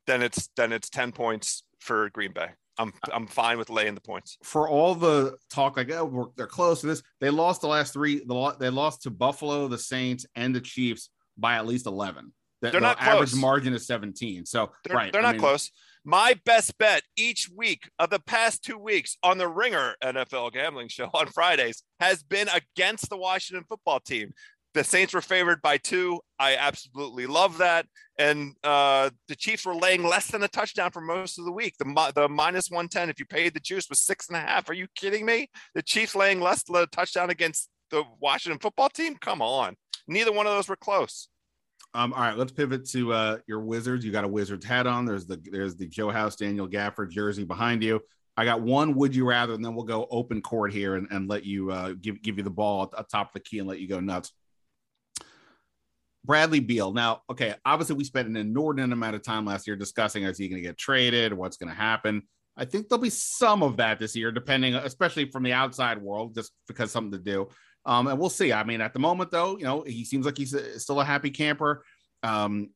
Then 0.07 0.23
it's 0.23 0.49
then 0.57 0.73
it's 0.73 0.89
ten 0.89 1.13
points 1.13 1.65
for 1.79 2.09
Green 2.11 2.33
Bay. 2.33 2.49
I'm 2.79 2.93
I'm 3.13 3.27
fine 3.27 3.59
with 3.59 3.69
laying 3.69 3.95
the 3.95 4.01
points. 4.01 4.39
For 4.43 4.69
all 4.69 4.95
the 4.95 5.37
talk, 5.51 5.77
like 5.77 5.91
oh, 5.93 6.33
they're 6.37 6.47
close 6.47 6.81
to 6.81 6.87
this. 6.87 7.03
They 7.21 7.29
lost 7.29 7.61
the 7.61 7.69
last 7.69 7.93
three. 7.93 8.25
The 8.25 8.57
they 8.59 8.71
lost 8.71 9.03
to 9.03 9.11
Buffalo, 9.11 9.69
the 9.69 9.79
Saints, 9.79 10.25
and 10.35 10.55
the 10.55 10.61
Chiefs 10.61 11.11
by 11.37 11.57
at 11.57 11.67
least 11.67 11.87
eleven. 11.87 12.33
The, 12.63 12.71
they're 12.71 12.81
not 12.81 12.99
the 12.99 13.05
close. 13.05 13.15
average 13.15 13.35
margin 13.35 13.73
is 13.73 13.87
17. 13.87 14.45
So 14.45 14.71
they're, 14.85 14.97
right, 14.97 15.13
they're 15.13 15.23
not 15.23 15.33
mean, 15.33 15.41
close. 15.41 15.71
My 16.05 16.35
best 16.47 16.79
bet 16.79 17.03
each 17.17 17.51
week 17.55 17.91
of 17.99 18.09
the 18.09 18.21
past 18.21 18.65
two 18.65 18.79
weeks 18.79 19.19
on 19.23 19.37
the 19.37 19.49
Ringer 19.49 19.97
NFL 20.03 20.53
gambling 20.53 20.89
show 20.89 21.11
on 21.15 21.27
Fridays 21.27 21.83
has 22.01 22.23
been 22.23 22.49
against 22.49 23.11
the 23.11 23.19
Washington 23.19 23.65
football 23.69 24.01
team. 24.01 24.33
The 24.73 24.85
Saints 24.85 25.13
were 25.13 25.21
favored 25.21 25.61
by 25.61 25.79
two. 25.79 26.21
I 26.39 26.57
absolutely 26.57 27.27
love 27.27 27.59
that. 27.59 27.87
And 28.19 28.55
uh, 28.63 29.11
the 29.29 29.35
Chiefs 29.35 29.67
were 29.67 29.75
laying 29.75 30.05
less 30.05 30.31
than 30.31 30.43
a 30.43 30.49
touchdown 30.49 30.91
for 30.91 31.01
most 31.01 31.39
of 31.39 31.45
the 31.45 31.53
week. 31.53 31.75
The, 31.79 32.13
the 32.15 32.29
minus 32.29 32.71
110, 32.71 33.11
if 33.11 33.19
you 33.19 33.27
paid 33.27 33.53
the 33.53 33.61
juice, 33.61 33.91
was 33.91 34.01
six 34.01 34.29
and 34.29 34.37
a 34.37 34.41
half. 34.41 34.71
Are 34.71 34.75
you 34.75 34.87
kidding 34.95 35.27
me? 35.27 35.51
The 35.75 35.83
Chiefs 35.83 36.15
laying 36.15 36.41
less 36.41 36.63
than 36.63 36.77
a 36.77 36.87
touchdown 36.87 37.31
against 37.31 37.69
the 37.91 38.05
Washington 38.21 38.61
football 38.61 38.89
team? 38.89 39.17
Come 39.21 39.43
on. 39.43 39.75
Neither 40.07 40.33
one 40.33 40.47
of 40.47 40.55
those 40.55 40.69
were 40.69 40.77
close. 40.77 41.29
Um, 41.93 42.13
all 42.13 42.21
right, 42.21 42.37
let's 42.37 42.53
pivot 42.53 42.89
to 42.91 43.13
uh, 43.13 43.39
your 43.47 43.61
Wizards. 43.61 44.05
You 44.05 44.13
got 44.13 44.25
a 44.25 44.29
Wizards 44.29 44.65
hat 44.65 44.87
on. 44.87 45.05
There's 45.05 45.27
the 45.27 45.41
there's 45.51 45.77
the 45.77 45.87
Joe 45.87 46.11
House 46.11 46.37
Daniel 46.37 46.69
Gafford 46.69 47.11
jersey 47.11 47.45
behind 47.45 47.83
you. 47.83 48.01
I 48.37 48.45
got 48.45 48.63
one. 48.63 48.95
Would 48.95 49.15
you 49.15 49.27
rather? 49.27 49.55
And 49.55 49.65
then 49.65 49.75
we'll 49.75 49.85
go 49.85 50.07
open 50.11 50.41
court 50.41 50.73
here 50.73 50.95
and, 50.95 51.09
and 51.11 51.29
let 51.29 51.45
you 51.45 51.73
uh, 51.73 51.95
give 52.01 52.23
give 52.23 52.39
you 52.39 52.45
the 52.45 52.51
ball 52.51 52.93
at 52.97 53.11
top 53.11 53.29
of 53.29 53.33
the 53.35 53.41
key 53.41 53.59
and 53.59 53.69
let 53.69 53.81
you 53.81 53.89
go 53.89 53.99
nuts. 53.99 54.33
Bradley 56.25 56.61
Beal. 56.61 56.93
Now, 56.93 57.23
okay, 57.31 57.55
obviously 57.65 57.97
we 57.97 58.05
spent 58.05 58.29
an 58.29 58.37
inordinate 58.37 58.93
amount 58.93 59.17
of 59.17 59.23
time 59.23 59.47
last 59.47 59.67
year 59.67 59.77
discussing 59.77 60.25
is 60.25 60.39
he 60.39 60.49
going 60.49 60.63
to 60.63 60.69
get 60.69 60.79
traded, 60.79 61.33
what's 61.33 61.57
going 61.57 61.71
to 61.71 61.75
happen. 61.75 62.23
I 62.57 62.67
think 62.67 62.89
there'll 62.89 63.03
be 63.03 63.11
some 63.11 63.63
of 63.63 63.79
that 63.79 63.99
this 63.99 64.15
year, 64.15 64.31
depending, 64.31 64.75
especially 64.75 65.31
from 65.31 65.43
the 65.45 65.53
outside 65.53 66.01
world, 66.01 66.35
just 66.35 66.53
because 66.69 66.93
something 66.93 67.13
to 67.13 67.19
do. 67.19 67.49
Um, 67.87 68.07
and 68.09 68.19
we'll 68.19 68.31
see. 68.31 68.53
I 68.53 68.65
mean, 68.65 68.81
at 68.81 68.93
the 68.93 68.99
moment, 68.99 69.31
though, 69.31 69.57
you 69.57 69.65
know, 69.65 69.83
he 69.83 70.05
seems 70.05 70.27
like 70.27 70.37
he's 70.37 70.55
a, 70.55 70.79
still 70.79 71.01
a 71.01 71.05
happy 71.05 71.31
camper. 71.31 71.85
Um, 72.23 72.71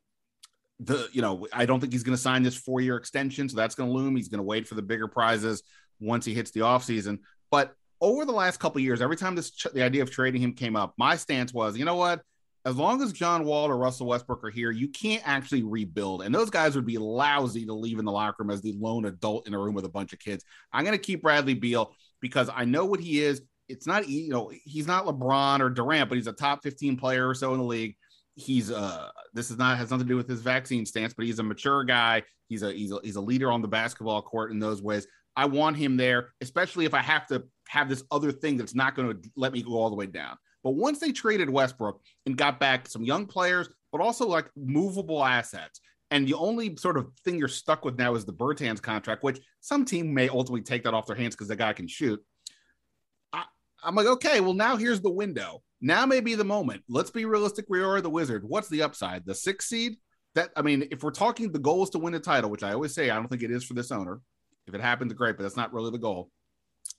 the 0.80 1.08
you 1.12 1.22
know, 1.22 1.46
I 1.52 1.66
don't 1.66 1.80
think 1.80 1.92
he's 1.92 2.02
going 2.02 2.16
to 2.16 2.22
sign 2.22 2.42
this 2.42 2.56
four 2.56 2.80
year 2.80 2.96
extension, 2.96 3.48
so 3.48 3.56
that's 3.56 3.74
going 3.74 3.88
to 3.88 3.94
loom. 3.94 4.16
He's 4.16 4.28
going 4.28 4.38
to 4.38 4.44
wait 4.44 4.66
for 4.66 4.74
the 4.74 4.82
bigger 4.82 5.06
prizes 5.06 5.62
once 6.00 6.24
he 6.24 6.34
hits 6.34 6.50
the 6.50 6.60
offseason. 6.60 7.18
But 7.50 7.74
over 8.00 8.24
the 8.24 8.32
last 8.32 8.58
couple 8.58 8.80
years, 8.80 9.00
every 9.00 9.16
time 9.16 9.34
this 9.34 9.52
the 9.72 9.82
idea 9.82 10.02
of 10.02 10.10
trading 10.10 10.42
him 10.42 10.54
came 10.54 10.76
up, 10.76 10.94
my 10.98 11.16
stance 11.16 11.52
was, 11.52 11.76
you 11.76 11.84
know 11.84 11.96
what? 11.96 12.22
As 12.66 12.76
long 12.76 13.02
as 13.02 13.12
John 13.12 13.44
Wall 13.44 13.68
or 13.68 13.76
Russell 13.76 14.06
Westbrook 14.06 14.42
are 14.42 14.50
here, 14.50 14.70
you 14.70 14.88
can't 14.88 15.22
actually 15.26 15.62
rebuild. 15.62 16.22
And 16.22 16.34
those 16.34 16.48
guys 16.48 16.74
would 16.74 16.86
be 16.86 16.96
lousy 16.96 17.66
to 17.66 17.74
leave 17.74 17.98
in 17.98 18.06
the 18.06 18.12
locker 18.12 18.42
room 18.42 18.50
as 18.50 18.62
the 18.62 18.72
lone 18.72 19.04
adult 19.04 19.46
in 19.46 19.52
a 19.52 19.58
room 19.58 19.74
with 19.74 19.84
a 19.84 19.90
bunch 19.90 20.14
of 20.14 20.18
kids. 20.18 20.44
I'm 20.72 20.82
going 20.82 20.96
to 20.96 21.02
keep 21.02 21.20
Bradley 21.20 21.52
Beal 21.52 21.94
because 22.20 22.48
I 22.52 22.64
know 22.64 22.86
what 22.86 23.00
he 23.00 23.20
is 23.20 23.42
it's 23.68 23.86
not 23.86 24.08
you 24.08 24.30
know 24.30 24.50
he's 24.64 24.86
not 24.86 25.06
LeBron 25.06 25.60
or 25.60 25.70
Durant, 25.70 26.08
but 26.08 26.16
he's 26.16 26.26
a 26.26 26.32
top 26.32 26.62
15 26.62 26.96
player 26.96 27.28
or 27.28 27.34
so 27.34 27.52
in 27.52 27.58
the 27.58 27.64
league. 27.64 27.96
He's 28.36 28.70
uh 28.70 29.10
this 29.32 29.50
is 29.50 29.58
not 29.58 29.78
has 29.78 29.90
nothing 29.90 30.06
to 30.06 30.12
do 30.12 30.16
with 30.16 30.28
his 30.28 30.40
vaccine 30.40 30.84
stance, 30.86 31.14
but 31.14 31.24
he's 31.24 31.38
a 31.38 31.42
mature 31.42 31.84
guy. 31.84 32.22
He's 32.48 32.62
a 32.62 32.72
he's 32.72 32.92
a 32.92 32.98
he's 33.02 33.16
a 33.16 33.20
leader 33.20 33.50
on 33.50 33.62
the 33.62 33.68
basketball 33.68 34.22
court 34.22 34.50
in 34.50 34.58
those 34.58 34.82
ways. 34.82 35.06
I 35.36 35.46
want 35.46 35.76
him 35.76 35.96
there, 35.96 36.32
especially 36.40 36.84
if 36.84 36.94
I 36.94 37.00
have 37.00 37.26
to 37.28 37.44
have 37.68 37.88
this 37.88 38.04
other 38.10 38.30
thing 38.30 38.56
that's 38.56 38.74
not 38.74 38.94
going 38.94 39.10
to 39.10 39.30
let 39.36 39.52
me 39.52 39.62
go 39.62 39.74
all 39.74 39.90
the 39.90 39.96
way 39.96 40.06
down. 40.06 40.36
But 40.62 40.72
once 40.72 40.98
they 40.98 41.12
traded 41.12 41.50
Westbrook 41.50 42.00
and 42.26 42.36
got 42.36 42.60
back 42.60 42.88
some 42.88 43.02
young 43.02 43.26
players, 43.26 43.68
but 43.92 44.00
also 44.00 44.26
like 44.26 44.48
movable 44.56 45.24
assets, 45.24 45.80
and 46.10 46.26
the 46.26 46.34
only 46.34 46.76
sort 46.76 46.96
of 46.96 47.08
thing 47.24 47.38
you're 47.38 47.48
stuck 47.48 47.84
with 47.84 47.98
now 47.98 48.14
is 48.14 48.24
the 48.24 48.32
Bertans 48.32 48.80
contract, 48.80 49.22
which 49.22 49.40
some 49.60 49.84
team 49.84 50.14
may 50.14 50.28
ultimately 50.28 50.62
take 50.62 50.84
that 50.84 50.94
off 50.94 51.06
their 51.06 51.16
hands 51.16 51.34
because 51.34 51.48
the 51.48 51.56
guy 51.56 51.72
can 51.72 51.88
shoot. 51.88 52.22
I'm 53.84 53.94
like, 53.94 54.06
okay, 54.06 54.40
well, 54.40 54.54
now 54.54 54.76
here's 54.76 55.00
the 55.00 55.10
window. 55.10 55.62
Now 55.80 56.06
may 56.06 56.20
be 56.20 56.34
the 56.34 56.44
moment. 56.44 56.82
Let's 56.88 57.10
be 57.10 57.24
realistic. 57.24 57.66
We 57.68 57.82
are 57.82 58.00
the 58.00 58.10
Wizard. 58.10 58.44
What's 58.44 58.68
the 58.68 58.82
upside? 58.82 59.26
The 59.26 59.34
six 59.34 59.66
seed? 59.66 59.96
That 60.34 60.50
I 60.56 60.62
mean, 60.62 60.88
if 60.90 61.02
we're 61.02 61.10
talking 61.10 61.52
the 61.52 61.58
goal 61.58 61.84
is 61.84 61.90
to 61.90 61.98
win 61.98 62.12
the 62.12 62.20
title, 62.20 62.50
which 62.50 62.62
I 62.62 62.72
always 62.72 62.94
say 62.94 63.10
I 63.10 63.16
don't 63.16 63.28
think 63.28 63.42
it 63.42 63.50
is 63.50 63.64
for 63.64 63.74
this 63.74 63.92
owner. 63.92 64.20
If 64.66 64.74
it 64.74 64.80
happens, 64.80 65.12
great, 65.12 65.36
but 65.36 65.42
that's 65.42 65.56
not 65.56 65.72
really 65.72 65.90
the 65.90 65.98
goal. 65.98 66.30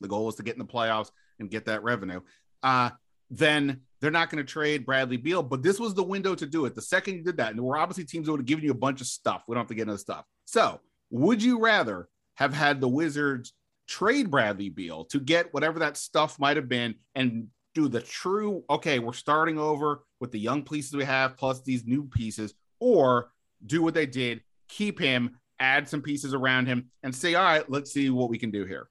The 0.02 0.08
goal 0.08 0.30
is 0.30 0.36
to 0.36 0.44
get 0.44 0.54
in 0.54 0.60
the 0.60 0.66
playoffs 0.66 1.10
and 1.40 1.50
get 1.50 1.66
that 1.66 1.84
revenue. 1.84 2.22
Uh, 2.62 2.92
then 3.30 3.82
they're 4.00 4.12
not 4.12 4.30
going 4.30 4.46
to 4.46 4.50
trade 4.50 4.86
Bradley 4.86 5.18
Beal. 5.18 5.42
But 5.42 5.64
this 5.64 5.80
was 5.80 5.94
the 5.94 6.04
window 6.04 6.36
to 6.36 6.46
do 6.46 6.66
it. 6.66 6.76
The 6.76 6.82
second 6.82 7.16
you 7.16 7.24
did 7.24 7.38
that, 7.38 7.52
and 7.52 7.62
we're 7.62 7.78
obviously 7.78 8.06
teams 8.06 8.26
that 8.26 8.34
would 8.34 8.42
have 8.42 8.48
given 8.48 8.64
you 8.64 8.72
a 8.72 8.76
bunch 8.76 9.02
of 9.02 9.08
stuff. 9.08 9.44
We 9.48 9.56
don't 9.56 9.62
have 9.62 9.70
to 9.70 9.76
get 9.76 9.88
into 9.88 9.98
stuff. 9.98 10.26
So, 10.46 10.80
would 11.10 11.42
you 11.42 11.60
rather 11.60 12.08
have 12.36 12.54
had 12.54 12.82
the 12.82 12.88
Wizards 12.88 13.54
trade 13.88 14.32
Bradley 14.32 14.70
Beal 14.70 15.06
to 15.06 15.20
get 15.20 15.54
whatever 15.54 15.80
that 15.80 15.98
stuff 15.98 16.40
might 16.40 16.58
have 16.58 16.70
been 16.70 16.96
and 17.14 17.48
do 17.74 17.88
the 17.88 18.02
true, 18.02 18.64
okay, 18.70 19.00
we're 19.00 19.14
starting 19.14 19.60
over 19.60 20.04
with 20.20 20.32
the 20.32 20.40
young 20.40 20.64
pieces 20.64 20.94
we 20.94 21.04
have 21.04 21.38
plus 21.38 21.62
these 21.62 21.86
new 21.86 22.06
pieces, 22.06 22.54
or 22.80 23.32
do 23.66 23.82
what 23.84 23.94
they 23.94 24.06
did, 24.06 24.42
keep 24.70 25.00
him, 25.00 25.38
add 25.60 25.88
some 25.88 26.02
pieces 26.02 26.34
around 26.34 26.68
him, 26.68 26.90
and 27.04 27.14
say, 27.14 27.36
all 27.36 27.44
right, 27.44 27.70
let's 27.70 27.92
see 27.92 28.10
what 28.10 28.30
we 28.30 28.38
can 28.38 28.52
do 28.52 28.66
here. 28.66 28.88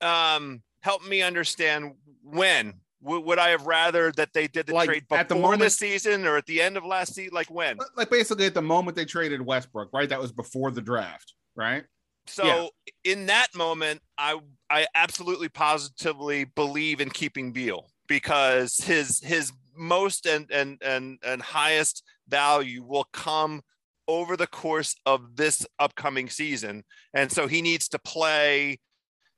Um, 0.00 0.62
help 0.80 1.06
me 1.06 1.22
understand 1.22 1.94
when 2.22 2.74
would 3.00 3.38
I 3.38 3.50
have 3.50 3.66
rather 3.66 4.12
that 4.12 4.32
they 4.32 4.46
did 4.46 4.66
the 4.66 4.74
like 4.74 4.88
trade 4.88 5.04
before 5.08 5.18
at 5.18 5.28
the 5.28 5.34
moment, 5.34 5.60
this 5.60 5.76
season 5.76 6.26
or 6.26 6.36
at 6.36 6.46
the 6.46 6.62
end 6.62 6.76
of 6.76 6.84
last 6.84 7.14
season? 7.14 7.34
Like 7.34 7.50
when? 7.50 7.78
Like 7.96 8.10
basically 8.10 8.46
at 8.46 8.54
the 8.54 8.62
moment 8.62 8.96
they 8.96 9.04
traded 9.04 9.42
Westbrook, 9.42 9.90
right? 9.92 10.08
That 10.08 10.20
was 10.20 10.32
before 10.32 10.70
the 10.70 10.80
draft. 10.80 11.34
right? 11.56 11.84
So 12.26 12.44
yeah. 12.44 13.12
in 13.12 13.26
that 13.26 13.48
moment, 13.54 14.00
I 14.18 14.38
I 14.70 14.86
absolutely 14.94 15.48
positively 15.48 16.44
believe 16.44 17.00
in 17.00 17.10
keeping 17.10 17.52
Beal 17.52 17.90
because 18.08 18.76
his 18.78 19.20
his 19.20 19.52
most 19.76 20.26
and 20.26 20.50
and 20.50 20.78
and 20.82 21.18
and 21.24 21.42
highest 21.42 22.02
value 22.28 22.82
will 22.82 23.06
come 23.12 23.62
over 24.06 24.36
the 24.36 24.46
course 24.46 24.94
of 25.06 25.36
this 25.36 25.66
upcoming 25.78 26.28
season. 26.28 26.84
And 27.14 27.30
so 27.30 27.46
he 27.46 27.62
needs 27.62 27.88
to 27.88 27.98
play 27.98 28.78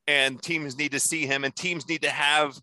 and 0.09 0.43
teams 0.43 0.77
need 0.77 0.93
to 0.93 1.01
see 1.01 1.27
him 1.27 1.45
and 1.45 1.55
teams 1.55 1.89
need 1.89 2.03
to 2.03 2.11
have 2.11 2.59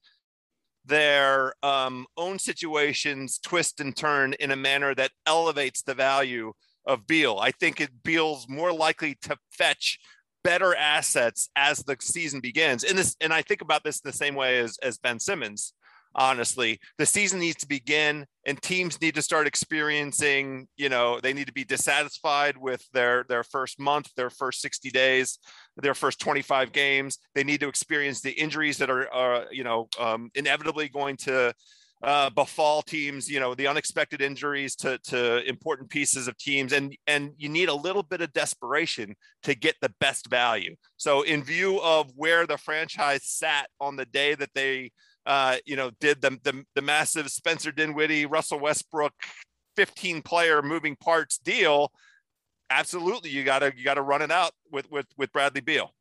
their 0.85 1.53
um, 1.63 2.05
own 2.17 2.39
situations 2.39 3.39
twist 3.39 3.79
and 3.79 3.95
turn 3.95 4.33
in 4.39 4.51
a 4.51 4.55
manner 4.55 4.93
that 4.95 5.11
elevates 5.25 5.81
the 5.81 5.93
value 5.93 6.51
of 6.85 7.07
Beal. 7.07 7.39
I 7.39 7.51
think 7.51 7.79
it 7.79 8.03
Beal's 8.03 8.47
more 8.49 8.73
likely 8.73 9.15
to 9.21 9.37
fetch 9.51 9.97
better 10.43 10.75
assets 10.75 11.49
as 11.55 11.79
the 11.79 11.97
season 11.99 12.39
begins. 12.39 12.83
And 12.83 12.97
this, 12.97 13.15
and 13.21 13.33
I 13.33 13.41
think 13.41 13.61
about 13.61 13.83
this 13.83 14.01
the 14.01 14.13
same 14.13 14.35
way 14.35 14.59
as, 14.59 14.77
as 14.81 14.97
Ben 14.97 15.19
Simmons 15.19 15.73
honestly. 16.15 16.79
The 16.97 17.05
season 17.05 17.39
needs 17.39 17.57
to 17.57 17.67
begin 17.67 18.25
and 18.45 18.61
teams 18.61 19.01
need 19.01 19.15
to 19.15 19.21
start 19.21 19.47
experiencing, 19.47 20.67
you 20.77 20.89
know, 20.89 21.19
they 21.19 21.33
need 21.33 21.47
to 21.47 21.53
be 21.53 21.63
dissatisfied 21.63 22.57
with 22.57 22.85
their 22.93 23.25
their 23.29 23.43
first 23.43 23.79
month, 23.79 24.09
their 24.15 24.29
first 24.29 24.61
60 24.61 24.91
days, 24.91 25.39
their 25.77 25.93
first 25.93 26.19
25 26.19 26.71
games. 26.71 27.19
They 27.35 27.43
need 27.43 27.61
to 27.61 27.67
experience 27.67 28.21
the 28.21 28.31
injuries 28.31 28.77
that 28.77 28.89
are, 28.89 29.13
uh, 29.13 29.45
you 29.51 29.63
know, 29.63 29.87
um, 29.99 30.29
inevitably 30.35 30.89
going 30.89 31.17
to 31.17 31.53
uh, 32.03 32.29
befall 32.29 32.81
teams, 32.81 33.29
you 33.29 33.39
know, 33.39 33.55
the 33.55 33.67
unexpected 33.67 34.21
injuries 34.21 34.75
to, 34.75 34.97
to 34.99 35.43
important 35.47 35.89
pieces 35.89 36.27
of 36.27 36.37
teams. 36.37 36.73
And, 36.73 36.95
and 37.07 37.31
you 37.37 37.49
need 37.49 37.69
a 37.69 37.73
little 37.73 38.03
bit 38.03 38.21
of 38.21 38.33
desperation 38.33 39.15
to 39.43 39.55
get 39.55 39.75
the 39.81 39.93
best 39.99 40.29
value. 40.29 40.75
So 40.97 41.21
in 41.21 41.43
view 41.43 41.79
of 41.81 42.11
where 42.15 42.45
the 42.45 42.57
franchise 42.57 43.21
sat 43.23 43.67
on 43.79 43.95
the 43.95 44.05
day 44.05 44.35
that 44.35 44.49
they 44.53 44.91
uh, 45.25 45.55
you 45.65 45.77
know, 45.77 45.89
did 46.01 46.21
the, 46.21 46.37
the, 46.43 46.65
the 46.75 46.81
massive 46.81 47.29
Spencer 47.29 47.71
Dinwiddie, 47.71 48.25
Russell 48.25 48.59
Westbrook, 48.59 49.13
15 49.77 50.21
player 50.21 50.61
moving 50.61 50.97
parts 50.97 51.37
deal, 51.37 51.91
absolutely 52.69 53.29
you 53.29 53.43
gotta 53.43 53.71
you 53.75 53.83
gotta 53.83 54.01
run 54.01 54.21
it 54.21 54.31
out 54.31 54.51
with 54.71 54.89
with 54.91 55.05
with 55.17 55.31
Bradley 55.31 55.61
Beal. 55.61 55.93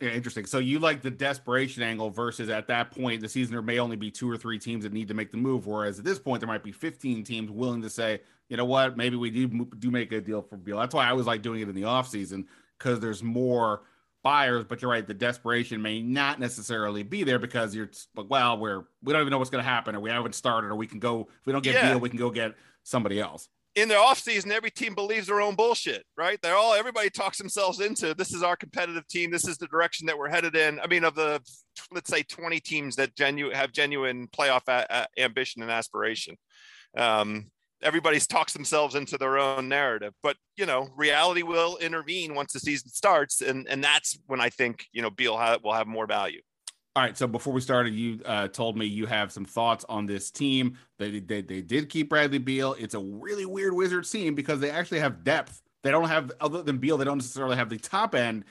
Yeah, 0.00 0.10
interesting. 0.10 0.44
So 0.44 0.58
you 0.58 0.80
like 0.80 1.02
the 1.02 1.10
desperation 1.10 1.82
angle 1.82 2.10
versus 2.10 2.48
at 2.48 2.66
that 2.66 2.90
point 2.90 3.20
the 3.20 3.28
season 3.28 3.52
there 3.52 3.62
may 3.62 3.78
only 3.78 3.96
be 3.96 4.10
two 4.10 4.28
or 4.28 4.36
three 4.36 4.58
teams 4.58 4.82
that 4.82 4.92
need 4.92 5.08
to 5.08 5.14
make 5.14 5.30
the 5.30 5.36
move, 5.36 5.66
whereas 5.66 5.98
at 5.98 6.04
this 6.04 6.18
point 6.18 6.40
there 6.40 6.48
might 6.48 6.64
be 6.64 6.72
15 6.72 7.22
teams 7.22 7.50
willing 7.50 7.80
to 7.82 7.90
say, 7.90 8.20
you 8.48 8.56
know 8.56 8.64
what, 8.64 8.96
maybe 8.96 9.16
we 9.16 9.30
do 9.30 9.46
do 9.78 9.90
make 9.90 10.10
a 10.12 10.20
deal 10.20 10.42
for 10.42 10.56
Beal. 10.56 10.78
That's 10.78 10.94
why 10.94 11.08
I 11.08 11.12
was 11.12 11.26
like 11.26 11.42
doing 11.42 11.60
it 11.60 11.68
in 11.68 11.74
the 11.74 11.82
offseason 11.82 12.46
because 12.78 12.98
there's 12.98 13.22
more 13.22 13.82
buyers, 14.24 14.64
but 14.64 14.82
you're 14.82 14.90
right. 14.90 15.06
The 15.06 15.14
desperation 15.14 15.80
may 15.80 16.02
not 16.02 16.40
necessarily 16.40 17.04
be 17.04 17.22
there 17.22 17.38
because 17.38 17.74
you're 17.74 17.90
like, 18.16 18.28
well, 18.28 18.58
we're 18.58 18.84
we 19.02 19.12
don't 19.12 19.22
even 19.22 19.30
know 19.30 19.38
what's 19.38 19.50
going 19.50 19.62
to 19.62 19.70
happen, 19.70 19.94
or 19.94 20.00
we 20.00 20.10
haven't 20.10 20.34
started, 20.34 20.68
or 20.68 20.74
we 20.74 20.88
can 20.88 20.98
go 20.98 21.28
if 21.40 21.46
we 21.46 21.52
don't 21.52 21.62
get 21.62 21.74
yeah. 21.74 21.90
Beal, 21.90 22.00
we 22.00 22.08
can 22.08 22.18
go 22.18 22.30
get 22.30 22.54
somebody 22.82 23.20
else. 23.20 23.48
In 23.74 23.88
the 23.88 23.94
offseason, 23.94 24.52
every 24.52 24.70
team 24.70 24.94
believes 24.94 25.26
their 25.26 25.40
own 25.40 25.56
bullshit, 25.56 26.04
right? 26.16 26.38
They're 26.40 26.56
all 26.56 26.74
everybody 26.74 27.10
talks 27.10 27.38
themselves 27.38 27.80
into 27.80 28.14
this 28.14 28.32
is 28.32 28.42
our 28.42 28.56
competitive 28.56 29.06
team. 29.08 29.32
This 29.32 29.48
is 29.48 29.58
the 29.58 29.66
direction 29.66 30.06
that 30.06 30.16
we're 30.16 30.28
headed 30.28 30.54
in. 30.54 30.78
I 30.78 30.86
mean, 30.86 31.02
of 31.02 31.16
the 31.16 31.40
let's 31.90 32.08
say 32.08 32.22
20 32.22 32.60
teams 32.60 32.94
that 32.96 33.16
genu- 33.16 33.50
have 33.50 33.72
genuine 33.72 34.28
playoff 34.28 34.68
a- 34.68 34.86
a- 34.88 35.20
ambition 35.22 35.62
and 35.62 35.72
aspiration. 35.72 36.36
Um, 36.96 37.50
everybody's 37.82 38.26
talks 38.26 38.52
themselves 38.52 38.94
into 38.94 39.18
their 39.18 39.36
own 39.36 39.68
narrative 39.68 40.14
but 40.22 40.36
you 40.56 40.64
know 40.64 40.88
reality 40.96 41.42
will 41.42 41.76
intervene 41.78 42.34
once 42.34 42.52
the 42.52 42.60
season 42.60 42.88
starts 42.88 43.42
and 43.42 43.66
and 43.68 43.84
that's 43.84 44.18
when 44.26 44.40
i 44.40 44.48
think 44.48 44.86
you 44.92 45.02
know 45.02 45.10
beal 45.10 45.36
ha- 45.36 45.58
will 45.62 45.74
have 45.74 45.86
more 45.86 46.06
value 46.06 46.40
all 46.96 47.02
right 47.02 47.16
so 47.16 47.26
before 47.26 47.52
we 47.52 47.60
started 47.60 47.94
you 47.94 48.20
uh, 48.24 48.48
told 48.48 48.76
me 48.76 48.86
you 48.86 49.06
have 49.06 49.32
some 49.32 49.44
thoughts 49.44 49.84
on 49.88 50.06
this 50.06 50.30
team. 50.30 50.78
They, 50.98 51.18
they, 51.20 51.42
they 51.42 51.60
did 51.60 51.88
keep 51.88 52.08
bradley 52.08 52.38
beal. 52.38 52.74
It's 52.78 52.94
a 52.94 53.00
really 53.00 53.46
weird 53.46 53.74
wizards 53.74 54.10
team 54.10 54.34
because 54.34 54.60
they 54.60 54.70
actually 54.70 55.00
have 55.00 55.24
depth. 55.24 55.60
They 55.82 55.90
don't 55.90 56.08
have 56.08 56.32
other 56.40 56.62
than 56.62 56.78
beal 56.78 56.96
they 56.96 57.04
don't 57.04 57.18
necessarily 57.18 57.56
have 57.56 57.68
the 57.68 57.78
top 57.78 58.14
end 58.14 58.44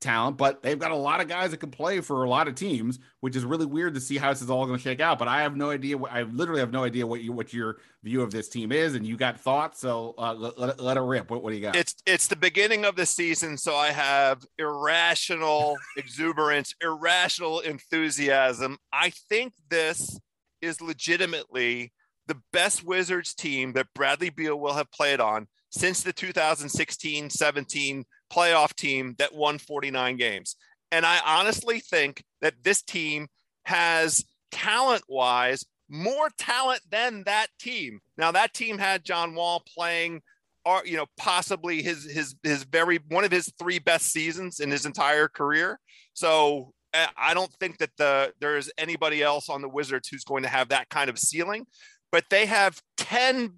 talent, 0.00 0.36
but 0.36 0.62
they've 0.62 0.78
got 0.78 0.90
a 0.90 0.96
lot 0.96 1.20
of 1.20 1.28
guys 1.28 1.50
that 1.50 1.58
can 1.58 1.70
play 1.70 2.00
for 2.00 2.24
a 2.24 2.28
lot 2.28 2.48
of 2.48 2.54
teams, 2.54 2.98
which 3.20 3.36
is 3.36 3.44
really 3.44 3.66
weird 3.66 3.94
to 3.94 4.00
see 4.00 4.16
how 4.16 4.30
this 4.30 4.42
is 4.42 4.50
all 4.50 4.66
going 4.66 4.78
to 4.78 4.82
shake 4.82 5.00
out. 5.00 5.18
But 5.18 5.28
I 5.28 5.42
have 5.42 5.56
no 5.56 5.70
idea. 5.70 5.98
I 5.98 6.22
literally 6.22 6.60
have 6.60 6.72
no 6.72 6.84
idea 6.84 7.06
what 7.06 7.20
you 7.20 7.32
what 7.32 7.52
your 7.52 7.76
view 8.02 8.22
of 8.22 8.30
this 8.30 8.48
team 8.48 8.72
is, 8.72 8.94
and 8.94 9.06
you 9.06 9.16
got 9.16 9.40
thoughts. 9.40 9.80
So 9.80 10.14
uh, 10.18 10.34
let, 10.34 10.58
let, 10.58 10.80
let, 10.80 10.96
it 10.96 11.00
rip. 11.00 11.30
What, 11.30 11.42
what 11.42 11.50
do 11.50 11.56
you 11.56 11.62
got? 11.62 11.76
It's 11.76 11.94
it's 12.06 12.26
the 12.26 12.36
beginning 12.36 12.84
of 12.84 12.96
the 12.96 13.06
season, 13.06 13.56
so 13.56 13.76
I 13.76 13.92
have 13.92 14.44
irrational 14.58 15.76
exuberance, 15.96 16.74
irrational 16.82 17.60
enthusiasm. 17.60 18.78
I 18.92 19.10
think 19.10 19.52
this 19.68 20.18
is 20.60 20.80
legitimately 20.80 21.92
the 22.26 22.40
best 22.52 22.84
Wizards 22.84 23.34
team 23.34 23.72
that 23.72 23.88
Bradley 23.94 24.30
Beal 24.30 24.58
will 24.58 24.74
have 24.74 24.90
played 24.92 25.20
on 25.20 25.48
since 25.70 26.02
the 26.02 26.12
2016 26.12 27.30
17 27.30 28.04
playoff 28.32 28.74
team 28.74 29.14
that 29.18 29.34
won 29.34 29.58
49 29.58 30.16
games. 30.16 30.56
And 30.92 31.06
I 31.06 31.20
honestly 31.24 31.80
think 31.80 32.24
that 32.40 32.54
this 32.62 32.82
team 32.82 33.28
has 33.64 34.24
talent 34.50 35.02
wise 35.08 35.64
more 35.88 36.30
talent 36.38 36.80
than 36.90 37.24
that 37.24 37.48
team. 37.58 38.00
Now 38.16 38.32
that 38.32 38.54
team 38.54 38.78
had 38.78 39.04
John 39.04 39.34
Wall 39.34 39.62
playing 39.74 40.22
or 40.64 40.78
uh, 40.78 40.82
you 40.84 40.96
know 40.96 41.06
possibly 41.16 41.82
his 41.82 42.04
his 42.04 42.34
his 42.42 42.64
very 42.64 43.00
one 43.08 43.24
of 43.24 43.32
his 43.32 43.52
three 43.58 43.78
best 43.78 44.12
seasons 44.12 44.60
in 44.60 44.70
his 44.70 44.86
entire 44.86 45.28
career. 45.28 45.78
So 46.14 46.72
I 47.16 47.34
don't 47.34 47.52
think 47.54 47.78
that 47.78 47.90
the 47.98 48.32
there's 48.40 48.70
anybody 48.76 49.22
else 49.22 49.48
on 49.48 49.62
the 49.62 49.68
Wizards 49.68 50.08
who's 50.08 50.24
going 50.24 50.42
to 50.42 50.48
have 50.48 50.68
that 50.70 50.88
kind 50.88 51.08
of 51.08 51.18
ceiling, 51.18 51.66
but 52.10 52.24
they 52.30 52.46
have 52.46 52.80
10 52.96 53.54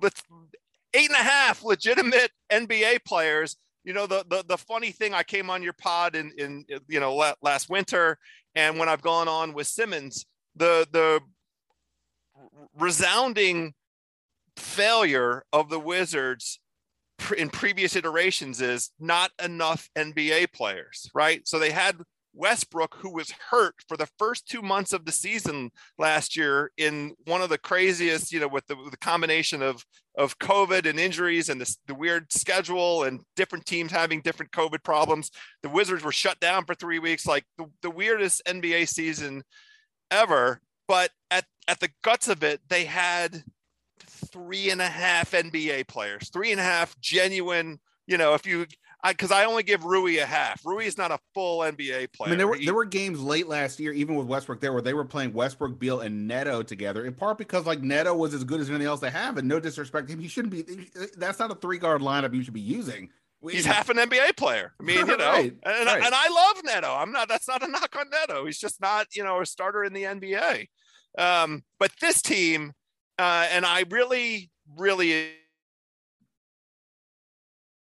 with 0.00 0.22
eight 0.94 1.08
and 1.08 1.18
a 1.18 1.22
half 1.22 1.64
legitimate 1.64 2.30
NBA 2.50 3.04
players 3.06 3.56
you 3.88 3.94
know 3.94 4.06
the, 4.06 4.22
the 4.28 4.44
the 4.46 4.58
funny 4.58 4.90
thing 4.92 5.14
i 5.14 5.22
came 5.22 5.48
on 5.48 5.62
your 5.62 5.72
pod 5.72 6.14
in 6.14 6.30
in 6.36 6.62
you 6.88 7.00
know 7.00 7.16
last 7.40 7.70
winter 7.70 8.18
and 8.54 8.78
when 8.78 8.86
i've 8.86 9.00
gone 9.00 9.28
on 9.28 9.54
with 9.54 9.66
simmons 9.66 10.26
the 10.56 10.86
the 10.92 11.20
resounding 12.78 13.72
failure 14.56 15.42
of 15.54 15.70
the 15.70 15.80
wizards 15.80 16.60
in 17.36 17.48
previous 17.48 17.96
iterations 17.96 18.60
is 18.60 18.90
not 19.00 19.30
enough 19.42 19.88
nba 19.96 20.52
players 20.52 21.10
right? 21.14 21.48
So 21.48 21.58
they 21.58 21.70
had 21.70 21.96
Westbrook, 22.34 22.96
who 22.96 23.12
was 23.12 23.32
hurt 23.50 23.74
for 23.88 23.96
the 23.96 24.08
first 24.18 24.48
two 24.48 24.62
months 24.62 24.92
of 24.92 25.04
the 25.04 25.12
season 25.12 25.70
last 25.98 26.36
year 26.36 26.70
in 26.76 27.14
one 27.26 27.42
of 27.42 27.48
the 27.48 27.58
craziest, 27.58 28.32
you 28.32 28.40
know, 28.40 28.48
with 28.48 28.66
the, 28.66 28.76
with 28.76 28.90
the 28.90 28.98
combination 28.98 29.62
of 29.62 29.84
of 30.18 30.36
COVID 30.40 30.84
and 30.84 30.98
injuries 30.98 31.48
and 31.48 31.60
the, 31.60 31.76
the 31.86 31.94
weird 31.94 32.32
schedule 32.32 33.04
and 33.04 33.20
different 33.36 33.64
teams 33.64 33.92
having 33.92 34.20
different 34.20 34.50
COVID 34.50 34.82
problems. 34.82 35.30
The 35.62 35.68
Wizards 35.68 36.02
were 36.02 36.12
shut 36.12 36.40
down 36.40 36.64
for 36.64 36.74
three 36.74 36.98
weeks, 36.98 37.24
like 37.24 37.44
the, 37.56 37.66
the 37.82 37.90
weirdest 37.90 38.42
NBA 38.44 38.88
season 38.88 39.44
ever. 40.10 40.60
But 40.88 41.12
at, 41.30 41.44
at 41.68 41.78
the 41.78 41.90
guts 42.02 42.28
of 42.28 42.42
it, 42.42 42.60
they 42.68 42.84
had 42.84 43.44
three 44.32 44.70
and 44.70 44.82
a 44.82 44.88
half 44.88 45.30
NBA 45.30 45.86
players, 45.86 46.30
three 46.30 46.50
and 46.50 46.60
a 46.60 46.64
half 46.64 46.98
genuine, 47.00 47.78
you 48.08 48.18
know, 48.18 48.34
if 48.34 48.44
you 48.44 48.66
because 49.06 49.30
I, 49.30 49.42
I, 49.42 49.44
only 49.44 49.62
give 49.62 49.84
Rui 49.84 50.18
a 50.18 50.26
half. 50.26 50.64
Rui 50.64 50.84
is 50.84 50.98
not 50.98 51.10
a 51.10 51.18
full 51.34 51.60
NBA 51.60 52.12
player. 52.12 52.26
I 52.26 52.28
mean, 52.30 52.38
there 52.38 52.48
were 52.48 52.56
he, 52.56 52.64
there 52.64 52.74
were 52.74 52.84
games 52.84 53.20
late 53.20 53.46
last 53.46 53.78
year, 53.78 53.92
even 53.92 54.16
with 54.16 54.26
Westbrook, 54.26 54.60
there 54.60 54.72
where 54.72 54.82
they 54.82 54.94
were 54.94 55.04
playing 55.04 55.32
Westbrook, 55.32 55.78
Beal, 55.78 56.00
and 56.00 56.26
Neto 56.26 56.62
together. 56.62 57.06
In 57.06 57.14
part 57.14 57.38
because 57.38 57.66
like 57.66 57.80
Neto 57.80 58.14
was 58.14 58.34
as 58.34 58.44
good 58.44 58.60
as 58.60 58.68
anything 58.68 58.86
else 58.86 59.00
they 59.00 59.10
have, 59.10 59.36
and 59.36 59.46
no 59.46 59.60
disrespect 59.60 60.08
to 60.08 60.14
him, 60.14 60.20
he 60.20 60.28
shouldn't 60.28 60.52
be. 60.52 60.64
That's 61.16 61.38
not 61.38 61.50
a 61.50 61.54
three 61.54 61.78
guard 61.78 62.02
lineup 62.02 62.34
you 62.34 62.42
should 62.42 62.54
be 62.54 62.60
using. 62.60 63.10
He's 63.40 63.66
half 63.66 63.88
an 63.88 63.98
NBA 63.98 64.36
player. 64.36 64.72
I 64.80 64.82
mean, 64.82 64.98
you 64.98 65.06
know, 65.16 65.16
right, 65.16 65.54
and, 65.64 65.86
right. 65.86 66.04
and 66.04 66.14
I 66.14 66.28
love 66.28 66.64
Neto. 66.64 66.92
I'm 66.92 67.12
not. 67.12 67.28
That's 67.28 67.46
not 67.46 67.62
a 67.62 67.68
knock 67.68 67.94
on 67.96 68.06
Neto. 68.10 68.46
He's 68.46 68.58
just 68.58 68.80
not, 68.80 69.14
you 69.14 69.22
know, 69.22 69.40
a 69.40 69.46
starter 69.46 69.84
in 69.84 69.92
the 69.92 70.02
NBA. 70.02 70.66
Um, 71.16 71.62
but 71.78 71.92
this 72.00 72.20
team, 72.20 72.72
uh, 73.18 73.46
and 73.50 73.64
I 73.64 73.84
really, 73.90 74.50
really 74.76 75.30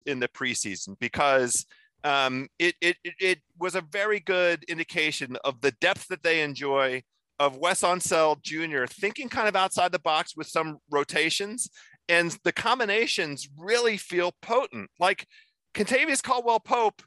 in 0.08 0.18
the 0.20 0.28
preseason 0.28 0.98
because 0.98 1.66
um, 2.04 2.48
it, 2.58 2.74
it, 2.80 2.96
it 3.04 3.38
was 3.58 3.74
a 3.74 3.80
very 3.80 4.20
good 4.20 4.64
indication 4.64 5.36
of 5.44 5.60
the 5.60 5.72
depth 5.80 6.08
that 6.08 6.22
they 6.22 6.42
enjoy 6.42 7.02
of 7.38 7.56
Wes 7.56 7.82
Unseld 7.82 8.42
Jr. 8.42 8.86
thinking 8.86 9.28
kind 9.28 9.48
of 9.48 9.56
outside 9.56 9.92
the 9.92 9.98
box 9.98 10.36
with 10.36 10.48
some 10.48 10.78
rotations, 10.90 11.70
and 12.08 12.36
the 12.44 12.52
combinations 12.52 13.48
really 13.56 13.96
feel 13.96 14.32
potent. 14.42 14.90
Like 14.98 15.26
Kentavious 15.74 16.22
Caldwell 16.22 16.60
Pope 16.60 17.02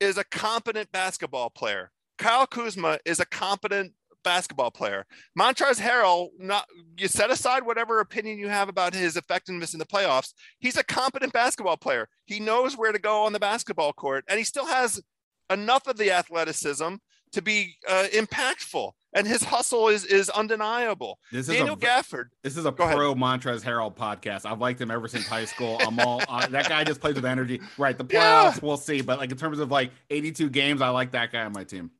is 0.00 0.18
a 0.18 0.24
competent 0.24 0.90
basketball 0.92 1.50
player. 1.50 1.90
Kyle 2.18 2.46
Kuzma 2.46 2.98
is 3.04 3.20
a 3.20 3.26
competent 3.26 3.92
basketball 4.26 4.72
player. 4.72 5.06
Montrezl 5.38 5.80
Harrell, 5.80 6.30
not 6.36 6.66
you 6.98 7.06
set 7.06 7.30
aside 7.30 7.64
whatever 7.64 8.00
opinion 8.00 8.38
you 8.38 8.48
have 8.48 8.68
about 8.68 8.92
his 8.92 9.16
effectiveness 9.16 9.72
in 9.72 9.78
the 9.78 9.86
playoffs. 9.86 10.34
He's 10.58 10.76
a 10.76 10.82
competent 10.82 11.32
basketball 11.32 11.76
player. 11.76 12.08
He 12.24 12.40
knows 12.40 12.76
where 12.76 12.90
to 12.90 12.98
go 12.98 13.22
on 13.22 13.32
the 13.32 13.38
basketball 13.38 13.92
court, 13.92 14.24
and 14.28 14.36
he 14.36 14.44
still 14.44 14.66
has 14.66 15.00
enough 15.48 15.86
of 15.86 15.96
the 15.96 16.10
athleticism 16.10 16.96
to 17.32 17.42
be 17.42 17.76
uh, 17.88 18.06
impactful. 18.12 18.90
And 19.14 19.28
his 19.28 19.44
hustle 19.44 19.88
is 19.88 20.04
is 20.04 20.28
undeniable. 20.28 21.20
This 21.30 21.46
Daniel 21.46 21.74
a, 21.74 21.78
Gafford. 21.78 22.26
This 22.42 22.56
is 22.56 22.64
a 22.64 22.72
pro 22.72 23.14
Montrezl 23.14 23.62
Harrell 23.62 23.94
podcast. 23.94 24.44
I've 24.44 24.60
liked 24.60 24.80
him 24.80 24.90
ever 24.90 25.06
since 25.06 25.26
high 25.28 25.44
school. 25.44 25.78
I'm 25.80 25.98
all 26.00 26.20
uh, 26.28 26.48
that 26.48 26.68
guy 26.68 26.82
just 26.82 27.00
plays 27.00 27.14
with 27.14 27.24
energy. 27.24 27.60
Right, 27.78 27.96
the 27.96 28.04
playoffs 28.12 28.56
yeah. 28.56 28.58
we'll 28.60 28.76
see, 28.76 29.02
but 29.02 29.18
like 29.18 29.30
in 29.30 29.38
terms 29.38 29.60
of 29.60 29.70
like 29.70 29.92
82 30.10 30.50
games, 30.50 30.82
I 30.82 30.88
like 30.88 31.12
that 31.12 31.30
guy 31.30 31.44
on 31.44 31.52
my 31.52 31.62
team. 31.62 31.92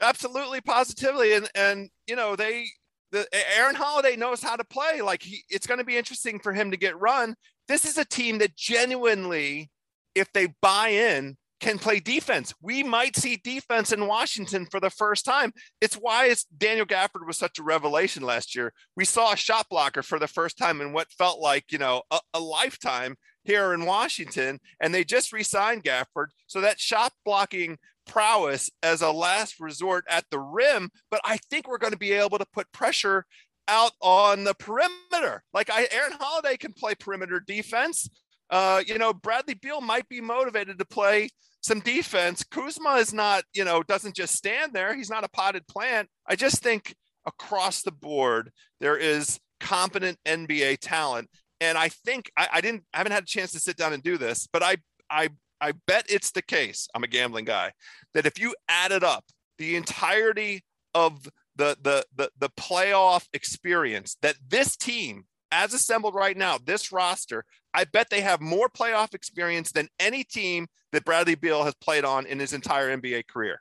Absolutely, 0.00 0.60
positively, 0.60 1.34
and 1.34 1.48
and 1.54 1.90
you 2.06 2.16
know 2.16 2.36
they 2.36 2.66
the 3.12 3.26
Aaron 3.56 3.74
Holiday 3.74 4.16
knows 4.16 4.42
how 4.42 4.56
to 4.56 4.64
play. 4.64 5.02
Like 5.02 5.22
he, 5.22 5.42
it's 5.48 5.66
going 5.66 5.78
to 5.78 5.84
be 5.84 5.96
interesting 5.96 6.38
for 6.38 6.52
him 6.52 6.70
to 6.70 6.76
get 6.76 6.98
run. 6.98 7.34
This 7.68 7.84
is 7.84 7.98
a 7.98 8.04
team 8.04 8.38
that 8.38 8.56
genuinely, 8.56 9.70
if 10.14 10.32
they 10.32 10.54
buy 10.60 10.88
in, 10.88 11.36
can 11.60 11.78
play 11.78 12.00
defense. 12.00 12.54
We 12.62 12.82
might 12.82 13.16
see 13.16 13.40
defense 13.44 13.92
in 13.92 14.06
Washington 14.06 14.66
for 14.66 14.80
the 14.80 14.90
first 14.90 15.24
time. 15.24 15.52
It's 15.80 15.94
why 15.94 16.26
it's 16.26 16.44
Daniel 16.44 16.86
Gafford 16.86 17.26
was 17.26 17.36
such 17.36 17.58
a 17.58 17.62
revelation 17.62 18.22
last 18.22 18.56
year. 18.56 18.72
We 18.96 19.04
saw 19.04 19.32
a 19.32 19.36
shot 19.36 19.66
blocker 19.68 20.02
for 20.02 20.18
the 20.18 20.26
first 20.26 20.56
time 20.56 20.80
in 20.80 20.92
what 20.92 21.12
felt 21.12 21.40
like, 21.40 21.66
you 21.70 21.78
know, 21.78 22.02
a, 22.10 22.20
a 22.34 22.40
lifetime 22.40 23.16
here 23.44 23.74
in 23.74 23.84
Washington. 23.84 24.58
And 24.80 24.94
they 24.94 25.04
just 25.04 25.32
re-signed 25.32 25.84
Gafford. 25.84 26.28
So 26.46 26.60
that 26.62 26.80
shot 26.80 27.12
blocking 27.24 27.78
prowess 28.06 28.70
as 28.82 29.02
a 29.02 29.10
last 29.10 29.60
resort 29.60 30.04
at 30.08 30.24
the 30.30 30.38
rim. 30.38 30.90
But 31.10 31.20
I 31.24 31.38
think 31.50 31.68
we're 31.68 31.78
going 31.78 31.92
to 31.92 31.98
be 31.98 32.12
able 32.12 32.38
to 32.38 32.46
put 32.52 32.70
pressure 32.72 33.24
out 33.68 33.92
on 34.00 34.44
the 34.44 34.54
perimeter. 34.54 35.42
Like 35.54 35.70
I, 35.70 35.86
Aaron 35.90 36.14
Holiday 36.18 36.56
can 36.56 36.72
play 36.72 36.94
perimeter 36.94 37.40
defense. 37.40 38.08
Uh, 38.50 38.82
you 38.84 38.98
know, 38.98 39.12
Bradley 39.12 39.54
Beal 39.54 39.80
might 39.80 40.08
be 40.08 40.20
motivated 40.20 40.78
to 40.78 40.84
play 40.84 41.30
some 41.62 41.80
defense. 41.80 42.44
Kuzma 42.50 42.94
is 42.94 43.12
not, 43.12 43.44
you 43.54 43.64
know, 43.64 43.82
doesn't 43.82 44.16
just 44.16 44.34
stand 44.34 44.72
there. 44.72 44.94
He's 44.94 45.10
not 45.10 45.24
a 45.24 45.28
potted 45.28 45.66
plant. 45.68 46.08
I 46.26 46.36
just 46.36 46.62
think 46.62 46.94
across 47.26 47.82
the 47.82 47.92
board 47.92 48.50
there 48.80 48.96
is 48.96 49.38
competent 49.60 50.18
NBA 50.26 50.78
talent, 50.80 51.28
and 51.60 51.76
I 51.76 51.90
think 51.90 52.30
I, 52.36 52.48
I 52.54 52.60
didn't, 52.60 52.82
I 52.94 52.98
haven't 52.98 53.12
had 53.12 53.24
a 53.24 53.26
chance 53.26 53.52
to 53.52 53.60
sit 53.60 53.76
down 53.76 53.92
and 53.92 54.02
do 54.02 54.18
this, 54.18 54.48
but 54.52 54.62
I, 54.62 54.76
I, 55.10 55.28
I 55.60 55.72
bet 55.86 56.06
it's 56.08 56.30
the 56.30 56.42
case. 56.42 56.88
I'm 56.94 57.04
a 57.04 57.08
gambling 57.08 57.44
guy 57.44 57.72
that 58.14 58.26
if 58.26 58.38
you 58.38 58.54
added 58.68 59.04
up 59.04 59.24
the 59.58 59.76
entirety 59.76 60.64
of 60.94 61.28
the 61.56 61.76
the 61.82 62.04
the, 62.14 62.30
the 62.38 62.50
playoff 62.50 63.26
experience 63.32 64.16
that 64.22 64.36
this 64.48 64.76
team 64.76 65.24
as 65.52 65.74
assembled 65.74 66.14
right 66.14 66.36
now, 66.36 66.58
this 66.58 66.92
roster, 66.92 67.44
I 67.74 67.84
bet 67.84 68.10
they 68.10 68.20
have 68.20 68.40
more 68.40 68.68
playoff 68.68 69.14
experience 69.14 69.72
than 69.72 69.88
any 69.98 70.24
team 70.24 70.68
that 70.92 71.04
Bradley 71.04 71.34
Beal 71.34 71.64
has 71.64 71.74
played 71.74 72.04
on 72.04 72.26
in 72.26 72.38
his 72.38 72.52
entire 72.52 72.96
NBA 72.96 73.26
career. 73.26 73.60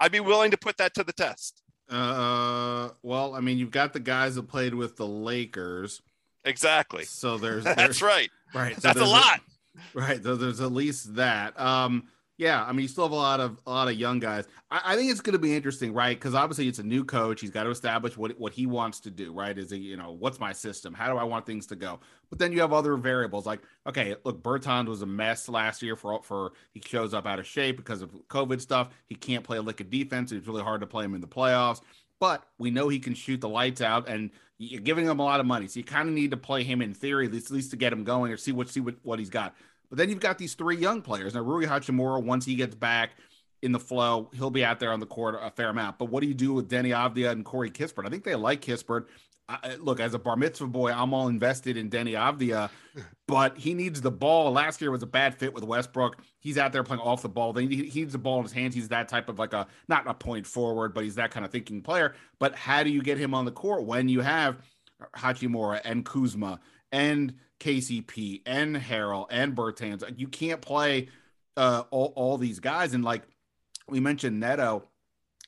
I'd 0.00 0.12
be 0.12 0.20
willing 0.20 0.50
to 0.50 0.58
put 0.58 0.76
that 0.76 0.94
to 0.94 1.04
the 1.04 1.12
test. 1.12 1.62
Uh, 1.88 2.90
well, 3.02 3.34
I 3.34 3.40
mean, 3.40 3.58
you've 3.58 3.70
got 3.70 3.92
the 3.92 4.00
guys 4.00 4.34
that 4.34 4.44
played 4.44 4.74
with 4.74 4.96
the 4.96 5.06
Lakers. 5.06 6.02
Exactly. 6.44 7.04
So 7.04 7.38
there's, 7.38 7.64
there's 7.64 7.76
that's 7.76 8.02
right. 8.02 8.30
Right. 8.54 8.74
So 8.74 8.80
that's 8.82 9.00
a 9.00 9.04
lot. 9.04 9.38
A, 9.38 9.57
right. 9.94 10.22
So 10.22 10.36
there's 10.36 10.60
at 10.60 10.72
least 10.72 11.14
that. 11.16 11.58
Um, 11.58 12.04
yeah, 12.38 12.64
I 12.64 12.70
mean, 12.70 12.82
you 12.82 12.88
still 12.88 13.02
have 13.02 13.12
a 13.12 13.16
lot 13.16 13.40
of 13.40 13.60
a 13.66 13.70
lot 13.70 13.88
of 13.88 13.94
young 13.94 14.20
guys. 14.20 14.46
I, 14.70 14.80
I 14.84 14.96
think 14.96 15.10
it's 15.10 15.20
going 15.20 15.32
to 15.32 15.40
be 15.40 15.56
interesting, 15.56 15.92
right? 15.92 16.16
Because 16.16 16.36
obviously, 16.36 16.68
it's 16.68 16.78
a 16.78 16.84
new 16.84 17.04
coach. 17.04 17.40
He's 17.40 17.50
got 17.50 17.64
to 17.64 17.70
establish 17.70 18.16
what 18.16 18.38
what 18.38 18.52
he 18.52 18.64
wants 18.64 19.00
to 19.00 19.10
do, 19.10 19.32
right? 19.32 19.58
Is 19.58 19.72
he, 19.72 19.78
you 19.78 19.96
know, 19.96 20.12
what's 20.12 20.38
my 20.38 20.52
system? 20.52 20.94
How 20.94 21.12
do 21.12 21.18
I 21.18 21.24
want 21.24 21.46
things 21.46 21.66
to 21.66 21.76
go? 21.76 21.98
But 22.30 22.38
then 22.38 22.52
you 22.52 22.60
have 22.60 22.72
other 22.72 22.96
variables, 22.96 23.44
like 23.44 23.60
okay, 23.88 24.14
look, 24.24 24.40
Bertans 24.40 24.86
was 24.86 25.02
a 25.02 25.06
mess 25.06 25.48
last 25.48 25.82
year 25.82 25.96
for 25.96 26.22
for 26.22 26.52
he 26.70 26.80
shows 26.80 27.12
up 27.12 27.26
out 27.26 27.40
of 27.40 27.46
shape 27.46 27.76
because 27.76 28.02
of 28.02 28.10
COVID 28.28 28.60
stuff. 28.60 28.90
He 29.06 29.16
can't 29.16 29.42
play 29.42 29.58
a 29.58 29.62
lick 29.62 29.80
of 29.80 29.90
defense. 29.90 30.30
It's 30.30 30.46
really 30.46 30.62
hard 30.62 30.80
to 30.82 30.86
play 30.86 31.04
him 31.04 31.14
in 31.14 31.20
the 31.20 31.26
playoffs. 31.26 31.80
But 32.20 32.44
we 32.58 32.70
know 32.70 32.88
he 32.88 32.98
can 33.00 33.14
shoot 33.14 33.40
the 33.40 33.48
lights 33.48 33.80
out, 33.80 34.08
and 34.08 34.30
you're 34.58 34.80
giving 34.80 35.06
him 35.06 35.20
a 35.20 35.24
lot 35.24 35.38
of 35.38 35.46
money, 35.46 35.68
so 35.68 35.78
you 35.78 35.84
kind 35.84 36.08
of 36.08 36.14
need 36.14 36.32
to 36.32 36.36
play 36.36 36.64
him 36.64 36.82
in 36.82 36.92
theory, 36.92 37.26
at 37.26 37.32
least, 37.32 37.46
at 37.46 37.52
least 37.52 37.70
to 37.70 37.76
get 37.76 37.92
him 37.92 38.02
going 38.02 38.32
or 38.32 38.36
see 38.36 38.50
what 38.50 38.68
see 38.68 38.80
what, 38.80 38.96
what 39.02 39.20
he's 39.20 39.30
got. 39.30 39.54
But 39.88 39.98
then 39.98 40.08
you've 40.10 40.20
got 40.20 40.38
these 40.38 40.54
three 40.54 40.76
young 40.76 41.02
players. 41.02 41.34
Now, 41.34 41.40
Rui 41.40 41.66
Hachimura, 41.66 42.22
once 42.22 42.44
he 42.44 42.54
gets 42.54 42.74
back 42.74 43.12
in 43.62 43.72
the 43.72 43.80
flow, 43.80 44.30
he'll 44.34 44.50
be 44.50 44.64
out 44.64 44.80
there 44.80 44.92
on 44.92 45.00
the 45.00 45.06
court 45.06 45.36
a 45.40 45.50
fair 45.50 45.70
amount. 45.70 45.98
But 45.98 46.06
what 46.06 46.20
do 46.20 46.28
you 46.28 46.34
do 46.34 46.52
with 46.52 46.68
Deni 46.68 46.90
Avdija 46.90 47.30
and 47.30 47.44
Corey 47.44 47.70
Kispert? 47.70 48.06
I 48.06 48.10
think 48.10 48.24
they 48.24 48.34
like 48.34 48.60
Kispert. 48.60 49.06
I, 49.50 49.76
look, 49.76 49.98
as 49.98 50.12
a 50.12 50.18
bar 50.18 50.36
mitzvah 50.36 50.66
boy, 50.66 50.92
I'm 50.92 51.14
all 51.14 51.28
invested 51.28 51.78
in 51.78 51.88
Deni 51.88 52.12
Avdija, 52.12 52.68
but 53.26 53.56
he 53.56 53.72
needs 53.72 54.02
the 54.02 54.10
ball. 54.10 54.52
Last 54.52 54.82
year 54.82 54.90
was 54.90 55.02
a 55.02 55.06
bad 55.06 55.34
fit 55.34 55.54
with 55.54 55.64
Westbrook. 55.64 56.18
He's 56.38 56.58
out 56.58 56.72
there 56.72 56.82
playing 56.82 57.00
off 57.00 57.22
the 57.22 57.30
ball. 57.30 57.54
He 57.54 57.66
needs 57.66 58.12
the 58.12 58.18
ball 58.18 58.38
in 58.38 58.42
his 58.42 58.52
hands. 58.52 58.74
He's 58.74 58.88
that 58.88 59.08
type 59.08 59.30
of 59.30 59.38
like 59.38 59.54
a 59.54 59.66
not 59.88 60.06
a 60.06 60.12
point 60.12 60.46
forward, 60.46 60.92
but 60.92 61.04
he's 61.04 61.14
that 61.14 61.30
kind 61.30 61.46
of 61.46 61.50
thinking 61.50 61.80
player. 61.80 62.14
But 62.38 62.54
how 62.54 62.82
do 62.82 62.90
you 62.90 63.00
get 63.00 63.16
him 63.16 63.32
on 63.32 63.46
the 63.46 63.50
court 63.50 63.84
when 63.84 64.10
you 64.10 64.20
have 64.20 64.58
Hachimura 65.16 65.80
and 65.82 66.04
Kuzma 66.04 66.60
and 66.92 67.34
KCP 67.60 68.42
and 68.46 68.76
Harrell 68.76 69.26
and 69.30 69.54
Bertans. 69.54 70.02
You 70.18 70.28
can't 70.28 70.60
play 70.60 71.08
uh, 71.56 71.84
all, 71.90 72.12
all 72.16 72.38
these 72.38 72.60
guys. 72.60 72.94
And 72.94 73.04
like 73.04 73.22
we 73.88 74.00
mentioned, 74.00 74.40
Neto. 74.40 74.84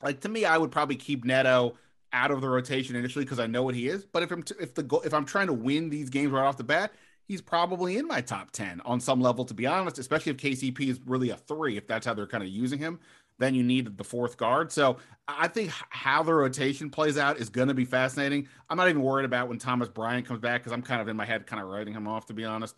Like 0.02 0.20
to 0.20 0.28
me, 0.28 0.44
I 0.44 0.56
would 0.56 0.70
probably 0.70 0.96
keep 0.96 1.24
Neto 1.24 1.76
out 2.12 2.30
of 2.30 2.40
the 2.40 2.48
rotation 2.48 2.96
initially 2.96 3.24
because 3.24 3.38
I 3.38 3.46
know 3.46 3.62
what 3.62 3.74
he 3.74 3.88
is. 3.88 4.04
But 4.04 4.22
if 4.22 4.30
I'm 4.30 4.42
t- 4.42 4.54
if 4.60 4.74
the 4.74 4.82
go- 4.82 5.02
if 5.04 5.12
I'm 5.14 5.24
trying 5.24 5.46
to 5.48 5.52
win 5.52 5.90
these 5.90 6.10
games 6.10 6.32
right 6.32 6.44
off 6.44 6.56
the 6.56 6.64
bat, 6.64 6.92
he's 7.28 7.40
probably 7.40 7.98
in 7.98 8.08
my 8.08 8.20
top 8.20 8.50
ten 8.50 8.80
on 8.84 9.00
some 9.00 9.20
level. 9.20 9.44
To 9.44 9.54
be 9.54 9.66
honest, 9.66 9.98
especially 9.98 10.30
if 10.30 10.38
KCP 10.38 10.88
is 10.88 11.00
really 11.04 11.30
a 11.30 11.36
three, 11.36 11.76
if 11.76 11.86
that's 11.86 12.06
how 12.06 12.14
they're 12.14 12.26
kind 12.26 12.42
of 12.42 12.48
using 12.48 12.78
him 12.78 12.98
then 13.40 13.54
you 13.54 13.64
need 13.64 13.96
the 13.96 14.04
fourth 14.04 14.36
guard. 14.36 14.70
So 14.70 14.98
I 15.26 15.48
think 15.48 15.72
how 15.88 16.22
the 16.22 16.34
rotation 16.34 16.90
plays 16.90 17.18
out 17.18 17.38
is 17.38 17.48
going 17.48 17.68
to 17.68 17.74
be 17.74 17.84
fascinating. 17.84 18.46
I'm 18.68 18.76
not 18.76 18.88
even 18.88 19.02
worried 19.02 19.24
about 19.24 19.48
when 19.48 19.58
Thomas 19.58 19.88
Bryant 19.88 20.26
comes 20.26 20.38
back 20.38 20.60
because 20.60 20.72
I'm 20.72 20.82
kind 20.82 21.00
of 21.00 21.08
in 21.08 21.16
my 21.16 21.24
head 21.24 21.46
kind 21.46 21.60
of 21.60 21.68
writing 21.68 21.94
him 21.94 22.06
off 22.06 22.26
to 22.26 22.34
be 22.34 22.44
honest. 22.44 22.76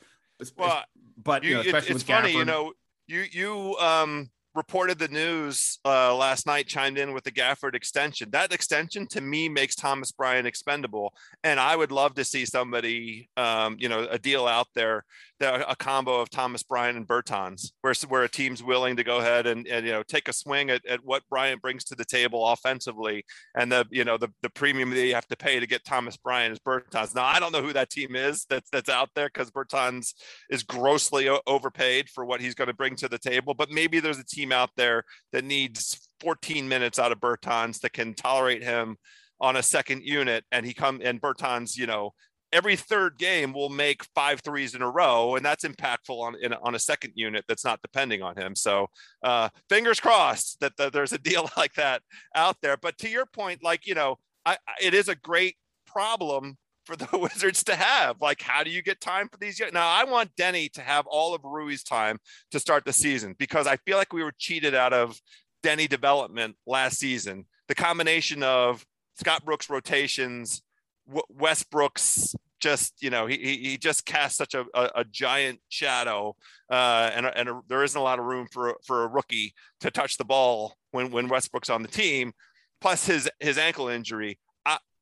Well, 0.56 0.82
but 1.22 1.44
you, 1.44 1.54
know, 1.54 1.60
especially 1.60 1.96
it's 1.96 2.04
funny, 2.04 2.32
Gafford. 2.32 2.38
you 2.38 2.44
know, 2.44 2.72
you 3.06 3.24
you 3.30 3.76
um 3.78 4.30
reported 4.54 4.98
the 4.98 5.08
news 5.08 5.78
uh, 5.84 6.14
last 6.14 6.46
night, 6.46 6.66
chimed 6.66 6.98
in 6.98 7.14
with 7.14 7.24
the 7.24 7.30
Gafford 7.30 7.74
extension. 7.74 8.30
That 8.30 8.52
extension 8.52 9.06
to 9.08 9.20
me 9.20 9.48
makes 9.48 9.74
Thomas 9.74 10.12
Bryant 10.12 10.46
expendable, 10.46 11.14
and 11.42 11.58
I 11.58 11.74
would 11.74 11.92
love 11.92 12.14
to 12.14 12.24
see 12.24 12.44
somebody, 12.44 13.28
um, 13.36 13.76
you 13.78 13.88
know, 13.88 14.06
a 14.10 14.18
deal 14.18 14.46
out 14.46 14.68
there, 14.74 15.04
a 15.42 15.76
combo 15.76 16.20
of 16.20 16.30
Thomas 16.30 16.62
Bryant 16.62 16.96
and 16.96 17.06
Bertans, 17.06 17.72
where 17.80 17.94
where 18.08 18.22
a 18.22 18.28
team's 18.28 18.62
willing 18.62 18.96
to 18.96 19.04
go 19.04 19.18
ahead 19.18 19.46
and, 19.46 19.66
and 19.66 19.86
you 19.86 19.92
know 19.92 20.02
take 20.02 20.28
a 20.28 20.32
swing 20.32 20.70
at, 20.70 20.84
at 20.86 21.04
what 21.04 21.22
Bryant 21.28 21.62
brings 21.62 21.84
to 21.84 21.94
the 21.94 22.04
table 22.04 22.46
offensively, 22.48 23.24
and 23.54 23.70
the 23.70 23.86
you 23.90 24.04
know 24.04 24.16
the 24.16 24.28
the 24.42 24.50
premium 24.50 24.90
that 24.90 25.06
you 25.06 25.14
have 25.14 25.26
to 25.28 25.36
pay 25.36 25.60
to 25.60 25.66
get 25.66 25.84
Thomas 25.84 26.16
Bryant 26.16 26.52
is 26.52 26.58
Bertans. 26.58 27.14
Now 27.14 27.24
I 27.24 27.40
don't 27.40 27.52
know 27.52 27.62
who 27.62 27.72
that 27.72 27.90
team 27.90 28.16
is 28.16 28.46
that's 28.48 28.70
that's 28.70 28.88
out 28.88 29.10
there 29.14 29.28
because 29.32 29.50
Bertans 29.50 30.14
is 30.50 30.62
grossly 30.62 31.28
overpaid 31.46 32.08
for 32.08 32.24
what 32.24 32.40
he's 32.40 32.54
going 32.54 32.68
to 32.68 32.74
bring 32.74 32.96
to 32.96 33.08
the 33.08 33.18
table, 33.18 33.54
but 33.54 33.70
maybe 33.70 34.00
there's 34.00 34.18
a 34.18 34.24
team 34.24 34.52
out 34.52 34.70
there 34.76 35.04
that 35.32 35.44
needs 35.44 36.08
14 36.20 36.68
minutes 36.68 36.98
out 36.98 37.12
of 37.12 37.20
Bertans 37.20 37.80
that 37.80 37.92
can 37.92 38.14
tolerate 38.14 38.62
him 38.62 38.96
on 39.40 39.56
a 39.56 39.62
second 39.62 40.04
unit, 40.04 40.44
and 40.52 40.64
he 40.64 40.72
come 40.72 41.00
and 41.02 41.20
Bertans, 41.20 41.76
you 41.76 41.86
know, 41.86 42.14
every 42.52 42.76
third 42.76 43.18
game 43.18 43.52
will 43.52 43.68
make 43.68 44.04
five 44.14 44.40
threes 44.40 44.74
in 44.74 44.82
a 44.82 44.90
row, 44.90 45.36
and 45.36 45.44
that's 45.44 45.64
impactful 45.64 46.18
on 46.18 46.36
in, 46.40 46.52
on 46.52 46.74
a 46.74 46.78
second 46.78 47.12
unit 47.16 47.44
that's 47.48 47.64
not 47.64 47.80
depending 47.82 48.22
on 48.22 48.36
him. 48.36 48.54
So, 48.54 48.88
uh, 49.22 49.48
fingers 49.68 50.00
crossed 50.00 50.60
that, 50.60 50.72
there's 50.92 51.12
a 51.12 51.18
deal 51.18 51.50
like 51.56 51.74
that 51.74 52.02
out 52.34 52.56
there. 52.62 52.76
But 52.76 52.98
to 52.98 53.08
your 53.08 53.26
point, 53.26 53.62
like 53.62 53.86
you 53.86 53.94
know, 53.94 54.18
I, 54.44 54.56
it 54.82 54.94
is 54.94 55.08
a 55.08 55.14
great 55.14 55.56
problem 55.86 56.56
for 56.84 56.96
the 56.96 57.08
Wizards 57.18 57.64
to 57.64 57.76
have. 57.76 58.16
Like, 58.20 58.42
how 58.42 58.62
do 58.64 58.70
you 58.70 58.82
get 58.82 59.00
time 59.00 59.28
for 59.28 59.38
these? 59.38 59.60
Now, 59.72 59.88
I 59.88 60.04
want 60.04 60.34
Deni 60.36 60.70
to 60.72 60.82
have 60.82 61.06
all 61.06 61.34
of 61.34 61.44
Rui's 61.44 61.82
time 61.82 62.18
to 62.50 62.60
start 62.60 62.84
the 62.84 62.92
season 62.92 63.34
because 63.38 63.66
I 63.66 63.76
feel 63.78 63.96
like 63.96 64.12
we 64.12 64.22
were 64.22 64.34
cheated 64.36 64.74
out 64.74 64.92
of 64.92 65.18
Deni 65.62 65.88
development 65.88 66.56
last 66.66 66.98
season. 66.98 67.46
The 67.68 67.74
combination 67.74 68.42
of 68.42 68.84
Scott 69.16 69.44
Brooks 69.44 69.70
rotations, 69.70 70.62
Westbrook's 71.06 72.34
just 72.60 72.94
you 73.02 73.10
know 73.10 73.26
he 73.26 73.36
he 73.36 73.76
just 73.76 74.06
cast 74.06 74.36
such 74.36 74.54
a, 74.54 74.64
a, 74.74 74.90
a 74.96 75.04
giant 75.04 75.60
shadow, 75.68 76.36
uh, 76.70 77.10
and 77.14 77.26
and 77.26 77.48
a, 77.48 77.60
there 77.68 77.82
isn't 77.82 78.00
a 78.00 78.04
lot 78.04 78.18
of 78.18 78.24
room 78.24 78.46
for 78.50 78.76
for 78.84 79.04
a 79.04 79.08
rookie 79.08 79.54
to 79.80 79.90
touch 79.90 80.16
the 80.16 80.24
ball 80.24 80.76
when 80.92 81.10
when 81.10 81.28
Westbrook's 81.28 81.70
on 81.70 81.82
the 81.82 81.88
team. 81.88 82.32
Plus 82.80 83.06
his 83.06 83.30
his 83.40 83.58
ankle 83.58 83.88
injury, 83.88 84.38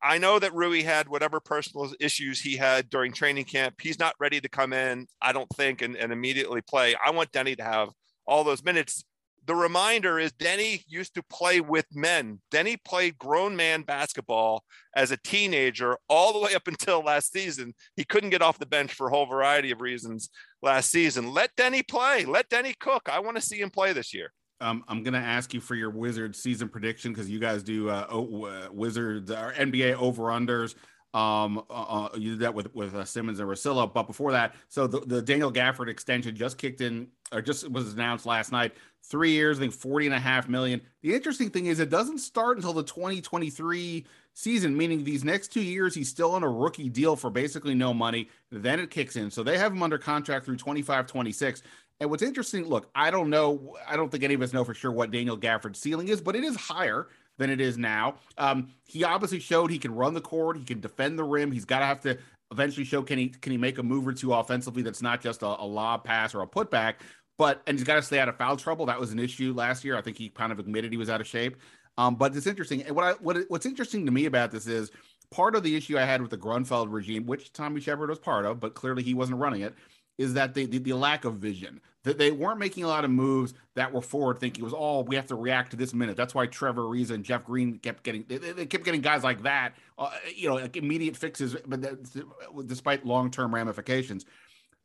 I 0.02 0.18
know 0.18 0.38
that 0.38 0.54
Rui 0.54 0.82
had 0.82 1.08
whatever 1.08 1.40
personal 1.40 1.90
issues 2.00 2.40
he 2.40 2.56
had 2.56 2.88
during 2.88 3.12
training 3.12 3.44
camp. 3.44 3.74
He's 3.80 3.98
not 3.98 4.14
ready 4.18 4.40
to 4.40 4.48
come 4.48 4.72
in, 4.72 5.06
I 5.20 5.32
don't 5.32 5.48
think, 5.50 5.82
and, 5.82 5.96
and 5.96 6.12
immediately 6.12 6.62
play. 6.62 6.94
I 7.04 7.10
want 7.10 7.32
Deni 7.32 7.56
to 7.58 7.64
have 7.64 7.90
all 8.26 8.42
those 8.42 8.64
minutes. 8.64 9.04
The 9.46 9.54
reminder 9.54 10.18
is 10.18 10.32
Deni 10.32 10.82
used 10.86 11.14
to 11.14 11.22
play 11.22 11.60
with 11.60 11.86
men. 11.94 12.40
Deni 12.52 12.76
played 12.84 13.18
grown 13.18 13.56
man 13.56 13.82
basketball 13.82 14.64
as 14.94 15.10
a 15.10 15.16
teenager 15.16 15.96
all 16.08 16.32
the 16.32 16.38
way 16.38 16.54
up 16.54 16.68
until 16.68 17.02
last 17.02 17.32
season. 17.32 17.74
He 17.96 18.04
couldn't 18.04 18.30
get 18.30 18.42
off 18.42 18.58
the 18.58 18.66
bench 18.66 18.92
for 18.92 19.08
a 19.08 19.10
whole 19.10 19.26
variety 19.26 19.70
of 19.70 19.80
reasons 19.80 20.30
last 20.62 20.90
season. 20.90 21.32
Let 21.32 21.56
Deni 21.56 21.86
play. 21.86 22.24
Let 22.24 22.50
Deni 22.50 22.78
cook. 22.78 23.08
I 23.10 23.20
want 23.20 23.36
to 23.36 23.42
see 23.42 23.60
him 23.60 23.70
play 23.70 23.92
this 23.92 24.12
year. 24.12 24.32
Um, 24.60 24.84
I'm 24.88 25.02
going 25.02 25.14
to 25.14 25.20
ask 25.20 25.54
you 25.54 25.60
for 25.60 25.74
your 25.74 25.90
Wizards 25.90 26.38
season 26.38 26.68
prediction 26.68 27.12
because 27.12 27.30
you 27.30 27.38
guys 27.38 27.62
do 27.62 27.88
uh, 27.88 28.06
uh, 28.10 28.68
Wizards 28.70 29.30
or 29.30 29.54
NBA 29.54 29.94
over 29.94 30.24
unders. 30.24 30.74
Um, 31.12 31.64
uh, 31.68 31.72
uh, 31.72 32.08
you 32.14 32.32
did 32.32 32.40
that 32.40 32.54
with 32.54 32.72
with 32.72 32.94
uh, 32.94 33.04
Simmons 33.04 33.40
and 33.40 33.48
Russillo, 33.48 33.92
but 33.92 34.04
before 34.04 34.30
that, 34.30 34.54
so 34.68 34.86
the, 34.86 35.00
the 35.00 35.20
Daniel 35.20 35.52
Gafford 35.52 35.88
extension 35.88 36.36
just 36.36 36.56
kicked 36.56 36.82
in 36.82 37.08
or 37.32 37.42
just 37.42 37.68
was 37.68 37.94
announced 37.94 38.26
last 38.26 38.52
night. 38.52 38.74
Three 39.02 39.32
years, 39.32 39.58
I 39.58 39.62
think 39.62 39.72
40 39.72 40.06
and 40.06 40.14
a 40.14 40.20
half 40.20 40.48
million. 40.48 40.80
The 41.02 41.14
interesting 41.14 41.50
thing 41.50 41.66
is 41.66 41.80
it 41.80 41.90
doesn't 41.90 42.18
start 42.18 42.56
until 42.56 42.72
the 42.72 42.82
2023 42.82 44.06
season, 44.34 44.76
meaning 44.76 45.02
these 45.02 45.24
next 45.24 45.48
two 45.48 45.62
years, 45.62 45.94
he's 45.94 46.08
still 46.08 46.32
on 46.32 46.42
a 46.42 46.48
rookie 46.48 46.88
deal 46.88 47.16
for 47.16 47.30
basically 47.30 47.74
no 47.74 47.92
money. 47.92 48.28
Then 48.50 48.78
it 48.78 48.90
kicks 48.90 49.16
in. 49.16 49.30
So 49.30 49.42
they 49.42 49.58
have 49.58 49.72
him 49.72 49.82
under 49.82 49.98
contract 49.98 50.44
through 50.44 50.56
25, 50.56 51.06
26. 51.06 51.62
And 52.00 52.08
what's 52.08 52.22
interesting, 52.22 52.66
look, 52.66 52.88
I 52.94 53.10
don't 53.10 53.30
know, 53.30 53.76
I 53.86 53.96
don't 53.96 54.10
think 54.10 54.24
any 54.24 54.34
of 54.34 54.42
us 54.42 54.52
know 54.52 54.64
for 54.64 54.74
sure 54.74 54.92
what 54.92 55.10
Daniel 55.10 55.36
Gafford's 55.36 55.78
ceiling 55.78 56.08
is, 56.08 56.20
but 56.20 56.34
it 56.34 56.44
is 56.44 56.56
higher 56.56 57.08
than 57.36 57.50
it 57.50 57.60
is 57.60 57.76
now. 57.76 58.16
Um, 58.38 58.68
he 58.86 59.04
obviously 59.04 59.40
showed 59.40 59.70
he 59.70 59.78
can 59.78 59.94
run 59.94 60.14
the 60.14 60.20
court, 60.20 60.56
he 60.56 60.64
can 60.64 60.80
defend 60.80 61.18
the 61.18 61.24
rim. 61.24 61.52
He's 61.52 61.64
got 61.64 61.80
to 61.80 61.86
have 61.86 62.00
to 62.02 62.18
eventually 62.52 62.84
show 62.84 63.02
can 63.02 63.18
he 63.18 63.28
can 63.28 63.52
he 63.52 63.58
make 63.58 63.78
a 63.78 63.82
move 63.82 64.06
or 64.06 64.12
two 64.12 64.34
offensively 64.34 64.82
that's 64.82 65.02
not 65.02 65.20
just 65.20 65.42
a, 65.42 65.46
a 65.46 65.64
lob 65.64 66.04
pass 66.04 66.34
or 66.34 66.42
a 66.42 66.46
putback. 66.46 66.94
But 67.40 67.62
and 67.66 67.78
he's 67.78 67.86
got 67.86 67.94
to 67.94 68.02
stay 68.02 68.18
out 68.18 68.28
of 68.28 68.36
foul 68.36 68.58
trouble. 68.58 68.84
That 68.84 69.00
was 69.00 69.12
an 69.12 69.18
issue 69.18 69.54
last 69.54 69.82
year. 69.82 69.96
I 69.96 70.02
think 70.02 70.18
he 70.18 70.28
kind 70.28 70.52
of 70.52 70.58
admitted 70.58 70.92
he 70.92 70.98
was 70.98 71.08
out 71.08 71.22
of 71.22 71.26
shape. 71.26 71.56
Um, 71.96 72.16
but 72.16 72.36
it's 72.36 72.46
interesting. 72.46 72.82
And 72.82 72.94
what 72.94 73.02
I 73.02 73.12
what 73.12 73.38
what's 73.48 73.64
interesting 73.64 74.04
to 74.04 74.12
me 74.12 74.26
about 74.26 74.50
this 74.50 74.66
is 74.66 74.90
part 75.30 75.56
of 75.56 75.62
the 75.62 75.74
issue 75.74 75.96
I 75.96 76.02
had 76.02 76.20
with 76.20 76.30
the 76.30 76.36
Grunfeld 76.36 76.88
regime, 76.90 77.24
which 77.24 77.50
Tommy 77.54 77.80
Sheppard 77.80 78.10
was 78.10 78.18
part 78.18 78.44
of, 78.44 78.60
but 78.60 78.74
clearly 78.74 79.02
he 79.02 79.14
wasn't 79.14 79.38
running 79.38 79.62
it, 79.62 79.74
is 80.18 80.34
that 80.34 80.52
the, 80.52 80.66
the, 80.66 80.76
the 80.76 80.92
lack 80.92 81.24
of 81.24 81.36
vision 81.36 81.80
that 82.04 82.18
they 82.18 82.30
weren't 82.30 82.58
making 82.58 82.84
a 82.84 82.88
lot 82.88 83.06
of 83.06 83.10
moves 83.10 83.54
that 83.74 83.90
were 83.90 84.02
forward 84.02 84.38
thinking. 84.38 84.62
It 84.62 84.64
was 84.64 84.74
all 84.74 85.04
we 85.04 85.16
have 85.16 85.26
to 85.28 85.34
react 85.34 85.70
to 85.70 85.78
this 85.78 85.94
minute. 85.94 86.18
That's 86.18 86.34
why 86.34 86.44
Trevor 86.44 86.82
Ariza 86.82 87.12
and 87.12 87.24
Jeff 87.24 87.46
Green 87.46 87.78
kept 87.78 88.02
getting 88.02 88.26
they, 88.28 88.36
they 88.36 88.66
kept 88.66 88.84
getting 88.84 89.00
guys 89.00 89.24
like 89.24 89.44
that, 89.44 89.76
uh, 89.96 90.10
you 90.36 90.46
know, 90.46 90.56
like 90.56 90.76
immediate 90.76 91.16
fixes, 91.16 91.56
but 91.66 91.80
that, 91.80 92.66
despite 92.66 93.06
long 93.06 93.30
term 93.30 93.54
ramifications. 93.54 94.26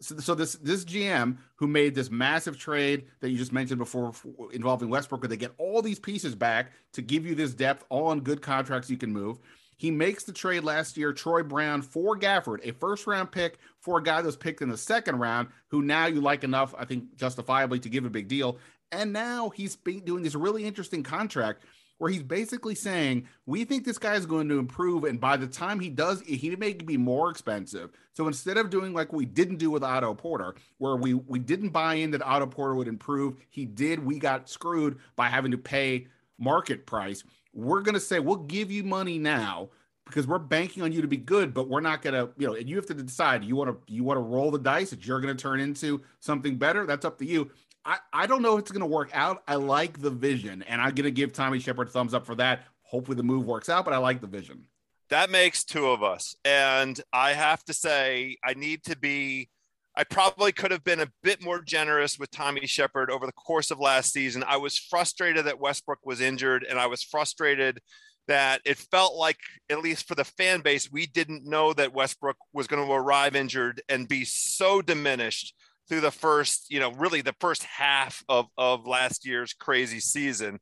So, 0.01 0.17
so, 0.17 0.35
this 0.35 0.53
this 0.55 0.83
GM 0.83 1.37
who 1.55 1.67
made 1.67 1.95
this 1.95 2.11
massive 2.11 2.57
trade 2.57 3.05
that 3.21 3.29
you 3.29 3.37
just 3.37 3.53
mentioned 3.53 3.79
before 3.79 4.11
involving 4.51 4.89
Westbrook, 4.89 5.21
where 5.21 5.29
they 5.29 5.37
get 5.37 5.53
all 5.57 5.81
these 5.81 5.99
pieces 5.99 6.35
back 6.35 6.71
to 6.93 7.01
give 7.01 7.25
you 7.25 7.33
this 7.33 7.53
depth, 7.53 7.85
all 7.89 8.07
on 8.07 8.19
good 8.19 8.41
contracts 8.41 8.89
you 8.89 8.97
can 8.97 9.13
move. 9.13 9.39
He 9.77 9.91
makes 9.91 10.23
the 10.23 10.33
trade 10.33 10.63
last 10.63 10.95
year, 10.97 11.11
Troy 11.11 11.43
Brown 11.43 11.81
for 11.81 12.17
Gafford, 12.17 12.59
a 12.63 12.73
first 12.73 13.07
round 13.07 13.31
pick 13.31 13.57
for 13.79 13.97
a 13.97 14.03
guy 14.03 14.21
that 14.21 14.25
was 14.25 14.37
picked 14.37 14.61
in 14.61 14.69
the 14.69 14.77
second 14.77 15.19
round, 15.19 15.49
who 15.67 15.81
now 15.81 16.07
you 16.07 16.21
like 16.21 16.43
enough, 16.43 16.73
I 16.77 16.85
think, 16.85 17.15
justifiably 17.15 17.79
to 17.79 17.89
give 17.89 18.05
a 18.05 18.09
big 18.09 18.27
deal. 18.27 18.57
And 18.91 19.11
now 19.11 19.49
he's 19.49 19.75
doing 19.75 20.23
this 20.23 20.35
really 20.35 20.65
interesting 20.65 21.03
contract 21.03 21.63
where 21.97 22.11
he's 22.11 22.23
basically 22.23 22.75
saying, 22.75 23.27
We 23.45 23.63
think 23.65 23.85
this 23.85 23.97
guy 23.97 24.15
is 24.15 24.25
going 24.25 24.49
to 24.49 24.59
improve. 24.59 25.03
And 25.03 25.19
by 25.19 25.37
the 25.37 25.47
time 25.47 25.79
he 25.79 25.89
does, 25.89 26.21
he 26.21 26.55
may 26.55 26.73
be 26.73 26.97
more 26.97 27.29
expensive. 27.29 27.91
So 28.13 28.27
instead 28.27 28.57
of 28.57 28.69
doing 28.69 28.93
like 28.93 29.13
we 29.13 29.25
didn't 29.25 29.57
do 29.57 29.71
with 29.71 29.83
Otto 29.83 30.13
Porter, 30.13 30.55
where 30.77 30.95
we, 30.95 31.13
we 31.13 31.39
didn't 31.39 31.69
buy 31.69 31.95
in 31.95 32.11
that 32.11 32.21
Otto 32.21 32.47
Porter 32.47 32.75
would 32.75 32.87
improve, 32.87 33.35
he 33.49 33.65
did. 33.65 34.03
We 34.03 34.19
got 34.19 34.49
screwed 34.49 34.99
by 35.15 35.27
having 35.27 35.51
to 35.51 35.57
pay 35.57 36.07
market 36.37 36.85
price 36.85 37.23
we're 37.55 37.81
going 37.81 37.93
to 37.95 38.01
say 38.01 38.19
we'll 38.19 38.35
give 38.35 38.69
you 38.69 38.83
money 38.83 39.17
now 39.17 39.69
because 40.05 40.27
we're 40.27 40.37
banking 40.37 40.83
on 40.83 40.91
you 40.91 41.01
to 41.01 41.07
be 41.07 41.17
good, 41.17 41.53
but 41.53 41.67
we're 41.67 41.79
not 41.79 42.03
going 42.03 42.13
to, 42.13 42.29
you 42.37 42.45
know, 42.45 42.53
and 42.53 42.69
you 42.69 42.75
have 42.75 42.85
to 42.85 42.93
decide 42.93 43.43
you 43.43 43.55
want 43.55 43.71
to 43.71 43.91
you 43.91 44.03
want 44.03 44.17
to 44.17 44.21
roll 44.21 44.51
the 44.51 44.59
dice 44.59 44.91
that 44.91 45.07
you're 45.07 45.21
going 45.21 45.35
to 45.35 45.41
turn 45.41 45.59
into 45.59 46.01
something 46.19 46.57
better. 46.57 46.85
That's 46.85 47.05
up 47.05 47.17
to 47.19 47.25
you. 47.25 47.49
I, 47.85 47.97
I 48.11 48.27
don't 48.27 48.41
know 48.41 48.55
if 48.55 48.61
it's 48.61 48.71
going 48.71 48.81
to 48.81 48.87
work 48.87 49.11
out. 49.13 49.43
I 49.47 49.55
like 49.55 50.01
the 50.01 50.09
vision, 50.09 50.63
and 50.63 50.81
I'm 50.81 50.95
going 50.95 51.03
to 51.03 51.11
give 51.11 51.33
Tommy 51.33 51.59
Sheppard 51.59 51.89
thumbs 51.89 52.13
up 52.13 52.25
for 52.25 52.35
that. 52.35 52.63
Hopefully 52.81 53.15
the 53.15 53.23
move 53.23 53.45
works 53.45 53.69
out, 53.69 53.85
but 53.85 53.93
I 53.93 53.97
like 53.97 54.21
the 54.21 54.27
vision. 54.27 54.65
That 55.09 55.29
makes 55.29 55.63
two 55.63 55.87
of 55.87 56.01
us. 56.01 56.35
And 56.43 56.99
I 57.13 57.33
have 57.33 57.63
to 57.65 57.73
say, 57.73 58.37
I 58.43 58.55
need 58.55 58.83
to 58.85 58.97
be 58.97 59.49
I 59.97 60.03
probably 60.03 60.51
could 60.51 60.71
have 60.71 60.83
been 60.83 60.99
a 60.99 61.11
bit 61.23 61.41
more 61.41 61.61
generous 61.61 62.19
with 62.19 62.29
Tommy 62.29 62.67
Sheppard 62.67 63.09
over 63.09 63.25
the 63.25 63.31
course 63.31 63.71
of 63.71 63.79
last 63.79 64.11
season. 64.11 64.43
I 64.45 64.57
was 64.57 64.77
frustrated 64.77 65.45
that 65.45 65.59
Westbrook 65.59 65.99
was 66.03 66.19
injured, 66.19 66.65
and 66.69 66.77
I 66.77 66.87
was 66.87 67.01
frustrated 67.01 67.79
that 68.27 68.59
it 68.65 68.77
felt 68.77 69.15
like, 69.15 69.37
at 69.69 69.81
least 69.81 70.07
for 70.07 70.15
the 70.15 70.25
fan 70.25 70.61
base, 70.61 70.91
we 70.91 71.05
didn't 71.05 71.45
know 71.45 71.71
that 71.73 71.93
Westbrook 71.93 72.35
was 72.51 72.67
going 72.67 72.85
to 72.85 72.91
arrive 72.91 73.35
injured 73.35 73.81
and 73.87 74.07
be 74.07 74.25
so 74.25 74.81
diminished 74.81 75.53
through 75.87 76.01
the 76.01 76.11
first, 76.11 76.71
you 76.71 76.79
know, 76.79 76.91
really 76.91 77.21
the 77.21 77.35
first 77.39 77.63
half 77.63 78.23
of, 78.27 78.47
of 78.57 78.87
last 78.87 79.25
year's 79.25 79.53
crazy 79.53 79.99
season. 79.99 80.59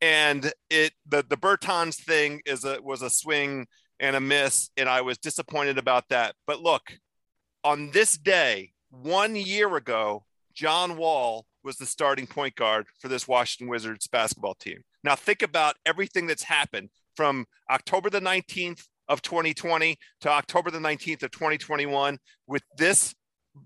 And 0.00 0.52
it 0.68 0.92
the 1.06 1.24
the 1.28 1.36
Bertans 1.36 1.96
thing 1.96 2.40
is 2.44 2.64
a 2.64 2.80
was 2.82 3.02
a 3.02 3.10
swing 3.10 3.66
and 4.00 4.16
a 4.16 4.20
miss, 4.20 4.70
and 4.76 4.88
I 4.88 5.02
was 5.02 5.18
disappointed 5.18 5.78
about 5.78 6.08
that. 6.08 6.34
But 6.46 6.60
look, 6.60 6.82
on 7.62 7.90
this 7.92 8.16
day, 8.16 8.72
one 8.90 9.36
year 9.36 9.76
ago, 9.76 10.24
John 10.54 10.96
Wall 10.96 11.46
was 11.62 11.76
the 11.76 11.86
starting 11.86 12.26
point 12.26 12.56
guard 12.56 12.86
for 12.98 13.08
this 13.08 13.28
Washington 13.28 13.68
Wizards 13.68 14.06
basketball 14.08 14.54
team. 14.54 14.82
Now, 15.04 15.14
think 15.14 15.42
about 15.42 15.76
everything 15.86 16.26
that's 16.26 16.42
happened 16.42 16.90
from 17.16 17.46
October 17.70 18.10
the 18.10 18.20
19th 18.20 18.84
of 19.08 19.22
2020 19.22 19.96
to 20.22 20.28
October 20.28 20.70
the 20.70 20.78
19th 20.78 21.22
of 21.22 21.30
2021 21.30 22.18
with 22.46 22.62
this, 22.76 23.14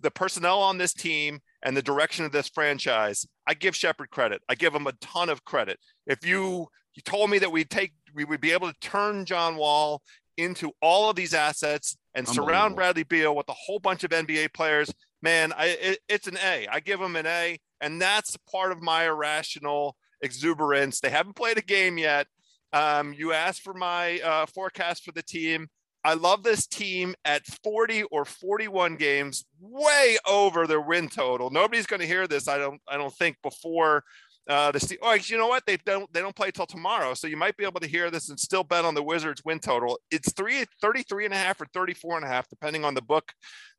the 0.02 0.10
personnel 0.10 0.60
on 0.60 0.78
this 0.78 0.92
team 0.92 1.40
and 1.62 1.76
the 1.76 1.82
direction 1.82 2.24
of 2.24 2.32
this 2.32 2.48
franchise. 2.48 3.26
I 3.46 3.54
give 3.54 3.76
Sheppard 3.76 4.10
credit. 4.10 4.42
I 4.48 4.54
give 4.54 4.74
him 4.74 4.86
a 4.86 4.92
ton 5.00 5.28
of 5.28 5.44
credit. 5.44 5.78
If 6.06 6.26
you 6.26 6.66
you 6.94 7.02
told 7.04 7.30
me 7.30 7.38
that 7.38 7.52
we'd 7.52 7.70
take 7.70 7.92
we 8.14 8.24
would 8.24 8.40
be 8.40 8.52
able 8.52 8.68
to 8.68 8.78
turn 8.80 9.26
John 9.26 9.56
Wall 9.56 10.02
into 10.36 10.72
all 10.82 11.10
of 11.10 11.16
these 11.16 11.34
assets 11.34 11.96
and 12.14 12.26
surround 12.26 12.76
Bradley 12.76 13.04
Beal 13.04 13.34
with 13.34 13.48
a 13.48 13.54
whole 13.54 13.78
bunch 13.78 14.04
of 14.04 14.10
NBA 14.10 14.54
players, 14.54 14.92
man, 15.22 15.52
I, 15.52 15.66
it, 15.80 15.98
it's 16.08 16.26
an 16.26 16.38
A. 16.42 16.66
I 16.70 16.80
give 16.80 17.00
them 17.00 17.16
an 17.16 17.26
A, 17.26 17.58
and 17.80 18.00
that's 18.00 18.36
part 18.50 18.72
of 18.72 18.82
my 18.82 19.06
irrational 19.06 19.96
exuberance. 20.22 21.00
They 21.00 21.10
haven't 21.10 21.36
played 21.36 21.58
a 21.58 21.62
game 21.62 21.98
yet. 21.98 22.26
Um, 22.72 23.12
you 23.12 23.32
asked 23.32 23.62
for 23.62 23.74
my 23.74 24.18
uh, 24.20 24.46
forecast 24.46 25.04
for 25.04 25.12
the 25.12 25.22
team. 25.22 25.68
I 26.06 26.14
love 26.14 26.44
this 26.44 26.68
team 26.68 27.16
at 27.24 27.44
40 27.64 28.04
or 28.04 28.24
41 28.24 28.94
games, 28.94 29.44
way 29.60 30.16
over 30.24 30.68
their 30.68 30.80
win 30.80 31.08
total. 31.08 31.50
Nobody's 31.50 31.86
going 31.86 31.98
to 31.98 32.06
hear 32.06 32.28
this, 32.28 32.46
I 32.46 32.58
don't, 32.58 32.80
I 32.86 32.96
don't 32.96 33.12
think, 33.12 33.36
before 33.42 34.04
uh, 34.48 34.70
the 34.70 34.98
oh, 35.02 35.14
you 35.14 35.36
know 35.36 35.48
what? 35.48 35.66
They 35.66 35.76
don't 35.78 36.12
they 36.12 36.20
don't 36.20 36.36
play 36.36 36.52
till 36.52 36.66
tomorrow, 36.66 37.14
so 37.14 37.26
you 37.26 37.36
might 37.36 37.56
be 37.56 37.64
able 37.64 37.80
to 37.80 37.88
hear 37.88 38.12
this 38.12 38.28
and 38.28 38.38
still 38.38 38.62
bet 38.62 38.84
on 38.84 38.94
the 38.94 39.02
Wizards 39.02 39.42
win 39.44 39.58
total. 39.58 39.98
It's 40.12 40.32
three, 40.34 40.64
33 40.80 41.24
and 41.24 41.34
a 41.34 41.36
half 41.36 41.60
or 41.60 41.66
34 41.74 42.18
and 42.18 42.24
a 42.24 42.28
half, 42.28 42.48
depending 42.48 42.84
on 42.84 42.94
the 42.94 43.02
book 43.02 43.32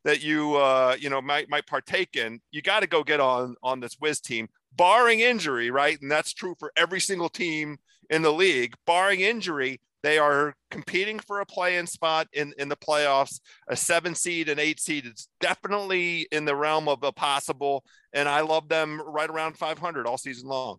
that 0.03 0.21
you 0.21 0.57
uh, 0.57 0.97
you 0.99 1.09
know 1.09 1.21
might 1.21 1.49
might 1.49 1.67
partake 1.67 2.17
in. 2.17 2.41
You 2.51 2.61
got 2.61 2.81
to 2.81 2.87
go 2.87 3.01
get 3.01 3.21
on 3.21 3.55
on 3.63 3.79
this 3.79 3.95
Wiz 4.01 4.19
team, 4.19 4.49
barring 4.75 5.21
injury, 5.21 5.71
right? 5.71 5.97
And 6.01 6.11
that's 6.11 6.33
true 6.33 6.55
for 6.59 6.73
every 6.75 6.99
single 6.99 7.29
team 7.29 7.77
in 8.09 8.21
the 8.21 8.33
league. 8.33 8.73
Barring 8.85 9.21
injury, 9.21 9.79
they 10.03 10.17
are 10.17 10.53
competing 10.71 11.19
for 11.19 11.39
a 11.39 11.45
play-in 11.45 11.87
spot 11.87 12.27
in, 12.33 12.53
in 12.57 12.69
the 12.69 12.75
playoffs. 12.75 13.39
A 13.67 13.75
seven 13.75 14.15
seed 14.15 14.49
and 14.49 14.59
eight 14.59 14.79
seed 14.79 15.05
is 15.05 15.27
definitely 15.39 16.27
in 16.31 16.45
the 16.45 16.55
realm 16.55 16.87
of 16.87 17.03
a 17.03 17.11
possible. 17.11 17.83
And 18.13 18.29
I 18.29 18.41
love 18.41 18.69
them 18.69 19.01
right 19.05 19.29
around 19.29 19.57
500 19.57 20.05
all 20.07 20.17
season 20.17 20.49
long. 20.49 20.77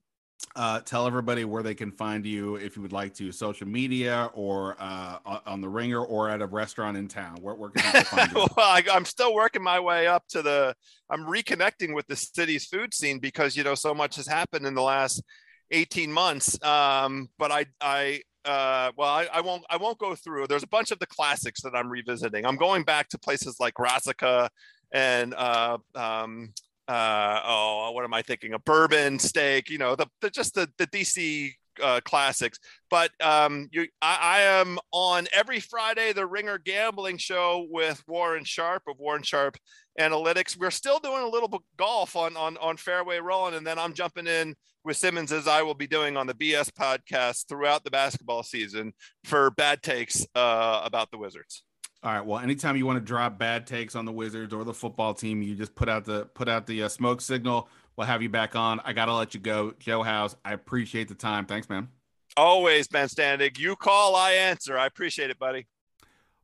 Uh, 0.54 0.80
tell 0.80 1.06
everybody 1.06 1.44
where 1.44 1.64
they 1.64 1.74
can 1.74 1.90
find 1.90 2.24
you 2.24 2.54
if 2.56 2.76
you 2.76 2.82
would 2.82 2.92
like 2.92 3.12
to, 3.12 3.32
social 3.32 3.66
media 3.66 4.30
or 4.34 4.76
uh, 4.78 5.18
on 5.46 5.60
the 5.60 5.68
Ringer 5.68 6.04
or 6.04 6.30
at 6.30 6.40
a 6.40 6.46
restaurant 6.46 6.96
in 6.96 7.08
town. 7.08 7.38
Where, 7.40 7.56
where 7.56 7.70
can 7.70 8.04
find 8.04 8.30
you? 8.30 8.38
well, 8.38 8.48
I, 8.56 8.84
I'm 8.92 9.04
still 9.04 9.34
working 9.34 9.62
my 9.62 9.80
way 9.80 10.06
up 10.06 10.24
to 10.28 10.42
the. 10.42 10.74
I'm 11.10 11.24
reconnecting 11.24 11.92
with 11.92 12.06
the 12.06 12.14
city's 12.14 12.66
food 12.66 12.94
scene 12.94 13.18
because 13.18 13.56
you 13.56 13.64
know 13.64 13.74
so 13.74 13.92
much 13.92 14.14
has 14.16 14.28
happened 14.28 14.64
in 14.64 14.74
the 14.74 14.82
last 14.82 15.22
18 15.70 16.12
months. 16.12 16.62
Um, 16.62 17.28
but 17.38 17.50
I, 17.50 17.66
I, 17.80 18.22
uh, 18.44 18.92
well, 18.96 19.08
I, 19.08 19.28
I, 19.32 19.40
won't, 19.40 19.64
I 19.70 19.76
won't 19.76 19.98
go 19.98 20.14
through. 20.14 20.46
There's 20.46 20.62
a 20.62 20.68
bunch 20.68 20.90
of 20.90 20.98
the 20.98 21.06
classics 21.06 21.62
that 21.62 21.74
I'm 21.74 21.88
revisiting. 21.88 22.46
I'm 22.46 22.56
going 22.56 22.84
back 22.84 23.08
to 23.10 23.18
places 23.18 23.56
like 23.60 23.74
Brassica 23.74 24.50
and, 24.92 25.34
uh, 25.34 25.78
um, 25.94 26.52
uh, 26.88 27.40
oh, 27.44 27.90
what 27.92 28.04
am 28.04 28.14
I 28.14 28.22
thinking? 28.22 28.54
A 28.54 28.58
bourbon 28.58 29.18
steak, 29.18 29.68
you 29.68 29.78
know, 29.78 29.94
the, 29.94 30.06
the 30.22 30.30
just 30.30 30.54
the, 30.54 30.70
the 30.78 30.86
DC 30.86 31.52
uh, 31.82 32.00
classics. 32.04 32.58
But 32.90 33.10
um, 33.22 33.68
you, 33.72 33.86
I, 34.00 34.18
I, 34.20 34.40
am 34.60 34.78
on 34.92 35.26
every 35.32 35.60
Friday 35.60 36.12
the 36.12 36.26
Ringer 36.26 36.58
Gambling 36.58 37.18
Show 37.18 37.66
with 37.70 38.02
Warren 38.06 38.44
Sharp 38.44 38.82
of 38.88 38.98
Warren 38.98 39.22
Sharp 39.22 39.56
Analytics. 40.00 40.58
We're 40.58 40.70
still 40.70 40.98
doing 40.98 41.22
a 41.22 41.28
little 41.28 41.62
golf 41.76 42.16
on 42.16 42.36
on 42.36 42.56
on 42.58 42.76
Fairway 42.76 43.18
Rollin', 43.18 43.54
and 43.54 43.66
then 43.66 43.78
I'm 43.78 43.92
jumping 43.92 44.26
in 44.26 44.54
with 44.84 44.96
Simmons 44.96 45.32
as 45.32 45.46
I 45.46 45.62
will 45.62 45.74
be 45.74 45.86
doing 45.86 46.16
on 46.16 46.26
the 46.26 46.34
BS 46.34 46.70
podcast 46.70 47.48
throughout 47.48 47.84
the 47.84 47.90
basketball 47.90 48.42
season 48.42 48.92
for 49.24 49.50
bad 49.50 49.82
takes 49.82 50.26
uh, 50.34 50.82
about 50.84 51.10
the 51.10 51.18
Wizards. 51.18 51.62
All 52.02 52.12
right. 52.12 52.24
Well, 52.24 52.38
anytime 52.38 52.76
you 52.76 52.86
want 52.86 52.98
to 52.98 53.04
drop 53.04 53.38
bad 53.38 53.66
takes 53.66 53.96
on 53.96 54.04
the 54.04 54.12
Wizards 54.12 54.54
or 54.54 54.62
the 54.62 54.72
football 54.72 55.14
team, 55.14 55.42
you 55.42 55.56
just 55.56 55.74
put 55.74 55.88
out 55.88 56.04
the 56.04 56.26
put 56.26 56.48
out 56.48 56.66
the 56.66 56.84
uh, 56.84 56.88
smoke 56.88 57.20
signal. 57.20 57.68
We'll 57.98 58.06
have 58.06 58.22
you 58.22 58.28
back 58.28 58.54
on. 58.54 58.80
I 58.84 58.92
gotta 58.92 59.12
let 59.12 59.34
you 59.34 59.40
go, 59.40 59.74
Joe 59.80 60.04
House. 60.04 60.36
I 60.44 60.52
appreciate 60.52 61.08
the 61.08 61.16
time. 61.16 61.46
Thanks, 61.46 61.68
man. 61.68 61.88
Always, 62.36 62.86
Ben 62.86 63.08
Standig. 63.08 63.58
You 63.58 63.74
call, 63.74 64.14
I 64.14 64.34
answer. 64.34 64.78
I 64.78 64.86
appreciate 64.86 65.30
it, 65.30 65.38
buddy. 65.40 65.66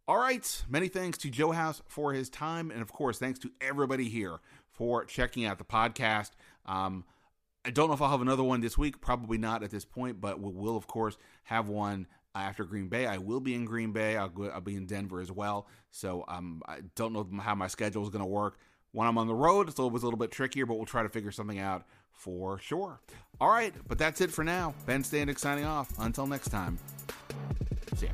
All 0.08 0.18
right. 0.18 0.64
Many 0.68 0.88
thanks 0.88 1.16
to 1.18 1.30
Joe 1.30 1.52
House 1.52 1.80
for 1.86 2.12
his 2.12 2.28
time, 2.28 2.72
and 2.72 2.82
of 2.82 2.90
course, 2.90 3.20
thanks 3.20 3.38
to 3.38 3.52
everybody 3.60 4.08
here 4.08 4.40
for 4.72 5.04
checking 5.04 5.44
out 5.44 5.58
the 5.58 5.64
podcast. 5.64 6.32
Um, 6.66 7.04
I 7.64 7.70
don't 7.70 7.86
know 7.86 7.94
if 7.94 8.02
I'll 8.02 8.10
have 8.10 8.20
another 8.20 8.42
one 8.42 8.60
this 8.60 8.76
week. 8.76 9.00
Probably 9.00 9.38
not 9.38 9.62
at 9.62 9.70
this 9.70 9.84
point, 9.84 10.20
but 10.20 10.40
we 10.40 10.50
will, 10.50 10.76
of 10.76 10.88
course, 10.88 11.16
have 11.44 11.68
one 11.68 12.08
after 12.34 12.64
Green 12.64 12.88
Bay. 12.88 13.06
I 13.06 13.18
will 13.18 13.38
be 13.38 13.54
in 13.54 13.64
Green 13.64 13.92
Bay. 13.92 14.16
I'll, 14.16 14.28
go, 14.28 14.48
I'll 14.48 14.60
be 14.60 14.74
in 14.74 14.86
Denver 14.86 15.20
as 15.20 15.30
well. 15.30 15.68
So 15.92 16.24
um, 16.26 16.62
I 16.66 16.80
don't 16.96 17.12
know 17.12 17.28
how 17.40 17.54
my 17.54 17.68
schedule 17.68 18.02
is 18.02 18.08
going 18.08 18.24
to 18.24 18.26
work. 18.26 18.58
When 18.94 19.08
I'm 19.08 19.18
on 19.18 19.26
the 19.26 19.34
road, 19.34 19.68
it's 19.68 19.80
always 19.80 20.04
a 20.04 20.06
little 20.06 20.18
bit 20.18 20.30
trickier, 20.30 20.66
but 20.66 20.76
we'll 20.76 20.86
try 20.86 21.02
to 21.02 21.08
figure 21.08 21.32
something 21.32 21.58
out 21.58 21.82
for 22.12 22.60
sure. 22.60 23.00
All 23.40 23.48
right, 23.48 23.74
but 23.88 23.98
that's 23.98 24.20
it 24.20 24.30
for 24.30 24.44
now. 24.44 24.72
Ben 24.86 25.02
Standig 25.02 25.36
signing 25.36 25.64
off. 25.64 25.92
Until 25.98 26.28
next 26.28 26.50
time, 26.50 26.78
see 27.96 28.06
ya. 28.06 28.12